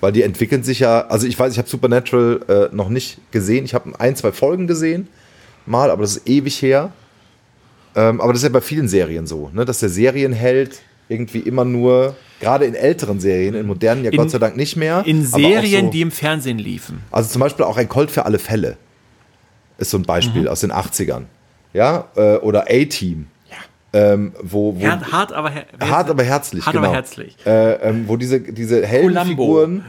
Weil 0.00 0.12
die 0.12 0.22
entwickeln 0.22 0.62
sich 0.62 0.80
ja, 0.80 1.06
also 1.08 1.26
ich 1.26 1.38
weiß, 1.38 1.52
ich 1.52 1.58
habe 1.58 1.68
Supernatural 1.68 2.40
äh, 2.72 2.74
noch 2.74 2.88
nicht 2.88 3.18
gesehen. 3.30 3.64
Ich 3.64 3.74
habe 3.74 3.98
ein, 3.98 4.14
zwei 4.14 4.32
Folgen 4.32 4.66
gesehen, 4.66 5.08
mal, 5.66 5.90
aber 5.90 6.02
das 6.02 6.16
ist 6.16 6.28
ewig 6.28 6.62
her. 6.62 6.92
Ähm, 7.96 8.20
aber 8.20 8.32
das 8.32 8.42
ist 8.42 8.48
ja 8.48 8.52
bei 8.52 8.60
vielen 8.60 8.88
Serien 8.88 9.26
so, 9.26 9.50
ne? 9.52 9.64
dass 9.64 9.80
der 9.80 9.88
Serienheld 9.88 10.80
irgendwie 11.08 11.40
immer 11.40 11.64
nur, 11.64 12.16
gerade 12.38 12.66
in 12.66 12.74
älteren 12.74 13.18
Serien, 13.18 13.54
in 13.54 13.66
modernen 13.66 14.04
ja 14.04 14.10
in, 14.10 14.18
Gott 14.18 14.30
sei 14.30 14.38
Dank 14.38 14.56
nicht 14.56 14.76
mehr. 14.76 15.02
In 15.06 15.24
Serien, 15.24 15.86
so, 15.86 15.90
die 15.90 16.02
im 16.02 16.10
Fernsehen 16.10 16.58
liefen. 16.58 17.02
Also 17.10 17.30
zum 17.30 17.40
Beispiel 17.40 17.64
auch 17.64 17.76
ein 17.76 17.88
Colt 17.88 18.10
für 18.10 18.24
alle 18.24 18.38
Fälle 18.38 18.76
ist 19.78 19.90
so 19.90 19.96
ein 19.96 20.02
Beispiel 20.02 20.42
mhm. 20.42 20.48
aus 20.48 20.60
den 20.60 20.72
80ern. 20.72 21.24
Ja, 21.72 22.08
äh, 22.16 22.36
oder 22.36 22.66
A-Team. 22.68 23.28
Ähm, 23.92 24.34
wo, 24.42 24.74
wo 24.74 24.80
Her 24.80 25.00
hart, 25.12 25.32
aber, 25.32 25.50
her 25.50 25.64
hart, 25.80 26.10
aber 26.10 26.22
herzlich. 26.22 26.66
Hart, 26.66 26.74
genau. 26.74 26.88
aber 26.88 26.96
herzlich. 26.96 27.36
Äh, 27.46 27.74
ähm, 27.88 28.04
wo 28.06 28.16
diese, 28.16 28.40
diese 28.40 28.84
Heldenfiguren 28.86 29.84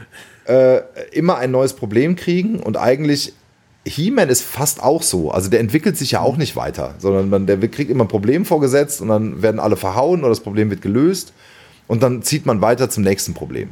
äh, 0.46 0.80
immer 1.12 1.36
ein 1.36 1.50
neues 1.50 1.74
Problem 1.74 2.16
kriegen 2.16 2.60
und 2.60 2.78
eigentlich 2.78 3.34
He-Man 3.84 4.28
ist 4.28 4.42
fast 4.42 4.82
auch 4.82 5.02
so. 5.02 5.30
Also 5.30 5.50
der 5.50 5.60
entwickelt 5.60 5.96
sich 5.96 6.12
ja 6.12 6.20
auch 6.20 6.36
nicht 6.36 6.56
weiter, 6.56 6.94
sondern 6.98 7.30
man, 7.30 7.46
der 7.46 7.58
kriegt 7.68 7.90
immer 7.90 8.04
ein 8.04 8.08
Problem 8.08 8.44
vorgesetzt 8.44 9.00
und 9.00 9.08
dann 9.08 9.42
werden 9.42 9.60
alle 9.60 9.76
verhauen 9.76 10.20
oder 10.20 10.30
das 10.30 10.40
Problem 10.40 10.70
wird 10.70 10.82
gelöst 10.82 11.32
und 11.86 12.02
dann 12.02 12.22
zieht 12.22 12.46
man 12.46 12.60
weiter 12.62 12.88
zum 12.90 13.04
nächsten 13.04 13.34
Problem. 13.34 13.68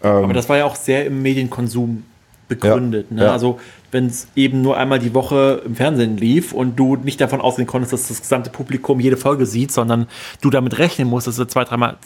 Aber 0.00 0.22
ähm, 0.22 0.32
das 0.32 0.48
war 0.48 0.56
ja 0.56 0.64
auch 0.64 0.76
sehr 0.76 1.04
im 1.04 1.22
Medienkonsum 1.22 2.04
begründet. 2.48 3.06
Ja, 3.10 3.16
ne? 3.16 3.22
ja. 3.24 3.32
Also 3.32 3.60
wenn 3.90 4.06
es 4.06 4.28
eben 4.36 4.62
nur 4.62 4.76
einmal 4.76 4.98
die 4.98 5.14
Woche 5.14 5.62
im 5.64 5.74
Fernsehen 5.74 6.16
lief 6.16 6.52
und 6.52 6.76
du 6.76 6.96
nicht 6.96 7.20
davon 7.20 7.40
ausgehen 7.40 7.66
konntest, 7.66 7.92
dass 7.92 8.08
das 8.08 8.20
gesamte 8.20 8.50
Publikum 8.50 9.00
jede 9.00 9.16
Folge 9.16 9.46
sieht, 9.46 9.72
sondern 9.72 10.06
du 10.40 10.50
damit 10.50 10.78
rechnen 10.78 11.08
musst, 11.08 11.26
dass 11.26 11.36
zwei, 11.36 11.64
dreimal 11.64 11.96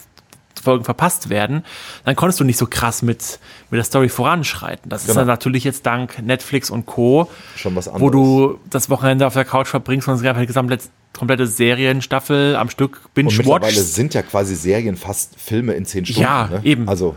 Folgen 0.65 0.83
verpasst 0.83 1.29
werden, 1.29 1.63
dann 2.03 2.15
konntest 2.15 2.39
du 2.39 2.43
nicht 2.43 2.57
so 2.57 2.65
krass 2.65 3.01
mit, 3.01 3.39
mit 3.69 3.77
der 3.77 3.85
Story 3.85 4.09
voranschreiten. 4.09 4.89
Das 4.89 5.03
genau. 5.03 5.11
ist 5.11 5.17
dann 5.17 5.27
natürlich 5.27 5.63
jetzt 5.63 5.85
dank 5.85 6.21
Netflix 6.21 6.69
und 6.69 6.85
Co., 6.85 7.29
Schon 7.55 7.75
was 7.75 7.89
wo 7.93 8.09
du 8.09 8.59
das 8.69 8.89
Wochenende 8.89 9.27
auf 9.27 9.33
der 9.33 9.45
Couch 9.45 9.67
verbringst 9.67 10.07
und 10.07 10.25
einfach 10.25 10.41
die 10.41 10.47
gesamte 10.47 10.79
komplette 11.13 11.47
Serienstaffel 11.47 12.57
am 12.57 12.69
Stück 12.69 13.13
binge 13.13 13.29
Und 13.29 13.37
mittlerweile 13.37 13.71
sind 13.71 14.13
ja 14.13 14.21
quasi 14.21 14.55
Serien 14.55 14.97
fast 14.97 15.39
Filme 15.39 15.73
in 15.73 15.85
zehn 15.85 16.05
Stunden. 16.05 16.21
Ja, 16.21 16.47
ne? 16.47 16.61
eben. 16.63 16.89
Also 16.89 17.15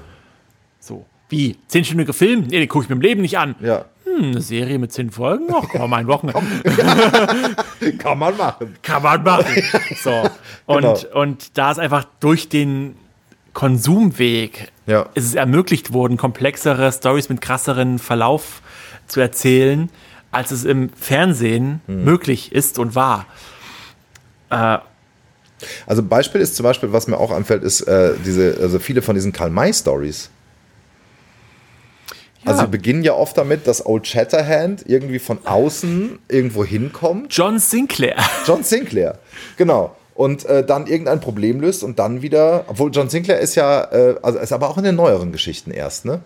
so. 0.78 1.05
Wie? 1.28 1.57
Zehnstündiger 1.66 2.12
Film? 2.12 2.47
Nee, 2.49 2.61
den 2.61 2.69
gucke 2.69 2.85
ich 2.85 2.89
mir 2.89 2.95
im 2.95 3.03
Leben 3.03 3.23
nicht 3.23 3.39
an. 3.39 3.57
Ja. 3.61 3.86
Hm, 4.19 4.31
eine 4.31 4.40
Serie 4.40 4.78
mit 4.78 4.93
zehn 4.93 5.11
Folgen? 5.11 5.47
Ach, 5.53 5.69
komm, 5.70 5.93
ein 5.93 6.07
Wochenende. 6.07 6.40
Kann 7.99 8.19
man 8.19 8.36
machen. 8.36 8.74
Kann 8.82 9.03
man 9.03 9.23
machen. 9.23 9.62
So. 10.03 10.28
Und, 10.66 10.82
genau. 10.82 11.20
und 11.20 11.57
da 11.57 11.70
ist 11.70 11.78
einfach 11.78 12.05
durch 12.20 12.49
den 12.49 12.97
Konsumweg 13.53 14.73
ja. 14.86 15.07
ist 15.15 15.24
es 15.24 15.35
ermöglicht 15.35 15.93
worden, 15.93 16.16
komplexere 16.16 16.90
Stories 16.93 17.28
mit 17.28 17.40
krasseren 17.40 17.99
Verlauf 17.99 18.62
zu 19.07 19.20
erzählen, 19.20 19.89
als 20.31 20.51
es 20.51 20.65
im 20.65 20.90
Fernsehen 20.90 21.81
hm. 21.86 22.05
möglich 22.05 22.53
ist 22.53 22.78
und 22.78 22.95
war. 22.95 23.27
Äh, 24.51 24.78
also 25.86 26.03
Beispiel 26.03 26.40
ist 26.40 26.57
zum 26.57 26.65
Beispiel, 26.65 26.93
was 26.93 27.07
mir 27.07 27.19
auch 27.19 27.31
anfällt, 27.31 27.62
ist 27.62 27.82
äh, 27.82 28.15
diese, 28.24 28.59
also 28.61 28.78
viele 28.78 29.03
von 29.03 29.15
diesen 29.15 29.32
Karl 29.32 29.51
May 29.51 29.73
Stories 29.73 30.31
also 32.44 32.62
sie 32.62 32.69
beginnen 32.69 33.02
ja 33.02 33.15
oft 33.15 33.36
damit, 33.36 33.66
dass 33.66 33.85
Old 33.85 34.06
Shatterhand 34.06 34.85
irgendwie 34.86 35.19
von 35.19 35.39
außen 35.44 36.19
irgendwo 36.28 36.65
hinkommt. 36.65 37.35
John 37.35 37.59
Sinclair. 37.59 38.16
John 38.47 38.62
Sinclair, 38.62 39.19
genau. 39.56 39.97
Und 40.15 40.44
äh, 40.47 40.65
dann 40.65 40.86
irgendein 40.86 41.20
Problem 41.20 41.60
löst 41.60 41.85
und 41.85 41.98
dann 41.98 42.23
wieder, 42.23 42.65
obwohl 42.66 42.90
John 42.93 43.09
Sinclair 43.09 43.39
ist 43.39 43.55
ja, 43.55 43.85
äh, 43.93 44.16
also 44.23 44.39
ist 44.39 44.52
aber 44.52 44.69
auch 44.69 44.78
in 44.78 44.85
den 44.85 44.97
neueren 44.97 45.31
Geschichten 45.31 45.70
erst, 45.70 46.05
ne? 46.05 46.20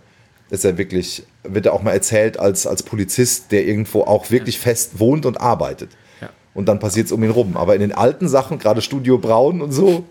ist 0.52 0.66
er 0.66 0.76
wirklich, 0.76 1.24
wird 1.44 1.64
er 1.64 1.72
auch 1.72 1.82
mal 1.82 1.92
erzählt 1.92 2.38
als, 2.38 2.66
als 2.66 2.82
Polizist, 2.82 3.52
der 3.52 3.66
irgendwo 3.66 4.02
auch 4.02 4.30
wirklich 4.30 4.58
fest 4.58 5.00
wohnt 5.00 5.24
und 5.24 5.40
arbeitet. 5.40 5.92
Ja. 6.20 6.28
Und 6.52 6.66
dann 6.68 6.78
passiert 6.78 7.06
es 7.06 7.12
um 7.12 7.24
ihn 7.24 7.30
rum. 7.30 7.56
Aber 7.56 7.74
in 7.74 7.80
den 7.80 7.92
alten 7.92 8.28
Sachen, 8.28 8.58
gerade 8.58 8.82
Studio 8.82 9.16
Braun 9.16 9.62
und 9.62 9.72
so, 9.72 10.04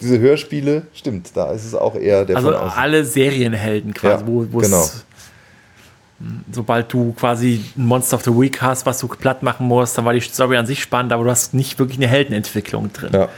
diese 0.00 0.18
Hörspiele, 0.18 0.88
stimmt, 0.94 1.30
da 1.36 1.52
ist 1.52 1.64
es 1.64 1.76
auch 1.76 1.94
eher 1.94 2.24
der 2.24 2.38
Also 2.38 2.56
alle 2.56 3.04
Serienhelden 3.04 3.94
quasi, 3.94 4.24
Ja, 4.24 4.26
wo, 4.26 4.44
wo 4.50 4.58
genau. 4.58 4.84
Sobald 6.52 6.92
du 6.92 7.12
quasi 7.12 7.64
ein 7.76 7.86
Monster 7.86 8.16
of 8.16 8.24
the 8.24 8.30
Week 8.30 8.62
hast, 8.62 8.86
was 8.86 8.98
du 9.00 9.08
platt 9.08 9.42
machen 9.42 9.66
musst, 9.66 9.98
dann 9.98 10.04
war 10.04 10.12
die 10.12 10.20
Story 10.20 10.56
an 10.56 10.66
sich 10.66 10.80
spannend, 10.80 11.12
aber 11.12 11.24
du 11.24 11.30
hast 11.30 11.54
nicht 11.54 11.78
wirklich 11.78 11.98
eine 11.98 12.08
Heldenentwicklung 12.08 12.92
drin. 12.92 13.10
Ja. 13.12 13.28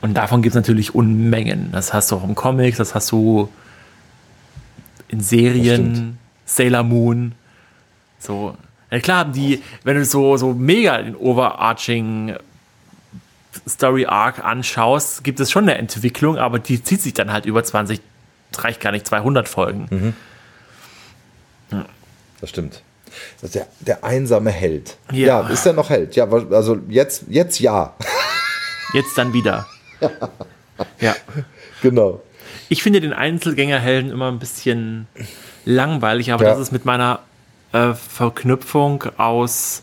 Und 0.00 0.14
davon 0.14 0.42
gibt 0.42 0.54
es 0.54 0.56
natürlich 0.56 0.94
Unmengen. 0.94 1.70
Das 1.72 1.94
hast 1.94 2.10
du 2.10 2.16
auch 2.16 2.24
im 2.24 2.34
Comics, 2.34 2.76
das 2.76 2.94
hast 2.94 3.10
du 3.12 3.48
in 5.08 5.20
Serien. 5.20 6.18
Sailor 6.44 6.82
Moon. 6.82 7.32
So. 8.18 8.56
Ja 8.90 9.00
klar, 9.00 9.24
die, 9.24 9.62
wenn 9.82 9.96
du 9.96 10.04
so, 10.04 10.36
so 10.36 10.52
mega 10.52 11.00
den 11.00 11.16
overarching 11.16 12.36
Story 13.68 14.06
Arc 14.06 14.44
anschaust, 14.44 15.24
gibt 15.24 15.40
es 15.40 15.50
schon 15.50 15.64
eine 15.64 15.78
Entwicklung, 15.78 16.36
aber 16.36 16.58
die 16.58 16.82
zieht 16.82 17.00
sich 17.00 17.14
dann 17.14 17.32
halt 17.32 17.46
über 17.46 17.64
20, 17.64 18.00
reicht 18.56 18.80
gar 18.80 18.92
nicht 18.92 19.06
200 19.06 19.48
Folgen. 19.48 20.14
Das 22.40 22.50
stimmt. 22.50 22.82
Das 23.40 23.44
ist 23.50 23.54
der, 23.54 23.66
der 23.80 24.04
einsame 24.04 24.50
Held. 24.50 24.96
Ja. 25.12 25.42
Ja. 25.42 25.48
ist 25.48 25.64
er 25.66 25.72
noch 25.72 25.88
Held? 25.90 26.16
Ja, 26.16 26.28
also 26.28 26.78
jetzt, 26.88 27.24
jetzt 27.28 27.60
ja. 27.60 27.94
Jetzt 28.92 29.16
dann 29.18 29.32
wieder. 29.32 29.66
Ja. 31.00 31.16
genau. 31.82 32.22
Ich 32.68 32.82
finde 32.82 33.00
den 33.00 33.12
Einzelgängerhelden 33.12 34.12
immer 34.12 34.30
ein 34.30 34.38
bisschen 34.38 35.08
langweilig, 35.64 36.32
aber 36.32 36.44
Ja. 36.44 36.50
das 36.50 36.60
ist 36.60 36.70
mit 36.72 36.84
meiner 36.84 37.18
äh, 37.72 37.94
Verknüpfung 37.94 39.02
aus, 39.16 39.82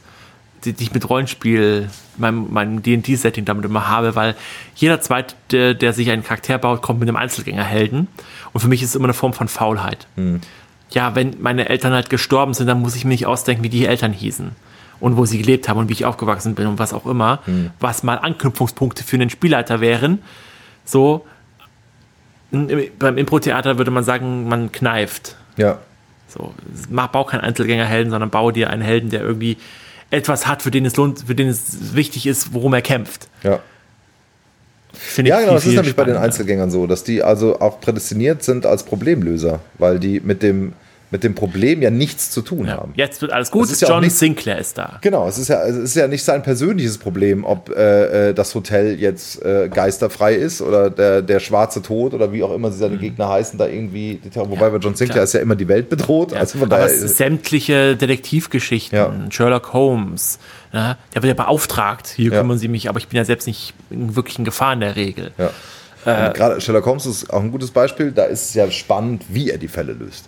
die, 0.64 0.72
die 0.72 0.84
ich 0.84 0.94
mit 0.94 1.10
Rollenspiel, 1.10 1.90
meinem, 2.18 2.54
meinem 2.54 2.84
D&D-Setting 2.84 3.44
damit 3.44 3.66
immer 3.66 3.90
habe, 3.90 4.16
weil 4.16 4.36
jeder 4.76 5.02
zweite, 5.02 5.36
der, 5.52 5.74
der 5.74 5.92
sich 5.92 6.10
einen 6.10 6.24
Charakter 6.24 6.58
baut, 6.58 6.82
kommt 6.82 7.00
mit 7.02 7.10
einem 7.10 7.18
Einzelgängerhelden. 7.18 8.08
Und 8.54 8.60
für 8.62 8.68
mich 8.70 8.82
ist 8.82 8.90
es 8.90 8.96
immer 8.96 9.06
eine 9.08 9.14
Form 9.14 9.34
von 9.34 9.50
Faulheit. 9.50 10.08
Ja, 10.92 11.16
wenn 11.16 11.36
meine 11.40 11.70
Eltern 11.70 11.94
halt 11.94 12.10
gestorben 12.10 12.54
sind, 12.54 12.68
dann 12.68 12.82
muss 12.82 12.96
ich 12.96 13.04
mir 13.06 13.12
nicht 13.12 13.26
ausdenken, 13.26 13.64
wie 13.64 13.70
die 13.70 13.86
Eltern 13.86 14.12
hießen. 14.14 14.52
Und 15.00 15.18
wo 15.18 15.26
sie 15.26 15.40
gelebt 15.40 15.68
haben 15.68 15.80
und 15.80 15.90
wie 15.90 15.94
ich 15.94 16.06
aufgewachsen 16.06 16.54
bin 16.54 16.68
und 16.68 16.78
was 16.78 16.94
auch 16.94 17.08
immer, 17.08 17.40
was 17.80 18.04
mal 18.04 18.16
Anknüpfungspunkte 18.20 19.04
für 19.04 19.16
einen 19.16 19.32
Spielleiter 19.32 19.82
wären. 19.82 20.20
So, 20.86 21.26
im- 22.52 22.70
beim 23.00 23.18
Impro-Theater 23.18 23.78
würde 23.78 23.90
man 23.92 24.04
sagen, 24.04 24.48
man 24.48 24.72
kneift. 24.72 25.38
Ja. 25.58 25.80
So, 26.28 26.54
mach, 26.90 27.08
bau 27.08 27.24
keinen 27.24 27.42
Einzelgängerhelden, 27.42 28.12
sondern 28.12 28.30
baue 28.30 28.54
dir 28.54 28.70
einen 28.70 28.82
Helden, 28.82 29.10
der 29.10 29.22
irgendwie 29.22 29.58
etwas 30.12 30.46
hat, 30.46 30.62
für 30.62 30.72
den 30.72 30.86
es 30.86 30.96
lohnt, 30.98 31.24
für 31.26 31.36
den 31.36 31.48
es 31.48 31.96
wichtig 31.96 32.28
ist, 32.28 32.54
worum 32.54 32.74
er 32.74 32.82
kämpft. 32.82 33.28
Ja. 33.44 33.60
Finde 34.94 35.30
Ja, 35.30 35.40
genau, 35.40 35.54
das 35.54 35.66
ist 35.66 35.74
nämlich 35.76 35.96
bei 35.96 36.04
den. 36.04 36.18
Einzelgängern 36.18 36.72
so, 36.72 36.88
dass 36.88 37.04
die 37.04 37.24
also 37.24 37.60
auch 37.60 37.80
prädestiniert 37.80 38.44
sind 38.44 38.66
als 38.66 38.84
Problemlöser, 38.84 39.60
weil 39.78 40.00
die 40.00 40.20
mit 40.20 40.44
dem, 40.44 40.74
mit 41.12 41.24
dem 41.26 41.36
Problem 41.36 41.82
ja 41.82 41.90
nichts 41.92 42.32
zu 42.32 42.42
tun 42.42 42.68
Ja, 42.68 42.78
haben. 42.78 42.94
jetzt 42.96 43.22
wird 43.22 43.32
alles 43.34 43.52
gut, 43.52 43.70
ist 43.70 43.82
ja 43.82 43.90
John 43.90 44.02
nicht- 44.04 44.16
Sinclair 44.16 44.58
ist 44.60 44.78
da. 44.78 44.98
Genau, 45.02 45.28
es 45.28 45.38
ist 45.38 45.50
ja, 45.50 45.62
es 45.66 45.76
ist 45.76 45.96
ja 45.96 46.08
nicht 46.08 46.24
sein 46.24 46.42
persönliches 46.42 46.98
Problem, 46.98 47.44
ob 47.44 47.70
äh, 47.70 48.30
äh, 48.30 48.34
das 48.34 48.56
Hotel 48.56 48.98
jetzt 49.00 49.44
äh, 49.44 49.68
geisterfrei 49.70 50.36
ist 50.36 50.62
oder 50.62 50.90
der, 50.90 51.22
der 51.22 51.40
schwarze 51.42 51.82
Tod 51.82 52.14
oder 52.14 52.32
wie 52.32 52.42
auch 52.44 52.54
immer 52.54 52.72
sie 52.72 52.78
seine 52.80 52.98
Gegner 52.98 53.28
heißen, 53.28 53.60
da 53.60 53.68
irgendwie, 53.68 54.22
wobei 54.36 54.70
bei 54.70 54.78
John 54.78 54.96
Sinclair 54.96 55.16
klar. 55.16 55.24
ist 55.26 55.34
ja 55.34 55.42
immer 55.42 55.56
die 55.58 55.68
Welt 55.68 55.90
bedroht. 55.90 56.34
also 56.34 56.58
von 56.60 56.72
Aber 56.72 56.78
daher, 56.86 56.90
sämtliche 56.90 57.96
Detektivgeschichten, 57.98 58.98
Ja. 58.98 59.14
Sherlock 59.30 59.74
Holmes, 59.74 60.40
ne, 60.72 60.98
der 61.14 61.24
wird 61.24 61.38
ja 61.38 61.44
beauftragt, 61.44 62.08
hier 62.08 62.32
Ja. 62.32 62.40
kümmern 62.40 62.58
sie 62.58 62.68
mich, 62.70 62.88
aber 62.88 63.00
ich 63.00 63.08
bin 63.10 63.18
ja 63.18 63.26
selbst 63.26 63.48
nicht 63.48 63.74
in 63.90 64.16
wirklichen 64.16 64.46
Gefahr 64.46 64.74
in 64.74 64.80
der 64.80 64.96
Regel. 64.96 65.32
ja. 65.38 65.50
Äh, 66.04 66.34
Gerade 66.34 66.60
Sherlock 66.62 66.86
Holmes 66.88 67.06
ist 67.06 67.30
auch 67.32 67.42
ein 67.44 67.52
gutes 67.52 67.70
Beispiel, 67.70 68.12
da 68.12 68.24
ist 68.24 68.46
es 68.50 68.54
ja 68.56 68.72
spannend, 68.72 69.24
wie 69.30 69.52
er 69.52 69.58
die 69.60 69.68
Fälle 69.68 69.94
löst. 69.94 70.26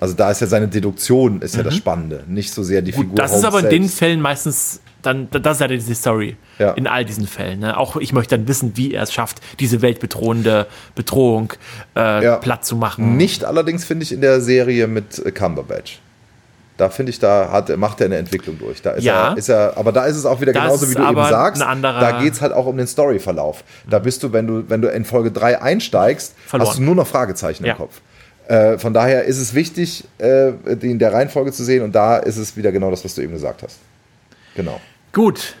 Also 0.00 0.14
da 0.14 0.30
ist 0.30 0.40
ja 0.40 0.46
seine 0.46 0.66
Deduktion 0.66 1.42
ist 1.42 1.54
ja 1.56 1.62
das 1.62 1.76
Spannende, 1.76 2.24
nicht 2.26 2.52
so 2.52 2.62
sehr 2.62 2.80
die 2.82 2.92
Figur 2.92 3.10
Mhm. 3.12 3.16
Das 3.16 3.34
ist 3.36 3.44
aber 3.44 3.60
in 3.60 3.68
den. 3.68 3.88
Fällen 3.88 4.20
meistens 4.20 4.80
dann, 5.02 5.28
das 5.30 5.56
ist 5.56 5.60
ja 5.60 5.68
die 5.68 5.94
Story. 5.94 6.36
Ja. 6.58 6.72
In 6.72 6.86
all 6.86 7.04
diesen 7.04 7.26
Fällen. 7.26 7.60
Ne? 7.60 7.76
Auch 7.76 7.96
ich 7.96 8.12
möchte 8.12 8.36
dann 8.36 8.48
wissen, 8.48 8.72
wie 8.76 8.92
er 8.94 9.02
es 9.02 9.12
schafft, 9.12 9.40
diese 9.60 9.82
weltbedrohende 9.82 10.66
Bedrohung 10.94 11.52
äh, 11.96 12.24
Ja. 12.24 12.36
platt 12.36 12.64
zu 12.64 12.76
machen. 12.76 13.16
Nicht 13.18 13.44
allerdings 13.44 13.84
finde 13.84 14.02
ich 14.04 14.12
in 14.12 14.20
der 14.22 14.40
Serie 14.40 14.86
mit 14.86 15.24
äh, 15.24 15.30
Cumberbatch. 15.32 16.00
Da 16.76 16.88
finde 16.88 17.10
ich, 17.10 17.18
da 17.18 17.50
hat, 17.52 17.74
macht 17.76 18.00
er 18.00 18.06
eine 18.06 18.16
Entwicklung 18.16 18.58
durch. 18.58 18.80
Da 18.80 18.92
ist 18.92 19.04
Ja. 19.04 19.32
er, 19.32 19.36
ist 19.36 19.50
er, 19.50 19.76
aber 19.76 19.92
da 19.92 20.06
ist 20.06 20.16
es 20.16 20.24
auch 20.24 20.40
wieder 20.40 20.54
Das 20.54 20.62
genauso, 20.64 20.90
wie 20.90 20.94
du 20.94 21.02
eben 21.06 21.24
sagst. 21.26 21.60
da 21.60 22.22
geht 22.22 22.32
es 22.32 22.40
halt 22.40 22.54
auch 22.54 22.64
um 22.64 22.76
den 22.78 22.86
Storyverlauf. 22.86 23.64
Da 23.88 23.98
bist 23.98 24.22
du, 24.22 24.32
wenn 24.32 24.46
du, 24.46 24.64
wenn 24.68 24.80
du 24.80 24.88
in 24.88 25.04
Folge 25.04 25.30
3 25.30 25.60
einsteigst, 25.60 26.34
Verloren. 26.46 26.68
hast 26.70 26.78
du 26.78 26.82
nur 26.82 26.94
noch 26.94 27.06
Fragezeichen 27.06 27.64
Ja. 27.66 27.72
im 27.72 27.78
Kopf. 27.78 28.00
Äh, 28.50 28.78
von 28.78 28.92
daher 28.92 29.24
ist 29.24 29.38
es 29.38 29.54
wichtig, 29.54 30.04
äh, 30.18 30.52
die 30.74 30.90
in 30.90 30.98
der 30.98 31.12
Reihenfolge 31.12 31.52
zu 31.52 31.62
sehen 31.62 31.84
und 31.84 31.94
da 31.94 32.16
ist 32.16 32.36
es 32.36 32.56
wieder 32.56 32.72
genau 32.72 32.90
das, 32.90 33.04
was 33.04 33.14
du 33.14 33.22
eben 33.22 33.32
gesagt 33.32 33.62
hast. 33.62 33.78
Genau. 34.56 34.80
Gut. 35.12 35.54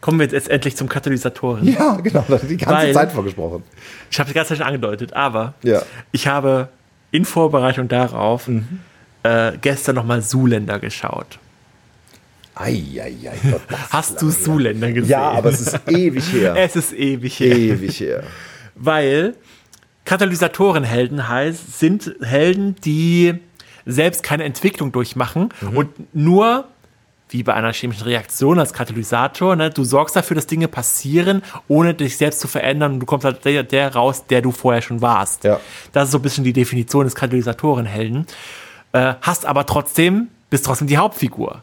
Kommen 0.00 0.20
wir 0.20 0.26
jetzt 0.28 0.48
endlich 0.48 0.76
zum 0.76 0.88
Katalysatoren. 0.88 1.66
Ja, 1.66 1.96
genau, 1.96 2.24
da 2.28 2.36
die 2.38 2.56
ganze 2.56 2.72
Weil- 2.86 2.94
Zeit 2.94 3.10
vorgesprochen. 3.12 3.64
Ich 4.10 4.18
habe 4.20 4.28
die 4.28 4.34
ganze 4.34 4.50
Zeit 4.50 4.58
schon 4.58 4.66
angedeutet, 4.68 5.12
aber 5.12 5.54
Ja. 5.64 5.82
ich 6.12 6.28
habe 6.28 6.68
in 7.10 7.24
Vorbereitung 7.24 7.88
darauf 7.88 8.46
Mhm. 8.46 8.78
äh, 9.24 9.52
gestern 9.60 9.96
nochmal 9.96 10.22
Zuländer 10.22 10.78
geschaut. 10.78 11.38
Eieiei, 12.54 13.12
Gott, 13.50 13.60
Hast 13.90 14.22
du. 14.22 14.30
Zuländer 14.30 14.92
gesehen? 14.92 15.10
Ja, 15.10 15.30
aber 15.32 15.48
es 15.50 15.60
ist 15.60 15.78
ewig 15.88 16.32
her. 16.32 16.54
es 16.58 16.76
ist 16.76 16.92
ewig 16.92 17.40
her. 17.40 17.56
ewig 17.56 18.00
her. 18.00 18.22
weil 18.74 19.34
Katalysatorenhelden 20.10 21.28
heißt, 21.28 21.78
sind 21.78 22.16
Helden, 22.20 22.74
die 22.84 23.34
selbst 23.86 24.24
keine 24.24 24.42
Entwicklung 24.42 24.90
durchmachen 24.90 25.50
und 25.72 25.88
nur 26.12 26.64
wie 27.28 27.44
bei 27.44 27.54
einer 27.54 27.72
chemischen 27.72 28.02
Reaktion 28.02 28.58
als 28.58 28.72
Katalysator, 28.72 29.54
ne, 29.54 29.70
du 29.70 29.84
sorgst 29.84 30.16
dafür, 30.16 30.34
dass 30.34 30.48
Dinge 30.48 30.66
passieren, 30.66 31.42
ohne 31.68 31.94
dich 31.94 32.16
selbst 32.16 32.40
zu 32.40 32.48
verändern 32.48 32.94
und 32.94 33.00
du 33.00 33.06
kommst 33.06 33.24
halt 33.24 33.44
der, 33.44 33.62
der 33.62 33.94
raus, 33.94 34.26
der 34.26 34.42
du 34.42 34.50
vorher 34.50 34.82
schon 34.82 35.00
warst. 35.00 35.44
Ja. 35.44 35.60
Das 35.92 36.06
ist 36.06 36.10
so 36.10 36.18
ein 36.18 36.22
bisschen 36.22 36.42
die 36.42 36.52
Definition 36.52 37.04
des 37.04 37.14
Katalysatorenhelden. 37.14 38.26
Äh, 38.90 39.14
hast 39.20 39.46
aber 39.46 39.64
trotzdem, 39.64 40.26
bist 40.50 40.66
trotzdem 40.66 40.88
die 40.88 40.98
Hauptfigur. 40.98 41.62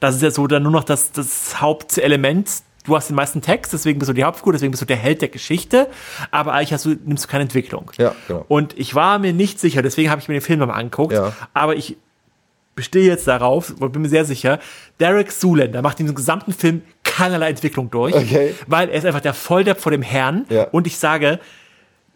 Das 0.00 0.14
ist 0.14 0.22
ja 0.22 0.30
so 0.30 0.46
dann 0.46 0.62
nur 0.62 0.72
noch 0.72 0.84
das, 0.84 1.12
das 1.12 1.60
Hauptelement. 1.60 2.48
Du 2.86 2.94
hast 2.96 3.08
den 3.08 3.16
meisten 3.16 3.42
Text, 3.42 3.72
deswegen 3.72 3.98
bist 3.98 4.08
du 4.08 4.12
die 4.12 4.24
Hauptfigur, 4.24 4.52
deswegen 4.52 4.70
bist 4.70 4.80
du 4.82 4.86
der 4.86 4.96
Held 4.96 5.20
der 5.20 5.28
Geschichte, 5.28 5.88
aber 6.30 6.52
eigentlich 6.52 6.72
hast 6.72 6.84
du, 6.84 6.96
nimmst 7.04 7.24
du 7.24 7.28
keine 7.28 7.42
Entwicklung. 7.42 7.90
Ja, 7.98 8.14
genau. 8.28 8.44
Und 8.48 8.78
ich 8.78 8.94
war 8.94 9.18
mir 9.18 9.32
nicht 9.32 9.58
sicher, 9.60 9.82
deswegen 9.82 10.10
habe 10.10 10.20
ich 10.20 10.28
mir 10.28 10.34
den 10.34 10.40
Film 10.42 10.60
nochmal 10.60 10.78
angeguckt, 10.78 11.12
Ja. 11.12 11.32
aber 11.52 11.74
ich 11.76 11.96
bestehe 12.76 13.06
jetzt 13.06 13.26
darauf 13.26 13.74
und 13.80 13.92
bin 13.92 14.02
mir 14.02 14.08
sehr 14.08 14.24
sicher, 14.24 14.58
Derek 15.00 15.32
Zuländer 15.32 15.82
macht 15.82 15.98
in 15.98 16.06
diesem 16.06 16.14
gesamten 16.16 16.52
Film 16.52 16.82
keinerlei 17.04 17.48
Entwicklung 17.48 17.90
durch, 17.90 18.14
Okay. 18.14 18.54
weil 18.66 18.88
er 18.90 18.96
ist 18.98 19.04
einfach 19.06 19.20
der 19.20 19.34
Volldepp 19.34 19.80
vor 19.80 19.90
dem 19.92 20.02
Herrn 20.02 20.44
Ja. 20.50 20.64
und 20.64 20.86
ich 20.86 20.98
sage, 20.98 21.40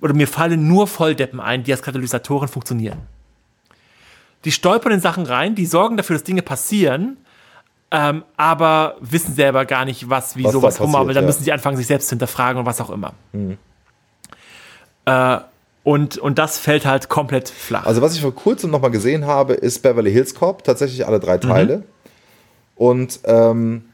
oder 0.02 0.14
mir 0.14 0.28
fallen 0.28 0.68
nur 0.68 0.86
Volldeppen 0.86 1.40
ein, 1.40 1.64
die 1.64 1.72
als 1.72 1.82
Katalysatoren 1.82 2.48
funktionieren. 2.48 2.98
Die 4.44 4.52
stolpern 4.52 4.92
in 4.92 5.01
Sachen 5.01 5.24
rein, 5.26 5.55
die 5.55 5.66
sorgen 5.66 5.97
dafür, 5.97 6.14
dass 6.16 6.24
Dinge 6.24 6.42
passieren, 6.42 7.18
ähm, 7.90 8.24
aber 8.36 8.96
wissen 9.00 9.34
selber 9.34 9.64
gar 9.64 9.84
nicht, 9.84 10.08
was, 10.08 10.36
wie 10.36 10.44
Was 10.44 10.52
sowas 10.52 10.76
da 10.76 10.84
rum, 10.84 10.92
passiert, 10.92 11.04
aber 11.04 11.14
dann 11.14 11.24
ja. 11.24 11.26
müssen 11.26 11.44
sie 11.44 11.52
anfangen, 11.52 11.76
sich 11.76 11.86
selbst 11.86 12.08
zu 12.08 12.12
hinterfragen 12.12 12.60
und 12.60 12.66
was 12.66 12.80
auch 12.80 12.90
immer. 12.90 13.14
Mhm. 13.32 13.58
Äh, 15.06 15.38
und, 15.82 16.18
und 16.18 16.38
das 16.38 16.58
fällt 16.58 16.86
halt 16.86 17.08
komplett 17.08 17.48
flach. 17.48 17.86
Also 17.86 18.02
was 18.02 18.14
ich 18.14 18.20
vor 18.20 18.34
kurzem 18.34 18.70
noch 18.70 18.80
mal 18.80 18.90
gesehen 18.90 19.26
habe, 19.26 19.54
ist 19.54 19.82
Beverly 19.82 20.12
Hills 20.12 20.34
Cop, 20.34 20.62
tatsächlich 20.62 21.06
alle 21.06 21.20
drei 21.20 21.38
Teile. 21.38 21.84
Und 22.76 23.20
ähm, 23.24 23.86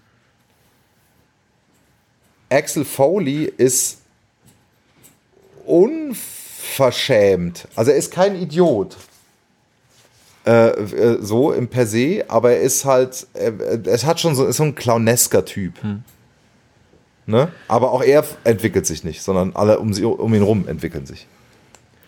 Axel 2.50 2.84
Foley 2.84 3.44
ist 3.44 3.98
unverschämt. 5.64 7.68
Also 7.76 7.92
er 7.92 7.96
ist 7.96 8.12
kein 8.12 8.36
Idiot. 8.36 8.96
Äh, 10.46 10.68
äh, 10.68 11.18
so 11.20 11.52
im 11.52 11.66
per 11.66 11.86
se, 11.86 12.24
aber 12.28 12.52
er 12.52 12.60
ist 12.60 12.84
halt, 12.84 13.26
er 13.34 14.02
hat 14.04 14.20
schon 14.20 14.36
so, 14.36 14.46
ist 14.46 14.58
so 14.58 14.62
ein 14.62 14.76
clownesker 14.76 15.44
Typ. 15.44 15.74
Ne? 17.26 17.48
Aber 17.66 17.90
auch 17.90 18.02
er 18.02 18.24
entwickelt 18.44 18.86
sich 18.86 19.02
nicht, 19.02 19.22
sondern 19.22 19.56
alle 19.56 19.80
um, 19.80 19.92
sie, 19.92 20.04
um 20.04 20.32
ihn 20.32 20.42
rum 20.42 20.68
entwickeln 20.68 21.04
sich. 21.04 21.26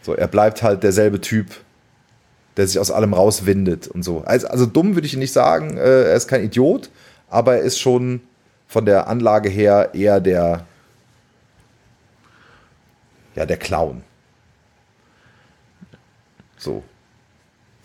So, 0.02 0.15
er 0.15 0.28
bleibt 0.28 0.62
halt 0.62 0.85
derselbe 0.85 1.20
Typ, 1.20 1.48
der 2.56 2.69
sich 2.69 2.78
aus 2.78 2.93
allem 2.93 3.12
rauswindet 3.12 3.89
und 3.89 4.05
so. 4.05 4.23
Also, 4.24 4.47
also 4.47 4.66
dumm 4.66 4.94
würde 4.94 5.09
ich 5.09 5.15
ihn 5.15 5.19
nicht 5.19 5.32
sagen, 5.32 5.77
äh, 5.77 6.05
er 6.05 6.15
ist 6.15 6.28
kein 6.28 6.44
Idiot, 6.44 6.90
aber 7.28 7.56
er 7.56 7.62
ist 7.62 7.81
schon 7.81 8.20
von 8.69 8.85
der 8.85 9.09
Anlage 9.09 9.48
her 9.48 9.90
eher 9.94 10.20
der, 10.20 10.65
ja, 13.35 13.47
der 13.47 13.56
Clown. 13.56 14.05
So. 16.56 16.85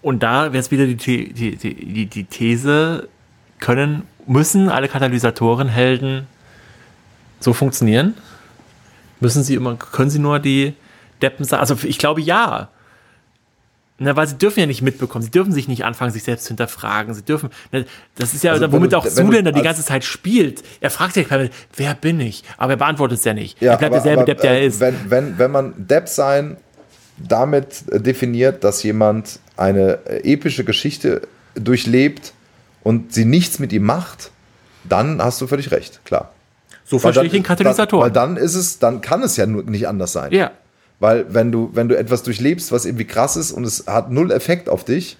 Und 0.04 0.22
da 0.22 0.54
wäre 0.54 0.58
es 0.62 0.70
wieder 0.70 0.86
die, 0.86 0.96
die, 0.96 1.56
die, 1.56 2.06
die 2.06 2.24
These, 2.26 3.08
können, 3.60 4.04
müssen 4.28 4.70
alle 4.70 4.88
Katalysatorenhelden 4.90 6.28
so 7.40 7.54
funktionieren? 7.54 8.14
Müssen 9.22 9.44
sie 9.44 9.56
immer, 9.56 9.76
können 9.78 10.10
sie 10.10 10.20
nur 10.20 10.40
die 10.40 10.74
Deppen 11.22 11.46
sein? 11.46 11.62
Also 11.62 11.78
ich 11.84 11.98
glaube 11.98 12.22
ja. 12.22 12.68
Na, 14.00 14.16
weil 14.18 14.28
sie 14.28 14.38
dürfen 14.38 14.60
ja 14.60 14.66
nicht 14.66 14.82
mitbekommen, 14.82 15.24
sie 15.24 15.32
dürfen 15.32 15.54
sich 15.54 15.68
nicht 15.70 15.86
anfangen, 15.86 16.12
sich 16.12 16.24
selbst 16.24 16.44
zu 16.46 16.50
hinterfragen. 16.50 17.14
Sie 17.14 17.22
dürfen, 17.24 17.50
ne, 17.72 17.86
das 18.16 18.34
ist 18.34 18.44
ja, 18.44 18.52
Also, 18.52 18.70
womit 18.74 18.92
du- 18.92 18.98
auch 18.98 19.08
Zuländer 19.08 19.52
die 19.54 19.62
ganze 19.62 19.86
Zeit 19.86 20.04
spielt. 20.04 20.64
Er 20.82 20.90
fragt 20.90 21.14
sich, 21.14 21.28
wer 21.30 21.94
bin 21.94 22.20
ich? 22.20 22.44
Aber 22.58 22.74
er 22.74 22.78
beantwortet 22.78 23.20
es 23.20 23.24
ja 23.24 23.34
nicht. 23.34 23.62
Ja, 23.62 23.74
er 23.74 23.78
bleibt 23.78 23.94
aber- 23.94 24.02
derselbe 24.04 24.22
aber, 24.24 24.26
Depp, 24.26 24.42
der 24.42 24.52
er 24.52 24.62
äh, 24.62 24.66
ist. 24.68 24.80
Wenn, 24.82 24.96
wenn, 25.10 25.38
wenn 25.38 25.52
man 25.52 25.74
Depp 25.88 26.10
sein 26.10 26.58
damit 27.18 27.86
definiert, 27.88 28.64
dass 28.64 28.82
jemand 28.84 29.40
eine 29.58 30.00
äh, 30.06 30.34
epische 30.34 30.64
Geschichte 30.64 31.28
durchlebt 31.56 32.34
und 32.84 33.14
sie 33.14 33.26
nichts 33.26 33.60
mit 33.60 33.72
ihm 33.74 33.84
macht, 33.84 34.32
dann 34.84 35.22
hast 35.22 35.40
du 35.42 35.48
völlig 35.48 35.72
recht, 35.72 36.04
klar. 36.06 36.34
so 36.84 37.00
verstehe 37.00 37.26
ich 37.26 37.32
den 37.32 37.44
Katalysator. 37.44 38.04
Weil 38.04 38.12
dann 38.12 38.38
ist 38.38 38.56
es, 38.56 38.80
dann 38.80 39.02
kann 39.02 39.24
es 39.24 39.38
ja 39.38 39.46
nur 39.46 39.64
nicht 39.64 39.88
anders 39.88 40.12
sein. 40.14 40.32
ja. 40.32 40.52
Weil 41.00 41.34
wenn 41.34 41.52
du, 41.52 41.70
wenn 41.74 41.90
du 41.90 41.98
etwas 41.98 42.24
durchlebst, 42.24 42.72
was 42.72 42.86
irgendwie 42.86 43.04
krass 43.04 43.36
ist 43.36 43.52
und 43.52 43.66
es 43.66 43.88
hat 43.88 44.10
null 44.10 44.32
Effekt 44.32 44.70
auf 44.70 44.86
dich, 44.86 45.18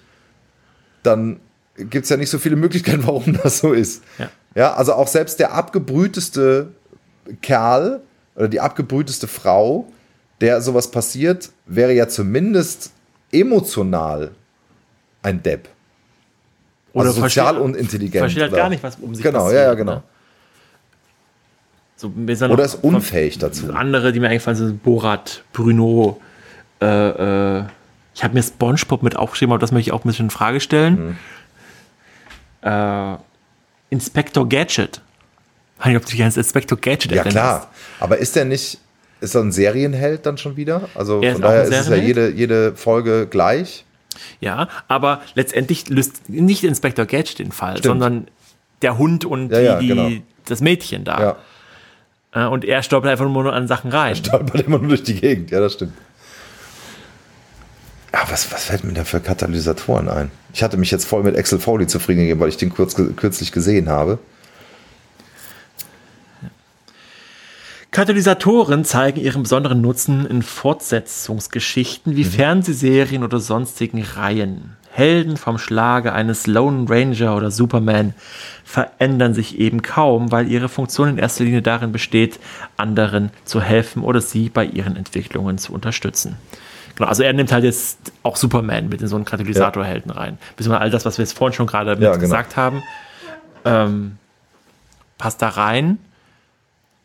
dann 1.02 1.40
gibt 1.76 2.04
es 2.04 2.08
ja 2.08 2.16
nicht 2.16 2.30
so 2.30 2.38
viele 2.38 2.56
Möglichkeiten, 2.56 3.02
warum 3.06 3.38
das 3.42 3.58
so 3.58 3.74
ist. 3.74 4.02
Ja. 4.18 4.30
ja, 4.54 4.74
also 4.74 4.94
auch 4.94 5.08
selbst 5.08 5.40
der 5.40 5.52
abgebrühteste 5.52 6.68
Kerl 7.42 8.00
oder 8.34 8.48
die 8.48 8.60
abgebrühteste 8.60 9.28
Frau, 9.28 9.92
der 10.40 10.60
sowas 10.62 10.90
passiert, 10.90 11.50
wäre 11.66 11.92
ja 11.92 12.08
zumindest 12.08 12.90
emotional 13.34 14.30
ein 15.22 15.42
Depp. 15.42 15.68
Oder 16.92 17.08
also 17.08 17.22
sozial 17.22 17.46
versteht- 17.54 17.62
und 17.64 17.76
intelligent. 17.76 18.18
versteht 18.20 18.42
halt 18.42 18.52
oder- 18.52 18.62
gar 18.62 18.68
nicht, 18.70 18.82
was 18.82 18.96
um 18.96 19.14
sich 19.14 19.24
Genau, 19.24 19.40
passiert, 19.44 19.60
ja, 19.62 19.66
ja, 19.68 19.74
genau. 19.74 19.94
ne? 19.96 20.02
So, 21.96 22.12
Oder 22.48 22.64
ist 22.64 22.74
unfähig 22.76 23.38
dazu. 23.38 23.72
Andere, 23.72 24.12
die 24.12 24.20
mir 24.20 24.28
eingefallen 24.28 24.56
sind, 24.58 24.82
Borat, 24.82 25.42
Bruno, 25.52 26.20
äh, 26.82 26.86
äh, 27.58 27.64
ich 28.14 28.22
habe 28.24 28.34
mir 28.34 28.42
Spongebob 28.42 29.02
mit 29.02 29.16
aufgeschrieben, 29.16 29.52
aber 29.52 29.60
das 29.60 29.72
möchte 29.72 29.88
ich 29.90 29.92
auch 29.92 30.04
ein 30.04 30.08
bisschen 30.08 30.26
in 30.26 30.30
Frage 30.30 30.60
stellen. 30.60 31.16
Mhm. 32.62 32.68
Äh, 32.68 33.16
Inspector 33.90 34.48
Gadget. 34.48 35.00
Ich 35.78 35.80
weiß 35.80 35.86
nicht, 35.88 35.96
ob 35.96 36.04
du 36.04 36.10
dich 36.10 36.22
als 36.22 36.36
Inspector 36.36 36.78
Gadget 36.78 37.12
Ja, 37.12 37.22
klar. 37.24 37.70
Aber 38.00 38.18
ist 38.18 38.36
der 38.36 38.44
nicht, 38.44 38.78
ist 39.24 39.34
er 39.34 39.42
ein 39.42 39.52
Serienheld 39.52 40.26
dann 40.26 40.38
schon 40.38 40.56
wieder? 40.56 40.88
Also 40.94 41.20
Er 41.22 41.32
von 41.32 41.42
daher 41.42 41.62
ist 41.64 41.74
es 41.74 41.88
ja 41.88 41.96
jede, 41.96 42.30
jede 42.30 42.74
Folge 42.76 43.26
gleich. 43.26 43.84
Ja, 44.40 44.68
aber 44.86 45.22
letztendlich 45.34 45.88
löst 45.88 46.28
nicht 46.28 46.62
Inspector 46.62 47.04
Gadget 47.04 47.40
den 47.40 47.52
Fall, 47.52 47.82
sondern 47.82 48.28
der 48.82 48.96
Hund 48.98 49.24
und 49.24 49.50
Ja, 49.50 49.60
ja, 49.60 49.78
die, 49.80 49.88
genau. 49.88 50.10
das 50.44 50.60
Mädchen 50.60 51.04
da. 51.04 51.36
Ja. 52.32 52.46
Äh, 52.46 52.48
Und 52.48 52.64
er 52.64 52.82
stolpert 52.82 53.10
einfach 53.10 53.28
nur 53.28 53.52
an 53.52 53.66
Sachen 53.66 53.90
rein. 53.90 54.14
Stolpert 54.14 54.60
immer 54.62 54.78
nur 54.78 54.88
durch 54.90 55.02
die 55.02 55.14
Gegend, 55.20 55.50
ja, 55.50 55.60
das 55.60 55.74
stimmt. 55.74 55.94
Ah, 58.12 58.26
was, 58.30 58.52
was 58.52 58.66
fällt 58.66 58.84
mir 58.84 58.92
da 58.92 59.02
für 59.04 59.18
Katalysatoren 59.20 60.08
ein? 60.08 60.30
Ich 60.52 60.62
hatte 60.62 60.76
mich 60.76 60.92
jetzt 60.92 61.04
voll 61.04 61.24
mit 61.24 61.36
Axel 61.36 61.58
Foley 61.58 61.88
zufrieden 61.88 62.20
gegeben, 62.20 62.38
weil 62.38 62.48
ich 62.48 62.56
den 62.56 62.72
kurz, 62.72 62.94
kürzlich 62.94 63.50
gesehen 63.50 63.88
habe. 63.88 64.18
Katalysatoren 67.94 68.84
zeigen 68.84 69.20
ihren 69.20 69.44
besonderen 69.44 69.80
Nutzen 69.80 70.26
in 70.26 70.42
Fortsetzungsgeschichten 70.42 72.16
wie 72.16 72.24
Fernsehserien 72.24 73.22
oder 73.22 73.38
sonstigen 73.38 74.02
Reihen. 74.02 74.76
Helden 74.90 75.36
vom 75.36 75.58
Schlage 75.58 76.12
eines 76.12 76.48
Lone 76.48 76.86
Ranger 76.88 77.36
oder 77.36 77.52
Superman 77.52 78.12
verändern 78.64 79.32
sich 79.32 79.60
eben 79.60 79.82
kaum, 79.82 80.32
weil 80.32 80.50
ihre 80.50 80.68
Funktion 80.68 81.08
in 81.08 81.18
erster 81.18 81.44
Linie 81.44 81.62
darin 81.62 81.92
besteht, 81.92 82.40
anderen 82.76 83.30
zu 83.44 83.60
helfen 83.60 84.02
oder 84.02 84.20
sie 84.20 84.48
bei 84.48 84.64
ihren 84.64 84.96
Entwicklungen 84.96 85.56
zu 85.58 85.72
unterstützen. 85.72 86.34
Genau, 86.96 87.08
also 87.08 87.22
er 87.22 87.32
nimmt 87.32 87.52
halt 87.52 87.62
jetzt 87.62 87.98
auch 88.24 88.34
Superman 88.34 88.88
mit 88.88 89.02
in 89.02 89.06
so 89.06 89.14
einen 89.14 89.24
Katalysatorhelden 89.24 90.10
rein. 90.10 90.38
Beziehungsweise 90.56 90.80
all 90.80 90.90
das, 90.90 91.04
was 91.04 91.16
wir 91.18 91.24
jetzt 91.24 91.38
vorhin 91.38 91.54
schon 91.54 91.68
gerade 91.68 91.92
Ja, 91.92 91.96
genau. 91.96 92.18
gesagt 92.18 92.56
haben, 92.56 92.82
ähm, 93.64 94.18
passt 95.16 95.40
da 95.42 95.50
rein 95.50 95.98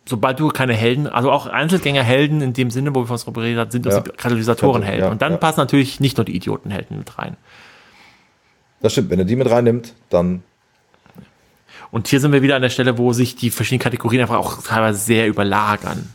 sobald 0.06 0.40
du 0.40 0.50
keine 0.50 0.74
Helden, 0.74 1.08
also 1.08 1.32
auch 1.32 1.46
Einzelgängerhelden 1.46 2.42
in 2.42 2.54
dem 2.54 2.72
Sinne, 2.72 2.94
wo 2.96 3.02
wir 3.02 3.08
von 3.08 3.14
uns 3.16 3.26
drüber 3.26 3.42
geredet 3.42 3.60
haben, 3.60 3.72
sind 3.72 3.86
Ja. 3.86 4.00
das 4.00 4.16
Katalysatorenhelden. 4.18 5.06
Ja, 5.06 5.12
und 5.12 5.22
dann 5.22 5.34
ja. 5.34 5.38
passen 5.38 5.60
natürlich 5.60 6.00
nicht 6.00 6.18
nur 6.18 6.26
die 6.26 6.36
Idiotenhelden 6.36 6.98
mit 6.98 7.18
rein. 7.18 7.38
Das 8.82 8.94
stimmt, 8.94 9.10
wenn 9.10 9.20
er 9.20 9.26
die 9.26 9.36
mit 9.36 9.50
reinnimmt, 9.50 9.94
dann. 10.10 10.44
Und 11.92 12.08
hier 12.08 12.20
sind 12.20 12.32
wir 12.32 12.42
wieder 12.42 12.56
an 12.56 12.62
der 12.62 12.70
Stelle, 12.70 12.98
wo 12.98 13.14
sich 13.14 13.36
die 13.36 13.50
verschiedenen 13.50 13.84
Kategorien 13.84 14.22
einfach 14.22 14.38
auch 14.38 14.62
teilweise 14.62 15.00
sehr 15.00 15.28
überlagern. 15.28 16.14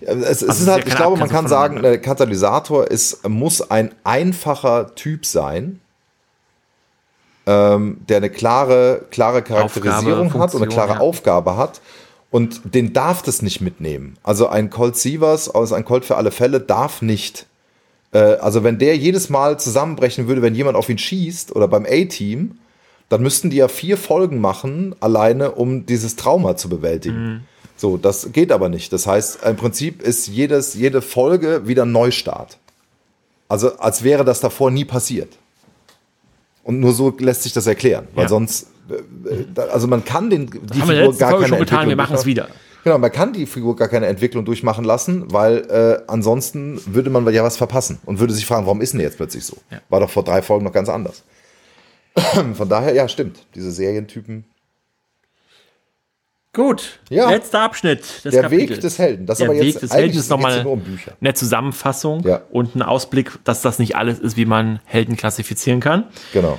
Ja, 0.00 0.12
Es, 0.12 0.42
Also 0.42 0.46
es 0.46 0.60
ist 0.60 0.68
halt, 0.68 0.86
ich 0.86 0.94
glaube, 0.94 1.18
man 1.18 1.28
kann 1.28 1.48
sagen, 1.48 1.82
der 1.82 2.00
Katalysator 2.00 2.86
ist, 2.88 3.26
muss 3.28 3.70
ein 3.70 3.92
einfacher 4.04 4.94
Typ 4.94 5.26
sein, 5.26 5.80
ähm, 7.46 7.98
der 8.08 8.18
eine 8.18 8.30
klare, 8.30 9.02
klare 9.10 9.42
Charakterisierung 9.42 10.26
Aufgabe, 10.26 10.44
hat 10.44 10.54
und 10.54 10.62
eine 10.62 10.70
klare 10.70 10.94
ja. 10.94 11.00
Aufgabe 11.00 11.56
hat. 11.56 11.80
Und 12.30 12.74
den 12.74 12.92
darf 12.94 13.22
das 13.22 13.42
nicht 13.42 13.60
mitnehmen. 13.60 14.16
Also 14.22 14.48
ein 14.48 14.70
Colt 14.70 14.96
Sievers 14.96 15.50
aus 15.50 15.72
ein 15.72 15.84
Colt 15.84 16.04
für 16.04 16.16
alle 16.16 16.30
Fälle 16.30 16.60
darf 16.60 17.02
nicht. 17.02 17.46
Äh, 18.12 18.36
also 18.36 18.64
wenn 18.64 18.78
der 18.78 18.96
jedes 18.96 19.28
Mal 19.28 19.58
zusammenbrechen 19.60 20.28
würde, 20.28 20.40
wenn 20.40 20.54
jemand 20.54 20.76
auf 20.76 20.88
ihn 20.88 20.98
schießt 20.98 21.54
oder 21.54 21.68
beim 21.68 21.84
A-Team, 21.84 22.58
dann 23.10 23.22
müssten 23.22 23.50
die 23.50 23.58
ja 23.58 23.68
vier 23.68 23.98
Folgen 23.98 24.40
machen, 24.40 24.94
alleine 25.00 25.50
um 25.52 25.84
dieses 25.84 26.16
Trauma 26.16 26.56
zu 26.56 26.70
bewältigen. 26.70 27.24
Mhm. 27.24 27.40
So, 27.76 27.98
das 27.98 28.32
geht 28.32 28.52
aber 28.52 28.70
nicht. 28.70 28.92
Das 28.92 29.06
heißt, 29.06 29.44
im 29.44 29.56
Prinzip 29.56 30.00
ist 30.00 30.28
jedes, 30.28 30.74
jede 30.74 31.02
Folge 31.02 31.66
wieder 31.66 31.84
ein 31.84 31.92
Neustart. 31.92 32.56
Also 33.48 33.76
als 33.76 34.02
wäre 34.02 34.24
das 34.24 34.40
davor 34.40 34.70
nie 34.70 34.86
passiert. 34.86 35.36
Und 36.62 36.80
nur 36.80 36.92
so 36.92 37.14
lässt 37.18 37.42
sich 37.42 37.52
das 37.52 37.66
erklären, 37.66 38.06
weil 38.14 38.24
Ja. 38.24 38.28
sonst, 38.28 38.68
äh, 38.88 39.60
äh, 39.60 39.60
also 39.72 39.88
man 39.88 40.04
kann 40.04 40.30
den, 40.30 40.46
die 40.46 40.80
haben 40.80 40.88
wir 40.88 41.06
letzte 41.06 41.26
Folge 41.26 41.48
schon 41.48 41.58
getan, 41.58 41.86
wir 41.86 41.92
Entwicklung 41.92 41.96
machen 41.96 42.14
es 42.16 42.26
wieder. 42.26 42.48
Genau, 42.84 42.98
man 42.98 43.12
kann 43.12 43.32
die 43.32 43.46
Figur 43.46 43.76
gar 43.76 43.88
keine 43.88 44.06
Entwicklung 44.06 44.44
durchmachen 44.44 44.84
lassen, 44.84 45.32
weil 45.32 45.58
äh, 45.70 46.02
ansonsten 46.08 46.80
würde 46.86 47.10
man 47.10 47.26
ja 47.32 47.44
was 47.44 47.56
verpassen 47.56 47.98
und 48.04 48.18
würde 48.18 48.32
sich 48.32 48.44
fragen, 48.44 48.66
warum 48.66 48.80
ist 48.80 48.92
denn 48.92 49.00
jetzt 49.00 49.16
plötzlich 49.18 49.44
so? 49.44 49.56
Ja. 49.70 49.80
War 49.88 50.00
doch 50.00 50.10
vor 50.10 50.24
drei 50.24 50.42
Folgen 50.42 50.64
noch 50.64 50.72
ganz 50.72 50.88
anders. 50.88 51.22
Von 52.54 52.68
daher, 52.68 52.92
ja, 52.92 53.08
stimmt. 53.08 53.46
Diese 53.54 53.70
Serientypen. 53.70 54.44
Gut, 56.54 56.98
Ja. 57.08 57.30
letzter 57.30 57.60
Abschnitt 57.60 58.24
des 58.26 58.32
Der 58.32 58.42
Kapitels. 58.42 58.70
Weg 58.70 58.80
des 58.82 58.98
Helden. 58.98 59.24
Das 59.26 59.38
ist 59.38 59.40
Der 59.40 59.48
aber 59.48 59.58
Weg 59.58 59.64
jetzt 59.72 59.82
des 59.82 59.90
eigentlich 59.90 60.02
Helden 60.02 60.18
ist 60.18 60.28
nochmal 60.28 60.66
um 60.66 60.82
eine 61.22 61.32
Zusammenfassung 61.34 62.22
Ja. 62.26 62.42
und 62.50 62.74
ein 62.76 62.82
Ausblick, 62.82 63.32
dass 63.44 63.62
das 63.62 63.78
nicht 63.78 63.96
alles 63.96 64.18
ist, 64.18 64.36
wie 64.36 64.44
man 64.44 64.80
Helden 64.84 65.16
klassifizieren 65.16 65.80
kann. 65.80 66.04
Genau. 66.34 66.58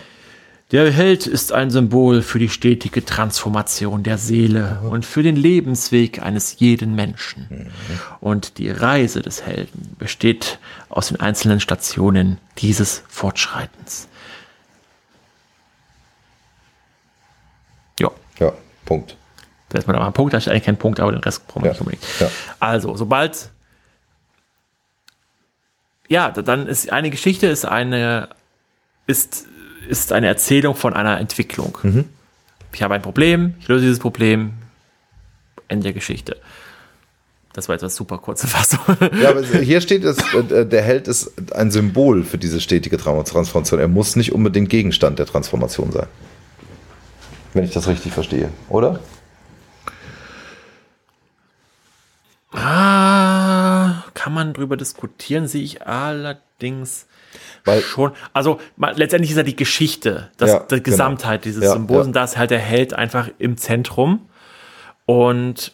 Der 0.72 0.90
Held 0.92 1.28
ist 1.28 1.52
ein 1.52 1.70
Symbol 1.70 2.24
für 2.24 2.40
die 2.40 2.50
stetige 2.50 3.06
Transformation 3.06 4.02
der 4.02 4.18
Seele 4.18 4.80
und 4.90 5.06
für 5.06 5.22
den 5.22 5.36
Lebensweg 5.36 6.24
eines 6.24 6.58
jeden 6.58 6.96
Menschen. 6.96 7.72
Und 8.20 8.58
die 8.58 8.72
Reise 8.72 9.22
des 9.22 9.44
Helden 9.46 9.96
besteht 10.00 10.58
aus 10.90 11.10
den 11.10 11.20
einzelnen 11.20 11.60
Stationen 11.60 12.40
dieses 12.58 13.04
Fortschreitens. 13.08 14.08
Ja, 18.00 18.10
Ja, 18.40 18.54
Punkt. 18.86 19.16
Da 19.74 19.80
ist 19.80 19.88
man 19.88 19.96
aber 19.96 20.06
ein 20.06 20.14
Punkt, 20.14 20.34
da 20.34 20.38
ist 20.38 20.48
eigentlich 20.48 20.64
kein 20.64 20.78
Punkt, 20.78 21.00
aber 21.00 21.12
den 21.12 21.22
Rest 21.22 21.46
brauchen 21.48 21.64
wir 21.64 21.68
Ja. 21.68 21.74
nicht 21.74 21.82
unbedingt. 21.82 22.04
Ja. 22.20 22.30
Also, 22.60 22.96
sobald 22.96 23.50
ja, 26.08 26.32
da- 26.32 26.42
dann 26.42 26.68
ist 26.68 26.92
eine 26.92 27.10
Geschichte 27.10 27.48
ist 27.48 27.66
eine 27.66 28.30
ist 29.08 29.46
ist 29.90 30.14
eine 30.14 30.28
Erzählung 30.28 30.76
von 30.76 30.94
einer 30.94 31.20
Entwicklung. 31.20 31.78
Mhm. 31.84 32.06
Ich 32.72 32.82
habe 32.82 32.94
ein 32.96 33.02
Problem, 33.02 33.56
ich 33.60 33.68
löse 33.68 33.82
dieses 33.84 34.00
Problem, 34.00 34.54
Ende 35.68 35.84
der 35.84 35.94
Geschichte. 35.94 36.38
Das 37.54 37.68
war 37.68 37.76
jetzt 37.76 37.84
eine 37.84 37.90
super 37.92 38.18
kurze 38.18 38.48
Fassung. 38.48 38.80
Ja, 39.22 39.30
aber 39.30 39.44
hier 39.44 39.80
steht 39.82 40.04
es, 40.06 40.18
äh, 40.34 40.66
der 40.66 40.82
Held 40.82 41.08
ist 41.08 41.32
ein 41.54 41.70
Symbol 41.70 42.24
für 42.24 42.38
diese 42.40 42.60
stetige 42.62 42.96
Tra- 42.98 43.24
Transformation. 43.30 43.80
Er 43.80 43.88
muss 43.88 44.16
nicht 44.16 44.32
unbedingt 44.34 44.70
Gegenstand 44.70 45.20
der 45.20 45.26
Transformation 45.28 45.92
sein. 45.92 46.08
Wenn 47.54 47.64
ich 47.66 47.72
das 47.72 47.88
richtig 47.88 48.12
verstehe, 48.14 48.50
oder? 48.70 49.00
Ah, 52.54 54.04
kann 54.14 54.34
man 54.34 54.54
drüber 54.54 54.78
diskutieren, 54.78 55.48
sehe 55.48 55.64
ich 55.64 55.86
allerdings 55.86 57.08
Weil- 57.66 57.82
schon. 57.82 58.12
Also 58.34 58.60
ma- 58.78 58.92
letztendlich 58.92 59.32
ist 59.32 59.38
ja 59.38 59.44
die 59.44 59.56
Geschichte, 59.56 60.30
das, 60.38 60.50
Ja, 60.52 60.60
die 60.60 60.76
genau. 60.76 60.84
Gesamtheit 60.84 61.46
dieses 61.46 61.64
Ja, 61.64 61.72
Symbols 61.74 62.00
ja. 62.00 62.08
und 62.08 62.14
da 62.16 62.24
ist 62.24 62.38
halt 62.38 62.52
der 62.52 62.60
Held 62.60 62.94
einfach 62.94 63.30
im 63.40 63.58
Zentrum. 63.58 64.28
Und 65.06 65.74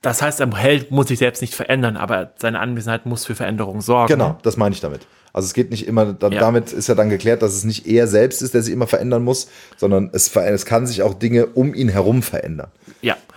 das 0.00 0.20
heißt, 0.22 0.40
der 0.40 0.52
Held 0.56 0.90
muss 0.90 1.08
sich 1.08 1.18
selbst 1.18 1.42
nicht 1.42 1.54
verändern, 1.54 1.96
aber 1.96 2.32
seine 2.38 2.58
Anwesenheit 2.60 3.06
muss 3.06 3.24
für 3.24 3.34
Veränderung 3.36 3.80
sorgen. 3.80 4.12
Genau, 4.12 4.38
das 4.42 4.56
meine 4.56 4.74
ich 4.74 4.80
damit. 4.80 5.06
Also 5.32 5.46
es 5.46 5.54
geht 5.54 5.70
nicht 5.70 5.86
immer, 5.86 6.12
da, 6.12 6.28
Ja. 6.28 6.40
damit 6.40 6.72
ist 6.72 6.88
ja 6.88 6.94
dann 6.94 7.08
geklärt, 7.08 7.40
dass 7.40 7.54
es 7.54 7.64
nicht 7.64 7.86
er 7.86 8.06
selbst 8.06 8.42
ist, 8.42 8.52
der 8.52 8.62
sich 8.62 8.72
immer 8.72 8.86
verändern 8.86 9.22
muss, 9.24 9.48
sondern 9.78 10.10
es, 10.12 10.34
es 10.36 10.66
kann 10.66 10.86
sich 10.86 11.02
auch 11.02 11.14
Dinge 11.14 11.46
um 11.46 11.72
ihn 11.72 11.88
herum 11.88 12.22
verändern. 12.22 12.68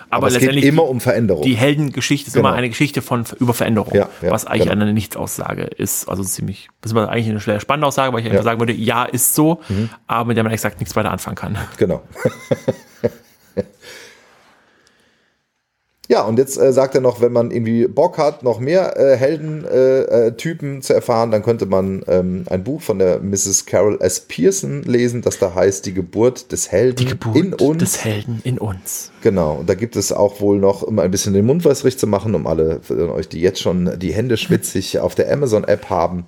Aber, 0.09 0.17
aber, 0.17 0.27
es 0.27 0.33
geht 0.33 0.43
letztendlich 0.43 0.65
immer 0.65 0.83
die, 0.83 0.89
um 0.89 1.01
Veränderung. 1.01 1.43
die 1.43 1.55
Heldengeschichte 1.55 2.27
ist 2.27 2.33
Genau. 2.33 2.49
immer 2.49 2.57
eine 2.57 2.69
Geschichte 2.69 3.01
von 3.01 3.23
über 3.39 3.53
Veränderung, 3.53 3.93
Ja, 3.93 4.09
ja, 4.21 4.31
was 4.31 4.45
eigentlich 4.45 4.69
genau. 4.69 4.81
eine 4.83 4.93
Nichtsaussage 4.93 5.63
ist. 5.63 6.07
Also 6.07 6.23
ziemlich, 6.23 6.69
das 6.81 6.91
ist 6.91 6.97
eigentlich 6.97 7.29
eine 7.29 7.39
schwer 7.39 7.59
spannende 7.59 7.87
Aussage, 7.87 8.13
weil 8.13 8.19
ich. 8.19 8.25
Mhm. 8.25 8.31
einfach 8.31 8.43
sagen 8.45 8.59
würde, 8.59 8.73
ja, 8.73 9.03
ist 9.05 9.33
so, 9.35 9.61
aber 10.07 10.25
mit 10.25 10.37
der 10.37 10.43
man 10.43 10.53
exakt 10.53 10.79
nichts 10.79 10.95
weiter 10.95 11.11
anfangen 11.11 11.35
kann. 11.35 11.57
Genau. 11.77 12.01
ja, 16.07 16.21
und 16.23 16.37
jetzt 16.37 16.57
äh, 16.57 16.71
sagt 16.71 16.95
er 16.95 17.01
noch, 17.01 17.21
wenn 17.21 17.31
man 17.31 17.51
irgendwie 17.51 17.87
Bock 17.87 18.17
hat, 18.17 18.43
noch 18.43 18.59
mehr 18.59 18.97
äh, 18.97 19.15
Heldentypen 19.15 20.73
äh, 20.73 20.77
äh, 20.77 20.81
zu 20.81 20.93
erfahren, 20.93 21.31
dann 21.31 21.41
könnte 21.41 21.65
man 21.65 22.03
ähm, 22.07 22.45
ein 22.49 22.63
Buch 22.63 22.81
von 22.81 22.99
der 22.99 23.19
Mrs. 23.19 23.65
Carol 23.65 23.97
S. 24.01 24.19
Pearson 24.19 24.83
lesen, 24.83 25.21
das 25.21 25.39
da 25.39 25.55
heißt 25.55 25.85
Die 25.85 25.93
Geburt 25.93 26.51
des 26.51 26.71
Helden 26.71 26.97
Die 26.97 27.05
Geburt 27.05 27.35
in 27.35 27.53
uns. 27.53 27.77
des 27.79 28.03
Helden 28.05 28.41
in 28.43 28.59
uns. 28.59 29.11
Genau, 29.21 29.55
und 29.55 29.69
da 29.69 29.73
gibt 29.73 29.95
es 29.95 30.11
auch 30.11 30.41
wohl 30.41 30.59
noch, 30.59 30.83
um 30.83 30.99
ein 30.99 31.09
bisschen 31.09 31.33
den 31.33 31.45
Mund 31.45 31.65
wässrig 31.65 31.97
zu 31.97 32.07
machen, 32.07 32.35
um 32.35 32.45
alle 32.45 32.79
von 32.81 33.09
euch, 33.09 33.27
die 33.27 33.41
jetzt 33.41 33.61
schon 33.61 33.97
die 33.97 34.13
Hände 34.13 34.37
schwitzig 34.37 34.99
auf 34.99 35.15
der 35.15 35.31
Amazon-App 35.31 35.89
haben. 35.89 36.25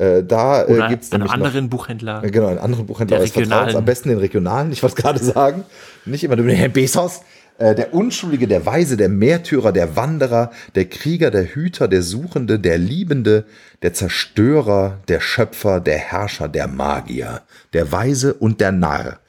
Äh, 0.00 0.22
da 0.22 0.64
äh, 0.64 0.88
gibt 0.88 1.02
es 1.02 1.12
einem 1.12 1.22
nämlich 1.24 1.36
noch, 1.36 1.46
anderen 1.46 1.68
Buchhändler. 1.68 2.22
Genau, 2.22 2.46
einen 2.46 2.58
anderen 2.58 2.86
Buchhändler 2.86 3.18
Der 3.18 3.26
regionalen. 3.26 3.76
am 3.76 3.84
besten 3.84 4.08
den 4.08 4.18
regionalen, 4.18 4.72
ich 4.72 4.82
wollte 4.82 4.96
gerade 4.96 5.22
sagen. 5.22 5.64
Nicht 6.06 6.24
immer 6.24 6.36
nur 6.36 6.46
den 6.46 6.56
Herrn 6.56 6.72
Bezos. 6.72 7.20
Äh, 7.60 7.74
Der 7.74 7.94
Unschuldige, 7.94 8.48
der 8.48 8.66
Weise, 8.66 8.96
der 8.96 9.10
Märtyrer, 9.10 9.70
der 9.70 9.94
Wanderer, 9.94 10.50
der 10.74 10.86
Krieger, 10.86 11.30
der 11.30 11.54
Hüter, 11.54 11.86
der 11.88 12.02
Suchende, 12.02 12.58
der 12.58 12.78
Liebende, 12.78 13.44
der 13.82 13.92
Zerstörer, 13.92 14.98
der 15.08 15.20
Schöpfer, 15.20 15.78
der 15.78 15.98
Herrscher, 15.98 16.48
der 16.48 16.66
Magier, 16.66 17.42
der 17.74 17.92
Weise 17.92 18.34
und 18.34 18.60
der 18.60 18.72
Narr. 18.72 19.20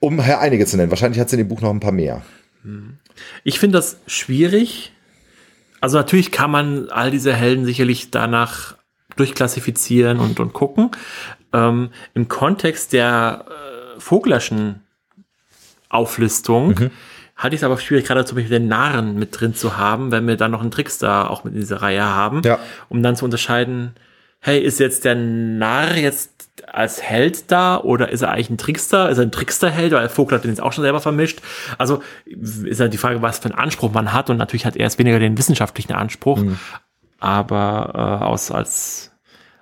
Um 0.00 0.22
hier 0.22 0.40
einige 0.40 0.66
zu 0.66 0.76
nennen. 0.76 0.90
Wahrscheinlich 0.90 1.20
hat 1.20 1.28
es 1.28 1.32
in 1.32 1.38
dem 1.38 1.48
Buch 1.48 1.62
noch 1.62 1.70
ein 1.70 1.80
paar 1.80 1.92
mehr. 1.92 2.22
Ich 3.44 3.58
finde 3.58 3.78
das 3.78 3.98
schwierig. 4.06 4.92
Also 5.80 5.96
natürlich 5.96 6.32
kann 6.32 6.50
man 6.50 6.88
all 6.90 7.10
diese 7.10 7.32
Helden 7.32 7.64
sicherlich 7.64 8.10
danach 8.10 8.76
durchklassifizieren 9.16 10.18
und, 10.18 10.40
und 10.40 10.52
gucken. 10.52 10.90
Ähm, 11.52 11.90
Im 12.14 12.26
Kontext 12.26 12.92
der 12.92 13.44
äh, 13.46 14.00
Voglerschen 14.00 14.83
Auflistung 15.94 16.68
Mhm. 16.68 16.90
hatte 17.36 17.54
ich 17.54 17.60
es 17.60 17.64
aber 17.64 17.78
schwierig, 17.78 18.06
gerade 18.06 18.24
zum 18.24 18.36
Beispiel 18.36 18.58
den 18.58 18.68
Narren 18.68 19.18
mit 19.18 19.38
drin 19.40 19.54
zu 19.54 19.76
haben, 19.76 20.10
wenn 20.12 20.26
wir 20.26 20.36
dann 20.36 20.50
noch 20.50 20.60
einen 20.60 20.70
Trickster 20.70 21.30
auch 21.30 21.44
mit 21.44 21.54
in 21.54 21.60
dieser 21.60 21.82
Reihe 21.82 22.04
haben, 22.04 22.42
Ja. 22.44 22.58
um 22.88 23.02
dann 23.02 23.16
zu 23.16 23.24
unterscheiden, 23.24 23.94
hey, 24.40 24.60
ist 24.60 24.78
jetzt 24.80 25.04
der 25.04 25.14
Narr 25.14 25.96
jetzt 25.96 26.30
als 26.70 27.02
Held 27.02 27.50
da 27.50 27.78
oder 27.78 28.10
ist 28.10 28.22
er 28.22 28.30
eigentlich 28.30 28.50
ein 28.50 28.58
Trickster? 28.58 29.08
Ist 29.10 29.18
er 29.18 29.24
ein 29.24 29.32
Tricksterheld? 29.32 29.92
Weil 29.92 30.08
Vogel 30.08 30.36
hat 30.36 30.44
den 30.44 30.50
jetzt 30.50 30.60
auch 30.62 30.72
schon 30.72 30.82
selber 30.84 31.00
vermischt. 31.00 31.40
Also 31.78 32.02
ist 32.26 32.78
halt 32.80 32.92
die 32.92 32.98
Frage, 32.98 33.22
was 33.22 33.38
für 33.38 33.46
einen 33.46 33.54
Anspruch 33.58 33.92
man 33.92 34.12
hat 34.12 34.30
und 34.30 34.36
natürlich 34.36 34.64
hat 34.66 34.76
er 34.76 34.82
jetzt 34.84 34.98
weniger 34.98 35.18
den 35.18 35.36
wissenschaftlichen 35.38 35.92
Anspruch, 35.92 36.38
Mhm. 36.42 36.58
aber 37.20 37.92
äh, 37.94 38.24
aus, 38.24 38.50
als 38.50 39.10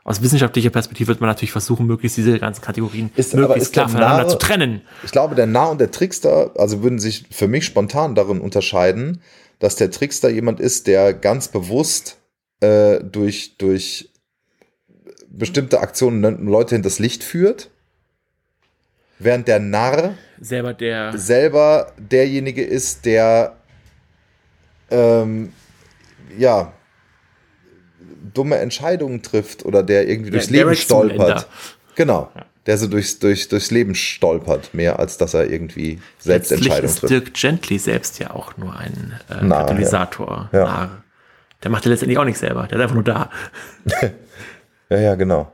aus 0.04 0.22
wissenschaftlicher 0.22 0.70
Perspektive 0.70 1.08
wird 1.08 1.20
man 1.20 1.28
natürlich 1.28 1.52
versuchen, 1.52 1.86
möglichst 1.86 2.16
diese 2.16 2.38
ganzen 2.38 2.62
Kategorien 2.62 3.10
Ist- 3.16 3.34
möglichst 3.34 3.72
klar 3.72 3.86
der 3.86 3.92
voneinander 3.94 4.28
zu 4.28 4.38
trennen. 4.38 4.82
Ich 5.04 5.12
glaube, 5.12 5.34
der 5.34 5.46
Narr 5.46 5.70
und 5.70 5.80
der 5.80 5.90
Trickster, 5.90 6.50
also 6.56 6.82
würden 6.82 6.98
sich 6.98 7.24
für 7.30 7.48
mich 7.48 7.64
spontan 7.64 8.14
darin 8.14 8.40
unterscheiden, 8.40 9.22
dass 9.58 9.76
der 9.76 9.90
Trickster 9.90 10.28
jemand 10.28 10.58
ist, 10.58 10.88
der 10.88 11.14
ganz 11.14 11.48
bewusst 11.48 12.18
äh, 12.60 12.98
durch, 13.02 13.56
durch 13.58 14.10
bestimmte 15.28 15.80
Aktionen 15.80 16.46
Leute 16.46 16.74
hinters 16.74 16.98
Licht 16.98 17.22
führt, 17.22 17.70
während 19.18 19.46
der 19.46 19.60
Narr 19.60 20.14
Selber 20.40 20.74
der 20.74 21.16
selber 21.16 21.92
derjenige 21.96 22.64
ist, 22.64 23.04
der 23.04 23.56
ähm, 24.90 25.52
ja 26.36 26.72
dumme 28.34 28.56
Entscheidungen 28.56 29.22
trifft 29.22 29.64
oder 29.64 29.82
der 29.82 30.08
irgendwie 30.08 30.30
durchs 30.30 30.48
der 30.48 30.64
Leben 30.64 30.76
stolpert. 30.76 31.46
Genau. 31.94 32.30
Der 32.66 32.78
so 32.78 32.86
durchs, 32.86 33.18
durchs, 33.18 33.48
durchs 33.48 33.70
Leben 33.70 33.94
stolpert, 33.94 34.72
mehr 34.72 34.98
als 34.98 35.18
dass 35.18 35.34
er 35.34 35.50
irgendwie 35.50 36.00
selbst 36.18 36.52
Entscheidungen 36.52 36.84
ist 36.84 36.98
trifft. 37.00 37.10
Dirk 37.10 37.34
Gently 37.34 37.78
selbst 37.78 38.18
ja 38.20 38.30
auch 38.30 38.56
nur 38.56 38.76
ein 38.76 39.14
äh, 39.28 39.44
Narr, 39.44 39.66
Katalysator. 39.66 40.48
ja. 40.52 40.58
Ja. 40.58 40.64
Narr. 40.64 41.02
Der 41.62 41.70
macht 41.70 41.84
ja 41.84 41.90
letztendlich 41.90 42.18
auch 42.18 42.24
nichts 42.24 42.40
selber. 42.40 42.66
Der 42.66 42.78
ist 42.78 42.82
einfach 42.82 42.94
nur 42.94 43.04
da. 43.04 43.30
Ja, 44.90 44.98
ja, 45.00 45.14
genau. 45.14 45.50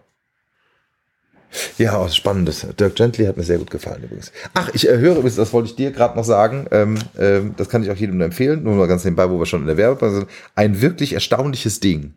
Ja, 1.79 2.01
oh, 2.01 2.09
spannendes. 2.09 2.67
Dirk 2.79 2.97
Gently 2.97 3.25
hat 3.25 3.37
mir 3.37 3.45
sehr 3.45 3.59
gut 3.59 3.71
gefallen 3.71 4.03
übrigens. 4.03 4.33
Ach, 4.53 4.69
ich 4.75 4.89
äh, 4.89 4.99
höre 4.99 5.13
übrigens, 5.13 5.37
das 5.37 5.53
wollte 5.53 5.71
ich 5.71 5.77
dir 5.77 5.93
gerade 5.93 6.17
noch 6.17 6.25
sagen, 6.25 6.67
ähm, 6.73 6.99
ähm, 7.17 7.55
das 7.57 7.69
kann 7.69 7.85
ich 7.85 7.91
auch 7.93 7.97
jedem 7.97 8.17
nur 8.19 8.27
empfehlen, 8.27 8.65
nur 8.65 8.75
mal 8.75 8.89
ganz 8.89 9.05
nebenbei, 9.05 9.31
wo 9.31 9.39
wir 9.39 9.47
schon 9.47 9.61
in 9.61 9.69
der 9.69 9.77
Werbung 9.77 10.13
sind. 10.13 10.27
Ein 10.57 10.81
wirklich 10.83 11.13
erstaunliches 11.13 11.79
Ding. 11.79 12.15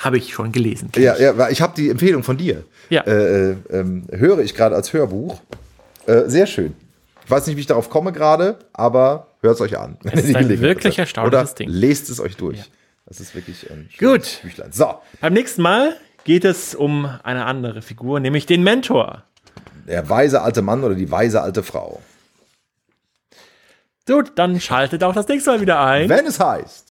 Habe 0.00 0.18
ich 0.18 0.32
schon 0.32 0.50
gelesen. 0.50 0.90
Ja, 0.96 1.16
ja, 1.18 1.48
ich 1.50 1.60
habe 1.62 1.74
die 1.76 1.88
Empfehlung 1.90 2.22
von 2.22 2.36
dir. 2.36 2.64
Ja. 2.88 3.02
Äh, 3.02 3.50
äh, 3.52 3.56
ähm, 3.70 4.06
höre 4.10 4.40
ich 4.40 4.54
gerade 4.54 4.74
als 4.74 4.92
Hörbuch. 4.92 5.40
Äh, 6.06 6.22
sehr 6.26 6.46
schön. 6.46 6.74
Ich 7.24 7.30
weiß 7.30 7.46
nicht, 7.46 7.56
wie 7.56 7.60
ich 7.60 7.66
darauf 7.66 7.90
komme 7.90 8.10
gerade, 8.12 8.58
aber 8.72 9.28
hört 9.42 9.54
es 9.54 9.60
euch 9.60 9.78
an. 9.78 9.98
ihr 10.02 10.14
ist 10.14 10.34
ein 10.34 10.60
wirklich 10.60 10.98
erstaunliches 10.98 11.50
Oder 11.52 11.54
Ding. 11.54 11.68
Lest 11.68 12.10
es 12.10 12.18
euch 12.18 12.36
durch. 12.36 12.58
Das 13.06 13.20
ist 13.20 13.34
wirklich 13.34 13.70
ein 13.70 13.88
Gut. 13.98 14.40
Büchlein. 14.42 14.72
So, 14.72 14.94
Beim 15.20 15.32
nächsten 15.34 15.62
Mal 15.62 15.94
geht 16.24 16.44
es 16.44 16.74
um 16.74 17.04
eine 17.22 17.44
andere 17.44 17.82
Figur, 17.82 18.20
nämlich 18.20 18.46
den 18.46 18.62
Mentor. 18.62 19.24
der 19.86 20.08
weise 20.08 20.42
alte 20.42 20.62
Mann 20.62 20.82
oder 20.82 20.94
die 20.94 21.10
weise 21.10 21.42
alte 21.42 21.62
Frau. 21.62 22.00
Gut, 24.06 24.32
dann 24.36 24.58
schaltet 24.60 25.04
auch 25.04 25.14
das 25.14 25.28
nächste 25.28 25.50
Mal 25.50 25.60
wieder 25.60 25.80
ein. 25.80 26.08
Wenn 26.08 26.26
es 26.26 26.40
heißt. 26.40 26.89